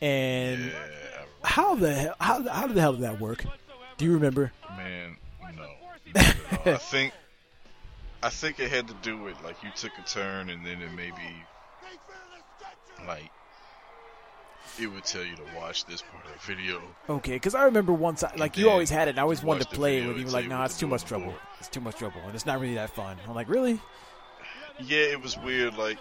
and 0.00 0.66
Yeah, 0.66 0.72
how 1.44 1.74
the 1.74 1.94
hell, 1.94 2.14
how 2.20 2.42
how 2.48 2.66
the 2.66 2.80
hell 2.80 2.92
did 2.92 3.02
that 3.02 3.20
work? 3.20 3.44
Do 3.98 4.04
you 4.04 4.12
remember? 4.14 4.52
man, 4.76 5.16
no. 5.42 5.48
Not 5.48 5.64
at 6.16 6.66
all. 6.66 6.72
I 6.74 6.76
think, 6.76 7.12
I 8.22 8.28
think 8.28 8.60
it 8.60 8.70
had 8.70 8.88
to 8.88 8.94
do 9.02 9.18
with 9.18 9.42
like 9.42 9.62
you 9.62 9.70
took 9.74 9.92
a 9.98 10.02
turn 10.02 10.50
and 10.50 10.64
then 10.64 10.82
it 10.82 10.92
maybe, 10.94 11.44
like, 13.06 13.30
it 14.78 14.86
would 14.86 15.04
tell 15.04 15.24
you 15.24 15.36
to 15.36 15.42
watch 15.56 15.84
this 15.86 16.02
part 16.02 16.24
of 16.26 16.32
the 16.32 16.54
video. 16.54 16.82
Okay, 17.08 17.32
because 17.32 17.54
I 17.54 17.64
remember 17.64 17.92
once, 17.92 18.22
I, 18.22 18.34
like 18.36 18.56
you 18.56 18.70
always 18.70 18.90
had 18.90 19.08
it. 19.08 19.12
and 19.12 19.18
I 19.18 19.22
always 19.22 19.42
wanted 19.42 19.68
to 19.68 19.74
play 19.74 20.02
it 20.02 20.06
with 20.06 20.18
you. 20.18 20.26
Like, 20.26 20.48
nah, 20.48 20.64
it's 20.64 20.78
too 20.78 20.86
much 20.86 21.04
trouble. 21.04 21.34
It's 21.58 21.68
too 21.68 21.80
much 21.80 21.96
trouble, 21.96 22.20
and 22.24 22.34
it's 22.34 22.46
not 22.46 22.60
really 22.60 22.74
that 22.74 22.90
fun. 22.90 23.16
I'm 23.26 23.34
like, 23.34 23.48
really? 23.48 23.80
Yeah, 24.78 25.00
it 25.00 25.20
was 25.22 25.36
weird. 25.38 25.76
Like, 25.76 25.98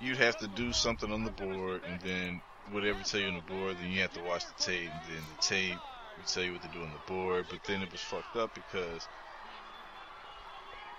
you'd 0.00 0.18
have 0.18 0.36
to 0.38 0.46
do 0.48 0.72
something 0.72 1.10
on 1.12 1.24
the 1.24 1.30
board 1.30 1.82
and 1.88 2.00
then 2.00 2.40
whatever 2.70 3.02
tell 3.02 3.20
you 3.20 3.28
on 3.28 3.34
the 3.34 3.54
board, 3.54 3.76
then 3.80 3.90
you 3.90 4.00
have 4.00 4.12
to 4.14 4.22
watch 4.22 4.44
the 4.46 4.62
tape, 4.62 4.90
and 4.90 5.14
then 5.14 5.22
the 5.36 5.42
tape 5.42 5.78
would 6.16 6.26
tell 6.26 6.42
you 6.42 6.52
what 6.52 6.62
to 6.62 6.68
do 6.68 6.80
on 6.80 6.90
the 6.90 7.12
board. 7.12 7.46
But 7.50 7.60
then 7.64 7.82
it 7.82 7.90
was 7.90 8.00
fucked 8.00 8.36
up 8.36 8.54
because 8.54 9.08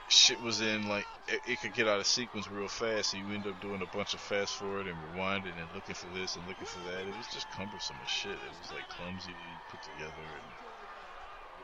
shit 0.08 0.42
was 0.42 0.62
in 0.62 0.88
like 0.88 1.06
it, 1.28 1.42
it 1.48 1.62
could 1.62 1.74
get 1.74 1.88
out 1.88 2.00
of 2.00 2.06
sequence 2.06 2.50
real 2.50 2.68
fast, 2.68 3.12
so 3.12 3.18
you 3.18 3.26
end 3.34 3.48
up 3.48 3.60
doing 3.62 3.82
a 3.82 3.96
bunch 3.96 4.14
of 4.14 4.20
fast 4.20 4.56
forward 4.56 4.88
and 4.88 4.96
rewinding 5.14 5.58
and 5.58 5.68
looking 5.74 5.96
for 5.96 6.08
this 6.14 6.36
and 6.36 6.46
looking 6.48 6.68
for 6.68 6.80
that. 6.92 7.02
It 7.02 7.18
was 7.18 7.28
just 7.34 7.50
cumbersome 7.52 7.96
as 8.04 8.10
shit. 8.10 8.32
It 8.32 8.54
was 8.62 8.72
like 8.72 8.88
clumsy 8.90 9.32
to 9.32 9.72
put 9.72 9.82
together. 9.82 10.14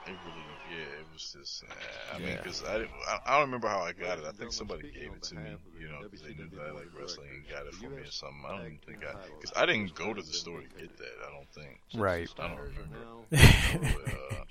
And 0.08 0.16
It 0.16 0.20
really, 0.26 0.46
yeah, 0.74 1.00
it 1.00 1.06
was 1.14 1.36
just. 1.38 1.64
Uh, 1.64 2.16
I 2.16 2.20
mean, 2.20 2.38
because 2.38 2.64
I 2.64 2.80
didn't. 2.80 2.92
I, 3.08 3.20
I 3.26 3.32
don't 3.38 3.46
remember 3.54 3.68
how 3.68 3.82
I 3.82 3.94
got 3.94 4.18
it. 4.18 4.26
I 4.28 4.32
think 4.32 4.52
somebody 4.52 4.90
gave 4.92 5.14
it 5.14 5.22
to 5.24 5.36
me, 5.36 5.58
you 5.80 5.88
know, 5.90 6.00
because 6.02 6.22
they 6.22 6.34
knew 6.34 6.50
that 6.50 6.62
I 6.68 6.72
like 6.72 6.90
wrestling 7.00 7.30
and 7.30 7.48
got 7.48 7.68
it 7.68 7.76
for 7.76 7.90
me 7.90 8.02
or 8.02 8.12
something. 8.12 8.44
I 8.48 8.52
don't 8.58 8.66
even 8.66 8.80
think 8.86 9.06
I, 9.06 9.14
because 9.40 9.54
I 9.56 9.66
didn't 9.68 9.94
go 9.94 10.14
to 10.14 10.22
the 10.22 10.34
store 10.34 10.62
to 10.62 10.68
get 10.82 10.98
that. 10.98 11.16
I 11.28 11.32
don't 11.32 11.50
think. 11.54 11.80
Right. 11.94 12.30
I 12.40 12.48
don't 12.48 12.58
remember. 12.58 12.98
But, 13.30 14.14
uh, 14.14 14.44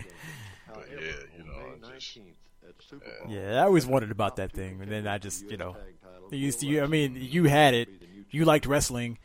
but 0.74 0.86
yeah, 0.92 1.18
you 1.36 1.44
know, 1.44 1.88
I 1.88 1.94
just. 1.98 2.18
Yeah, 3.28 3.60
I 3.60 3.64
always 3.64 3.86
wondered 3.86 4.10
about 4.10 4.36
that 4.36 4.52
thing, 4.52 4.80
and 4.80 4.90
then 4.90 5.06
I 5.06 5.18
just, 5.18 5.48
you 5.50 5.56
know, 5.56 5.76
you 6.30 6.38
used 6.38 6.60
to. 6.60 6.66
You, 6.66 6.82
I 6.82 6.86
mean, 6.86 7.16
you 7.20 7.44
had 7.44 7.74
it. 7.74 7.88
You 8.30 8.44
liked 8.44 8.66
wrestling. 8.66 9.18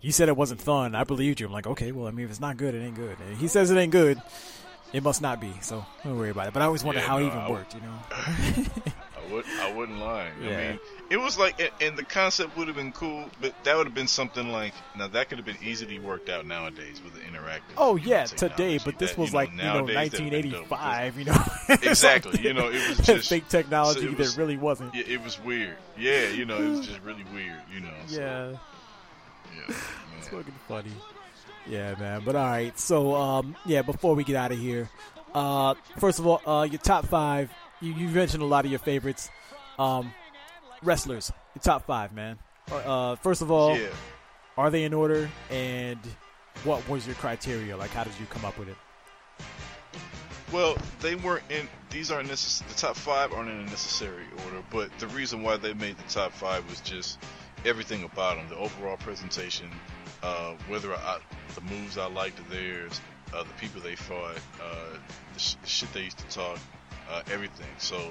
You 0.00 0.12
said 0.12 0.28
it 0.28 0.36
wasn't 0.36 0.60
fun. 0.60 0.94
I 0.94 1.04
believed 1.04 1.40
you. 1.40 1.46
I'm 1.46 1.52
like, 1.52 1.66
okay, 1.66 1.92
well, 1.92 2.06
I 2.06 2.10
mean, 2.10 2.24
if 2.24 2.30
it's 2.30 2.40
not 2.40 2.56
good, 2.56 2.74
it 2.74 2.80
ain't 2.84 2.96
good. 2.96 3.16
And 3.20 3.36
he 3.36 3.48
says 3.48 3.70
it 3.70 3.76
ain't 3.76 3.92
good. 3.92 4.20
It 4.92 5.02
must 5.02 5.20
not 5.22 5.40
be. 5.40 5.52
So 5.60 5.84
don't 6.04 6.18
worry 6.18 6.30
about 6.30 6.48
it. 6.48 6.52
But 6.54 6.62
I 6.62 6.66
always 6.66 6.82
wondered 6.82 7.00
Yeah, 7.02 7.06
how 7.08 7.18
it 7.18 7.26
even 7.26 7.38
I- 7.38 7.50
worked. 7.50 7.74
You 7.74 7.80
know. 7.82 8.64
I 9.28 9.32
would 9.32 9.44
I 9.60 9.72
wouldn't 9.72 9.98
lie. 9.98 10.30
Yeah. 10.42 10.48
I 10.50 10.68
mean, 10.70 10.78
it 11.10 11.16
was 11.16 11.38
like, 11.38 11.60
and- 11.80 11.96
the 11.96 12.04
concept 12.04 12.56
would 12.56 12.66
have 12.68 12.76
been 12.76 12.92
cool, 12.92 13.24
but 13.40 13.52
that 13.64 13.76
would 13.76 13.86
have 13.86 13.94
been 13.94 14.06
something 14.08 14.50
like 14.52 14.72
now 14.96 15.08
that 15.08 15.28
could 15.28 15.38
have 15.38 15.44
been 15.46 15.56
easily 15.62 15.98
worked 15.98 16.28
out 16.28 16.46
nowadays 16.46 17.00
with 17.02 17.14
the 17.14 17.20
interactive. 17.20 17.60
Oh 17.76 17.96
yeah, 17.96 18.24
today. 18.24 18.78
But 18.78 18.98
this 18.98 19.10
that, 19.12 19.18
was 19.18 19.28
you 19.30 19.32
know, 19.32 19.38
like 19.38 19.50
you 19.50 19.56
know 19.56 19.62
nowadays 19.80 20.10
that 20.12 20.22
would've 20.24 20.42
been 20.42 20.50
dope, 20.50 20.62
because- 20.68 20.80
1985. 20.80 21.18
You 21.18 21.24
know. 21.24 21.44
Exactly, 21.90 22.40
you 22.42 22.54
know, 22.54 22.68
it 22.68 22.88
was 22.88 22.98
just- 23.06 23.28
fake 23.28 23.48
technology 23.48 24.00
so 24.02 24.12
was- 24.16 24.34
that 24.34 24.40
really 24.40 24.56
wasn't. 24.56 24.94
Yeah, 24.94 25.04
it 25.06 25.22
was 25.22 25.38
weird. 25.42 25.76
Yeah, 25.98 26.28
you 26.28 26.44
know, 26.44 26.56
it 26.58 26.68
was 26.68 26.86
just 26.86 27.00
really 27.02 27.24
weird. 27.34 27.60
You 27.74 27.80
know. 27.80 27.94
So, 28.06 28.20
Yeah. 28.20 29.68
yeah. 29.68 29.74
It's 30.18 30.28
fucking 30.28 30.54
funny. 30.66 30.90
Yeah, 31.66 31.94
man. 32.00 32.22
But 32.24 32.34
all 32.36 32.44
right. 32.46 32.76
So, 32.78 33.14
um, 33.14 33.54
yeah. 33.66 33.82
Before 33.82 34.14
we 34.14 34.24
get 34.24 34.36
out 34.36 34.50
of 34.52 34.58
here, 34.58 34.88
uh, 35.34 35.74
first 35.98 36.18
of 36.18 36.26
all, 36.26 36.40
uh, 36.46 36.64
your 36.64 36.80
top 36.80 37.06
five. 37.06 37.50
You, 37.80 37.92
you 37.94 38.08
mentioned 38.08 38.42
a 38.42 38.46
lot 38.46 38.64
of 38.64 38.70
your 38.70 38.80
favorites, 38.80 39.30
um, 39.78 40.12
wrestlers. 40.82 41.32
Your 41.54 41.62
top 41.62 41.86
five, 41.86 42.12
man. 42.12 42.38
Uh, 42.70 43.16
first 43.16 43.40
of 43.42 43.50
all, 43.50 43.76
Yeah. 43.78 43.88
are 44.56 44.70
they 44.70 44.84
in 44.84 44.92
order? 44.92 45.30
And 45.50 45.98
what 46.64 46.86
was 46.88 47.06
your 47.06 47.14
criteria? 47.16 47.76
Like, 47.76 47.90
how 47.90 48.04
did 48.04 48.12
you 48.18 48.26
come 48.26 48.44
up 48.44 48.58
with 48.58 48.68
it? 48.68 48.76
Well, 50.52 50.76
they 51.00 51.14
weren't 51.14 51.44
in. 51.50 51.68
These 51.90 52.10
aren't 52.10 52.28
necess- 52.30 52.66
The 52.68 52.74
top 52.74 52.96
five 52.96 53.32
aren't 53.32 53.50
in 53.50 53.60
a 53.60 53.64
necessary 53.64 54.24
order, 54.44 54.62
but 54.70 54.90
the 54.98 55.06
reason 55.08 55.42
why 55.42 55.56
they 55.56 55.74
made 55.74 55.96
the 55.98 56.08
top 56.10 56.32
five 56.32 56.68
was 56.68 56.80
just 56.80 57.18
everything 57.64 58.02
about 58.04 58.36
them. 58.36 58.48
The 58.48 58.56
overall 58.56 58.96
presentation, 58.96 59.70
uh, 60.22 60.54
whether 60.68 60.94
I, 60.94 61.18
the 61.54 61.60
moves 61.62 61.98
I 61.98 62.06
liked 62.06 62.38
of 62.38 62.48
theirs, 62.50 63.00
uh, 63.34 63.42
the 63.42 63.52
people 63.60 63.80
they 63.82 63.94
fought, 63.94 64.36
uh, 64.62 64.96
the, 65.34 65.40
sh- 65.40 65.54
the 65.62 65.68
shit 65.68 65.92
they 65.92 66.04
used 66.04 66.18
to 66.18 66.26
talk, 66.28 66.58
uh, 67.10 67.22
everything. 67.30 67.66
So, 67.78 68.10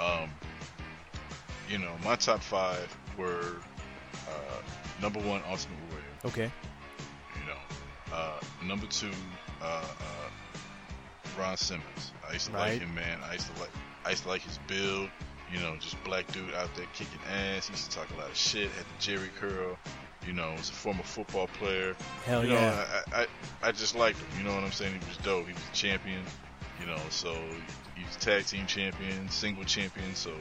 um, 0.00 0.30
you 1.68 1.78
know, 1.78 1.92
my 2.04 2.16
top 2.16 2.40
five 2.40 2.96
were 3.16 3.56
uh, 4.28 4.62
number 5.02 5.20
one, 5.20 5.42
Ultimate 5.48 5.78
Warrior. 5.90 6.04
Okay. 6.26 6.50
You 7.34 7.46
know, 7.46 8.16
uh, 8.16 8.40
number 8.64 8.86
two, 8.86 9.10
uh, 9.62 9.64
uh, 9.84 11.38
Ron 11.38 11.56
Simmons. 11.56 12.12
I 12.28 12.34
used 12.34 12.46
to 12.46 12.52
Right. 12.52 12.72
like 12.72 12.80
him, 12.80 12.94
man. 12.94 13.18
I 13.24 13.34
used 13.34 13.52
to 13.54 13.60
like, 13.60 13.70
I 14.04 14.10
used 14.10 14.22
to 14.24 14.28
like 14.28 14.42
his 14.42 14.58
build. 14.66 15.10
You 15.52 15.58
know, 15.58 15.74
just 15.80 16.02
black 16.04 16.28
dude 16.30 16.54
out 16.54 16.72
there 16.76 16.86
kicking 16.94 17.18
ass. 17.28 17.66
He 17.66 17.72
used 17.72 17.90
to 17.90 17.96
talk 17.96 18.06
a 18.16 18.20
lot 18.20 18.30
of 18.30 18.36
shit. 18.36 18.70
Had 18.70 18.84
the 18.86 19.04
Jheri 19.04 19.34
curl. 19.40 19.76
You 20.24 20.32
know, 20.32 20.52
was 20.52 20.68
a 20.68 20.72
former 20.72 21.02
football 21.02 21.48
player. 21.58 21.96
Hell 22.24 22.44
you 22.44 22.50
know, 22.50 22.54
yeah. 22.60 23.02
I, 23.12 23.22
I, 23.22 23.26
I 23.62 23.72
just 23.72 23.96
liked 23.96 24.18
him. 24.18 24.26
You 24.38 24.44
know 24.44 24.54
what 24.54 24.62
I'm 24.62 24.70
saying? 24.70 24.92
He 24.92 25.08
was 25.08 25.16
dope. 25.18 25.46
He 25.46 25.52
was 25.54 25.62
a 25.72 25.74
champion. 25.74 26.20
You 26.80 26.86
know, 26.86 26.98
so 27.10 27.34
he 27.94 28.04
was 28.04 28.16
tag 28.16 28.46
team 28.46 28.66
champion, 28.66 29.28
single 29.28 29.64
champion. 29.64 30.14
So, 30.14 30.32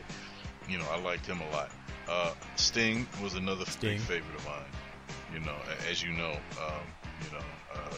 you 0.70 0.78
know, 0.78 0.86
I 0.92 1.00
liked 1.02 1.26
him 1.26 1.42
a 1.42 1.50
lot. 1.52 1.70
Uh, 2.08 2.34
Sting 2.56 3.08
was 3.22 3.36
another 3.36 3.66
Sting. 3.66 3.98
big 3.98 4.00
favorite 4.00 4.36
of 4.36 4.46
mine. 4.46 4.64
You 5.34 5.42
know, 5.42 5.56
as 5.90 6.02
you 6.02 6.12
know, 6.14 6.32
um, 6.32 6.86
you 7.24 7.38
know, 7.38 7.46
uh, 7.76 7.96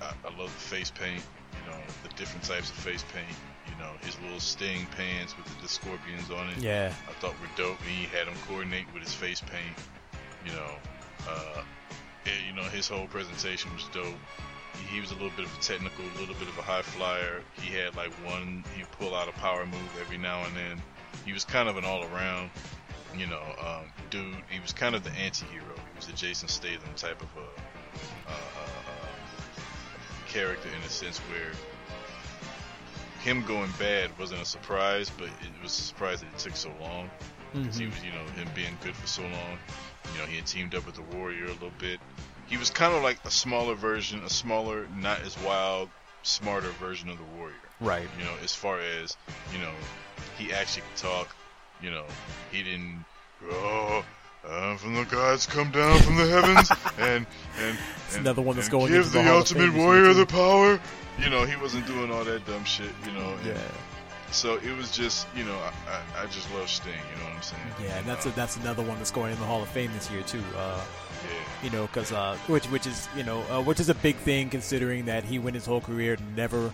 I, 0.00 0.28
I 0.28 0.38
love 0.38 0.52
the 0.52 0.60
face 0.60 0.90
paint. 0.90 1.22
You 1.52 1.70
know, 1.70 1.78
the 2.02 2.08
different 2.16 2.44
types 2.44 2.70
of 2.70 2.76
face 2.76 3.04
paint. 3.12 3.36
You 3.68 3.78
know, 3.78 3.92
his 4.02 4.18
little 4.20 4.40
Sting 4.40 4.86
pants 4.96 5.36
with 5.36 5.46
the, 5.46 5.62
the 5.62 5.68
scorpions 5.68 6.30
on 6.30 6.48
it. 6.48 6.58
Yeah. 6.58 6.92
I 7.08 7.12
thought 7.20 7.38
were 7.40 7.48
dope. 7.56 7.78
And 7.80 7.88
he 7.88 8.06
had 8.06 8.26
him 8.26 8.34
coordinate 8.48 8.86
with 8.92 9.02
his 9.02 9.14
face 9.14 9.40
paint. 9.40 9.76
You 10.44 10.52
know, 10.52 10.74
uh, 11.28 11.62
and, 12.26 12.46
you 12.46 12.52
know 12.54 12.68
his 12.68 12.88
whole 12.88 13.06
presentation 13.06 13.72
was 13.74 13.84
dope. 13.92 14.18
He, 14.88 15.00
was 15.00 15.10
a 15.10 15.14
little 15.14 15.30
bit 15.30 15.46
of 15.46 15.56
a 15.56 15.60
technical, 15.60 16.04
a 16.04 16.18
little 16.20 16.34
bit 16.34 16.48
of 16.48 16.58
a 16.58 16.62
high 16.62 16.82
flyer. 16.82 17.42
He 17.60 17.72
had 17.72 17.96
like 17.96 18.10
one, 18.24 18.64
he'd 18.76 18.90
pull 18.92 19.14
out 19.14 19.28
a 19.28 19.32
power 19.32 19.64
move 19.64 19.98
every 20.00 20.18
now 20.18 20.44
and 20.44 20.56
then. 20.56 20.82
He 21.24 21.32
was 21.32 21.44
kind 21.44 21.68
of 21.68 21.76
an 21.76 21.84
all 21.84 22.04
around, 22.04 22.50
you 23.16 23.26
know, 23.26 23.42
um, 23.60 23.92
dude. 24.10 24.34
He 24.50 24.60
was 24.60 24.72
kind 24.72 24.94
of 24.94 25.04
the 25.04 25.10
anti-hero. 25.12 25.74
He 25.74 25.96
was 25.96 26.08
a 26.08 26.12
Jason 26.12 26.48
Statham 26.48 26.90
type 26.96 27.22
of 27.22 27.28
a, 27.36 27.40
uh, 27.40 28.32
uh, 28.32 28.32
uh, 28.32 30.28
character 30.28 30.68
in 30.68 30.82
a 30.84 30.90
sense 30.90 31.18
where 31.18 31.52
him 33.22 33.44
going 33.46 33.70
bad 33.78 34.10
wasn't 34.18 34.42
a 34.42 34.44
surprise, 34.44 35.10
but 35.16 35.26
it 35.26 35.62
was 35.62 35.78
a 35.78 35.82
surprise 35.82 36.20
that 36.20 36.26
it 36.26 36.38
took 36.38 36.56
so 36.56 36.70
long. 36.80 37.10
Because 37.54 37.76
he 37.76 37.86
was, 37.86 38.02
you 38.02 38.10
know, 38.10 38.24
him 38.34 38.48
being 38.54 38.76
good 38.82 38.96
for 38.96 39.06
so 39.06 39.22
long. 39.22 39.58
You 40.14 40.20
know, 40.20 40.26
he 40.26 40.36
had 40.36 40.46
teamed 40.46 40.74
up 40.74 40.86
with 40.86 40.94
the 40.94 41.16
Warrior 41.16 41.44
a 41.44 41.52
little 41.52 41.72
bit. 41.78 42.00
He 42.52 42.58
was 42.58 42.68
kind 42.68 42.94
of 42.94 43.02
like 43.02 43.18
a 43.24 43.30
smaller 43.30 43.74
version, 43.74 44.22
a 44.26 44.28
smaller, 44.28 44.86
not 44.98 45.22
as 45.22 45.38
wild, 45.42 45.88
smarter 46.22 46.68
version 46.72 47.08
of 47.08 47.16
the 47.16 47.24
Warrior. 47.38 47.54
Right. 47.80 48.06
You 48.18 48.26
know, 48.26 48.34
as 48.44 48.54
far 48.54 48.78
as, 48.78 49.16
you 49.54 49.58
know, 49.58 49.70
he 50.36 50.52
actually 50.52 50.82
could 50.82 51.02
talk. 51.02 51.34
You 51.80 51.92
know, 51.92 52.04
he 52.50 52.62
didn't, 52.62 53.06
oh, 53.50 54.04
uh, 54.46 54.76
from 54.76 54.96
the 54.96 55.04
gods 55.04 55.46
come 55.46 55.70
down 55.70 55.98
from 56.00 56.16
the 56.16 56.28
heavens 56.28 56.70
and 56.98 57.26
and, 57.58 57.78
and 58.10 58.20
another 58.20 58.42
one 58.42 58.56
that's 58.56 58.68
going 58.68 58.92
give 58.92 59.12
the 59.12 59.22
the, 59.22 59.34
ultimate 59.34 59.60
Fame 59.60 59.72
this 59.72 59.78
year, 59.78 59.86
warrior 59.86 60.12
the 60.12 60.26
power. 60.26 60.78
You 61.18 61.30
know, 61.30 61.46
he 61.46 61.56
wasn't 61.56 61.86
doing 61.86 62.12
all 62.12 62.24
that 62.24 62.44
dumb 62.44 62.66
shit. 62.66 62.90
You 63.06 63.12
know, 63.12 63.34
Yeah. 63.46 63.56
so 64.30 64.56
it 64.56 64.76
was 64.76 64.90
just, 64.90 65.26
you 65.34 65.44
know, 65.44 65.56
I, 65.56 66.18
I, 66.20 66.24
I 66.24 66.26
just 66.26 66.52
love 66.52 66.68
Sting. 66.68 66.92
You 66.92 67.22
know 67.22 67.30
what 67.30 67.36
I'm 67.36 67.42
saying? 67.42 67.62
Yeah, 67.82 67.98
and 67.98 68.06
that's 68.06 68.26
a, 68.26 68.28
uh, 68.28 68.32
that's 68.32 68.58
another 68.58 68.82
one 68.82 68.98
that's 68.98 69.10
going 69.10 69.32
in 69.32 69.38
the 69.40 69.46
Hall 69.46 69.62
of 69.62 69.70
Fame 69.70 69.90
this 69.94 70.10
year 70.10 70.22
too. 70.22 70.44
Uh. 70.54 70.84
You 71.62 71.70
know, 71.70 71.86
because 71.86 72.12
uh, 72.12 72.36
which 72.46 72.66
which 72.66 72.86
is 72.86 73.08
you 73.16 73.22
know 73.24 73.40
uh, 73.50 73.62
which 73.62 73.80
is 73.80 73.88
a 73.88 73.94
big 73.94 74.16
thing 74.16 74.48
considering 74.50 75.04
that 75.06 75.24
he 75.24 75.38
went 75.38 75.54
his 75.54 75.64
whole 75.66 75.80
career 75.80 76.16
never 76.36 76.72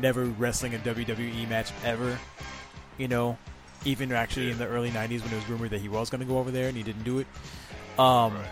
never 0.00 0.24
wrestling 0.24 0.74
a 0.74 0.78
WWE 0.78 1.48
match 1.48 1.70
ever. 1.84 2.18
You 2.98 3.08
know, 3.08 3.38
even 3.84 4.12
actually 4.12 4.50
in 4.50 4.58
the 4.58 4.66
early 4.66 4.90
'90s 4.90 5.22
when 5.22 5.32
it 5.32 5.36
was 5.36 5.48
rumored 5.48 5.70
that 5.70 5.80
he 5.80 5.88
was 5.88 6.10
going 6.10 6.20
to 6.20 6.26
go 6.26 6.38
over 6.38 6.50
there 6.50 6.68
and 6.68 6.76
he 6.76 6.82
didn't 6.82 7.02
do 7.04 7.18
it. 7.18 7.26
Um, 7.98 8.34
Right. 8.34 8.46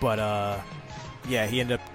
but 0.00 0.18
uh, 0.18 0.60
yeah, 1.28 1.46
he 1.46 1.60
ended 1.60 1.80
up 1.80 1.86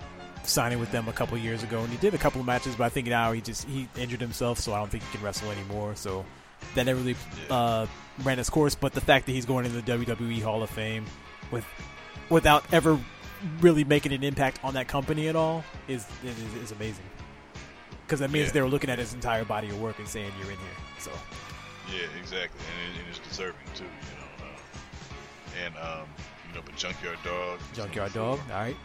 signing 0.44 0.80
with 0.80 0.92
them 0.92 1.08
a 1.08 1.14
couple 1.14 1.38
years 1.38 1.64
ago, 1.64 1.82
and 1.82 1.90
he 1.90 1.98
did 1.98 2.14
a 2.14 2.18
couple 2.18 2.42
of 2.42 2.48
matches. 2.48 2.76
But 2.76 2.86
I 2.86 2.90
think 2.90 3.08
now 3.08 3.32
he 3.32 3.42
just 3.42 3.68
he 3.68 3.88
injured 3.98 4.22
himself, 4.22 4.60
so 4.60 4.74
I 4.74 4.80
don't 4.80 4.90
think 4.90 5.04
he 5.04 5.16
can 5.18 5.26
wrestle 5.26 5.50
anymore. 5.52 5.96
So 5.96 6.26
that 6.76 6.86
never 6.86 7.00
really 7.00 7.16
uh, 7.50 7.88
ran 8.24 8.38
its 8.40 8.50
course. 8.50 8.76
But 8.76 8.94
the 8.94 9.02
fact 9.02 9.26
that 9.26 9.32
he's 9.32 9.46
going 9.46 9.66
into 9.66 9.82
the 9.82 9.92
WWE 9.98 10.42
Hall 10.44 10.62
of 10.64 10.70
Fame 10.70 11.06
with 11.52 11.66
without 12.32 12.64
ever 12.74 12.98
really 13.60 13.84
making 13.84 14.14
an 14.14 14.24
impact 14.24 14.60
on 14.64 14.74
that 14.74 14.88
company 14.88 15.28
at 15.28 15.36
all 15.36 15.64
is 15.88 16.08
is, 16.24 16.38
is 16.64 16.72
amazing. 16.72 17.06
Because 18.06 18.20
that 18.20 18.32
means 18.32 18.48
Yeah. 18.48 18.54
they 18.54 18.62
were 18.62 18.70
looking 18.70 18.90
at 18.90 18.98
his 19.00 19.14
entire 19.14 19.46
body 19.46 19.70
of 19.70 19.80
work 19.80 20.00
and 20.00 20.08
saying 20.08 20.32
you're 20.40 20.52
in 20.52 20.58
here. 20.58 20.78
So 21.00 21.12
Yeah, 21.92 22.08
exactly, 22.20 22.60
and, 22.66 22.96
it, 22.96 23.00
and 23.02 23.10
it's 23.10 23.20
deserving 23.28 23.68
too. 23.76 23.84
You 23.84 24.18
know, 24.18 24.46
uh, 24.46 25.66
and 25.66 25.76
um, 25.78 26.08
you 26.48 26.56
know, 26.56 26.62
but 26.66 26.76
Junkyard 26.76 27.20
Dog, 27.24 27.60
Junkyard 27.74 28.14
Dog, 28.14 28.40
all 28.52 28.58
right. 28.60 28.76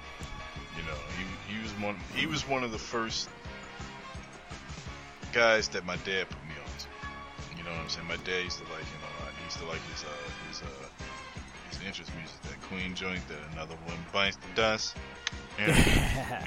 You 0.77 0.83
know, 0.83 0.99
he 1.17 1.55
he 1.55 1.63
was 1.63 1.73
one 1.73 1.97
he 2.15 2.27
was 2.27 2.47
one 2.49 2.63
of 2.65 2.71
the 2.73 2.79
first 2.79 3.29
guys 5.33 5.69
that 5.69 5.85
my 5.85 5.97
dad 5.97 6.29
put 6.29 6.43
me 6.45 6.55
on 6.63 6.71
to. 6.79 6.87
You 7.57 7.65
know 7.65 7.71
what 7.71 7.81
I'm 7.81 7.89
saying? 7.89 8.07
My 8.09 8.17
dad 8.19 8.45
used 8.45 8.59
to 8.59 8.65
like 8.73 8.85
him 8.85 9.01
a 9.03 9.25
lot. 9.25 9.33
He 9.39 9.45
used 9.45 9.59
to 9.59 9.65
like 9.67 9.81
his 9.93 10.05
uh 10.05 10.09
his 10.49 10.63
uh 10.63 10.67
interest 11.87 12.11
music, 12.17 12.41
that 12.43 12.61
Queen 12.63 12.95
joint, 12.95 13.21
that 13.29 13.39
another 13.53 13.77
one 13.87 13.97
bites 14.13 14.37
the 14.37 14.61
dust. 14.61 14.97
Yeah, 15.59 15.69
yeah, 15.69 16.45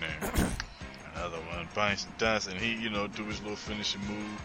yeah. 0.00 0.50
Another 1.14 1.38
one 1.38 1.68
bites 1.74 2.04
the 2.04 2.12
dust, 2.18 2.48
and 2.48 2.58
he 2.58 2.74
you 2.74 2.90
know 2.90 3.06
do 3.06 3.24
his 3.24 3.40
little 3.42 3.56
finishing 3.56 4.00
move, 4.02 4.40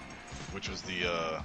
which 0.54 0.70
was 0.70 0.82
the 0.84 1.10
uh 1.10 1.42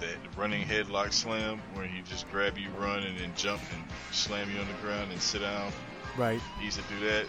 that 0.00 0.16
running 0.36 0.66
headlock 0.66 1.12
slam 1.12 1.60
where 1.74 1.86
he 1.86 2.02
just 2.02 2.30
grab 2.30 2.58
you, 2.58 2.68
run, 2.78 3.02
and 3.02 3.18
then 3.18 3.32
jump 3.36 3.62
and 3.72 3.84
slam 4.10 4.48
you 4.52 4.60
on 4.60 4.66
the 4.66 4.86
ground 4.86 5.10
and 5.12 5.20
sit 5.20 5.42
down. 5.42 5.72
Right. 6.16 6.40
He 6.58 6.66
used 6.66 6.78
to 6.78 6.94
do 6.94 7.06
that, 7.06 7.26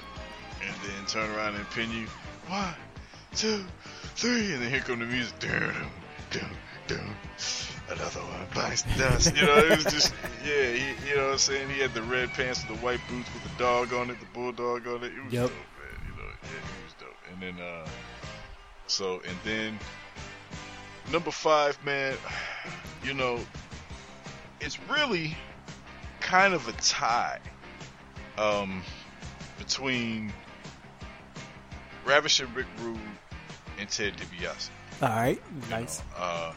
and 0.66 0.76
then 0.84 1.06
turn 1.08 1.30
around 1.36 1.56
and 1.56 1.70
pin 1.72 1.92
you. 1.92 2.08
One, 2.48 2.74
two, 3.36 3.64
three, 4.16 4.54
and 4.54 4.62
then 4.62 4.70
here 4.70 4.82
come 4.82 5.00
the 5.00 5.06
music. 5.06 5.40
Dum, 5.40 5.74
dum, 6.32 6.50
dum. 6.88 7.16
Another 7.90 8.22
one 8.22 8.48
bites 8.56 8.84
dust. 8.98 9.36
You 9.36 9.44
know, 9.44 9.58
it 9.58 9.84
was 9.84 9.94
just, 9.94 10.14
yeah, 10.46 10.72
he, 10.72 11.10
you 11.10 11.16
know 11.16 11.26
what 11.26 11.32
I'm 11.34 11.38
saying? 11.38 11.70
He 11.70 11.80
had 11.80 11.94
the 11.94 12.02
red 12.04 12.30
pants 12.30 12.66
with 12.68 12.80
the 12.80 12.86
white 12.86 13.02
boots 13.10 13.30
with 13.34 13.44
the 13.44 13.58
dog 13.64 13.94
on 13.94 14.10
it, 14.10 14.20
the 14.20 14.26
bulldog 14.34 14.88
on 14.88 15.04
it. 15.04 15.12
It 15.14 15.24
was 15.24 15.34
Yep. 15.34 15.50
dope, 15.50 15.52
man. 15.52 16.08
You 16.08 16.16
know, 16.24 16.30
yeah, 16.44 16.50
he 16.50 16.84
was 16.86 16.94
dope. 17.00 17.18
And 17.32 17.42
then, 17.42 17.66
uh, 17.66 17.88
So 18.88 19.22
and 19.28 19.38
then 19.44 19.80
number 21.12 21.32
five, 21.32 21.78
man, 21.86 22.16
you 23.04 23.14
know, 23.14 23.40
it's 24.62 24.80
really 24.90 25.36
kind 26.22 26.54
of 26.54 26.66
a 26.70 26.72
tie 26.74 27.40
um, 28.38 28.82
between 29.60 30.32
Ravishing 32.06 32.48
Rick 32.54 32.68
Rude 32.82 32.98
and 33.78 33.90
Ted 33.90 34.14
DiBiase. 34.18 34.70
All 35.02 35.10
right, 35.10 35.42
nice. 35.70 36.02
Uh, 36.18 36.54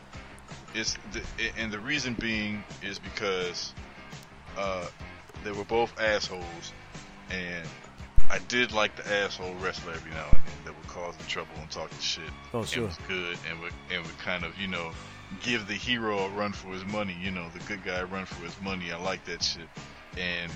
it's 0.76 0.96
the, 1.12 1.22
and 1.58 1.72
the 1.72 1.78
reason 1.80 2.14
being 2.14 2.62
is 2.82 2.98
because 2.98 3.72
uh, 4.56 4.86
they 5.42 5.50
were 5.50 5.64
both 5.64 5.98
assholes, 5.98 6.72
and 7.30 7.66
I 8.30 8.38
did 8.48 8.72
like 8.72 8.94
the 8.96 9.10
asshole 9.10 9.54
wrestler 9.54 9.94
every 9.94 10.10
now 10.10 10.26
and 10.26 10.40
then 10.44 10.64
that 10.64 10.76
would 10.76 10.88
cause 10.88 11.16
the 11.16 11.24
trouble 11.24 11.52
and 11.60 11.70
talking 11.70 11.98
shit. 11.98 12.24
Oh, 12.52 12.60
and 12.60 12.68
sure. 12.68 12.84
was 12.86 12.98
good 13.08 13.38
and 13.48 13.60
would 13.60 13.72
and 13.90 14.04
would 14.04 14.18
kind 14.18 14.44
of 14.44 14.58
you 14.58 14.68
know 14.68 14.92
give 15.42 15.66
the 15.66 15.74
hero 15.74 16.18
a 16.18 16.28
run 16.30 16.52
for 16.52 16.68
his 16.68 16.84
money. 16.84 17.16
You 17.20 17.30
know, 17.30 17.48
the 17.50 17.60
good 17.60 17.84
guy 17.84 18.00
a 18.00 18.06
run 18.06 18.26
for 18.26 18.44
his 18.44 18.60
money. 18.62 18.92
I 18.92 18.98
like 18.98 19.24
that 19.24 19.42
shit. 19.42 19.68
And 20.18 20.52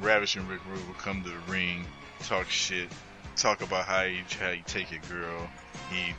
Ravishing 0.00 0.46
Rick 0.46 0.60
Rude 0.68 0.86
would 0.86 0.98
come 0.98 1.22
to 1.24 1.30
the 1.30 1.52
ring, 1.52 1.84
talk 2.20 2.48
shit, 2.48 2.88
talk 3.36 3.62
about 3.62 3.86
how 3.86 4.04
he 4.04 4.22
how 4.38 4.52
he 4.52 4.62
take 4.62 4.92
your 4.92 5.00
girl. 5.08 5.48
He 5.90 6.14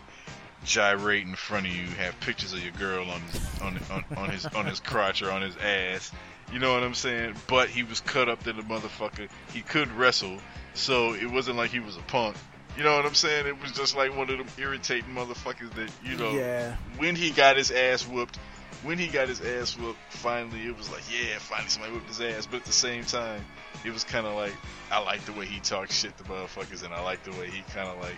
gyrate 0.63 1.25
in 1.25 1.35
front 1.35 1.67
of 1.67 1.75
you, 1.75 1.87
have 1.95 2.19
pictures 2.19 2.53
of 2.53 2.63
your 2.63 2.73
girl 2.73 3.09
on 3.09 3.21
his 3.21 3.61
on, 3.61 3.79
on, 3.91 4.05
on 4.17 4.29
his 4.29 4.45
on 4.47 4.65
his 4.65 4.79
crotch 4.79 5.21
or 5.21 5.31
on 5.31 5.41
his 5.41 5.55
ass. 5.57 6.11
You 6.51 6.59
know 6.59 6.73
what 6.73 6.83
I'm 6.83 6.95
saying? 6.95 7.35
But 7.47 7.69
he 7.69 7.83
was 7.83 7.99
cut 7.99 8.27
up 8.27 8.43
to 8.43 8.53
the 8.53 8.63
motherfucker. 8.63 9.29
He 9.53 9.61
could 9.61 9.91
wrestle, 9.91 10.37
so 10.73 11.13
it 11.13 11.29
wasn't 11.29 11.57
like 11.57 11.71
he 11.71 11.79
was 11.79 11.95
a 11.95 12.01
punk. 12.01 12.35
You 12.77 12.83
know 12.83 12.95
what 12.95 13.05
I'm 13.05 13.15
saying? 13.15 13.45
It 13.45 13.61
was 13.61 13.71
just 13.71 13.95
like 13.95 14.15
one 14.15 14.29
of 14.29 14.37
them 14.37 14.47
irritating 14.57 15.13
motherfuckers 15.13 15.71
that 15.73 15.91
you 16.03 16.15
know. 16.17 16.31
Yeah. 16.31 16.75
When 16.97 17.15
he 17.15 17.31
got 17.31 17.57
his 17.57 17.71
ass 17.71 18.07
whooped, 18.07 18.37
when 18.83 18.97
he 18.97 19.07
got 19.07 19.27
his 19.27 19.41
ass 19.41 19.77
whooped, 19.77 19.99
finally 20.09 20.65
it 20.65 20.77
was 20.77 20.91
like, 20.91 21.03
yeah, 21.11 21.37
finally 21.39 21.69
somebody 21.69 21.93
whooped 21.93 22.07
his 22.07 22.21
ass. 22.21 22.45
But 22.45 22.61
at 22.61 22.65
the 22.65 22.71
same 22.71 23.03
time, 23.03 23.43
it 23.83 23.91
was 23.91 24.03
kind 24.03 24.25
of 24.25 24.35
like 24.35 24.53
I 24.91 24.99
like 25.03 25.25
the 25.25 25.33
way 25.33 25.45
he 25.45 25.59
talks 25.59 25.93
shit 25.93 26.17
to 26.17 26.23
motherfuckers, 26.23 26.83
and 26.83 26.93
I 26.93 27.01
like 27.03 27.23
the 27.23 27.31
way 27.31 27.49
he 27.49 27.61
kind 27.73 27.89
of 27.89 27.99
like, 28.01 28.17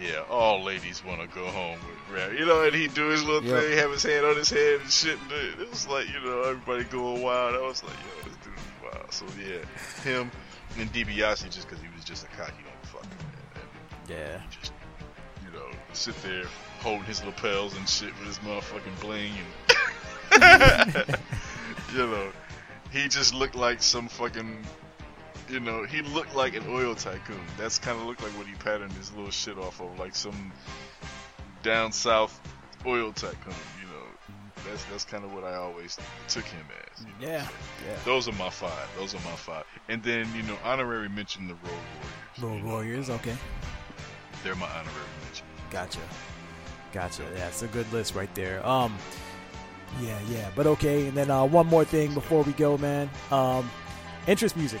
yeah, 0.00 0.22
all 0.30 0.62
ladies 0.62 1.04
want 1.04 1.20
to 1.20 1.26
go 1.28 1.46
home 1.46 1.78
with 1.88 2.16
Rav. 2.18 2.32
You 2.34 2.46
know, 2.46 2.62
and 2.64 2.74
he 2.74 2.88
do 2.88 3.08
his 3.08 3.22
little 3.24 3.42
Yep. 3.44 3.62
thing, 3.62 3.78
have 3.78 3.90
his 3.92 4.02
hand 4.02 4.24
on 4.26 4.36
his 4.36 4.50
head 4.50 4.80
and 4.80 4.90
shit. 4.90 5.18
And 5.22 5.32
it, 5.32 5.60
it 5.60 5.70
was 5.70 5.86
like, 5.88 6.06
you 6.08 6.20
know, 6.20 6.42
everybody 6.42 6.84
going 6.84 7.22
wild. 7.22 7.54
I 7.54 7.60
was 7.60 7.82
like, 7.84 7.92
yo, 7.92 8.28
this 8.28 8.36
dude 8.44 8.54
is 8.54 8.62
wild. 8.82 9.12
So 9.12 9.26
yeah, 9.38 10.10
him 10.10 10.30
and 10.78 10.92
DiBiase 10.92 11.44
just 11.50 11.68
because 11.68 11.82
he 11.82 11.88
was 11.94 12.04
just 12.04 12.24
a 12.24 12.28
cocky 12.28 12.52
motherfucker. 12.62 13.02
And, 13.54 14.10
Yeah. 14.10 14.40
just, 14.60 14.72
you 15.44 15.52
know, 15.58 15.66
sit 15.92 16.14
there 16.22 16.44
holding 16.80 17.04
his 17.04 17.22
lapels 17.24 17.76
and 17.76 17.88
shit 17.88 18.16
with 18.18 18.28
his 18.28 18.38
motherfucking 18.38 19.00
bling 19.00 19.32
and, 19.32 19.46
you 21.92 21.98
know, 21.98 22.32
he 22.92 23.08
just 23.08 23.34
looked 23.34 23.54
like 23.56 23.82
some 23.82 24.08
fucking, 24.08 24.64
you 25.50 25.60
know, 25.60 25.84
he 25.84 26.02
looked 26.02 26.34
like 26.34 26.54
an 26.54 26.64
oil 26.68 26.94
tycoon. 26.94 27.40
That's 27.58 27.78
kind 27.78 27.98
of 27.98 28.06
looked 28.06 28.22
like 28.22 28.32
what 28.32 28.46
he 28.46 28.54
patterned 28.54 28.92
his 28.92 29.12
little 29.12 29.30
shit 29.30 29.58
off 29.58 29.80
of, 29.80 29.98
like 29.98 30.14
some 30.14 30.52
down 31.62 31.92
south 31.92 32.40
oil 32.86 33.12
tycoon. 33.12 33.54
You 33.80 33.86
know, 33.88 34.04
that's 34.68 34.84
that's 34.84 35.04
kind 35.04 35.24
of 35.24 35.32
what 35.32 35.44
I 35.44 35.56
always 35.56 35.98
took 36.28 36.44
him 36.44 36.64
as. 36.92 37.00
you 37.00 37.06
know. 37.06 37.32
Yeah. 37.32 37.48
Yeah. 37.86 37.96
Those 38.04 38.28
are 38.28 38.32
my 38.32 38.50
five. 38.50 38.88
Those 38.96 39.14
are 39.14 39.18
my 39.18 39.36
five. 39.36 39.64
And 39.88 40.02
then 40.02 40.28
you 40.34 40.42
know, 40.42 40.56
honorary 40.64 41.08
mention 41.08 41.48
the 41.48 41.54
Road 41.54 41.62
Warriors. 42.42 42.64
Road 42.64 42.64
Warriors. 42.70 43.10
Okay. 43.10 43.36
They're 44.44 44.54
my 44.54 44.68
honorary 44.68 45.08
mention. 45.24 45.46
Gotcha. 45.70 46.00
Gotcha. 46.92 47.22
Yeah, 47.36 47.48
it's 47.48 47.62
a 47.62 47.68
good 47.68 47.90
list 47.92 48.14
right 48.14 48.34
there. 48.34 48.66
Um, 48.66 48.96
yeah, 50.00 50.18
yeah. 50.28 50.48
But 50.56 50.66
okay, 50.66 51.08
and 51.08 51.16
then 51.16 51.30
uh, 51.30 51.44
one 51.44 51.66
more 51.66 51.84
thing 51.84 52.14
before 52.14 52.42
we 52.42 52.52
go, 52.52 52.76
man. 52.78 53.10
Um, 53.30 53.70
interest 54.26 54.56
music, 54.56 54.80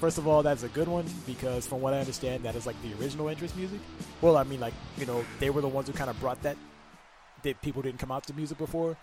first 0.00 0.18
of 0.18 0.26
all, 0.26 0.42
that's 0.42 0.62
a 0.62 0.68
good 0.68 0.88
one 0.88 1.06
because 1.26 1.66
from 1.66 1.80
what 1.80 1.94
I 1.94 2.00
understand, 2.00 2.44
that 2.44 2.56
is 2.56 2.66
like 2.66 2.76
the 2.82 2.92
original 3.00 3.28
interest 3.28 3.56
music. 3.56 3.80
Well, 4.20 4.36
I 4.36 4.44
mean, 4.44 4.60
like 4.60 4.74
you 4.98 5.06
know, 5.06 5.24
they 5.38 5.50
were 5.50 5.60
the 5.60 5.68
ones 5.68 5.88
who 5.88 5.94
kind 5.94 6.10
of 6.10 6.18
brought 6.20 6.42
that. 6.42 6.56
That 7.42 7.62
people 7.62 7.80
didn't 7.80 8.00
come 8.00 8.12
out 8.12 8.26
to 8.26 8.34
music 8.34 8.58
before, 8.58 8.98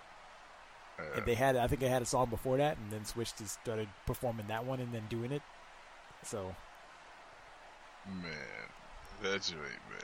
and 1.15 1.25
they 1.25 1.33
had, 1.33 1.55
I 1.55 1.65
think, 1.65 1.81
they 1.81 1.89
had 1.89 2.03
a 2.03 2.05
song 2.05 2.29
before 2.29 2.57
that, 2.57 2.77
and 2.77 2.91
then 2.91 3.03
switched 3.03 3.39
to 3.39 3.47
started 3.47 3.87
performing 4.05 4.45
that 4.47 4.63
one 4.63 4.79
and 4.79 4.93
then 4.93 5.07
doing 5.09 5.31
it. 5.31 5.41
So 6.23 6.53
Man, 8.07 8.31
that 9.21 9.41
joint, 9.41 9.81
man. 9.91 10.01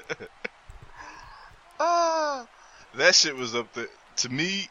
ah, 1.80 2.46
that 2.94 3.14
shit 3.14 3.34
was 3.34 3.54
up 3.56 3.72
there 3.72 3.88
to 4.16 4.28
me, 4.28 4.68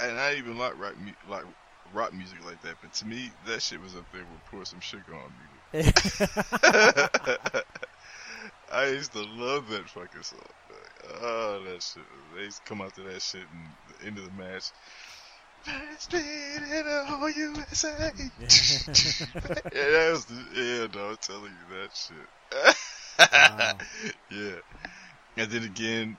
and 0.00 0.18
I 0.18 0.34
even 0.34 0.58
like 0.58 0.78
rock, 0.78 0.98
mu- 0.98 1.12
like 1.30 1.44
rock 1.92 2.12
music 2.12 2.44
like 2.44 2.60
that. 2.62 2.76
But 2.80 2.92
to 2.94 3.06
me, 3.06 3.30
that 3.46 3.62
shit 3.62 3.80
was 3.80 3.94
up 3.96 4.04
there 4.12 4.22
with 4.22 4.44
pour 4.50 4.64
some 4.64 4.80
sugar 4.80 5.14
on 5.14 5.32
music. 5.72 5.94
I 8.72 8.86
used 8.86 9.12
to 9.12 9.22
love 9.22 9.68
that 9.70 9.88
fucking 9.88 10.22
song. 10.22 10.38
man. 10.68 11.18
Oh, 11.22 11.62
that 11.64 11.82
shit. 11.82 12.02
They 12.34 12.42
used 12.42 12.58
to 12.58 12.62
come 12.64 12.80
out 12.80 12.94
to 12.96 13.02
that 13.02 13.22
shit 13.22 13.42
and 13.52 14.00
the 14.00 14.06
end 14.06 14.18
of 14.18 14.24
the 14.24 14.32
match. 14.42 14.70
Best 15.64 16.10
beat 16.10 16.18
in 16.18 16.84
the 16.84 17.04
whole 17.06 17.30
USA. 17.30 17.88
yeah, 17.98 18.12
that 18.38 20.08
was 20.12 20.24
the, 20.26 20.34
yeah, 20.54 20.86
no, 20.94 21.10
I'm 21.10 21.16
telling 21.16 21.52
you 21.52 21.76
that 21.76 21.90
shit. 21.96 22.28
Wow. 23.18 23.78
yeah. 24.30 24.60
And 25.36 25.50
then 25.50 25.64
again, 25.64 26.16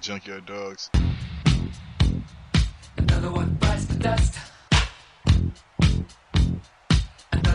Junkyard 0.00 0.46
Dogs. 0.46 0.90
Another 2.96 3.30
one 3.30 3.56
bites 3.60 3.86
the 3.86 3.96
dust. 3.96 4.38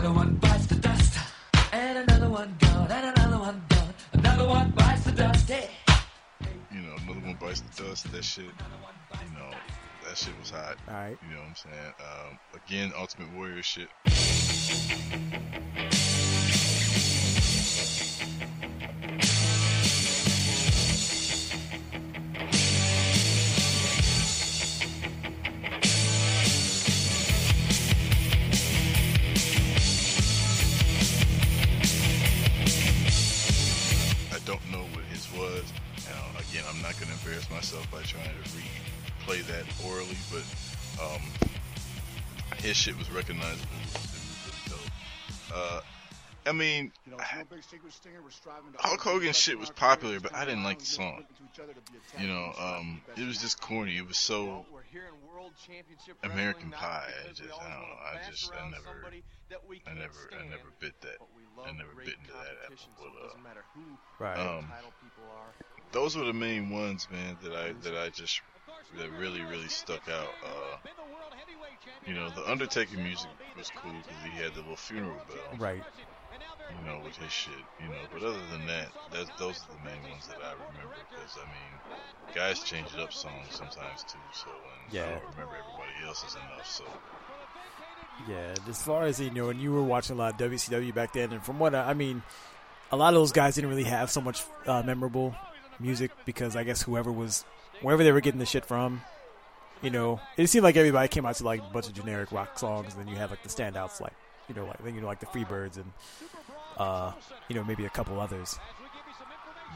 Another 0.04 0.18
one 0.18 0.34
bites 0.34 0.66
the 0.66 0.74
dust. 0.74 1.18
And 1.72 1.96
another 1.96 2.28
one 2.28 2.54
gone. 2.60 2.92
And 2.92 3.16
another 3.16 3.38
one 3.38 3.62
gone. 3.70 3.94
Another 4.12 4.46
one 4.46 4.70
bites 4.72 5.04
the 5.04 5.12
dust. 5.12 5.48
Hey. 5.48 5.70
You 6.70 6.82
know, 6.82 6.94
another 7.04 7.20
one 7.20 7.38
bites 7.40 7.62
the 7.62 7.84
dust. 7.84 8.12
That 8.12 8.22
shit, 8.22 8.44
you 8.44 9.38
know, 9.38 9.50
that 10.06 10.18
shit 10.18 10.38
was 10.38 10.50
hot. 10.50 10.76
all 10.88 10.94
right. 10.94 11.16
You 11.26 11.34
know 11.34 11.40
what 11.40 11.48
I'm 11.48 11.56
saying? 11.56 11.94
Um, 12.00 12.38
again, 12.66 12.92
Ultimate 12.98 13.32
Warrior 13.32 13.62
shit. 13.62 13.88
His 42.74 42.82
shit 42.82 42.98
was 42.98 43.08
recognizable. 43.10 43.70
It 43.84 43.94
was 43.94 44.66
really 44.66 44.82
dope. 44.82 45.54
Uh, 45.54 45.80
I 46.46 46.52
mean, 46.52 46.92
Hulk 48.78 49.00
Hogan's 49.00 49.38
shit 49.38 49.58
was 49.58 49.70
popular, 49.70 50.18
but 50.18 50.34
I 50.34 50.44
didn't 50.44 50.64
like 50.64 50.80
the 50.80 50.84
song. 50.84 51.24
You 52.18 52.26
know, 52.26 52.52
um, 52.58 53.00
it 53.16 53.26
was 53.26 53.40
just 53.40 53.60
corny. 53.60 53.96
It 53.96 54.06
was 54.06 54.18
so 54.18 54.66
American 56.24 56.70
Pie. 56.72 57.12
I 57.24 57.28
just, 57.28 57.42
I 57.42 57.46
don't 57.46 57.80
know. 57.80 57.96
I 58.02 58.30
just, 58.30 58.52
I 58.52 58.70
never, 58.70 59.06
I 59.86 59.94
never, 59.94 60.12
I 60.32 60.48
never 60.48 60.68
bit 60.80 61.00
that. 61.02 61.16
I 61.64 61.72
never 61.72 61.94
bit 61.96 62.16
into 62.20 62.32
that 62.32 62.56
apple. 62.66 62.76
But, 62.98 63.06
uh, 63.24 63.38
Right. 64.18 64.38
um, 64.38 64.72
those 65.92 66.16
were 66.16 66.24
the 66.24 66.32
main 66.32 66.70
ones, 66.70 67.08
man, 67.10 67.38
that 67.42 67.54
I 67.54 67.72
that 67.84 67.96
I 67.96 68.10
just 68.10 68.40
that 68.98 69.10
really 69.18 69.42
really 69.42 69.68
stuck 69.68 70.08
out. 70.08 70.28
Uh, 70.44 70.76
you 72.06 72.14
know, 72.14 72.28
the 72.30 72.48
Undertaker 72.50 72.96
music 72.98 73.30
was 73.56 73.70
cool 73.76 73.92
because 73.92 74.22
he 74.24 74.30
had 74.42 74.52
the 74.54 74.60
little 74.60 74.76
funeral 74.76 75.16
bell. 75.28 75.58
right. 75.58 75.82
you 76.78 76.86
know, 76.86 77.00
with 77.04 77.16
his 77.16 77.32
shit, 77.32 77.54
you 77.82 77.88
know. 77.88 78.02
But 78.12 78.22
other 78.22 78.40
than 78.50 78.66
that, 78.66 78.88
that 79.12 79.26
those 79.38 79.60
are 79.64 79.72
the 79.76 79.84
main 79.90 80.02
ones 80.10 80.26
that 80.28 80.38
I 80.44 80.52
remember. 80.52 80.94
Because 81.10 81.36
I 81.38 81.46
mean, 81.46 82.34
guys 82.34 82.60
change 82.60 82.88
it 82.94 83.00
up 83.00 83.12
songs 83.12 83.46
sometimes 83.50 84.02
too. 84.04 84.18
So 84.32 84.48
and 84.50 84.90
I 84.90 84.94
Yeah. 84.94 85.10
don't 85.12 85.30
remember 85.32 85.56
everybody 85.56 86.06
else's 86.06 86.34
enough. 86.34 86.66
So 86.66 86.84
Yeah, 88.28 88.54
as 88.68 88.82
far 88.82 89.04
as 89.04 89.20
you 89.20 89.30
know, 89.30 89.48
and 89.48 89.60
you 89.60 89.72
were 89.72 89.82
watching 89.82 90.16
a 90.16 90.18
lot 90.18 90.32
of 90.34 90.38
WCW 90.50 90.92
back 90.94 91.12
then, 91.12 91.32
and 91.32 91.42
from 91.44 91.58
what 91.58 91.74
I, 91.74 91.90
I 91.90 91.94
mean, 91.94 92.22
a 92.92 92.96
lot 92.96 93.08
of 93.08 93.14
those 93.20 93.32
guys 93.32 93.54
didn't 93.56 93.70
really 93.70 93.84
have 93.84 94.10
so 94.10 94.20
much 94.20 94.42
uh, 94.66 94.82
memorable 94.84 95.34
music 95.80 96.12
because 96.24 96.54
I 96.54 96.62
guess 96.64 96.82
whoever 96.82 97.10
was, 97.10 97.44
wherever 97.84 98.02
they 98.02 98.10
were 98.12 98.20
getting 98.20 98.40
the 98.40 98.46
shit 98.46 98.64
from, 98.64 99.02
you 99.82 99.90
know, 99.90 100.20
it 100.36 100.46
seemed 100.48 100.64
like 100.64 100.76
everybody 100.76 101.06
came 101.08 101.24
out 101.26 101.36
to 101.36 101.44
like 101.44 101.60
a 101.60 101.72
bunch 101.72 101.86
of 101.86 101.92
generic 101.94 102.32
rock 102.32 102.58
songs, 102.58 102.94
and 102.94 103.02
then 103.04 103.08
you 103.08 103.16
had 103.16 103.30
like 103.30 103.42
the 103.42 103.48
standouts, 103.48 104.00
like 104.00 104.12
you 104.48 104.54
know, 104.54 104.64
like 104.66 104.82
then 104.84 104.94
you 104.94 105.00
know, 105.00 105.06
like 105.06 105.20
the 105.20 105.26
Freebirds 105.26 105.76
and 105.76 105.92
uh, 106.78 107.12
you 107.48 107.54
know, 107.54 107.62
maybe 107.64 107.84
a 107.84 107.90
couple 107.90 108.18
others. 108.20 108.58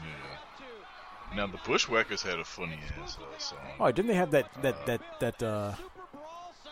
yeah. 0.03 1.35
Now 1.35 1.45
the 1.47 1.59
Bushwhackers 1.65 2.23
had 2.23 2.39
a 2.39 2.43
funny 2.43 2.79
ass 3.03 3.17
uh, 3.21 3.37
song. 3.37 3.59
Oh, 3.79 3.91
didn't 3.91 4.07
they 4.07 4.15
have 4.15 4.31
that 4.31 4.49
that 4.63 4.85
that 4.87 5.01
that 5.19 5.43
uh, 5.43 5.73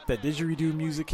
that 0.08 0.22
didgeridoo 0.22 0.74
music? 0.74 1.14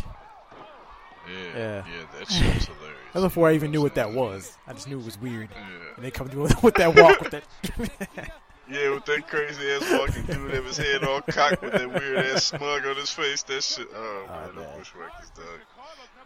Yeah, 1.30 1.36
Yeah. 1.58 1.84
yeah, 1.86 2.20
that 2.20 2.32
shit 2.32 2.54
was 2.56 2.66
hilarious. 2.66 3.00
That 3.14 3.20
was 3.20 3.24
before 3.32 3.50
I 3.50 3.54
even 3.56 3.72
knew 3.72 3.82
what 3.82 3.96
that 3.96 4.12
was. 4.14 4.58
I 4.68 4.74
just 4.74 4.88
knew 4.88 5.00
it 5.00 5.06
was 5.06 5.20
weird. 5.20 5.50
Yeah. 5.54 5.96
And 5.96 6.04
they 6.06 6.12
come 6.12 6.28
to 6.30 6.38
with 6.62 6.76
that 6.76 6.96
walk 6.96 7.20
with 7.22 7.32
that. 7.32 7.44
Yeah, 8.70 8.92
with 8.92 9.06
that 9.06 9.28
crazy 9.28 9.72
ass 9.72 9.92
walking 9.92 10.24
dude 10.24 10.54
have 10.54 10.66
his 10.66 10.78
head 10.78 11.04
all 11.04 11.22
cocked 11.22 11.62
with 11.62 11.74
that 11.74 11.90
weird 11.90 12.18
ass 12.26 12.46
smug 12.46 12.86
on 12.86 12.96
his 12.96 13.10
face. 13.10 13.44
That 13.44 13.62
shit. 13.62 13.88
Oh, 13.94 14.26
man, 14.30 14.56
the 14.56 14.62
man. 14.62 14.78
Bushwhackers, 14.78 15.30
dog. 15.32 15.46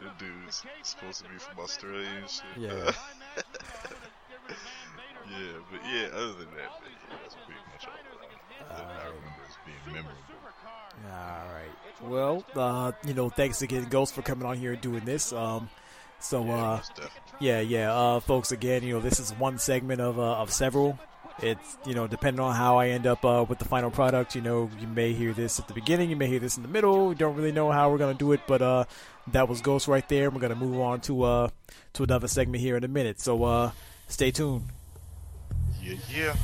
That 0.01 0.19
dude's 0.19 0.63
supposed 0.83 1.23
to 1.23 1.29
be 1.29 1.37
from 1.39 1.59
Australia 1.59 2.07
and 2.19 2.29
shit. 2.29 2.45
Yeah. 2.57 2.69
yeah, 4.47 5.57
but 5.71 5.81
yeah, 5.91 6.07
other 6.13 6.33
than 6.33 6.49
that, 6.55 6.71
yeah, 7.09 7.17
that's 7.23 7.35
pretty 7.35 7.59
much 7.73 7.87
all 7.87 7.93
that 8.03 8.17
I, 8.69 9.01
I 9.01 9.05
remember 9.05 9.41
as 9.47 9.55
being 9.65 9.95
memorable. 9.95 10.21
All 11.05 11.53
right. 11.53 11.71
Well, 12.01 12.45
uh, 12.55 12.91
you 13.05 13.13
know, 13.13 13.29
thanks 13.29 13.61
again, 13.61 13.85
Ghost, 13.85 14.13
for 14.13 14.21
coming 14.21 14.45
on 14.47 14.57
here 14.57 14.73
and 14.73 14.81
doing 14.81 15.05
this. 15.05 15.33
Um, 15.33 15.69
so, 16.19 16.43
Yeah, 16.45 16.53
uh, 16.53 16.81
yeah, 17.39 17.59
yeah, 17.61 17.93
uh, 17.93 18.19
folks. 18.19 18.51
Again, 18.51 18.83
you 18.83 18.93
know, 18.93 18.99
this 18.99 19.19
is 19.19 19.31
one 19.33 19.57
segment 19.59 20.01
of 20.01 20.19
uh, 20.19 20.37
of 20.37 20.51
several. 20.51 20.99
It's 21.41 21.77
you 21.85 21.93
know, 21.93 22.07
depending 22.07 22.39
on 22.39 22.55
how 22.55 22.77
I 22.77 22.89
end 22.89 23.05
up 23.05 23.23
uh, 23.23 23.45
with 23.47 23.59
the 23.59 23.65
final 23.65 23.91
product. 23.91 24.35
You 24.35 24.41
know, 24.41 24.69
you 24.79 24.87
may 24.87 25.13
hear 25.13 25.33
this 25.33 25.59
at 25.59 25.67
the 25.67 25.73
beginning, 25.73 26.09
you 26.09 26.15
may 26.15 26.27
hear 26.27 26.39
this 26.39 26.57
in 26.57 26.63
the 26.63 26.69
middle. 26.69 27.09
We 27.09 27.15
don't 27.15 27.35
really 27.35 27.51
know 27.51 27.71
how 27.71 27.91
we're 27.91 27.97
gonna 27.99 28.13
do 28.13 28.31
it, 28.31 28.41
but 28.47 28.61
uh, 28.61 28.85
that 29.27 29.47
was 29.47 29.61
Ghost 29.61 29.87
right 29.87 30.07
there. 30.09 30.29
We're 30.29 30.41
gonna 30.41 30.55
move 30.55 30.79
on 30.79 31.01
to 31.01 31.23
uh 31.23 31.49
to 31.93 32.03
another 32.03 32.27
segment 32.27 32.61
here 32.61 32.77
in 32.77 32.83
a 32.83 32.87
minute. 32.87 33.19
So, 33.19 33.43
uh, 33.43 33.71
stay 34.07 34.31
tuned. 34.31 34.63
Yeah, 35.81 35.95
yeah. 36.09 36.35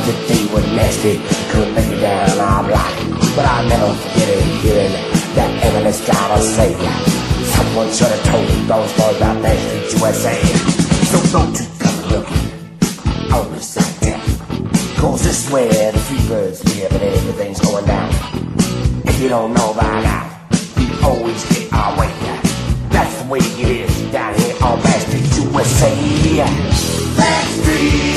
Thought 0.00 0.06
that 0.06 0.28
they 0.28 0.46
were 0.54 0.64
nasty. 0.74 1.20
Couldn't 1.50 1.74
make 1.74 1.92
it 1.92 2.00
down 2.00 2.38
our 2.40 2.64
block. 2.64 2.88
But 3.36 3.44
I 3.44 3.68
never 3.68 3.92
forget 3.92 4.28
it 4.30 4.44
hearing 4.64 4.92
that 5.34 5.60
got 6.06 6.38
a 6.38 6.42
savior. 6.42 6.92
Someone 7.44 7.92
should 7.92 8.08
have 8.08 8.24
told 8.24 8.48
those 8.64 8.92
boys 8.96 9.16
about 9.16 9.42
that 9.42 9.58
street 9.58 10.00
USA. 10.00 10.40
So 11.10 11.18
don't 11.36 11.52
you 11.52 11.66
come 11.78 12.00
looking 12.08 13.32
on 13.32 13.52
the 13.52 13.60
side 13.60 14.00
there. 14.00 14.20
Cause 14.96 15.22
this 15.22 15.46
is 15.46 15.52
where 15.52 15.92
the 15.92 15.98
free 15.98 16.24
live 16.28 16.92
and 16.92 17.02
everything's 17.02 17.60
going 17.60 17.84
down. 17.84 18.10
If 19.04 19.20
you 19.20 19.28
don't 19.28 19.52
know 19.52 19.74
by 19.74 20.00
now, 20.02 20.48
we 20.78 20.88
always 21.04 21.44
get 21.52 21.72
our 21.74 21.98
way. 21.98 22.10
That's 22.88 23.22
the 23.22 23.28
way 23.28 23.40
it 23.40 23.90
is 23.90 24.12
down 24.12 24.34
here 24.34 24.56
on 24.62 24.78
Badstreet 24.80 25.52
USA. 25.52 25.92
Badstreet, 27.18 28.09